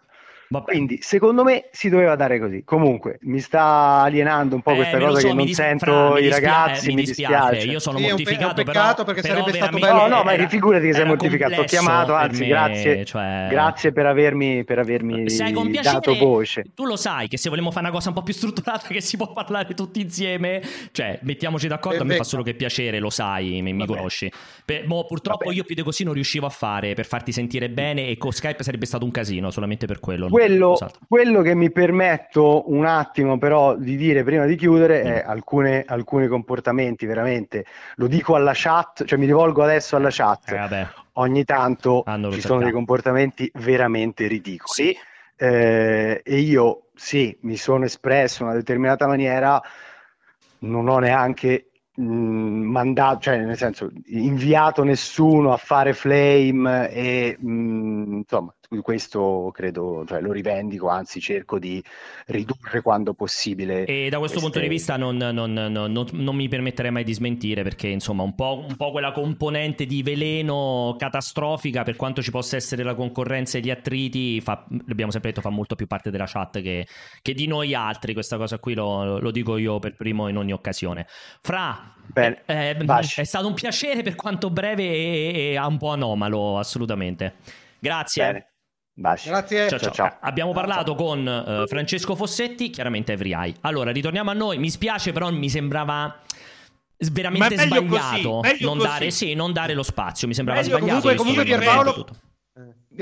Vabbè. 0.52 0.64
Quindi, 0.72 0.98
secondo 1.00 1.44
me, 1.44 1.68
si 1.70 1.88
doveva 1.88 2.16
dare 2.16 2.40
così. 2.40 2.64
Comunque, 2.64 3.18
mi 3.22 3.38
sta 3.38 4.00
alienando 4.02 4.56
un 4.56 4.62
po' 4.62 4.72
Eh, 4.72 4.76
questa 4.76 4.98
cosa 4.98 5.20
so, 5.20 5.26
che 5.28 5.32
mi 5.32 5.36
non 5.36 5.46
dis- 5.46 5.54
sento 5.56 5.84
Fra, 5.84 6.10
mi 6.10 6.18
i 6.18 6.22
dispia- 6.22 6.38
ragazzi, 6.50 6.90
eh, 6.90 6.94
mi 6.94 7.02
dispiace. 7.04 7.66
Io 7.68 7.78
sono 7.78 7.98
Sì, 7.98 8.04
mortificato, 8.08 8.42
è 8.42 8.48
un 8.48 8.64
peccato 8.64 9.04
però, 9.04 9.04
perché 9.04 9.20
però 9.20 9.34
sarebbe 9.44 9.56
stato 9.56 9.78
veramente 9.78 10.08
No, 10.08 10.16
no, 10.16 10.22
ma 10.24 10.48
figurati 10.48 10.86
che 10.86 10.92
sei 10.92 11.04
mortificato. 11.06 11.60
Ho 11.60 11.64
chiamato, 11.64 12.14
anzi, 12.14 12.40
me, 12.40 12.48
grazie, 12.48 13.04
cioè- 13.04 13.46
grazie 13.48 13.92
per 13.92 14.06
avermi, 14.06 14.64
per 14.64 14.80
avermi 14.80 15.30
Sai, 15.30 15.52
con 15.52 15.70
piacere, 15.70 15.94
dato 15.94 16.14
voce. 16.16 16.64
tu 16.74 16.84
lo 16.84 16.96
sai 16.96 17.28
che 17.28 17.36
se 17.38 17.48
vogliamo 17.48 17.70
fare 17.70 17.86
una 17.86 17.94
cosa 17.94 18.08
un 18.08 18.14
po' 18.16 18.22
più 18.22 18.34
strutturata 18.34 18.88
che 18.88 19.00
si 19.00 19.16
può 19.16 19.32
parlare 19.32 19.72
tutti 19.74 20.00
insieme, 20.00 20.60
cioè 20.90 21.20
mettiamoci 21.22 21.68
d'accordo, 21.68 22.02
a 22.02 22.04
me 22.04 22.16
fa 22.16 22.24
Perfetto. 22.24 22.28
solo 22.28 22.42
che 22.42 22.54
piacere, 22.54 22.98
lo 22.98 23.10
sai, 23.10 23.62
mi, 23.62 23.72
mi 23.72 23.86
conosci. 23.86 24.28
Per- 24.64 24.84
mo, 24.88 25.04
purtroppo 25.06 25.44
Vabbè. 25.44 25.56
io 25.56 25.62
più 25.62 25.76
di 25.76 25.82
così 25.82 26.02
non 26.02 26.14
riuscivo 26.14 26.46
a 26.46 26.50
fare 26.50 26.94
per 26.94 27.06
farti 27.06 27.30
sentire 27.30 27.68
bene 27.70 28.08
e 28.08 28.16
con 28.18 28.32
Skype 28.32 28.64
sarebbe 28.64 28.86
stato 28.86 29.04
un 29.04 29.12
casino 29.12 29.52
solamente 29.52 29.86
per 29.86 30.00
quello. 30.00 30.28
Quello, 30.46 30.78
quello, 31.06 31.42
che 31.42 31.54
mi 31.54 31.70
permetto 31.70 32.70
un 32.70 32.86
attimo 32.86 33.38
però 33.38 33.76
di 33.76 33.96
dire 33.96 34.24
prima 34.24 34.46
di 34.46 34.56
chiudere 34.56 35.02
è 35.02 35.22
alcune, 35.24 35.84
alcuni 35.86 36.28
comportamenti 36.28 37.06
veramente, 37.06 37.64
lo 37.96 38.06
dico 38.06 38.34
alla 38.34 38.52
chat, 38.54 39.04
cioè 39.04 39.18
mi 39.18 39.26
rivolgo 39.26 39.62
adesso 39.62 39.96
alla 39.96 40.08
chat, 40.10 40.50
eh, 40.50 40.88
ogni 41.14 41.44
tanto 41.44 42.04
ci 42.30 42.40
sono 42.40 42.60
dei 42.60 42.72
comportamenti 42.72 43.50
veramente 43.54 44.26
ridicoli. 44.26 44.72
Sì. 44.72 44.96
Eh, 45.36 46.20
e 46.22 46.38
io 46.38 46.88
sì, 46.94 47.36
mi 47.42 47.56
sono 47.56 47.84
espresso 47.84 48.42
in 48.42 48.48
una 48.48 48.58
determinata 48.58 49.06
maniera, 49.06 49.60
non 50.60 50.88
ho 50.88 50.98
neanche 50.98 51.70
mandato, 51.94 53.20
cioè 53.20 53.38
nel 53.38 53.56
senso 53.56 53.90
inviato 54.06 54.84
nessuno 54.84 55.52
a 55.52 55.56
fare 55.56 55.92
flame 55.92 56.90
e 56.90 57.36
mh, 57.38 58.16
insomma 58.18 58.54
questo 58.82 59.50
credo, 59.52 60.04
cioè, 60.06 60.20
lo 60.20 60.30
rivendico, 60.30 60.88
anzi 60.88 61.20
cerco 61.20 61.58
di 61.58 61.82
ridurre 62.26 62.82
quando 62.82 63.14
possibile. 63.14 63.84
E 63.84 64.08
da 64.08 64.18
questo 64.18 64.38
queste... 64.38 64.40
punto 64.40 64.60
di 64.60 64.68
vista 64.68 64.96
non, 64.96 65.16
non, 65.16 65.52
non, 65.52 66.06
non, 66.12 66.36
mi 66.36 66.48
permetterei 66.48 66.92
mai 66.92 67.02
di 67.02 67.12
smentire 67.12 67.62
perché 67.64 67.88
insomma 67.88 68.22
un 68.22 68.34
po', 68.34 68.64
un 68.68 68.76
po', 68.76 68.92
quella 68.92 69.10
componente 69.10 69.86
di 69.86 70.02
veleno 70.04 70.94
catastrofica 70.96 71.82
per 71.82 71.96
quanto 71.96 72.22
ci 72.22 72.30
possa 72.30 72.56
essere 72.56 72.84
la 72.84 72.94
concorrenza 72.94 73.58
e 73.58 73.60
gli 73.60 73.70
attriti, 73.70 74.40
fa, 74.40 74.64
l'abbiamo 74.86 75.10
sempre 75.10 75.30
detto, 75.30 75.42
fa 75.42 75.50
molto 75.50 75.74
più 75.74 75.88
parte 75.88 76.10
della 76.10 76.26
chat 76.26 76.62
che, 76.62 76.86
che 77.22 77.34
di 77.34 77.48
noi 77.48 77.74
altri, 77.74 78.12
questa 78.12 78.36
cosa 78.36 78.58
qui 78.58 78.74
lo, 78.74 79.18
lo, 79.18 79.30
dico 79.32 79.56
io 79.56 79.80
per 79.80 79.96
primo 79.96 80.28
in 80.28 80.36
ogni 80.36 80.52
occasione. 80.52 81.06
Fra, 81.08 81.92
Bene, 82.06 82.42
eh, 82.46 82.76
è 82.76 83.24
stato 83.24 83.48
un 83.48 83.54
piacere 83.54 84.02
per 84.02 84.14
quanto 84.14 84.50
breve 84.50 84.84
e, 84.84 85.52
e 85.54 85.58
un 85.58 85.78
po' 85.78 85.88
anomalo, 85.88 86.58
assolutamente. 86.58 87.34
Grazie. 87.80 88.24
Bene. 88.24 88.49
Baci. 89.00 89.30
Grazie. 89.30 89.68
Ciao, 89.68 89.78
ciao. 89.78 89.92
Ciao. 89.92 90.16
Abbiamo 90.20 90.52
parlato 90.52 90.94
con 90.94 91.26
uh, 91.26 91.66
Francesco 91.66 92.14
Fossetti, 92.14 92.68
chiaramente 92.68 93.12
Every 93.12 93.32
Eye. 93.32 93.54
Allora, 93.62 93.92
ritorniamo 93.92 94.30
a 94.30 94.34
noi. 94.34 94.58
Mi 94.58 94.68
spiace, 94.68 95.12
però 95.12 95.30
mi 95.30 95.48
sembrava 95.48 96.20
veramente 97.10 97.56
sbagliato 97.56 98.42
non 98.60 98.76
dare, 98.76 99.10
sì, 99.10 99.32
non 99.32 99.54
dare, 99.54 99.72
lo 99.72 99.82
spazio. 99.82 100.28
Mi 100.28 100.34
sembrava 100.34 100.60
meglio 100.60 100.76
sbagliato. 100.76 101.00
Comunque, 101.00 101.14
comunque 101.16 101.44
Pierpaolo, 101.44 102.06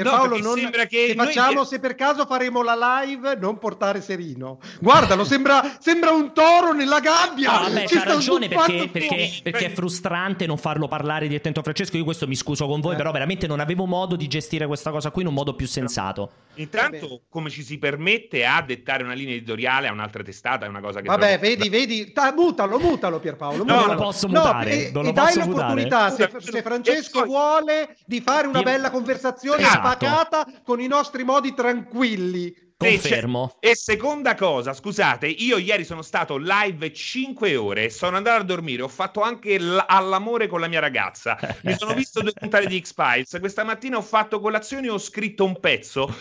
Pierpaolo, 0.03 0.37
no, 0.37 0.43
non, 0.43 0.59
sembra 0.59 0.87
che 0.87 1.15
facciamo, 1.16 1.53
noi... 1.53 1.66
se 1.66 1.79
per 1.79 1.95
caso 1.95 2.27
faremo 2.27 2.62
la 2.62 3.03
live, 3.03 3.37
non 3.37 3.59
portare 3.59 4.01
Serino. 4.01 4.59
Guardalo, 4.81 5.25
sembra, 5.25 5.77
sembra 5.81 6.11
un 6.11 6.33
toro 6.33 6.73
nella 6.73 7.01
gabbia. 7.01 7.53
No, 7.53 7.69
vabbè, 7.69 7.85
c'ha 7.87 8.05
ragione 8.05 8.49
perché, 8.49 8.89
perché, 8.89 9.31
perché, 9.43 9.66
è 9.66 9.70
frustrante 9.70 10.47
non 10.47 10.59
farlo 10.59 10.89
parlare 10.89 11.27
direttamente 11.27 11.61
a 11.61 11.62
Francesco. 11.62 11.97
Io 11.97 12.05
questo 12.05 12.27
mi 12.27 12.37
scuso 12.37 12.66
con 12.66 12.81
voi, 12.81 12.95
eh. 12.95 12.97
però 12.97 13.11
veramente 13.11 13.47
non 13.47 13.61
avevo 13.61 13.87
modo 13.87 14.16
di 14.16 14.27
gestire 14.29 14.66
questa 14.66 14.91
cosa 14.91 15.11
qui 15.11 15.23
in 15.23 15.29
un 15.29 15.35
modo 15.35 15.55
più 15.55 15.66
sensato. 15.66 16.31
Intanto, 16.55 17.23
come 17.29 17.51
ci 17.51 17.62
si 17.62 17.79
permette 17.79 18.45
a 18.45 18.62
dettare 18.62 19.03
una 19.05 19.12
linea 19.12 19.35
editoriale 19.35 19.89
a 19.89 19.93
un'altra 19.93 20.23
testata 20.23 20.66
è 20.66 20.69
una 20.69 20.81
cosa 20.81 21.01
che... 21.01 21.07
Vabbè, 21.07 21.39
vedi, 21.39 21.69
vedi, 21.69 22.12
ta, 22.12 22.33
mutalo, 22.33 22.79
mutalo 22.79 23.20
Pierpaolo. 23.20 23.65
Mutalo. 23.65 23.81
No, 23.81 23.87
non 23.87 23.97
lo 23.97 24.03
posso 24.03 24.29
mutare. 24.29 24.75
No, 24.75 24.81
e, 24.81 24.91
non 24.93 25.03
lo 25.05 25.09
e 25.11 25.12
dai 25.12 25.35
posso 25.35 25.49
l'opportunità, 25.49 26.11
se, 26.11 26.31
se, 26.39 26.62
Francesco 26.62 27.25
vuole, 27.25 27.97
di 28.07 28.20
fare 28.20 28.47
una 28.47 28.62
bella 28.62 28.91
conversazione 28.91 29.62
esatto. 29.62 29.79
Spacata 29.90 30.47
con 30.65 30.81
i 30.81 30.86
nostri 30.86 31.24
modi 31.24 31.55
tranquilli. 31.55 32.66
Confermo. 32.78 33.56
E 33.59 33.74
seconda 33.74 34.36
cosa, 34.36 34.73
scusate, 34.73 35.27
io 35.27 35.59
ieri 35.59 35.85
sono 35.85 36.02
stato 36.02 36.36
live 36.36 36.93
5 36.93 37.56
ore, 37.56 37.90
sono 37.90 38.16
andato 38.16 38.40
a 38.40 38.44
dormire, 38.44 38.82
ho 38.82 38.89
fatto 38.89 39.20
anche 39.20 39.59
l- 39.59 39.85
all'amore 39.85 40.47
con 40.47 40.60
la 40.60 40.69
mia 40.69 40.78
ragazza, 40.78 41.36
mi 41.65 41.74
sono 41.77 41.93
visto 41.93 42.20
due 42.20 42.32
puntate 42.32 42.66
di 42.66 42.81
X-Files, 42.81 43.36
questa 43.40 43.65
mattina 43.65 43.97
ho 43.97 44.02
fatto 44.02 44.39
colazione 44.39 44.86
e 44.86 44.90
ho 44.90 44.98
scritto 44.98 45.44
un 45.44 45.59
pezzo 45.59 46.15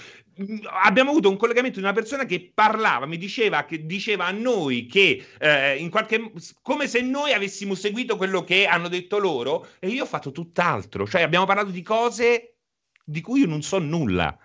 abbiamo 0.83 1.09
avuto 1.09 1.29
un 1.29 1.37
collegamento 1.37 1.79
di 1.79 1.85
una 1.85 1.93
persona 1.93 2.25
che 2.25 2.51
parlava, 2.53 3.05
mi 3.05 3.17
diceva, 3.17 3.65
che 3.65 3.85
diceva 3.85 4.25
a 4.25 4.31
noi 4.31 4.85
che 4.85 5.25
eh, 5.39 5.77
in 5.77 5.89
qualche 5.89 6.31
come 6.61 6.87
se 6.87 7.01
noi 7.01 7.33
avessimo 7.33 7.73
seguito 7.73 8.17
quello 8.17 8.43
che 8.43 8.65
hanno 8.65 8.87
detto 8.87 9.17
loro 9.17 9.67
e 9.79 9.87
io 9.87 10.03
ho 10.03 10.07
fatto 10.07 10.31
tutt'altro, 10.31 11.07
cioè 11.07 11.23
abbiamo 11.23 11.45
parlato 11.45 11.69
di 11.69 11.81
cose 11.81 12.56
di 13.09 13.21
cui 13.21 13.39
io 13.39 13.47
non 13.47 13.61
so 13.61 13.79
nulla. 13.79 14.37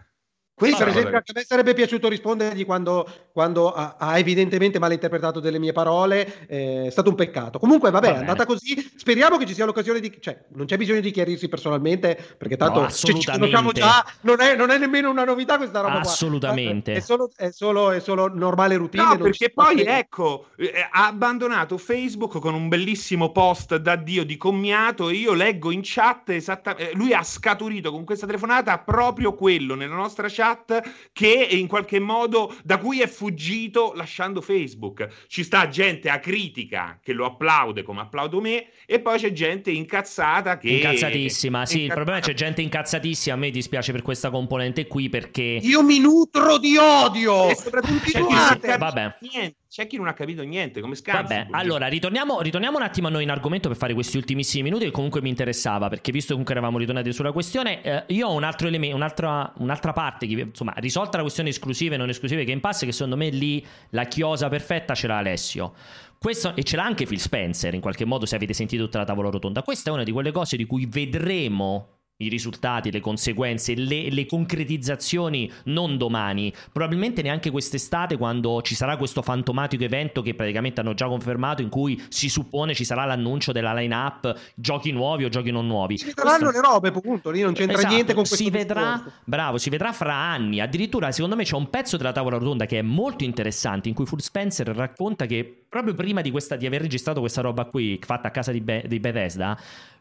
Questo, 0.62 0.84
per 0.84 0.88
esempio, 0.88 1.16
a 1.16 1.22
me 1.34 1.44
sarebbe 1.44 1.74
piaciuto 1.74 2.08
rispondergli 2.08 2.64
quando, 2.64 3.04
quando 3.32 3.72
ha, 3.72 3.96
ha, 3.98 4.16
evidentemente 4.18 4.78
malinterpretato 4.78 5.40
delle 5.40 5.58
mie 5.58 5.72
parole. 5.72 6.46
Eh, 6.46 6.84
è 6.86 6.90
stato 6.90 7.10
un 7.10 7.16
peccato. 7.16 7.58
Comunque, 7.58 7.90
vabbè, 7.90 8.10
Va 8.10 8.14
è 8.14 8.18
andata 8.18 8.46
così. 8.46 8.92
Speriamo 8.94 9.38
che 9.38 9.46
ci 9.46 9.54
sia 9.54 9.64
l'occasione 9.64 9.98
di. 9.98 10.16
Cioè, 10.20 10.44
non 10.54 10.66
c'è 10.66 10.76
bisogno 10.76 11.00
di 11.00 11.10
chiarirsi 11.10 11.48
personalmente, 11.48 12.16
perché 12.38 12.56
tanto 12.56 12.82
no, 12.82 12.90
cioè, 12.90 13.18
ci 13.18 13.28
conosciamo 13.28 13.72
già. 13.72 14.06
Non 14.20 14.40
è, 14.40 14.54
non 14.54 14.70
è, 14.70 14.78
nemmeno 14.78 15.10
una 15.10 15.24
novità 15.24 15.56
questa 15.56 15.80
roba. 15.80 15.98
Assolutamente. 15.98 16.92
Qua. 16.92 17.00
È, 17.00 17.04
solo, 17.04 17.30
è, 17.34 17.50
solo, 17.50 17.90
è 17.90 17.98
solo 17.98 18.32
normale 18.32 18.76
routine. 18.76 19.02
No, 19.02 19.16
perché 19.18 19.50
poi, 19.50 19.82
ecco, 19.82 20.46
eh, 20.56 20.88
ha 20.88 21.08
abbandonato 21.08 21.76
Facebook 21.76 22.38
con 22.38 22.54
un 22.54 22.68
bellissimo 22.68 23.32
post 23.32 23.74
da 23.76 23.96
Dio 23.96 24.24
di 24.24 24.36
commiato. 24.36 25.08
E 25.08 25.14
io 25.14 25.32
leggo 25.32 25.72
in 25.72 25.80
chat 25.82 26.28
esattamente. 26.28 26.90
Eh, 26.90 26.94
lui 26.94 27.12
ha 27.12 27.24
scaturito 27.24 27.90
con 27.90 28.04
questa 28.04 28.26
telefonata 28.26 28.78
proprio 28.78 29.34
quello 29.34 29.74
nella 29.74 29.96
nostra 29.96 30.28
chat 30.30 30.50
chat 30.52 31.10
che 31.12 31.48
in 31.50 31.66
qualche 31.66 31.98
modo 31.98 32.54
da 32.62 32.78
cui 32.78 33.00
è 33.00 33.06
fuggito 33.06 33.92
lasciando 33.94 34.40
Facebook. 34.40 35.08
Ci 35.26 35.42
sta 35.42 35.68
gente 35.68 36.08
a 36.08 36.18
critica 36.18 36.98
che 37.02 37.12
lo 37.12 37.24
applaude 37.24 37.82
come 37.82 38.00
applaudo 38.00 38.40
me 38.40 38.68
e 38.86 39.00
poi 39.00 39.18
c'è 39.18 39.32
gente 39.32 39.70
incazzata 39.70 40.58
che 40.58 40.68
incazzatissima. 40.68 41.66
Sì, 41.66 41.82
incazzata. 41.82 41.82
il 41.82 41.92
problema 41.92 42.18
è 42.18 42.20
che 42.20 42.28
c'è 42.28 42.36
gente 42.36 42.62
incazzatissima, 42.62 43.34
a 43.34 43.38
me 43.38 43.50
dispiace 43.50 43.92
per 43.92 44.02
questa 44.02 44.30
componente 44.30 44.86
qui 44.86 45.08
perché 45.08 45.58
io 45.62 45.82
mi 45.82 45.98
nutro 45.98 46.58
di 46.58 46.76
odio 46.76 47.50
e 47.50 47.56
soprattutto 47.56 48.10
continuate. 48.12 48.76
Vabbè. 48.76 49.16
Niente 49.20 49.61
c'è 49.72 49.86
chi 49.86 49.96
non 49.96 50.06
ha 50.06 50.12
capito 50.12 50.42
niente, 50.42 50.82
come 50.82 50.94
scazzo. 50.94 51.22
Vabbè, 51.22 51.46
allora 51.52 51.86
ritorniamo, 51.86 52.42
ritorniamo, 52.42 52.76
un 52.76 52.82
attimo 52.82 53.06
a 53.06 53.10
noi 53.10 53.22
in 53.22 53.30
argomento 53.30 53.68
per 53.68 53.78
fare 53.78 53.94
questi 53.94 54.18
ultimissimi 54.18 54.64
minuti 54.64 54.84
che 54.84 54.90
comunque 54.90 55.22
mi 55.22 55.30
interessava, 55.30 55.88
perché 55.88 56.12
visto 56.12 56.26
che 56.26 56.32
comunque 56.32 56.52
eravamo 56.54 56.76
ritornati 56.76 57.10
sulla 57.10 57.32
questione, 57.32 57.80
eh, 57.80 58.04
io 58.08 58.28
ho 58.28 58.34
un 58.34 58.44
altro 58.44 58.68
elemento, 58.68 58.94
un'altra, 58.94 59.50
un'altra 59.56 59.94
parte, 59.94 60.26
che, 60.26 60.34
insomma, 60.34 60.74
risolta 60.76 61.16
la 61.16 61.22
questione 61.22 61.48
esclusive 61.48 61.94
e 61.94 61.96
non 61.96 62.10
esclusive 62.10 62.44
Game 62.44 62.60
Pass, 62.60 62.84
che 62.84 62.92
secondo 62.92 63.16
me 63.16 63.30
lì 63.30 63.64
la 63.92 64.04
chiosa 64.04 64.50
perfetta 64.50 64.92
ce 64.92 65.06
l'ha 65.06 65.16
Alessio. 65.16 65.72
Questo, 66.18 66.54
e 66.54 66.64
ce 66.64 66.76
l'ha 66.76 66.84
anche 66.84 67.06
Phil 67.06 67.18
Spencer, 67.18 67.72
in 67.72 67.80
qualche 67.80 68.04
modo, 68.04 68.26
se 68.26 68.36
avete 68.36 68.52
sentito 68.52 68.84
tutta 68.84 68.98
la 68.98 69.04
tavola 69.06 69.30
rotonda. 69.30 69.62
Questa 69.62 69.88
è 69.88 69.92
una 69.94 70.02
di 70.02 70.12
quelle 70.12 70.32
cose 70.32 70.58
di 70.58 70.66
cui 70.66 70.84
vedremo 70.84 72.01
i 72.22 72.28
risultati, 72.28 72.90
le 72.90 73.00
conseguenze, 73.00 73.74
le, 73.74 74.10
le, 74.10 74.26
concretizzazioni 74.26 75.50
non 75.64 75.98
domani, 75.98 76.52
probabilmente 76.70 77.22
neanche 77.22 77.50
quest'estate 77.50 78.16
quando 78.16 78.62
ci 78.62 78.74
sarà 78.74 78.96
questo 78.96 79.22
fantomatico 79.22 79.82
evento 79.84 80.22
che 80.22 80.34
praticamente 80.34 80.80
hanno 80.80 80.94
già 80.94 81.08
confermato 81.08 81.62
in 81.62 81.68
cui 81.68 82.00
si 82.08 82.28
suppone 82.28 82.74
ci 82.74 82.84
sarà 82.84 83.04
l'annuncio 83.04 83.52
della 83.52 83.74
line-up, 83.74 84.34
giochi 84.54 84.92
nuovi 84.92 85.24
o 85.24 85.28
giochi 85.28 85.50
non 85.50 85.66
nuovi. 85.66 85.98
Si 85.98 86.06
vedranno 86.06 86.50
questo... 86.50 86.60
le 86.60 86.60
robe, 86.60 86.90
punto, 86.92 87.30
lì 87.30 87.40
non 87.40 87.54
c'entra 87.54 87.78
esatto, 87.78 87.92
niente 87.92 88.14
con 88.14 88.24
questo 88.24 88.36
si 88.44 88.50
vedrà, 88.50 89.02
bravo, 89.24 89.58
si 89.58 89.70
vedrà 89.70 89.92
fra 89.92 90.14
anni, 90.14 90.60
addirittura 90.60 91.10
secondo 91.10 91.36
me 91.36 91.44
c'è 91.44 91.56
un 91.56 91.70
pezzo 91.70 91.96
della 91.96 92.12
tavola 92.12 92.38
rotonda 92.38 92.66
che 92.66 92.78
è 92.78 92.82
molto 92.82 93.24
interessante 93.24 93.88
in 93.88 93.94
cui 93.94 94.06
Full 94.06 94.18
Spencer 94.18 94.68
racconta 94.68 95.26
che 95.26 95.61
proprio 95.72 95.94
prima 95.94 96.20
di, 96.20 96.30
questa, 96.30 96.56
di 96.56 96.66
aver 96.66 96.82
registrato 96.82 97.20
questa 97.20 97.40
roba 97.40 97.64
qui 97.64 97.98
fatta 98.04 98.28
a 98.28 98.30
casa 98.30 98.52
di, 98.52 98.60
Be- 98.60 98.84
di 98.86 99.00
Bethesda 99.00 99.56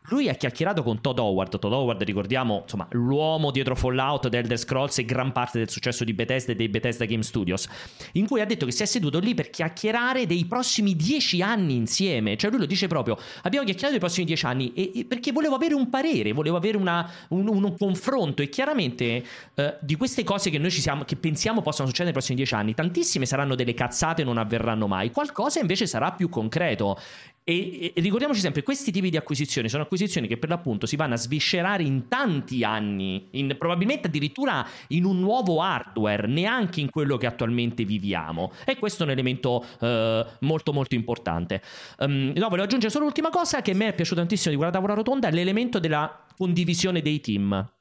lui 0.06 0.30
ha 0.30 0.34
chiacchierato 0.34 0.82
con 0.84 1.00
Todd 1.00 1.20
Howard. 1.20 1.60
Todd 1.60 1.72
Howard, 1.72 2.02
ricordiamo, 2.04 2.62
insomma, 2.64 2.88
l'uomo 2.92 3.52
dietro 3.52 3.76
Fallout, 3.76 4.30
The 4.30 4.38
Elder 4.40 4.58
Scrolls 4.58 4.98
e 4.98 5.06
gran 5.06 5.32
parte 5.32 5.60
del 5.60 5.70
successo 5.70 6.04
di 6.04 6.14
Bethesda 6.14 6.54
e 6.54 6.56
dei 6.56 6.70
Bethesda 6.70 7.06
Game 7.06 7.24
Studios, 7.24 7.68
in 8.14 8.26
cui 8.26 8.42
ha 8.42 8.46
detto 8.46 8.66
che 8.66 8.72
si 8.72 8.82
è 8.82 8.86
seduto 8.86 9.20
lì 9.20 9.34
per 9.36 9.50
chiacchierare 9.50 10.26
dei 10.26 10.46
prossimi 10.46 10.96
dieci 10.96 11.42
anni 11.42 11.76
insieme. 11.76 12.36
Cioè 12.36 12.50
lui 12.50 12.60
lo 12.60 12.66
dice 12.66 12.88
proprio, 12.88 13.18
abbiamo 13.44 13.64
chiacchierato 13.64 13.92
dei 13.92 14.00
prossimi 14.00 14.26
dieci 14.26 14.46
anni 14.46 14.74
e, 14.74 14.92
e 14.96 15.06
perché 15.06 15.32
volevo 15.32 15.56
avere 15.56 15.76
un 15.76 15.90
parere, 15.90 16.32
volevo 16.34 16.58
avere 16.58 16.78
una, 16.78 17.10
un, 17.30 17.48
un, 17.48 17.76
confronto 17.78 18.42
e 18.42 18.50
chiaramente 18.50 19.24
eh, 19.54 19.78
di 19.82 19.96
queste 19.96 20.24
cose 20.24 20.50
che 20.50 20.58
noi 20.58 20.72
ci 20.72 20.82
siamo, 20.82 21.04
che 21.04 21.16
pensiamo 21.16 21.62
possano 21.62 21.88
succedere 21.88 22.12
nei 22.12 22.14
prossimi 22.14 22.38
dieci 22.38 22.54
anni, 22.56 22.74
tantissime 22.74 23.26
saranno 23.26 23.56
delle 23.56 23.74
cazzate 23.74 24.24
e 24.24 24.26
non 24.26 24.38
avverranno 24.38 24.88
mai, 24.88 25.12
qualcosa 25.12 25.60
invece 25.62 25.88
sarà 25.88 26.12
più 26.12 26.30
concreto. 26.30 26.98
E, 27.44 27.92
e, 27.96 28.02
ricordiamoci 28.02 28.40
sempre, 28.40 28.62
questi 28.62 28.92
tipi 28.92 29.10
di 29.10 29.18
acquisizioni 29.18 29.68
sono 29.68 29.84
acquisizioni 29.84 30.28
che 30.28 30.38
per 30.38 30.50
l'appunto 30.50 30.86
si 30.86 30.96
vanno 30.96 31.16
a 31.16 31.18
sviscerare 31.18 31.82
in 31.82 32.08
tanti 32.08 32.64
anni, 32.64 33.30
in, 33.32 33.56
probabilmente 33.58 34.08
addirittura 34.08 34.66
in 34.90 35.06
un 35.06 35.20
nuovo 35.20 35.60
hardware, 35.60 36.28
neanche 36.28 36.82
in 36.82 36.92
quello 36.92 37.18
che 37.18 37.26
attualmente 37.26 37.84
viviamo. 37.84 38.52
E 38.64 38.78
questo 38.78 39.04
è 39.04 39.06
un 39.08 39.12
elemento 39.12 39.66
eh, 39.80 40.26
molto 40.42 40.72
molto 40.72 40.94
importante. 40.94 41.62
Um, 41.98 42.32
no, 42.36 42.48
volevo 42.48 42.64
aggiungere 42.64 42.92
solo 42.92 43.06
l'ultima 43.06 43.30
cosa 43.30 43.62
che 43.62 43.72
a 43.72 43.76
me 43.76 43.88
è 43.88 43.94
piaciuta 43.94 44.20
tantissimo 44.22 44.52
di 44.52 44.58
quella 44.58 44.72
tavola 44.72 44.94
rotonda, 44.94 45.28
è 45.28 45.32
l'elemento 45.32 45.80
della 45.80 46.26
condivisione 46.38 47.02
dei 47.02 47.20
team. 47.22 47.72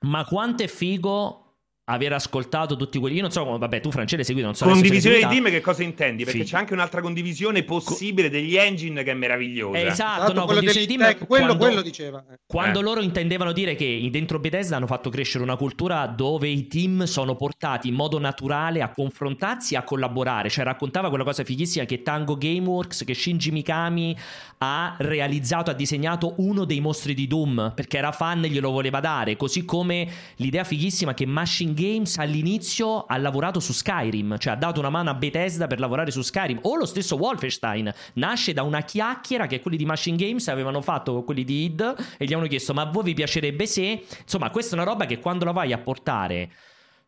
Ma 0.00 0.24
quanto 0.24 0.62
è 0.62 0.68
figo 0.68 1.47
aver 1.88 2.12
ascoltato 2.12 2.76
tutti 2.76 2.98
quelli. 2.98 3.16
Io 3.16 3.22
non 3.22 3.30
so 3.30 3.44
come, 3.44 3.58
vabbè, 3.58 3.80
tu 3.80 3.90
Francesco 3.90 4.22
seguito, 4.22 4.46
non 4.46 4.54
so 4.54 4.66
Condivisione 4.66 5.18
di 5.18 5.26
team, 5.26 5.50
che 5.50 5.60
cosa 5.60 5.82
intendi? 5.82 6.24
Perché 6.24 6.44
sì. 6.44 6.50
c'è 6.52 6.58
anche 6.58 6.72
un'altra 6.72 7.00
condivisione 7.00 7.62
possibile 7.62 8.28
degli 8.28 8.56
engine 8.56 9.02
che 9.02 9.10
è 9.10 9.14
meravigliosa. 9.14 9.78
esatto, 9.78 9.92
esatto, 9.92 10.32
no, 10.32 10.44
condivisione 10.44 10.86
di 10.86 10.96
team. 10.96 11.26
quello, 11.26 11.44
quando, 11.46 11.56
quello 11.56 11.82
diceva. 11.82 12.24
Quando 12.46 12.80
eh. 12.80 12.82
loro 12.82 13.00
intendevano 13.00 13.52
dire 13.52 13.74
che 13.74 14.06
dentro 14.10 14.38
Bethesda 14.38 14.76
hanno 14.76 14.86
fatto 14.86 15.10
crescere 15.10 15.42
una 15.42 15.56
cultura 15.56 16.06
dove 16.06 16.48
i 16.48 16.66
team 16.66 17.04
sono 17.04 17.36
portati 17.36 17.88
in 17.88 17.94
modo 17.94 18.18
naturale 18.18 18.82
a 18.82 18.90
confrontarsi 18.90 19.74
e 19.74 19.78
a 19.78 19.82
collaborare. 19.82 20.50
Cioè, 20.50 20.64
raccontava 20.64 21.08
quella 21.08 21.24
cosa 21.24 21.42
fighissima 21.42 21.84
che 21.84 22.02
Tango 22.02 22.36
Gameworks, 22.36 23.04
che 23.04 23.14
Shinji 23.14 23.50
Mikami 23.50 24.16
ha 24.58 24.94
realizzato, 24.98 25.70
ha 25.70 25.74
disegnato 25.74 26.34
uno 26.38 26.64
dei 26.64 26.80
mostri 26.80 27.14
di 27.14 27.26
Doom 27.26 27.72
perché 27.74 27.98
era 27.98 28.12
fan 28.12 28.44
e 28.44 28.48
glielo 28.48 28.70
voleva 28.70 29.00
dare. 29.00 29.36
Così 29.36 29.64
come 29.64 30.08
l'idea 30.36 30.64
fighissima 30.64 31.14
che 31.14 31.24
Machine 31.26 31.76
Games 31.78 32.18
all'inizio 32.18 33.04
ha 33.04 33.16
lavorato 33.16 33.60
su 33.60 33.72
Skyrim, 33.72 34.36
cioè 34.38 34.54
ha 34.54 34.56
dato 34.56 34.80
una 34.80 34.90
mano 34.90 35.10
a 35.10 35.14
Bethesda 35.14 35.68
per 35.68 35.78
lavorare 35.78 36.10
su 36.10 36.22
Skyrim, 36.22 36.58
o 36.62 36.74
lo 36.74 36.86
stesso 36.86 37.16
Wolfenstein 37.16 37.92
nasce 38.14 38.52
da 38.52 38.62
una 38.64 38.82
chiacchiera 38.82 39.46
che 39.46 39.60
quelli 39.60 39.76
di 39.76 39.84
Machine 39.84 40.16
Games 40.16 40.48
avevano 40.48 40.80
fatto 40.82 41.12
con 41.12 41.24
quelli 41.24 41.44
di 41.44 41.64
id 41.64 41.94
e 42.18 42.24
gli 42.24 42.32
hanno 42.32 42.46
chiesto 42.46 42.74
ma 42.74 42.82
a 42.82 42.90
voi 42.90 43.04
vi 43.04 43.14
piacerebbe 43.14 43.66
se... 43.66 44.04
Insomma, 44.22 44.50
questa 44.50 44.74
è 44.74 44.80
una 44.80 44.88
roba 44.88 45.06
che 45.06 45.20
quando 45.20 45.44
la 45.44 45.52
vai 45.52 45.72
a 45.72 45.78
portare 45.78 46.50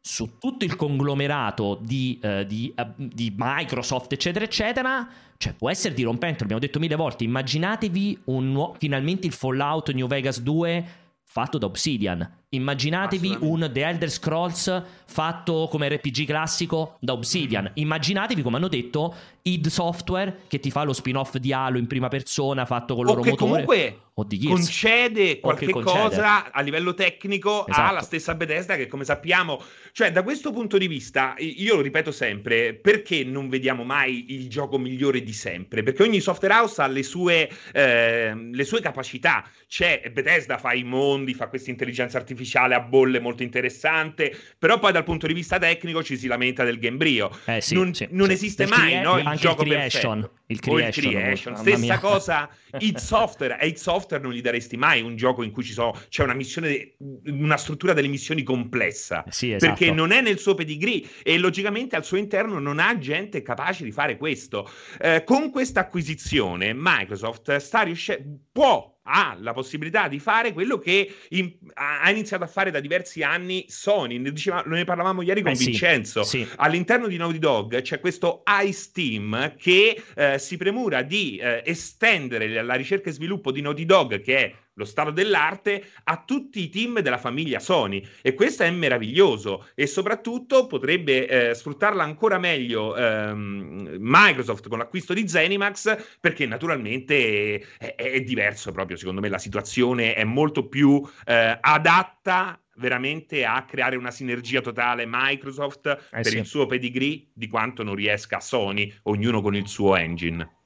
su 0.01 0.39
tutto 0.39 0.65
il 0.65 0.77
conglomerato 0.77 1.79
di, 1.81 2.19
uh, 2.23 2.45
di, 2.45 2.73
uh, 2.77 2.93
di, 2.97 3.35
Microsoft, 3.37 4.13
eccetera, 4.13 4.45
eccetera, 4.45 5.07
cioè 5.37 5.53
può 5.55 5.69
essere 5.69 5.95
dirompente. 5.95 6.41
L'abbiamo 6.41 6.61
detto 6.61 6.79
mille 6.79 6.97
volte. 6.97 7.25
Immaginatevi 7.25 8.21
nu- 8.25 8.75
finalmente 8.79 9.27
il 9.27 9.33
Fallout 9.33 9.91
New 9.93 10.07
Vegas 10.07 10.41
2 10.41 10.87
fatto 11.23 11.59
da 11.59 11.67
Obsidian. 11.67 12.39
Immaginatevi 12.53 13.37
un 13.43 13.71
The 13.73 13.85
Elder 13.85 14.11
Scrolls 14.11 14.83
fatto 15.07 15.69
come 15.71 15.89
RPG 15.89 16.27
classico 16.27 16.97
da 16.99 17.13
Obsidian. 17.13 17.67
Mm. 17.67 17.73
Immaginatevi, 17.75 18.43
come 18.43 18.57
hanno 18.57 18.67
detto, 18.67 19.15
id 19.43 19.69
Software 19.69 20.41
che 20.49 20.59
ti 20.59 20.73
fa 20.73 20.83
lo 20.83 20.93
spin-off 20.93 21.37
di 21.37 21.53
Halo 21.53 21.79
in 21.79 21.87
prima 21.87 22.09
persona 22.09 22.67
fatto 22.67 22.95
con 22.95 23.05
il 23.05 23.15
loro 23.15 23.23
motore. 23.23 23.37
Comunque 23.37 23.99
concede 24.45 25.41
qualche 25.41 25.71
concede. 25.71 25.99
cosa 25.99 26.53
a 26.53 26.61
livello 26.61 26.93
tecnico 26.93 27.67
esatto. 27.67 27.89
alla 27.89 28.03
stessa 28.03 28.35
Bethesda 28.35 28.77
che 28.77 28.87
come 28.87 29.05
sappiamo, 29.05 29.63
cioè 29.93 30.13
da 30.13 30.23
questo 30.23 30.53
punto 30.53 30.77
di 30.77 30.89
vista, 30.89 31.35
io 31.39 31.77
lo 31.77 31.81
ripeto 31.81 32.13
sempre, 32.13 32.75
perché 32.75 33.25
non 33.25 33.49
vediamo 33.49 33.83
mai 33.83 34.35
il 34.35 34.49
gioco 34.51 34.77
migliore 34.77 35.23
di 35.23 35.33
sempre? 35.33 35.83
Perché 35.83 36.03
ogni 36.03 36.21
software 36.21 36.53
house 36.53 36.83
ha 36.83 36.87
le 36.87 37.03
sue, 37.03 37.49
eh, 37.73 38.35
le 38.35 38.65
sue 38.65 38.83
capacità. 38.83 39.49
C'è 39.67 40.11
Bethesda 40.13 40.59
fa 40.59 40.75
i 40.75 40.85
mondi, 40.85 41.33
fa 41.33 41.49
questa 41.49 41.71
intelligenza 41.71 42.19
artificiale 42.19 42.40
a 42.75 42.81
bolle 42.81 43.21
molto 43.21 43.43
interessante, 43.43 44.37
però 44.59 44.79
poi 44.79 44.93
dal 44.93 45.05
punto 45.05 45.27
di 45.27 45.33
vista 45.33 45.59
tecnico 45.59 46.03
ci 46.03 46.17
si 46.17 46.27
lamenta 46.27 46.65
del 46.65 46.79
gambrio. 46.79 47.31
Eh 47.47 47.61
sì, 47.61 47.75
non, 47.75 47.95
sì, 47.95 48.07
non 48.11 48.29
sì. 48.29 48.33
esiste 48.33 48.67
Perché 48.67 48.81
mai 48.81 49.03
no, 49.03 49.19
il 49.19 49.39
gioco 49.39 49.63
il 49.63 49.69
creation, 49.69 50.21
perfetto. 50.21 50.39
Il 50.47 50.61
creation, 50.61 51.05
il 51.05 51.11
creation. 51.11 51.57
stessa 51.57 51.99
cosa 51.99 52.51
id 52.79 52.97
Software, 52.97 53.59
e 53.61 53.69
id 53.69 53.77
Software 53.77 54.23
non 54.23 54.33
gli 54.33 54.41
daresti 54.41 54.77
mai 54.77 55.01
un 55.01 55.17
gioco 55.17 55.43
in 55.43 55.51
cui 55.51 55.63
ci 55.63 55.73
sono, 55.73 55.97
c'è 56.09 56.23
una 56.23 56.35
missione, 56.35 56.95
una 57.27 57.57
struttura 57.57 57.93
delle 57.93 58.09
missioni 58.09 58.43
complessa, 58.43 59.25
sì, 59.29 59.53
esatto. 59.53 59.73
perché 59.73 59.93
non 59.93 60.11
è 60.11 60.21
nel 60.21 60.39
suo 60.39 60.55
pedigree 60.55 61.03
e 61.23 61.39
logicamente 61.39 61.97
al 61.97 62.05
suo 62.05 62.17
interno 62.17 62.59
non 62.59 62.79
ha 62.79 62.99
gente 62.99 63.43
capace 63.43 63.85
di 63.85 63.93
fare 63.93 64.17
questo. 64.17 64.69
Eh, 65.01 65.23
con 65.25 65.51
questa 65.51 65.81
acquisizione 65.81 66.73
Microsoft 66.75 67.57
sta 67.57 67.83
riuscendo, 67.83 68.39
può 68.53 68.99
ha 69.03 69.37
la 69.41 69.53
possibilità 69.53 70.09
di 70.09 70.19
fare 70.19 70.53
quello 70.53 70.79
che 70.79 71.15
in, 71.31 71.53
ha 71.75 72.11
iniziato 72.11 72.45
a 72.45 72.47
fare 72.47 72.71
da 72.71 72.81
diversi 72.81 73.23
anni 73.23 73.65
Sony. 73.69 74.19
Ne, 74.19 74.33
diceva, 74.33 74.63
ne 74.67 74.85
parlavamo 74.85 75.23
ieri 75.23 75.43
con 75.43 75.53
eh 75.53 75.57
Vincenzo. 75.57 76.23
Sì, 76.23 76.45
sì. 76.45 76.49
All'interno 76.57 77.07
di 77.07 77.17
Naughty 77.17 77.39
Dog 77.39 77.81
c'è 77.81 78.01
questo 78.01 78.43
Ice 78.65 78.91
Team 78.93 79.55
che 79.57 80.03
eh, 80.15 80.39
si 80.39 80.57
premura 80.57 81.03
di 81.03 81.37
eh, 81.37 81.63
estendere 81.65 82.63
la 82.63 82.75
ricerca 82.75 83.11
e 83.11 83.13
sviluppo 83.13 83.51
di 83.51 83.61
Naughty 83.61 83.85
Dog, 83.85 84.21
che 84.21 84.37
è 84.37 84.55
lo 84.81 84.85
stato 84.87 85.11
dell'arte 85.11 85.85
a 86.05 86.23
tutti 86.25 86.63
i 86.63 86.69
team 86.71 87.01
della 87.01 87.19
famiglia 87.19 87.61
Sony 87.61 88.05
e 88.23 88.35
questo 88.35 88.63
è 88.63 88.71
meraviglioso 88.71 89.69
e 89.75 89.87
soprattutto 89.87 90.67
potrebbe 90.67 91.29
eh, 91.51 91.55
sfruttarla 91.55 92.03
ancora 92.03 92.39
meglio 92.39 92.97
ehm, 92.97 93.97
Microsoft 93.99 94.69
con 94.69 94.79
l'acquisto 94.79 95.13
di 95.13 95.29
Zenimax 95.29 96.19
perché 96.19 96.47
naturalmente 96.47 97.61
è, 97.79 97.95
è, 97.95 98.21
diverso 98.23 98.73
proprio 98.73 98.97
secondo 98.97 99.21
me 99.21 99.29
la 99.29 99.39
situazione 99.39 100.15
è 100.15 100.25
molto 100.25 100.67
più 100.67 101.07
eh, 101.27 101.59
adatta 101.61 102.59
veramente 102.77 103.45
a 103.45 103.65
creare 103.65 103.97
una 103.97 104.11
sinergia 104.11 104.63
totale 104.63 105.05
Microsoft 105.07 105.87
eh 105.87 106.23
per 106.23 106.27
sì. 106.27 106.39
il 106.39 106.47
suo 106.47 106.67
pedigree 106.67 107.29
di 107.35 107.49
quanto 107.49 107.83
non 107.83 107.95
riesca 107.95 108.41
Sony 108.41 108.93
ognuno 109.03 109.43
con 109.43 109.55
il 109.55 109.69
suo 109.69 109.97
engine 109.97 110.60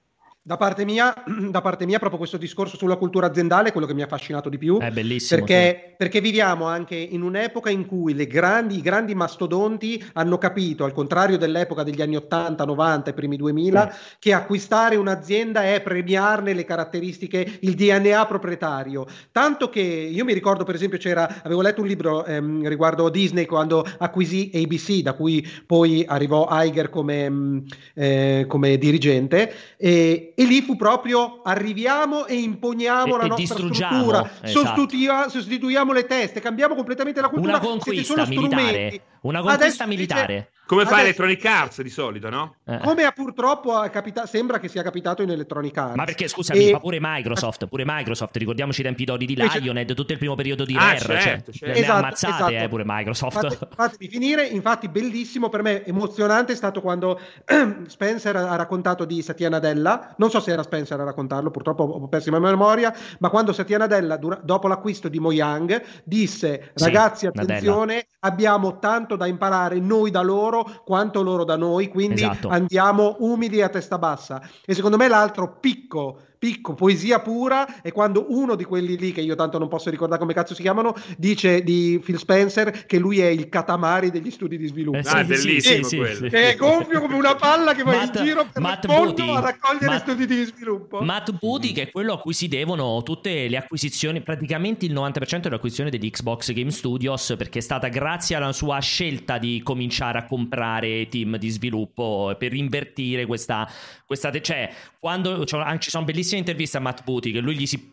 da 0.46 0.58
parte, 0.58 0.84
mia, 0.84 1.14
da 1.48 1.62
parte 1.62 1.86
mia, 1.86 1.98
proprio 1.98 2.18
questo 2.18 2.36
discorso 2.36 2.76
sulla 2.76 2.96
cultura 2.96 3.28
aziendale 3.28 3.70
è 3.70 3.72
quello 3.72 3.86
che 3.86 3.94
mi 3.94 4.02
ha 4.02 4.04
affascinato 4.04 4.50
di 4.50 4.58
più. 4.58 4.78
È 4.78 4.90
bellissimo. 4.90 5.40
Perché, 5.40 5.86
sì. 5.88 5.94
perché 5.96 6.20
viviamo 6.20 6.66
anche 6.66 6.96
in 6.96 7.22
un'epoca 7.22 7.70
in 7.70 7.86
cui 7.86 8.14
grandi, 8.26 8.76
i 8.76 8.82
grandi 8.82 9.14
mastodonti 9.14 10.04
hanno 10.12 10.36
capito, 10.36 10.84
al 10.84 10.92
contrario 10.92 11.38
dell'epoca 11.38 11.82
degli 11.82 12.02
anni 12.02 12.16
80, 12.16 12.62
90 12.62 13.10
e 13.10 13.14
primi 13.14 13.36
2000, 13.38 13.90
sì. 13.90 14.16
che 14.18 14.32
acquistare 14.34 14.96
un'azienda 14.96 15.64
è 15.64 15.80
premiarne 15.80 16.52
le 16.52 16.64
caratteristiche, 16.64 17.58
il 17.60 17.74
DNA 17.74 18.26
proprietario. 18.26 19.06
Tanto 19.32 19.70
che 19.70 19.80
io 19.80 20.24
mi 20.26 20.34
ricordo, 20.34 20.64
per 20.64 20.74
esempio, 20.74 20.98
c'era, 20.98 21.40
avevo 21.42 21.62
letto 21.62 21.80
un 21.80 21.86
libro 21.86 22.22
ehm, 22.22 22.68
riguardo 22.68 23.08
Disney 23.08 23.46
quando 23.46 23.86
acquisì 23.96 24.50
ABC, 24.52 25.00
da 25.00 25.14
cui 25.14 25.46
poi 25.64 26.04
arrivò 26.06 26.46
Iger 26.50 26.90
come, 26.90 27.30
mm, 27.30 27.58
eh, 27.94 28.44
come 28.46 28.76
dirigente. 28.76 29.50
E, 29.78 30.32
e 30.35 30.44
lì 30.44 30.62
fu 30.62 30.77
proprio 30.77 31.43
arriviamo 31.43 32.27
e 32.27 32.35
imponiamo 32.36 33.15
e, 33.15 33.19
la 33.19 33.27
nostra 33.27 33.55
struttura, 33.55 34.31
esatto. 34.43 35.31
sostituiamo, 35.31 35.93
le 35.93 36.06
teste, 36.06 36.40
cambiamo 36.40 36.74
completamente 36.74 37.20
la 37.20 37.28
cultura. 37.28 37.59
Una 37.59 37.66
conquista 37.66 38.27
militare. 38.27 39.02
Una 39.24 39.40
conquista 39.40 39.64
Adesso 39.64 39.86
militare. 39.86 40.34
Dice, 40.34 40.48
come 40.66 40.86
fa 40.86 41.01
Electronic 41.01 41.44
Arts 41.44 41.82
di 41.82 41.90
solito, 41.90 42.30
no? 42.30 42.56
Eh. 42.64 42.78
Come 42.78 43.10
purtroppo 43.14 43.78
capita- 43.90 44.24
sembra 44.24 44.59
che 44.59 44.68
sia 44.68 44.82
capitato 44.82 45.20
in 45.20 45.30
Electronic 45.30 45.76
Arts. 45.76 45.94
Ma 45.94 46.05
perché 46.05 46.26
scusami, 46.26 46.68
e... 46.68 46.72
ma 46.72 46.80
pure 46.80 46.98
Microsoft, 47.01 47.66
pure 47.66 47.84
Microsoft, 47.86 48.34
ricordiamoci 48.36 48.80
i 48.80 48.84
tempi 48.84 49.05
d'ori 49.05 49.26
di 49.26 49.36
Lionhead, 49.36 49.92
tutto 49.94 50.12
il 50.12 50.18
primo 50.18 50.34
periodo 50.34 50.64
di 50.64 50.74
ah, 50.74 50.94
Rare, 50.94 50.98
certo, 50.98 51.12
cioè, 51.12 51.20
certo. 51.20 51.66
le 51.66 51.74
Esatto, 51.74 51.92
ammazzate 51.98 52.34
esatto. 52.34 52.64
Eh, 52.64 52.68
pure 52.68 52.82
Microsoft. 52.86 53.40
Fate, 53.40 53.68
fatemi 53.76 54.10
finire, 54.10 54.46
infatti 54.46 54.88
bellissimo 54.88 55.51
per 55.51 55.62
me, 55.62 55.84
emozionante 55.84 56.52
è 56.52 56.56
stato 56.56 56.80
quando 56.80 57.20
Spencer 57.86 58.34
ha 58.36 58.56
raccontato 58.56 59.05
di 59.05 59.20
Satya 59.20 59.51
Nadella, 59.51 60.14
non 60.16 60.30
so 60.30 60.40
se 60.40 60.51
era 60.51 60.62
Spencer 60.62 60.98
a 60.98 61.05
raccontarlo, 61.05 61.51
purtroppo 61.51 61.82
ho 61.82 62.09
perso 62.09 62.30
la 62.30 62.38
memoria, 62.38 62.94
ma 63.18 63.28
quando 63.28 63.52
Satya 63.52 63.76
Nadella 63.78 64.16
dura- 64.16 64.40
dopo 64.42 64.66
l'acquisto 64.66 65.09
di 65.09 65.20
Mojang 65.20 65.82
disse 66.05 66.70
ragazzi 66.74 67.20
Sì, 67.20 67.26
attenzione, 67.26 67.94
Nadella. 67.94 68.06
abbiamo 68.20 68.78
tanto 68.78 69.13
da 69.16 69.26
imparare 69.26 69.78
noi 69.80 70.10
da 70.10 70.22
loro 70.22 70.82
quanto 70.84 71.22
loro 71.22 71.44
da 71.44 71.56
noi, 71.56 71.88
quindi 71.88 72.22
Esatto. 72.22 72.48
andiamo 72.48 73.16
umili 73.20 73.62
a 73.62 73.68
testa 73.68 73.98
bassa. 73.98 74.42
E 74.64 74.74
secondo 74.74 74.96
me 74.96 75.08
l'altro 75.08 75.58
picco, 75.60 76.18
picco, 76.44 76.74
poesia 76.74 77.20
pura 77.20 77.80
è 77.80 77.90
quando 77.90 78.26
uno 78.28 78.54
di 78.54 78.64
quelli 78.64 78.98
lì, 78.98 79.12
che 79.12 79.22
io 79.22 79.34
tanto 79.34 79.56
non 79.58 79.66
posso 79.68 79.88
ricordare 79.88 80.20
come 80.20 80.34
cazzo 80.34 80.54
si 80.54 80.60
chiamano, 80.60 80.94
dice 81.16 81.62
di 81.62 81.98
Phil 82.04 82.18
Spencer 82.18 82.84
che 82.84 82.98
lui 82.98 83.18
è 83.20 83.28
il 83.28 83.48
Katamari 83.48 84.10
degli 84.10 84.30
studi 84.30 84.58
di 84.58 84.66
sviluppo. 84.66 84.98
Eh, 84.98 85.02
Ah, 85.06 85.20
è 85.20 85.24
sì, 85.24 85.34
sì, 85.36 85.46
bellissimo 85.46 85.82
sì, 85.84 85.88
sì, 85.88 85.96
quello. 85.96 86.14
sì. 86.16 86.28
Che 86.28 86.50
è 86.52 86.56
gonfio 86.56 87.00
come 87.00 87.14
una 87.14 87.34
palla 87.34 87.72
che 87.72 87.82
va 87.82 87.92
Matt- 87.92 88.16
in 88.18 88.24
giro 88.24 88.46
per 88.52 88.60
Matt 88.62 88.84
il 88.84 88.90
mondo 88.90 89.12
Booty. 89.14 89.34
a 89.36 89.40
raccogliere 89.40 89.86
Matt- 89.86 90.02
studi 90.02 90.26
di 90.26 90.44
sviluppo. 90.44 91.00
Matt 91.00 91.30
Booty, 91.40 91.72
che 91.72 91.82
è 91.84 91.90
quello 91.90 92.12
a 92.12 92.18
cui 92.20 92.34
si 92.34 92.46
devono 92.48 93.02
tutte 93.02 93.48
le 93.48 93.56
acquisizioni, 93.56 94.20
praticamente 94.20 94.84
il 94.84 94.92
90% 94.92 95.44
delle 95.44 95.54
acquisizioni 95.56 95.88
degli 95.90 96.10
Xbox 96.10 96.52
Game 96.52 96.70
Studios, 96.70 97.34
perché 97.38 97.60
è 97.60 97.62
stata 97.62 97.88
grazie 97.88 98.36
alla 98.36 98.52
sua 98.52 98.78
scelta 98.80 99.38
di 99.38 99.62
cominciare 99.64 100.18
a 100.18 100.24
comprare 100.26 101.08
team 101.08 101.38
di 101.38 101.48
sviluppo 101.48 102.34
per 102.38 102.52
invertire 102.52 103.24
questa. 103.24 103.66
questa 104.04 104.30
cioè, 104.40 104.70
quando 104.98 105.44
cioè, 105.44 105.78
ci 105.78 105.90
sono 105.90 106.04
bellissime 106.04 106.34
interviste 106.36 106.77
a 106.77 106.81
Matt 106.81 107.05
Booty, 107.05 107.31
che 107.32 107.40
lui 107.40 107.56
gli 107.56 107.66
si. 107.66 107.93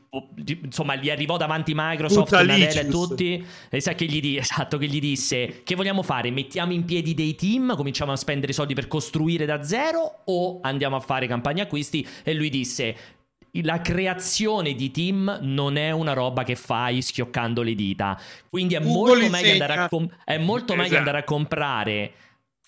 Insomma, 0.63 0.95
gli 0.95 1.09
arrivò 1.09 1.37
davanti 1.37 1.73
Microsoft. 1.75 2.31
Nadella 2.31 2.81
e 2.81 2.87
tutti. 2.87 3.45
E 3.69 3.79
sa 3.79 3.93
che 3.93 4.05
gli, 4.05 4.19
di- 4.19 4.37
esatto, 4.37 4.77
che 4.77 4.87
gli 4.87 4.99
disse: 4.99 5.61
Che 5.63 5.75
vogliamo 5.75 6.03
fare? 6.03 6.31
Mettiamo 6.31 6.73
in 6.73 6.85
piedi 6.85 7.13
dei 7.13 7.35
team, 7.35 7.75
cominciamo 7.75 8.11
a 8.11 8.15
spendere 8.15 8.53
soldi 8.53 8.73
per 8.73 8.87
costruire 8.87 9.45
da 9.45 9.63
zero, 9.63 10.21
o 10.25 10.59
andiamo 10.61 10.95
a 10.95 10.99
fare 10.99 11.27
campagne 11.27 11.61
acquisti? 11.61 12.05
E 12.23 12.33
lui 12.33 12.49
disse: 12.49 12.95
la 13.55 13.81
creazione 13.81 14.73
di 14.73 14.91
team 14.91 15.39
non 15.41 15.75
è 15.75 15.91
una 15.91 16.13
roba 16.13 16.43
che 16.43 16.55
fai 16.55 17.01
schioccando 17.01 17.61
le 17.61 17.75
dita. 17.75 18.19
Quindi 18.49 18.75
è 18.75 18.79
Ugo 18.79 18.89
molto, 18.89 19.15
li 19.15 19.29
meglio 19.29 19.51
andare, 19.51 19.73
a 19.73 19.89
com- 19.89 20.09
Esatto. 20.25 20.97
andare 20.97 21.17
a 21.17 21.23
comprare 21.23 22.11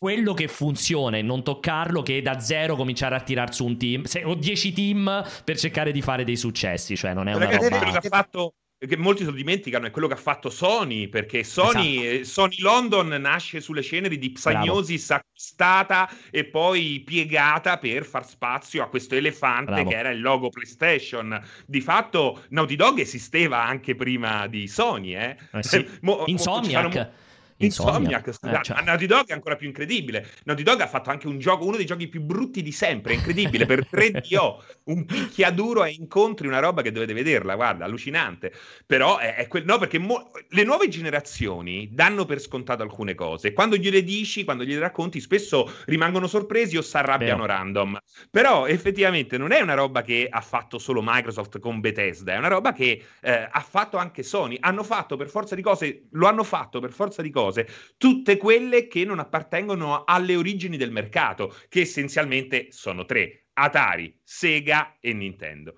quello 0.03 0.33
che 0.33 0.49
funziona 0.49 1.15
e 1.15 1.21
non 1.21 1.45
toccarlo 1.45 2.01
che 2.01 2.21
da 2.21 2.37
zero 2.37 2.75
cominciare 2.75 3.15
a 3.15 3.21
tirar 3.21 3.53
su 3.53 3.63
un 3.63 3.77
team 3.77 4.03
se- 4.03 4.25
o 4.25 4.35
10 4.35 4.73
team 4.73 5.23
per 5.45 5.57
cercare 5.57 5.93
di 5.93 6.01
fare 6.01 6.25
dei 6.25 6.35
successi. 6.35 6.97
Cioè, 6.97 7.13
non 7.13 7.29
è 7.29 7.33
una 7.33 7.45
Ragazzi, 7.45 7.69
roba. 7.69 7.77
quello 7.77 7.91
che 7.93 8.07
ha 8.07 8.09
fatto 8.09 8.53
che 8.85 8.97
molti 8.97 9.23
lo 9.23 9.31
dimenticano 9.31 9.85
è 9.85 9.91
quello 9.91 10.07
che 10.09 10.15
ha 10.15 10.17
fatto 10.17 10.49
Sony, 10.49 11.07
perché 11.07 11.45
Sony, 11.45 11.99
esatto. 11.99 12.19
Eh, 12.19 12.23
Sony 12.25 12.55
London 12.59 13.07
nasce 13.07 13.61
sulle 13.61 13.81
ceneri 13.81 14.17
di 14.17 14.33
Psagnosis 14.33 15.09
acquistata 15.11 16.09
e 16.29 16.43
poi 16.43 17.01
piegata 17.05 17.77
per 17.77 18.03
far 18.03 18.27
spazio 18.27 18.83
a 18.83 18.89
questo 18.89 19.15
elefante 19.15 19.71
Bravo. 19.71 19.89
che 19.89 19.95
era 19.95 20.09
il 20.09 20.19
logo 20.19 20.49
PlayStation. 20.49 21.41
Di 21.65 21.79
fatto 21.79 22.43
Naughty 22.49 22.75
Dog 22.75 22.99
esisteva 22.99 23.63
anche 23.63 23.95
prima 23.95 24.47
di 24.47 24.67
Sony, 24.67 25.15
eh? 25.15 25.37
eh 25.53 25.63
sì. 25.63 25.87
Mo- 26.01 26.23
Insomniac. 26.25 27.11
Insomniac, 27.57 28.31
scusate, 28.31 28.57
eh, 28.57 28.63
cioè. 28.63 28.83
Naughty 28.83 29.05
Dog 29.05 29.27
è 29.27 29.33
ancora 29.33 29.55
più 29.55 29.67
incredibile. 29.67 30.27
Naughty 30.45 30.63
Dog 30.63 30.81
ha 30.81 30.87
fatto 30.87 31.09
anche 31.09 31.27
un 31.27 31.39
gioco, 31.39 31.65
uno 31.65 31.77
dei 31.77 31.85
giochi 31.85 32.07
più 32.07 32.21
brutti 32.21 32.61
di 32.61 32.71
sempre, 32.71 33.13
incredibile, 33.13 33.65
per 33.65 33.87
3DO, 33.89 34.57
un 34.85 35.05
picchiaduro 35.05 35.83
e 35.83 35.91
incontri, 35.91 36.47
una 36.47 36.59
roba 36.59 36.81
che 36.81 36.91
dovete 36.91 37.13
vederla, 37.13 37.55
guarda, 37.55 37.85
allucinante. 37.85 38.51
Però 38.85 39.17
è, 39.17 39.35
è 39.35 39.47
quel... 39.47 39.65
no, 39.65 39.77
perché 39.77 39.99
mo... 39.99 40.31
le 40.49 40.63
nuove 40.63 40.87
generazioni 40.87 41.89
danno 41.91 42.25
per 42.25 42.39
scontato 42.39 42.83
alcune 42.83 43.15
cose. 43.15 43.53
Quando 43.53 43.75
gliele 43.75 44.03
dici, 44.03 44.43
quando 44.43 44.63
gliele 44.63 44.79
racconti, 44.79 45.19
spesso 45.19 45.71
rimangono 45.85 46.27
sorpresi 46.27 46.77
o 46.77 46.81
si 46.81 46.97
arrabbiano 46.97 47.41
Vero. 47.41 47.53
random. 47.53 47.97
Però 48.29 48.65
effettivamente 48.65 49.37
non 49.37 49.51
è 49.51 49.61
una 49.61 49.73
roba 49.73 50.01
che 50.01 50.27
ha 50.29 50.41
fatto 50.41 50.79
solo 50.79 51.01
Microsoft 51.03 51.59
con 51.59 51.79
Bethesda, 51.79 52.33
è 52.33 52.37
una 52.37 52.47
roba 52.47 52.73
che 52.73 53.03
eh, 53.21 53.47
ha 53.49 53.61
fatto 53.61 53.97
anche 53.97 54.23
Sony. 54.23 54.57
Hanno 54.59 54.83
fatto 54.83 55.15
per 55.15 55.29
forza 55.29 55.55
di 55.55 55.61
cose, 55.61 56.07
lo 56.11 56.27
hanno 56.27 56.43
fatto 56.43 56.79
per 56.79 56.91
forza 56.91 57.21
di 57.21 57.29
cose 57.29 57.42
cose, 57.43 57.67
tutte 57.97 58.37
quelle 58.37 58.87
che 58.87 59.03
non 59.05 59.19
appartengono 59.19 60.03
alle 60.05 60.35
origini 60.35 60.77
del 60.77 60.91
mercato, 60.91 61.55
che 61.69 61.81
essenzialmente 61.81 62.67
sono 62.71 63.05
tre, 63.05 63.47
Atari, 63.53 64.19
Sega 64.23 64.97
e 64.99 65.13
Nintendo. 65.13 65.75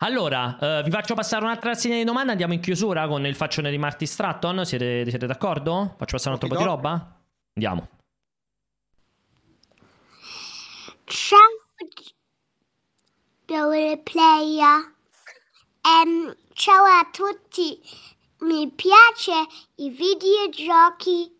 Allora, 0.00 0.56
uh, 0.60 0.82
vi 0.84 0.90
faccio 0.90 1.14
passare 1.14 1.44
un'altra 1.44 1.74
segna 1.74 1.96
di 1.96 2.04
domanda, 2.04 2.30
andiamo 2.30 2.52
in 2.52 2.60
chiusura 2.60 3.08
con 3.08 3.26
il 3.26 3.34
faccione 3.34 3.70
di 3.70 3.78
Marty 3.78 4.06
Stratton, 4.06 4.64
siete, 4.64 5.04
siete 5.08 5.26
d'accordo? 5.26 5.96
Faccio 5.98 6.16
passare 6.16 6.36
un 6.36 6.40
altro 6.40 6.48
po' 6.48 6.56
di 6.56 6.62
roba? 6.62 7.20
Andiamo. 7.54 7.88
Ciao, 11.04 11.48
Player. 14.04 14.96
Um, 15.82 16.36
ciao 16.52 16.84
a 16.84 17.08
tutti 17.10 17.80
mi 18.40 18.72
piace 18.74 19.32
i 19.76 19.90
videogiochi. 19.90 21.36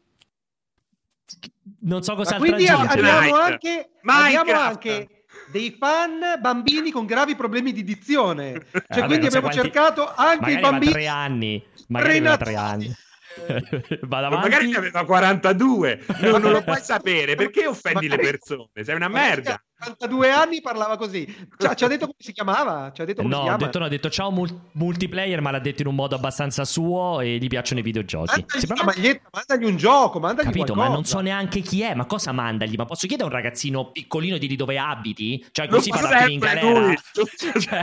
Non 1.81 2.03
so 2.03 2.15
cosa 2.15 2.37
quindi 2.37 2.67
abbiamo 2.67 3.37
anche, 3.37 3.91
abbiamo 4.03 4.53
anche 4.53 5.19
dei 5.51 5.77
fan 5.79 6.39
bambini 6.41 6.91
con 6.91 7.07
gravi 7.07 7.35
problemi 7.37 7.73
di 7.73 7.85
dizione. 7.85 8.67
Cioè, 8.73 9.03
eh, 9.03 9.07
quindi 9.07 9.27
abbiamo 9.27 9.49
quanti... 9.49 9.61
cercato 9.61 10.13
anche 10.15 10.53
i 10.53 10.59
bambini. 10.59 10.93
tre 10.93 11.07
anni. 11.07 11.65
Magari 11.89 12.19
aveva 12.19 12.37
tre 12.37 12.55
anni. 12.55 12.95
Magari 14.09 14.69
ne 14.69 14.77
aveva 14.77 15.05
42, 15.05 16.05
non, 16.23 16.41
non 16.41 16.53
lo 16.53 16.63
puoi 16.63 16.81
sapere. 16.83 17.35
Perché 17.35 17.67
offendi 17.67 18.09
Magari... 18.09 18.23
le 18.23 18.31
persone? 18.31 18.85
Sei 18.85 18.95
una 18.95 19.09
merda. 19.09 19.63
42 19.79 20.31
anni 20.31 20.61
parlava 20.61 20.97
così. 20.97 21.25
Ci, 21.27 21.69
ci 21.77 21.85
ha 21.85 21.87
detto 21.87 22.07
come 22.07 22.19
si 22.19 22.33
chiamava? 22.33 22.91
Ci 22.93 23.01
ha 23.01 23.05
detto 23.05 23.23
come 23.23 23.33
no, 23.33 23.41
si 23.41 23.47
chiama? 23.47 23.65
Detto, 23.65 23.79
no, 23.79 23.85
ha 23.85 23.89
detto 23.89 24.11
ciao 24.11 24.31
mul- 24.33 24.61
multiplayer, 24.73 25.41
ma 25.41 25.53
l'ha 25.53 25.61
detto 25.61 25.83
in 25.83 25.89
un 25.89 25.95
modo 25.95 26.17
abbastanza 26.17 26.65
suo 26.65 27.21
e 27.21 27.39
gli 27.39 27.47
piacciono 27.47 27.81
i 27.81 27.85
videogiochi. 27.85 28.45
Mandagli 28.45 28.71
una 28.73 28.85
maglietta, 28.85 29.29
mandagli 29.31 29.71
un 29.71 29.77
gioco, 29.77 30.19
mandagli 30.19 30.47
Capito, 30.47 30.73
qualcosa. 30.73 30.89
ma 30.89 30.95
non 30.95 31.05
so 31.05 31.21
neanche 31.21 31.61
chi 31.61 31.83
è, 31.83 31.95
ma 31.95 32.07
cosa 32.07 32.33
mandagli? 32.33 32.75
Ma 32.77 32.87
posso 32.87 33.07
chiedere 33.07 33.29
a 33.29 33.33
un 33.33 33.37
ragazzino 33.37 33.91
piccolino 33.93 34.37
di 34.37 34.57
dove 34.57 34.79
abiti? 34.79 35.47
Cioè 35.53 35.69
così 35.69 35.91
parlarti 35.91 36.33
in 36.33 36.41
galera? 36.41 36.95
cioè, 37.61 37.83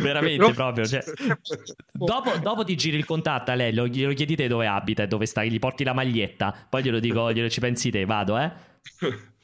veramente 0.00 0.42
non 0.42 0.54
proprio. 0.54 0.84
Cioè. 0.84 1.04
dopo, 1.92 2.36
dopo, 2.38 2.64
ti 2.64 2.76
giri 2.76 2.96
il 2.96 3.04
contatto 3.04 3.52
a 3.52 3.54
lei, 3.54 3.72
lo, 3.72 3.86
glielo 3.86 4.14
chiedi 4.14 4.34
te 4.34 4.48
dove 4.48 4.66
abita 4.66 5.04
e 5.04 5.06
dove 5.06 5.26
stai, 5.26 5.48
gli 5.48 5.60
porti 5.60 5.84
la 5.84 5.92
maglietta, 5.92 6.54
poi 6.68 6.82
glielo 6.82 6.98
dico, 6.98 7.32
glielo 7.32 7.48
ci 7.48 7.60
pensi 7.60 7.90
te, 7.90 8.04
vado 8.04 8.36
eh. 8.36 8.50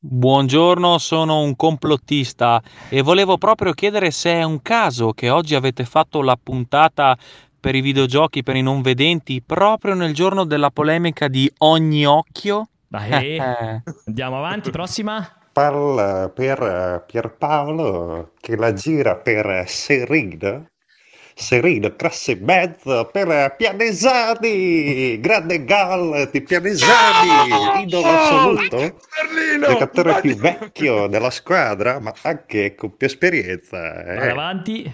Buongiorno, 0.00 0.98
sono 0.98 1.40
un 1.40 1.56
complottista 1.56 2.62
e 2.88 3.02
volevo 3.02 3.36
proprio 3.36 3.72
chiedere 3.72 4.12
se 4.12 4.30
è 4.30 4.44
un 4.44 4.62
caso 4.62 5.10
che 5.10 5.28
oggi 5.28 5.56
avete 5.56 5.84
fatto 5.84 6.22
la 6.22 6.38
puntata 6.40 7.18
per 7.58 7.74
i 7.74 7.80
videogiochi 7.80 8.44
per 8.44 8.54
i 8.54 8.62
non 8.62 8.80
vedenti 8.80 9.42
proprio 9.42 9.94
nel 9.94 10.14
giorno 10.14 10.44
della 10.44 10.70
polemica 10.70 11.26
di 11.26 11.52
ogni 11.58 12.06
occhio. 12.06 12.68
Dai, 12.86 13.40
andiamo 14.06 14.38
avanti, 14.38 14.70
prossima. 14.70 15.28
Parla 15.52 16.30
per 16.32 17.02
Pierpaolo 17.04 18.34
che 18.40 18.54
la 18.54 18.72
gira 18.72 19.16
per 19.16 19.64
Serid 19.66 20.64
Serino, 21.38 21.94
classe 21.94 22.34
mezzo 22.34 23.08
per 23.12 23.54
Pianesani, 23.56 25.20
grande 25.20 25.64
gol 25.64 26.28
di 26.32 26.42
Pianesani, 26.42 27.82
idolo 27.82 28.08
assoluto, 28.08 29.00
giocatore 29.64 30.20
più 30.20 30.34
vecchio 30.34 31.06
della 31.06 31.30
squadra, 31.30 32.00
ma 32.00 32.12
anche 32.22 32.74
con 32.74 32.96
più 32.96 33.06
esperienza. 33.06 34.04
Eh. 34.04 34.28
avanti. 34.30 34.92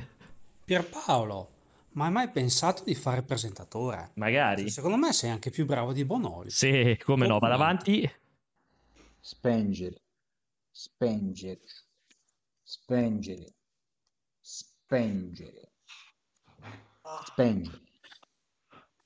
Pierpaolo, 0.65 1.49
ma 1.93 2.05
hai 2.05 2.13
mai 2.13 2.29
pensato 2.29 2.85
di 2.85 2.95
fare 2.95 3.23
presentatore? 3.23 4.11
Magari. 4.17 4.69
Secondo 4.69 4.99
me 4.99 5.15
sei 5.15 5.31
anche 5.31 5.49
più 5.49 5.65
bravo 5.65 5.95
di 5.95 6.05
Bonoli. 6.05 6.51
Sì, 6.51 6.99
come 7.03 7.27
no, 7.27 7.39
vado 7.39 7.55
avanti. 7.55 8.09
Spengere, 9.19 10.03
spengere, 10.71 11.61
spengere, 12.63 13.47
spengere. 14.41 15.73
Spegni. 17.25 17.71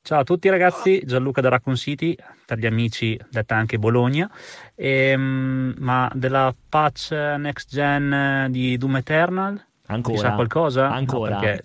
Ciao 0.00 0.20
a 0.20 0.24
tutti 0.24 0.48
ragazzi, 0.48 1.02
Gianluca 1.04 1.40
da 1.40 1.48
Raccoon 1.48 1.76
City, 1.76 2.16
per 2.46 2.58
gli 2.58 2.66
amici 2.66 3.18
detta 3.28 3.56
anche 3.56 3.78
Bologna, 3.78 4.30
e, 4.74 5.10
ehm, 5.10 5.74
ma 5.78 6.10
della 6.14 6.54
patch 6.68 7.10
next 7.10 7.70
gen 7.70 8.46
di 8.50 8.78
Doom 8.78 8.96
Eternal? 8.96 9.66
Ancora? 9.86 10.16
Ti 10.16 10.22
sa 10.22 10.34
qualcosa? 10.34 10.90
Ancora? 10.90 11.34
No, 11.34 11.40
perché 11.40 11.62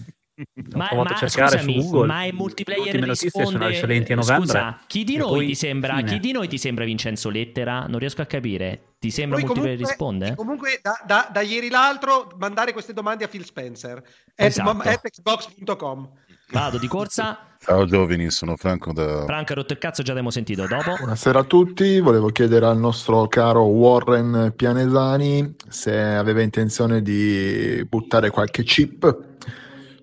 ma, 0.74 0.86
ho 0.86 0.90
provato 0.90 1.14
a 1.14 1.18
cercare 1.18 1.57
scusami, 1.60 1.82
su 1.82 1.90
Google. 1.90 2.07
Ma 2.07 2.24
è 2.24 2.32
multiplayer 2.32 2.95
Le 2.99 3.06
risponde... 3.06 3.52
sono 3.52 3.68
eccellenti 3.68 4.14
a 4.14 4.15
novembre. 4.15 4.48
Scusa, 4.48 4.80
chi 4.88 5.03
di, 5.03 5.18
noi 5.18 5.48
ti 5.48 5.56
sembra, 5.56 6.02
chi 6.02 6.20
di 6.20 6.32
noi 6.32 6.48
ti 6.48 6.57
sembra 6.57 6.86
Vincenzo 6.86 7.30
Lettera? 7.30 7.86
Non 7.88 7.99
riesco 7.99 8.22
a 8.22 8.26
capire. 8.26 8.95
Ti 8.99 9.11
sembra 9.11 9.38
Poi 9.38 9.45
multiplayer 9.45 9.78
comunque, 9.78 9.95
risponde? 9.95 10.36
Comunque 10.36 10.80
da, 10.82 11.02
da, 11.06 11.30
da, 11.32 11.41
ieri 11.41 11.70
l'altro 11.70 12.32
mandare 12.38 12.72
queste 12.72 12.94
domande 12.94 13.26
a 13.26 13.28
Phil 13.28 13.44
Spencer 13.44 14.02
esatto. 14.36 14.70
at, 14.70 14.88
at 14.88 15.10
xbox.com 15.10 16.10
Vado 16.53 16.78
di 16.78 16.88
corsa. 16.88 17.56
Ciao 17.57 17.86
giovani, 17.86 18.30
sono 18.30 18.56
Franco 18.57 18.94
da... 18.94 19.24
Franco, 19.26 19.56
rotto 19.56 19.74
il 19.74 19.80
cazzo, 19.80 20.03
già 20.03 20.11
abbiamo 20.11 20.30
sentito. 20.30 20.68
Dopo. 20.68 20.95
Buonasera 20.98 21.40
a 21.40 21.44
tutti, 21.44 21.99
volevo 21.99 22.28
chiedere 22.28 22.68
al 22.68 22.78
nostro 22.78 23.28
caro 23.28 23.64
Warren 23.64 24.53
Pianesani 24.56 25.56
se 25.68 25.98
aveva 25.98 26.41
intenzione 26.41 27.02
di 27.02 27.84
buttare 27.90 28.30
qualche 28.30 28.64
chip 28.64 29.32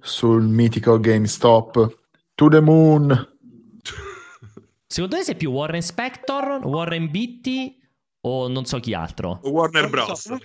sul 0.01 0.43
mitico 0.45 0.99
GameStop. 0.99 1.99
To 2.35 2.49
the 2.49 2.61
moon! 2.61 3.29
Secondo 4.87 5.17
te 5.17 5.23
sei 5.23 5.37
più 5.37 5.51
Warren 5.51 5.83
Spector, 5.83 6.67
Warren 6.67 7.11
Beatty 7.11 7.79
o 8.23 8.49
non 8.49 8.65
so 8.65 8.81
chi 8.81 8.93
altro? 8.93 9.41
Warner 9.45 9.89
Bros. 9.89 10.21
So, 10.21 10.39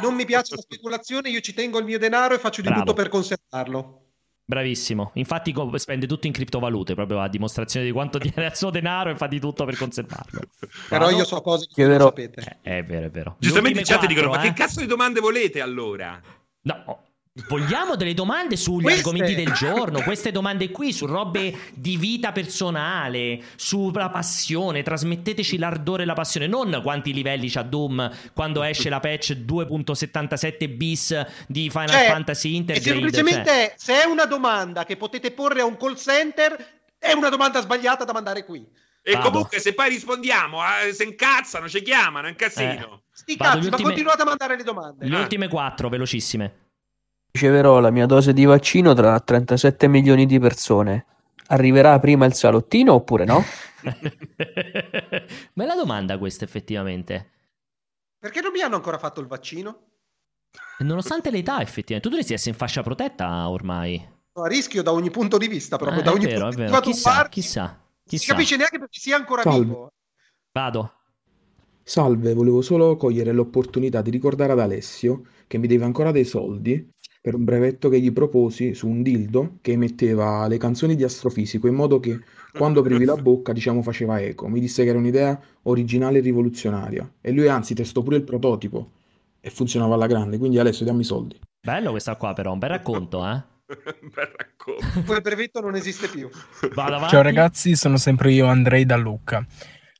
non 0.00 0.14
mi 0.14 0.24
piace 0.24 0.54
la 0.54 0.62
speculazione, 0.62 1.28
io 1.28 1.40
ci 1.40 1.52
tengo 1.52 1.78
il 1.78 1.84
mio 1.84 1.98
denaro 1.98 2.34
e 2.34 2.38
faccio 2.38 2.62
di 2.62 2.68
Bravo. 2.68 2.84
tutto 2.84 2.94
per 2.94 3.08
conservarlo. 3.08 3.98
Bravissimo, 4.44 5.12
infatti 5.14 5.54
spende 5.76 6.06
tutto 6.06 6.26
in 6.26 6.32
criptovalute, 6.32 6.94
proprio 6.94 7.20
a 7.20 7.28
dimostrazione 7.28 7.86
di 7.86 7.92
quanto 7.92 8.18
tiene 8.18 8.46
il 8.46 8.54
suo 8.54 8.70
denaro 8.70 9.10
e 9.10 9.16
fa 9.16 9.26
di 9.26 9.38
tutto 9.38 9.64
per 9.64 9.76
conservarlo. 9.76 10.40
Però 10.88 11.10
io 11.10 11.24
so 11.24 11.40
cose 11.40 11.66
che 11.66 11.74
Chiederò... 11.74 12.04
non 12.04 12.08
sapete. 12.08 12.58
Eh, 12.62 12.78
è 12.78 12.84
vero, 12.84 13.06
è 13.06 13.10
vero. 13.10 13.36
Giustamente 13.38 13.78
in 13.78 13.84
chat 13.84 14.06
dicono, 14.06 14.26
eh? 14.34 14.36
ma 14.36 14.42
che 14.42 14.52
cazzo 14.52 14.80
di 14.80 14.86
domande 14.86 15.20
volete 15.20 15.60
allora? 15.60 16.20
No, 16.62 17.02
Vogliamo 17.48 17.96
delle 17.96 18.12
domande 18.12 18.56
sugli 18.56 18.82
queste... 18.82 19.08
argomenti 19.08 19.34
del 19.34 19.52
giorno, 19.54 20.02
queste 20.02 20.30
domande 20.32 20.70
qui 20.70 20.92
su 20.92 21.06
robe 21.06 21.70
di 21.72 21.96
vita 21.96 22.30
personale, 22.30 23.42
sulla 23.56 24.10
passione, 24.10 24.82
trasmetteteci 24.82 25.56
l'ardore 25.56 26.02
e 26.02 26.06
la 26.06 26.12
passione, 26.12 26.46
non 26.46 26.80
quanti 26.82 27.14
livelli 27.14 27.48
c'ha 27.48 27.62
Doom 27.62 28.10
quando 28.34 28.62
esce 28.62 28.90
la 28.90 29.00
patch 29.00 29.32
2.77 29.46 30.76
bis 30.76 31.26
di 31.46 31.70
Final 31.70 31.88
cioè, 31.88 32.06
Fantasy 32.08 32.54
Intergrade. 32.54 32.90
E 32.90 33.00
semplicemente 33.00 33.50
cioè... 33.50 33.74
se 33.78 34.02
è 34.02 34.04
una 34.04 34.26
domanda 34.26 34.84
che 34.84 34.98
potete 34.98 35.30
porre 35.30 35.62
a 35.62 35.64
un 35.64 35.78
call 35.78 35.96
center, 35.96 36.54
è 36.98 37.12
una 37.12 37.30
domanda 37.30 37.62
sbagliata 37.62 38.04
da 38.04 38.12
mandare 38.12 38.44
qui. 38.44 38.62
E 39.02 39.12
Vado. 39.14 39.30
comunque 39.30 39.58
se 39.58 39.72
poi 39.72 39.88
rispondiamo, 39.88 40.60
eh, 40.84 40.92
se 40.92 41.04
incazzano, 41.04 41.66
ci 41.66 41.80
chiamano, 41.80 42.26
è 42.26 42.30
un 42.30 42.36
casino. 42.36 42.94
Eh. 42.94 43.00
Sti 43.10 43.36
cazzi, 43.38 43.56
ultime... 43.56 43.76
ma 43.78 43.82
continuate 43.82 44.20
a 44.20 44.24
mandare 44.26 44.56
le 44.58 44.62
domande. 44.64 45.08
Le 45.08 45.16
ah. 45.16 45.20
ultime 45.20 45.48
quattro, 45.48 45.88
velocissime. 45.88 46.61
Riceverò 47.36 47.80
la 47.80 47.90
mia 47.90 48.04
dose 48.04 48.34
di 48.34 48.44
vaccino 48.44 48.92
tra 48.92 49.18
37 49.18 49.88
milioni 49.88 50.26
di 50.26 50.38
persone. 50.38 51.06
Arriverà 51.46 51.98
prima 51.98 52.26
il 52.26 52.34
salottino 52.34 52.92
oppure 52.92 53.24
no? 53.24 53.42
Bella 55.54 55.74
domanda 55.74 56.18
questa 56.18 56.44
effettivamente. 56.44 57.30
Perché 58.18 58.42
non 58.42 58.52
mi 58.52 58.60
hanno 58.60 58.76
ancora 58.76 58.98
fatto 58.98 59.20
il 59.22 59.26
vaccino? 59.28 59.78
Nonostante 60.80 61.30
l'età 61.30 61.62
effettivamente, 61.62 62.00
tu 62.02 62.08
dovresti 62.10 62.34
essere 62.34 62.50
in 62.50 62.56
fascia 62.56 62.82
protetta 62.82 63.48
ormai. 63.48 64.06
a 64.34 64.46
rischio 64.46 64.82
da 64.82 64.92
ogni 64.92 65.10
punto 65.10 65.38
di 65.38 65.48
vista, 65.48 65.78
proprio 65.78 66.00
Ah, 66.00 66.04
da 66.04 66.12
ogni 66.12 66.26
vero, 66.26 66.50
vero. 66.50 66.50
prospettiva 66.50 66.80
tu 66.80 66.90
Chissà, 66.90 67.10
parti, 67.12 67.40
chissà, 67.40 67.62
Non 67.62 67.76
si 68.04 68.16
chissà. 68.16 68.32
capisce 68.34 68.56
neanche 68.56 68.78
perché 68.78 69.00
sia 69.00 69.16
ancora 69.16 69.40
Salve. 69.42 69.64
vivo. 69.64 69.92
Vado. 70.52 70.92
Salve, 71.82 72.34
volevo 72.34 72.60
solo 72.60 72.96
cogliere 72.96 73.32
l'opportunità 73.32 74.02
di 74.02 74.10
ricordare 74.10 74.52
ad 74.52 74.60
Alessio 74.60 75.22
che 75.46 75.56
mi 75.58 75.66
deve 75.66 75.84
ancora 75.84 76.12
dei 76.12 76.24
soldi 76.24 76.90
per 77.22 77.36
un 77.36 77.44
brevetto 77.44 77.88
che 77.88 78.00
gli 78.00 78.12
proposi 78.12 78.74
su 78.74 78.88
un 78.88 79.00
dildo 79.00 79.58
che 79.60 79.70
emetteva 79.70 80.48
le 80.48 80.58
canzoni 80.58 80.96
di 80.96 81.04
Astrofisico 81.04 81.68
in 81.68 81.74
modo 81.74 82.00
che 82.00 82.18
quando 82.52 82.80
aprivi 82.80 83.04
la 83.04 83.14
bocca, 83.14 83.52
diciamo, 83.52 83.80
faceva 83.80 84.20
eco. 84.20 84.48
Mi 84.48 84.58
disse 84.58 84.82
che 84.82 84.88
era 84.88 84.98
un'idea 84.98 85.40
originale 85.62 86.18
e 86.18 86.20
rivoluzionaria 86.20 87.08
e 87.20 87.30
lui 87.30 87.46
anzi 87.46 87.74
testò 87.74 88.02
pure 88.02 88.16
il 88.16 88.24
prototipo 88.24 88.90
e 89.40 89.50
funzionava 89.50 89.94
alla 89.94 90.08
grande, 90.08 90.36
quindi 90.36 90.58
Alessio 90.58 90.84
dammi 90.84 91.02
i 91.02 91.04
soldi. 91.04 91.38
Bello 91.64 91.90
questa 91.92 92.16
qua 92.16 92.32
però, 92.32 92.52
un 92.52 92.58
bel 92.58 92.70
racconto, 92.70 93.24
eh? 93.24 93.40
Bel 93.66 94.32
racconto. 94.36 95.02
Quel 95.06 95.22
brevetto 95.22 95.60
non 95.60 95.76
esiste 95.76 96.08
più. 96.08 96.28
Ciao 97.08 97.22
ragazzi, 97.22 97.76
sono 97.76 97.98
sempre 97.98 98.32
io, 98.32 98.46
Andrei 98.46 98.84
da 98.84 98.96
Lucca. 98.96 99.46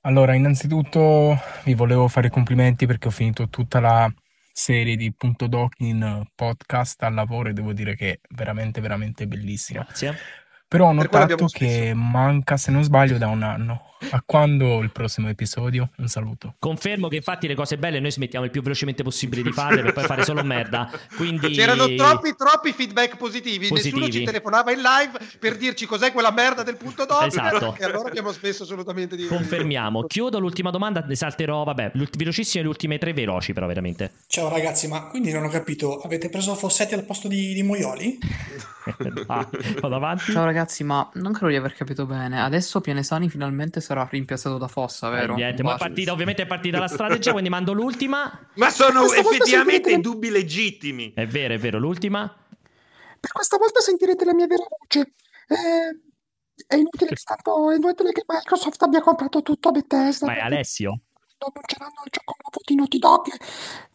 Allora, 0.01 0.35
innanzitutto 0.35 1.39
vi 1.63 1.75
volevo 1.75 2.09
fare 2.09 2.27
i 2.27 2.31
complimenti 2.31 2.87
perché 2.87 3.07
ho 3.07 3.13
finito 3.13 3.49
tutta 3.49 3.79
la 3.79 4.13
serie 4.53 4.97
di 4.97 5.13
Punto 5.13 5.47
Doc 5.47 5.75
in 5.79 6.03
eh, 6.03 6.31
podcast 6.35 7.03
al 7.03 7.15
lavoro 7.15 7.49
e 7.49 7.53
devo 7.53 7.73
dire 7.73 7.97
che 7.97 8.13
è 8.13 8.21
veramente, 8.31 8.81
veramente 8.81 9.27
bellissima. 9.27 9.83
Grazie. 9.83 10.17
Però 10.69 10.89
ho 10.89 10.93
notato 10.93 11.47
che 11.47 11.93
manca, 11.95 12.57
se 12.57 12.71
non 12.71 12.83
sbaglio, 12.83 13.19
da 13.19 13.29
un 13.29 13.43
anno. 13.43 13.92
A 14.11 14.23
quando 14.25 14.81
il 14.81 14.91
prossimo 14.91 15.29
episodio? 15.29 15.91
Un 15.97 16.09
saluto. 16.09 16.55
Confermo 16.59 17.09
che 17.09 17.17
infatti 17.17 17.47
le 17.47 17.55
cose 17.55 17.79
belle 17.79 18.01
noi 18.01 18.11
smettiamo 18.11 18.45
il 18.45 18.51
più 18.51 18.63
velocemente 18.63 19.03
possibile 19.03 19.43
di 19.43 19.53
farle 19.53 19.83
per 19.83 19.93
poi 19.93 20.05
fare 20.05 20.25
solo 20.25 20.43
merda. 20.43 20.91
Quindi 21.17 21.51
C'erano 21.53 21.95
troppi, 21.95 22.35
troppi 22.37 22.73
feedback 22.73 23.17
positivi. 23.17 23.71
Nessuno 23.71 24.01
Positivi. 24.01 24.13
ci 24.13 24.25
telefonava 24.25 24.73
in 24.73 24.81
live 24.81 25.19
per 25.39 25.57
dirci 25.57 25.87
cos'è 25.87 26.13
quella 26.13 26.31
merda 26.33 26.63
del 26.63 26.77
punto 26.77 27.05
doc. 27.05 27.27
Esatto. 27.27 27.77
E 27.79 27.85
allora 27.85 28.09
abbiamo 28.09 28.33
smesso 28.33 28.65
assolutamente 28.65 29.17
di. 29.17 29.27
Confermiamo. 29.27 30.05
Chiudo 30.05 30.39
l'ultima 30.39 30.71
domanda, 30.71 31.05
ne 31.07 31.15
salterò, 31.15 31.65
vabbè, 31.65 31.93
velocissime 32.17 32.63
le 32.63 32.69
ultime 32.69 32.99
tre 32.99 33.13
veloci 33.13 33.53
però 33.53 33.67
veramente. 33.67 34.13
Ciao 34.27 34.49
ragazzi, 34.49 34.89
ma 34.89 35.07
quindi 35.07 35.33
non 35.33 35.45
ho 35.45 35.49
capito, 35.49 36.01
avete 36.01 36.29
preso 36.29 36.55
Fossetti 36.55 36.95
al 36.95 37.05
posto 37.05 37.29
di, 37.29 37.55
di 37.55 37.63
Moioli? 37.63 38.19
Ah, 39.29 39.49
vado 39.81 39.95
avanti. 39.95 40.33
Ciao 40.33 40.45
ragazzi, 40.45 40.83
ma 40.83 41.09
non 41.15 41.33
credo 41.33 41.49
di 41.49 41.57
aver 41.57 41.75
capito 41.75 42.05
bene. 42.05 42.43
Adesso 42.43 42.81
Pianesani 42.81 43.29
finalmente 43.29 43.81
sarà 43.81 43.92
rimpiazzato 44.11 44.59
da 44.59 44.69
Fossa, 44.69 45.09
vero? 45.09 45.33
Eh, 45.35 45.37
niente, 45.37 45.63
ma 45.63 45.75
è 45.75 45.79
partita, 45.79 46.13
ovviamente 46.13 46.43
è 46.43 46.47
partita 46.47 46.79
la 46.79 46.89
strategia, 46.89 47.33
quindi 47.33 47.49
mando 47.51 47.73
l'ultima. 47.73 48.31
Ma 48.57 48.71
sono 48.71 49.05
effettivamente 49.05 49.91
sentirete- 49.91 50.01
dubbi 50.01 50.31
legittimi. 50.31 51.13
È 51.15 51.27
vero, 51.27 51.55
è 51.55 51.59
vero, 51.59 51.79
l'ultima. 51.79 52.27
Per 53.21 53.31
questa 53.31 53.57
volta 53.57 53.81
sentirete 53.81 54.25
la 54.25 54.35
mia 54.35 54.47
vera 54.47 54.65
voce. 54.69 55.13
Eh, 55.49 56.01
è 56.67 56.75
inutile 56.75 57.11
che 57.11 57.23
tanto, 57.25 57.71
è 57.71 57.77
inutile 57.77 58.13
che 58.13 58.25
Microsoft 58.27 58.83
abbia 58.83 59.01
comprato 59.01 59.43
tutto 59.43 59.69
a 59.69 59.73
Bethesda. 59.73 60.27
Ma 60.27 60.37
è 60.37 60.41
Alessio. 60.41 61.01
annunceranno 61.39 62.03
il 62.05 62.11
gioco 62.11 62.35
nuovo 62.43 62.61
di 62.65 62.75
Naughty 62.75 62.99
Dog. 62.99 63.25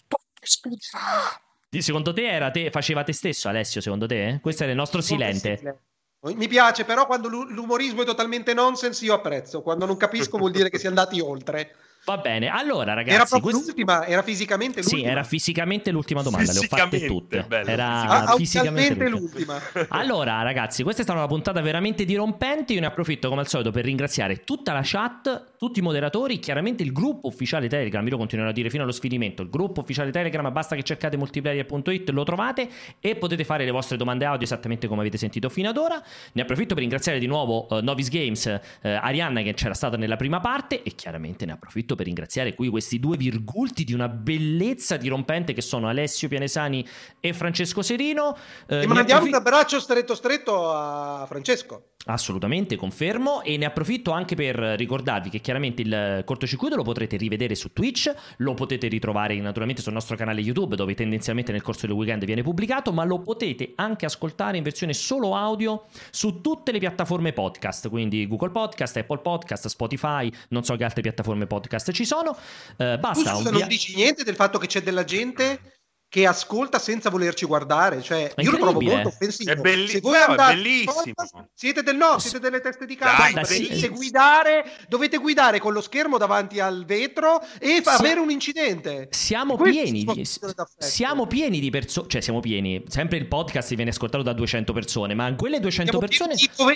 Tutto 0.08 0.18
esploderà. 0.42 1.42
Di- 1.70 1.82
Secondo 1.82 2.14
te 2.14 2.28
era 2.28 2.50
te, 2.52 2.72
faceva 2.72 3.04
te 3.04 3.12
stesso 3.14 3.50
Alessio, 3.50 3.82
secondo 3.82 4.06
te? 4.08 4.40
Questo 4.42 4.64
era 4.64 4.72
il 4.72 4.78
nostro 4.78 5.02
silente. 5.02 5.82
Mi 6.22 6.48
piace, 6.48 6.84
però 6.84 7.06
quando 7.06 7.28
l'u- 7.30 7.48
l'umorismo 7.50 8.02
è 8.02 8.06
totalmente 8.06 8.54
nonsense, 8.54 9.06
io 9.06 9.14
apprezzo. 9.14 9.62
Quando 9.62 9.86
non 9.86 9.98
capisco, 9.98 10.38
vuol 10.38 10.52
dire 10.52 10.70
che 10.70 10.78
si 10.80 10.86
è 10.86 10.90
andati 10.90 11.20
oltre. 11.22 11.76
Va 12.06 12.18
bene, 12.18 12.48
allora 12.48 12.94
ragazzi, 12.94 13.16
era 13.16 13.26
proprio 13.26 13.52
questo- 13.52 13.66
l'ultima, 13.68 14.06
era 14.06 14.22
fisicamente 14.24 14.82
Sì, 14.82 14.92
l'ultima. 14.92 15.12
era 15.12 15.24
fisicamente 15.26 15.92
l'ultima 15.92 16.22
domanda, 16.22 16.54
le 16.54 16.60
ho 16.60 16.62
fatte 16.62 16.98
Fisicamente, 16.98 17.08
tutte. 17.08 17.46
bello, 17.48 17.70
Era 17.70 17.86
Ah, 17.86 18.36
fisicamente 18.38 18.94
ufficialmente 18.94 19.10
l'ultima. 19.10 19.54
l'ultima. 19.56 19.88
Allora, 19.90 20.42
ragazzi, 20.42 20.84
questa 20.84 21.02
è 21.02 21.04
stata 21.04 21.20
una 21.20 21.28
puntata 21.28 21.60
veramente 21.62 22.06
dirompente. 22.06 22.72
Io 22.74 22.80
ne 22.80 22.86
approfitto 22.86 23.28
come 23.28 23.42
al 23.42 23.48
solito 23.50 23.72
per 23.72 23.84
ringraziare 23.84 24.44
tutta 24.46 24.72
la 24.72 24.82
chat, 24.84 25.56
tutti 25.58 25.80
i 25.80 25.82
moderatori, 25.82 26.40
chiaramente 26.40 26.84
il 26.84 26.92
gruppo 26.92 27.28
ufficiale 27.28 27.68
Telegram. 27.68 28.04
Io 28.04 28.12
lo 28.12 28.18
continuerò 28.18 28.50
a 28.50 28.54
dire 28.54 28.70
fino 28.70 28.84
allo 28.84 28.92
sfinimento. 28.92 29.42
Il 29.42 29.50
gruppo 29.50 29.82
ufficiale 29.82 30.12
Telegram, 30.12 30.52
basta 30.52 30.76
che 30.76 30.84
cercate 30.84 31.18
multiplayer.it, 31.18 32.10
lo 32.10 32.24
trovate 32.24 32.70
e 33.00 33.16
potete 33.16 33.44
fare 33.44 33.66
le 33.66 33.72
vostre 33.72 33.98
domande 33.98 34.26
audio 34.26 34.46
esattamente 34.46 34.88
come 34.88 35.02
avete 35.02 35.18
sentito 35.18 35.50
fino 35.50 35.70
ad 35.70 35.78
ora. 35.78 36.02
Ne 36.34 36.42
approfitto 36.42 36.74
per 36.74 36.84
ringraziare 36.84 37.20
di 37.20 37.26
nuovo 37.26 37.68
eh, 37.70 37.82
Novis 37.82 38.10
Games, 38.10 38.46
eh, 38.46 38.62
Arianna 38.82 39.42
che 39.42 39.54
c'era 39.54 39.74
stata 39.74 39.98
nella 39.98 40.16
prima 40.16 40.40
parte 40.40 40.84
e 40.84 40.92
chiaramente 40.92 41.46
ne 41.46 41.54
approfitto 41.54 41.96
per 41.96 42.06
ringraziare 42.06 42.54
qui 42.54 42.70
questi 42.70 43.00
due 43.00 43.18
virgulti 43.18 43.84
di 43.84 43.94
una 43.94 44.08
bellezza 44.08 44.98
dirompente 44.98 45.54
che 45.54 45.62
sono 45.62 45.88
Alessio 45.88 46.28
Pianesani 46.28 46.86
e 47.20 47.34
Francesco 47.34 47.82
Serino. 47.82 48.36
Eh, 48.68 48.82
E 48.82 48.88
mandiamo 48.88 49.22
approfi- 49.22 49.30
un 49.30 49.36
abbraccio 49.36 49.80
stretto 49.80 50.16
stretto 50.16 50.72
a 50.72 51.26
Francesco. 51.28 51.90
Assolutamente, 52.08 52.78
confermo 52.78 53.42
e 53.44 53.58
ne 53.58 53.66
approfitto 53.66 54.12
anche 54.12 54.36
per 54.36 54.56
ricordarvi 54.56 55.30
che 55.30 55.40
chiaramente 55.40 55.82
il 55.82 56.24
cortocircuito 56.26 56.76
lo 56.76 56.84
potrete 56.84 57.18
rivedere 57.18 57.54
su 57.54 57.74
Twitch, 57.74 58.14
lo 58.38 58.54
potete 58.54 58.88
ritrovare 58.88 59.36
naturalmente 59.42 59.82
sul 59.82 59.92
nostro 59.92 60.16
canale 60.16 60.40
YouTube 60.40 60.78
dove 60.78 60.94
tendenzialmente 60.94 61.52
nel 61.52 61.62
corso 61.62 61.86
del 61.86 61.96
weekend 61.96 62.24
viene 62.24 62.44
pubblicato, 62.44 62.94
ma 62.94 63.04
lo 63.04 63.20
potete 63.20 63.74
anche 63.76 64.06
ascoltare 64.06 64.56
in 64.56 64.64
versione 64.64 64.94
solo 64.94 65.36
audio 65.36 65.86
su 66.10 66.40
tutte 66.40 66.72
le 66.72 66.80
piattaforme 66.80 67.34
podcast, 67.34 67.90
quindi 67.90 68.26
Google 68.26 68.52
Podcast, 68.52 68.96
Apple 68.98 69.20
Podcast, 69.20 69.68
Spotify, 69.68 70.32
non 70.50 70.64
so 70.64 70.76
che 70.78 70.86
altre 70.86 71.02
piattaforme 71.02 71.46
podcast 71.46 71.92
ci 71.92 72.06
sono. 72.06 72.38
Eh, 72.78 72.94
Tu 72.94 73.00
basta, 73.00 73.36
scusa, 73.36 73.50
un 73.50 73.58
non 73.58 73.68
dici 73.68 73.96
niente 73.96 74.24
del 74.24 74.36
fatto 74.36 74.58
che 74.58 74.68
c'è 74.68 74.82
della 74.82 75.04
gente 75.04 75.77
che 76.10 76.26
ascolta 76.26 76.80
senza 76.80 77.10
volerci 77.10 77.46
guardare. 77.46 78.02
Cioè, 78.02 78.32
io 78.38 78.52
lo 78.52 78.58
trovo 78.58 78.82
molto 78.82 79.10
offensivo. 79.10 79.52
È 79.52 79.56
belli- 79.56 79.88
Se 79.88 80.00
voi 80.00 80.14
no, 80.14 80.18
è 80.18 80.22
andate 80.30 80.54
bellissimo. 80.56 81.50
siete 81.54 81.84
del 81.84 81.96
no, 81.98 82.18
siete 82.20 82.40
delle 82.40 82.62
teste 82.62 82.86
di 82.86 82.96
cazzo. 82.96 83.34
Dovete 83.42 83.88
guidare, 83.90 84.66
dovete 84.88 85.18
guidare 85.18 85.60
con 85.60 85.74
lo 85.74 85.82
schermo 85.82 86.18
davanti 86.18 86.60
al 86.60 86.86
vetro 86.86 87.42
e 87.60 87.82
fa- 87.84 87.96
Sì. 87.96 88.02
avere 88.06 88.20
un 88.20 88.32
incidente. 88.32 89.10
Siamo 89.12 89.58
pieni, 89.58 90.04
di, 90.06 90.26
siamo 90.78 91.28
pieni 91.28 91.60
di 91.60 91.70
persone, 91.70 92.08
cioè 92.08 92.22
siamo 92.22 92.40
pieni, 92.40 92.84
sempre 92.88 93.18
il 93.18 93.28
podcast 93.28 93.76
viene 93.76 93.92
ascoltato 93.92 94.24
da 94.24 94.34
200 94.34 94.72
persone, 94.74 95.14
ma 95.14 95.34
quelle 95.36 95.60
200 95.60 95.92
Siamo 95.92 96.06
persone... 96.08 96.36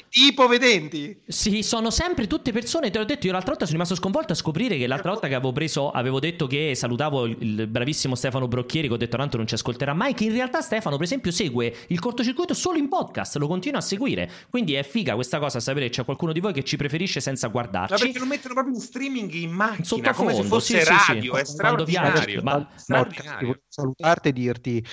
ipovedenti. 0.09 1.21
Sì, 1.27 1.63
sono 1.63 1.89
sempre 1.89 2.27
tutte 2.27 2.51
persone. 2.51 2.89
Te 2.89 2.97
l'ho 2.97 3.05
detto, 3.05 3.25
io 3.27 3.31
l'altra 3.31 3.51
volta 3.51 3.65
sono 3.65 3.77
rimasto 3.77 3.95
sconvolto 3.95 4.33
a 4.33 4.35
scoprire 4.35 4.77
che 4.77 4.87
l'altra 4.87 5.11
volta 5.11 5.27
che 5.27 5.35
avevo 5.35 5.51
preso, 5.51 5.89
avevo 5.91 6.19
detto 6.19 6.47
che 6.47 6.73
salutavo 6.75 7.25
il, 7.25 7.37
il 7.39 7.67
bravissimo 7.67 8.15
Stefano 8.15 8.47
Brocchieri, 8.47 8.87
che 8.87 8.93
ho 8.93 8.97
detto 8.97 9.15
tanto 9.21 9.37
non 9.37 9.47
ci 9.47 9.53
ascolterà 9.53 9.93
mai. 9.93 10.13
Che 10.13 10.23
in 10.25 10.33
realtà 10.33 10.61
Stefano, 10.61 10.95
per 10.97 11.05
esempio, 11.05 11.31
segue 11.31 11.73
il 11.87 11.99
cortocircuito 11.99 12.53
solo 12.53 12.77
in 12.77 12.89
podcast, 12.89 13.35
lo 13.37 13.47
continua 13.47 13.79
a 13.79 13.81
seguire. 13.81 14.29
Quindi 14.49 14.73
è 14.73 14.83
figa 14.83 15.15
questa 15.15 15.39
cosa, 15.39 15.59
sapere 15.59 15.85
che 15.87 15.91
c'è 15.91 16.05
qualcuno 16.05 16.31
di 16.31 16.39
voi 16.39 16.53
che 16.53 16.63
ci 16.63 16.75
preferisce 16.77 17.19
senza 17.19 17.47
Ma 17.47 17.53
guardarci. 17.53 18.03
perché 18.03 18.19
lo 18.19 18.25
mettono 18.25 18.53
proprio 18.53 18.75
in 18.75 18.81
streaming 18.81 19.31
in 19.33 19.51
macchina, 19.51 19.83
Sottofondo, 19.85 20.31
come 20.31 20.43
se 20.43 20.47
fosse 20.49 20.79
sì, 20.79 20.85
sì, 20.85 20.99
sì. 20.99 21.13
radio, 21.13 21.35
è 21.35 21.43
Quando 21.55 21.83
viaggi, 21.85 22.09
straordinario. 22.09 22.41
ma- 22.43 22.67
straordinario. 22.75 23.47
Devo 23.47 23.59
salutarti 23.67 24.27
e 24.27 24.33
dirti 24.33 24.85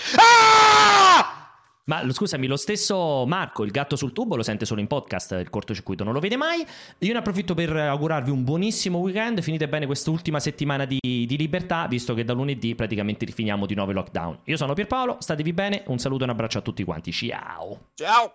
Ma 1.89 2.05
scusami, 2.11 2.47
lo 2.47 2.57
stesso 2.57 3.25
Marco, 3.27 3.65
il 3.65 3.71
gatto 3.71 3.97
sul 3.97 4.13
tubo, 4.13 4.37
lo 4.37 4.43
sente 4.43 4.67
solo 4.67 4.81
in 4.81 4.87
podcast, 4.87 5.33
il 5.33 5.49
cortocircuito 5.49 6.05
non 6.05 6.13
lo 6.13 6.21
vede 6.21 6.37
mai. 6.37 6.65
Io 6.99 7.13
ne 7.13 7.19
approfitto 7.19 7.55
per 7.55 7.75
augurarvi 7.75 8.31
un 8.31 8.45
buonissimo 8.45 8.99
weekend, 8.99 9.41
finite 9.41 9.69
bene 9.69 9.87
quest'ultima 9.87 10.39
settimana 10.39 10.85
di, 10.85 10.99
di 11.01 11.37
libertà, 11.37 11.87
visto 11.87 12.13
che 12.13 12.25
da 12.25 12.35
lunedì 12.35 12.75
praticamente 12.75 13.25
rifiniamo 13.25 13.65
di 13.65 13.75
nuovo 13.75 13.91
il 13.91 13.97
lockdown. 13.97 14.41
Io 14.45 14.57
sono 14.57 14.75
Pierpaolo, 14.75 15.17
statevi 15.19 15.53
bene, 15.55 15.83
un 15.87 15.99
saluto 15.99 16.23
e 16.23 16.25
un 16.25 16.31
abbraccio 16.31 16.59
a 16.59 16.63
tutti 16.63 16.85
quanti, 16.85 17.11
ciao! 17.11 17.89
Ciao! 17.95 18.35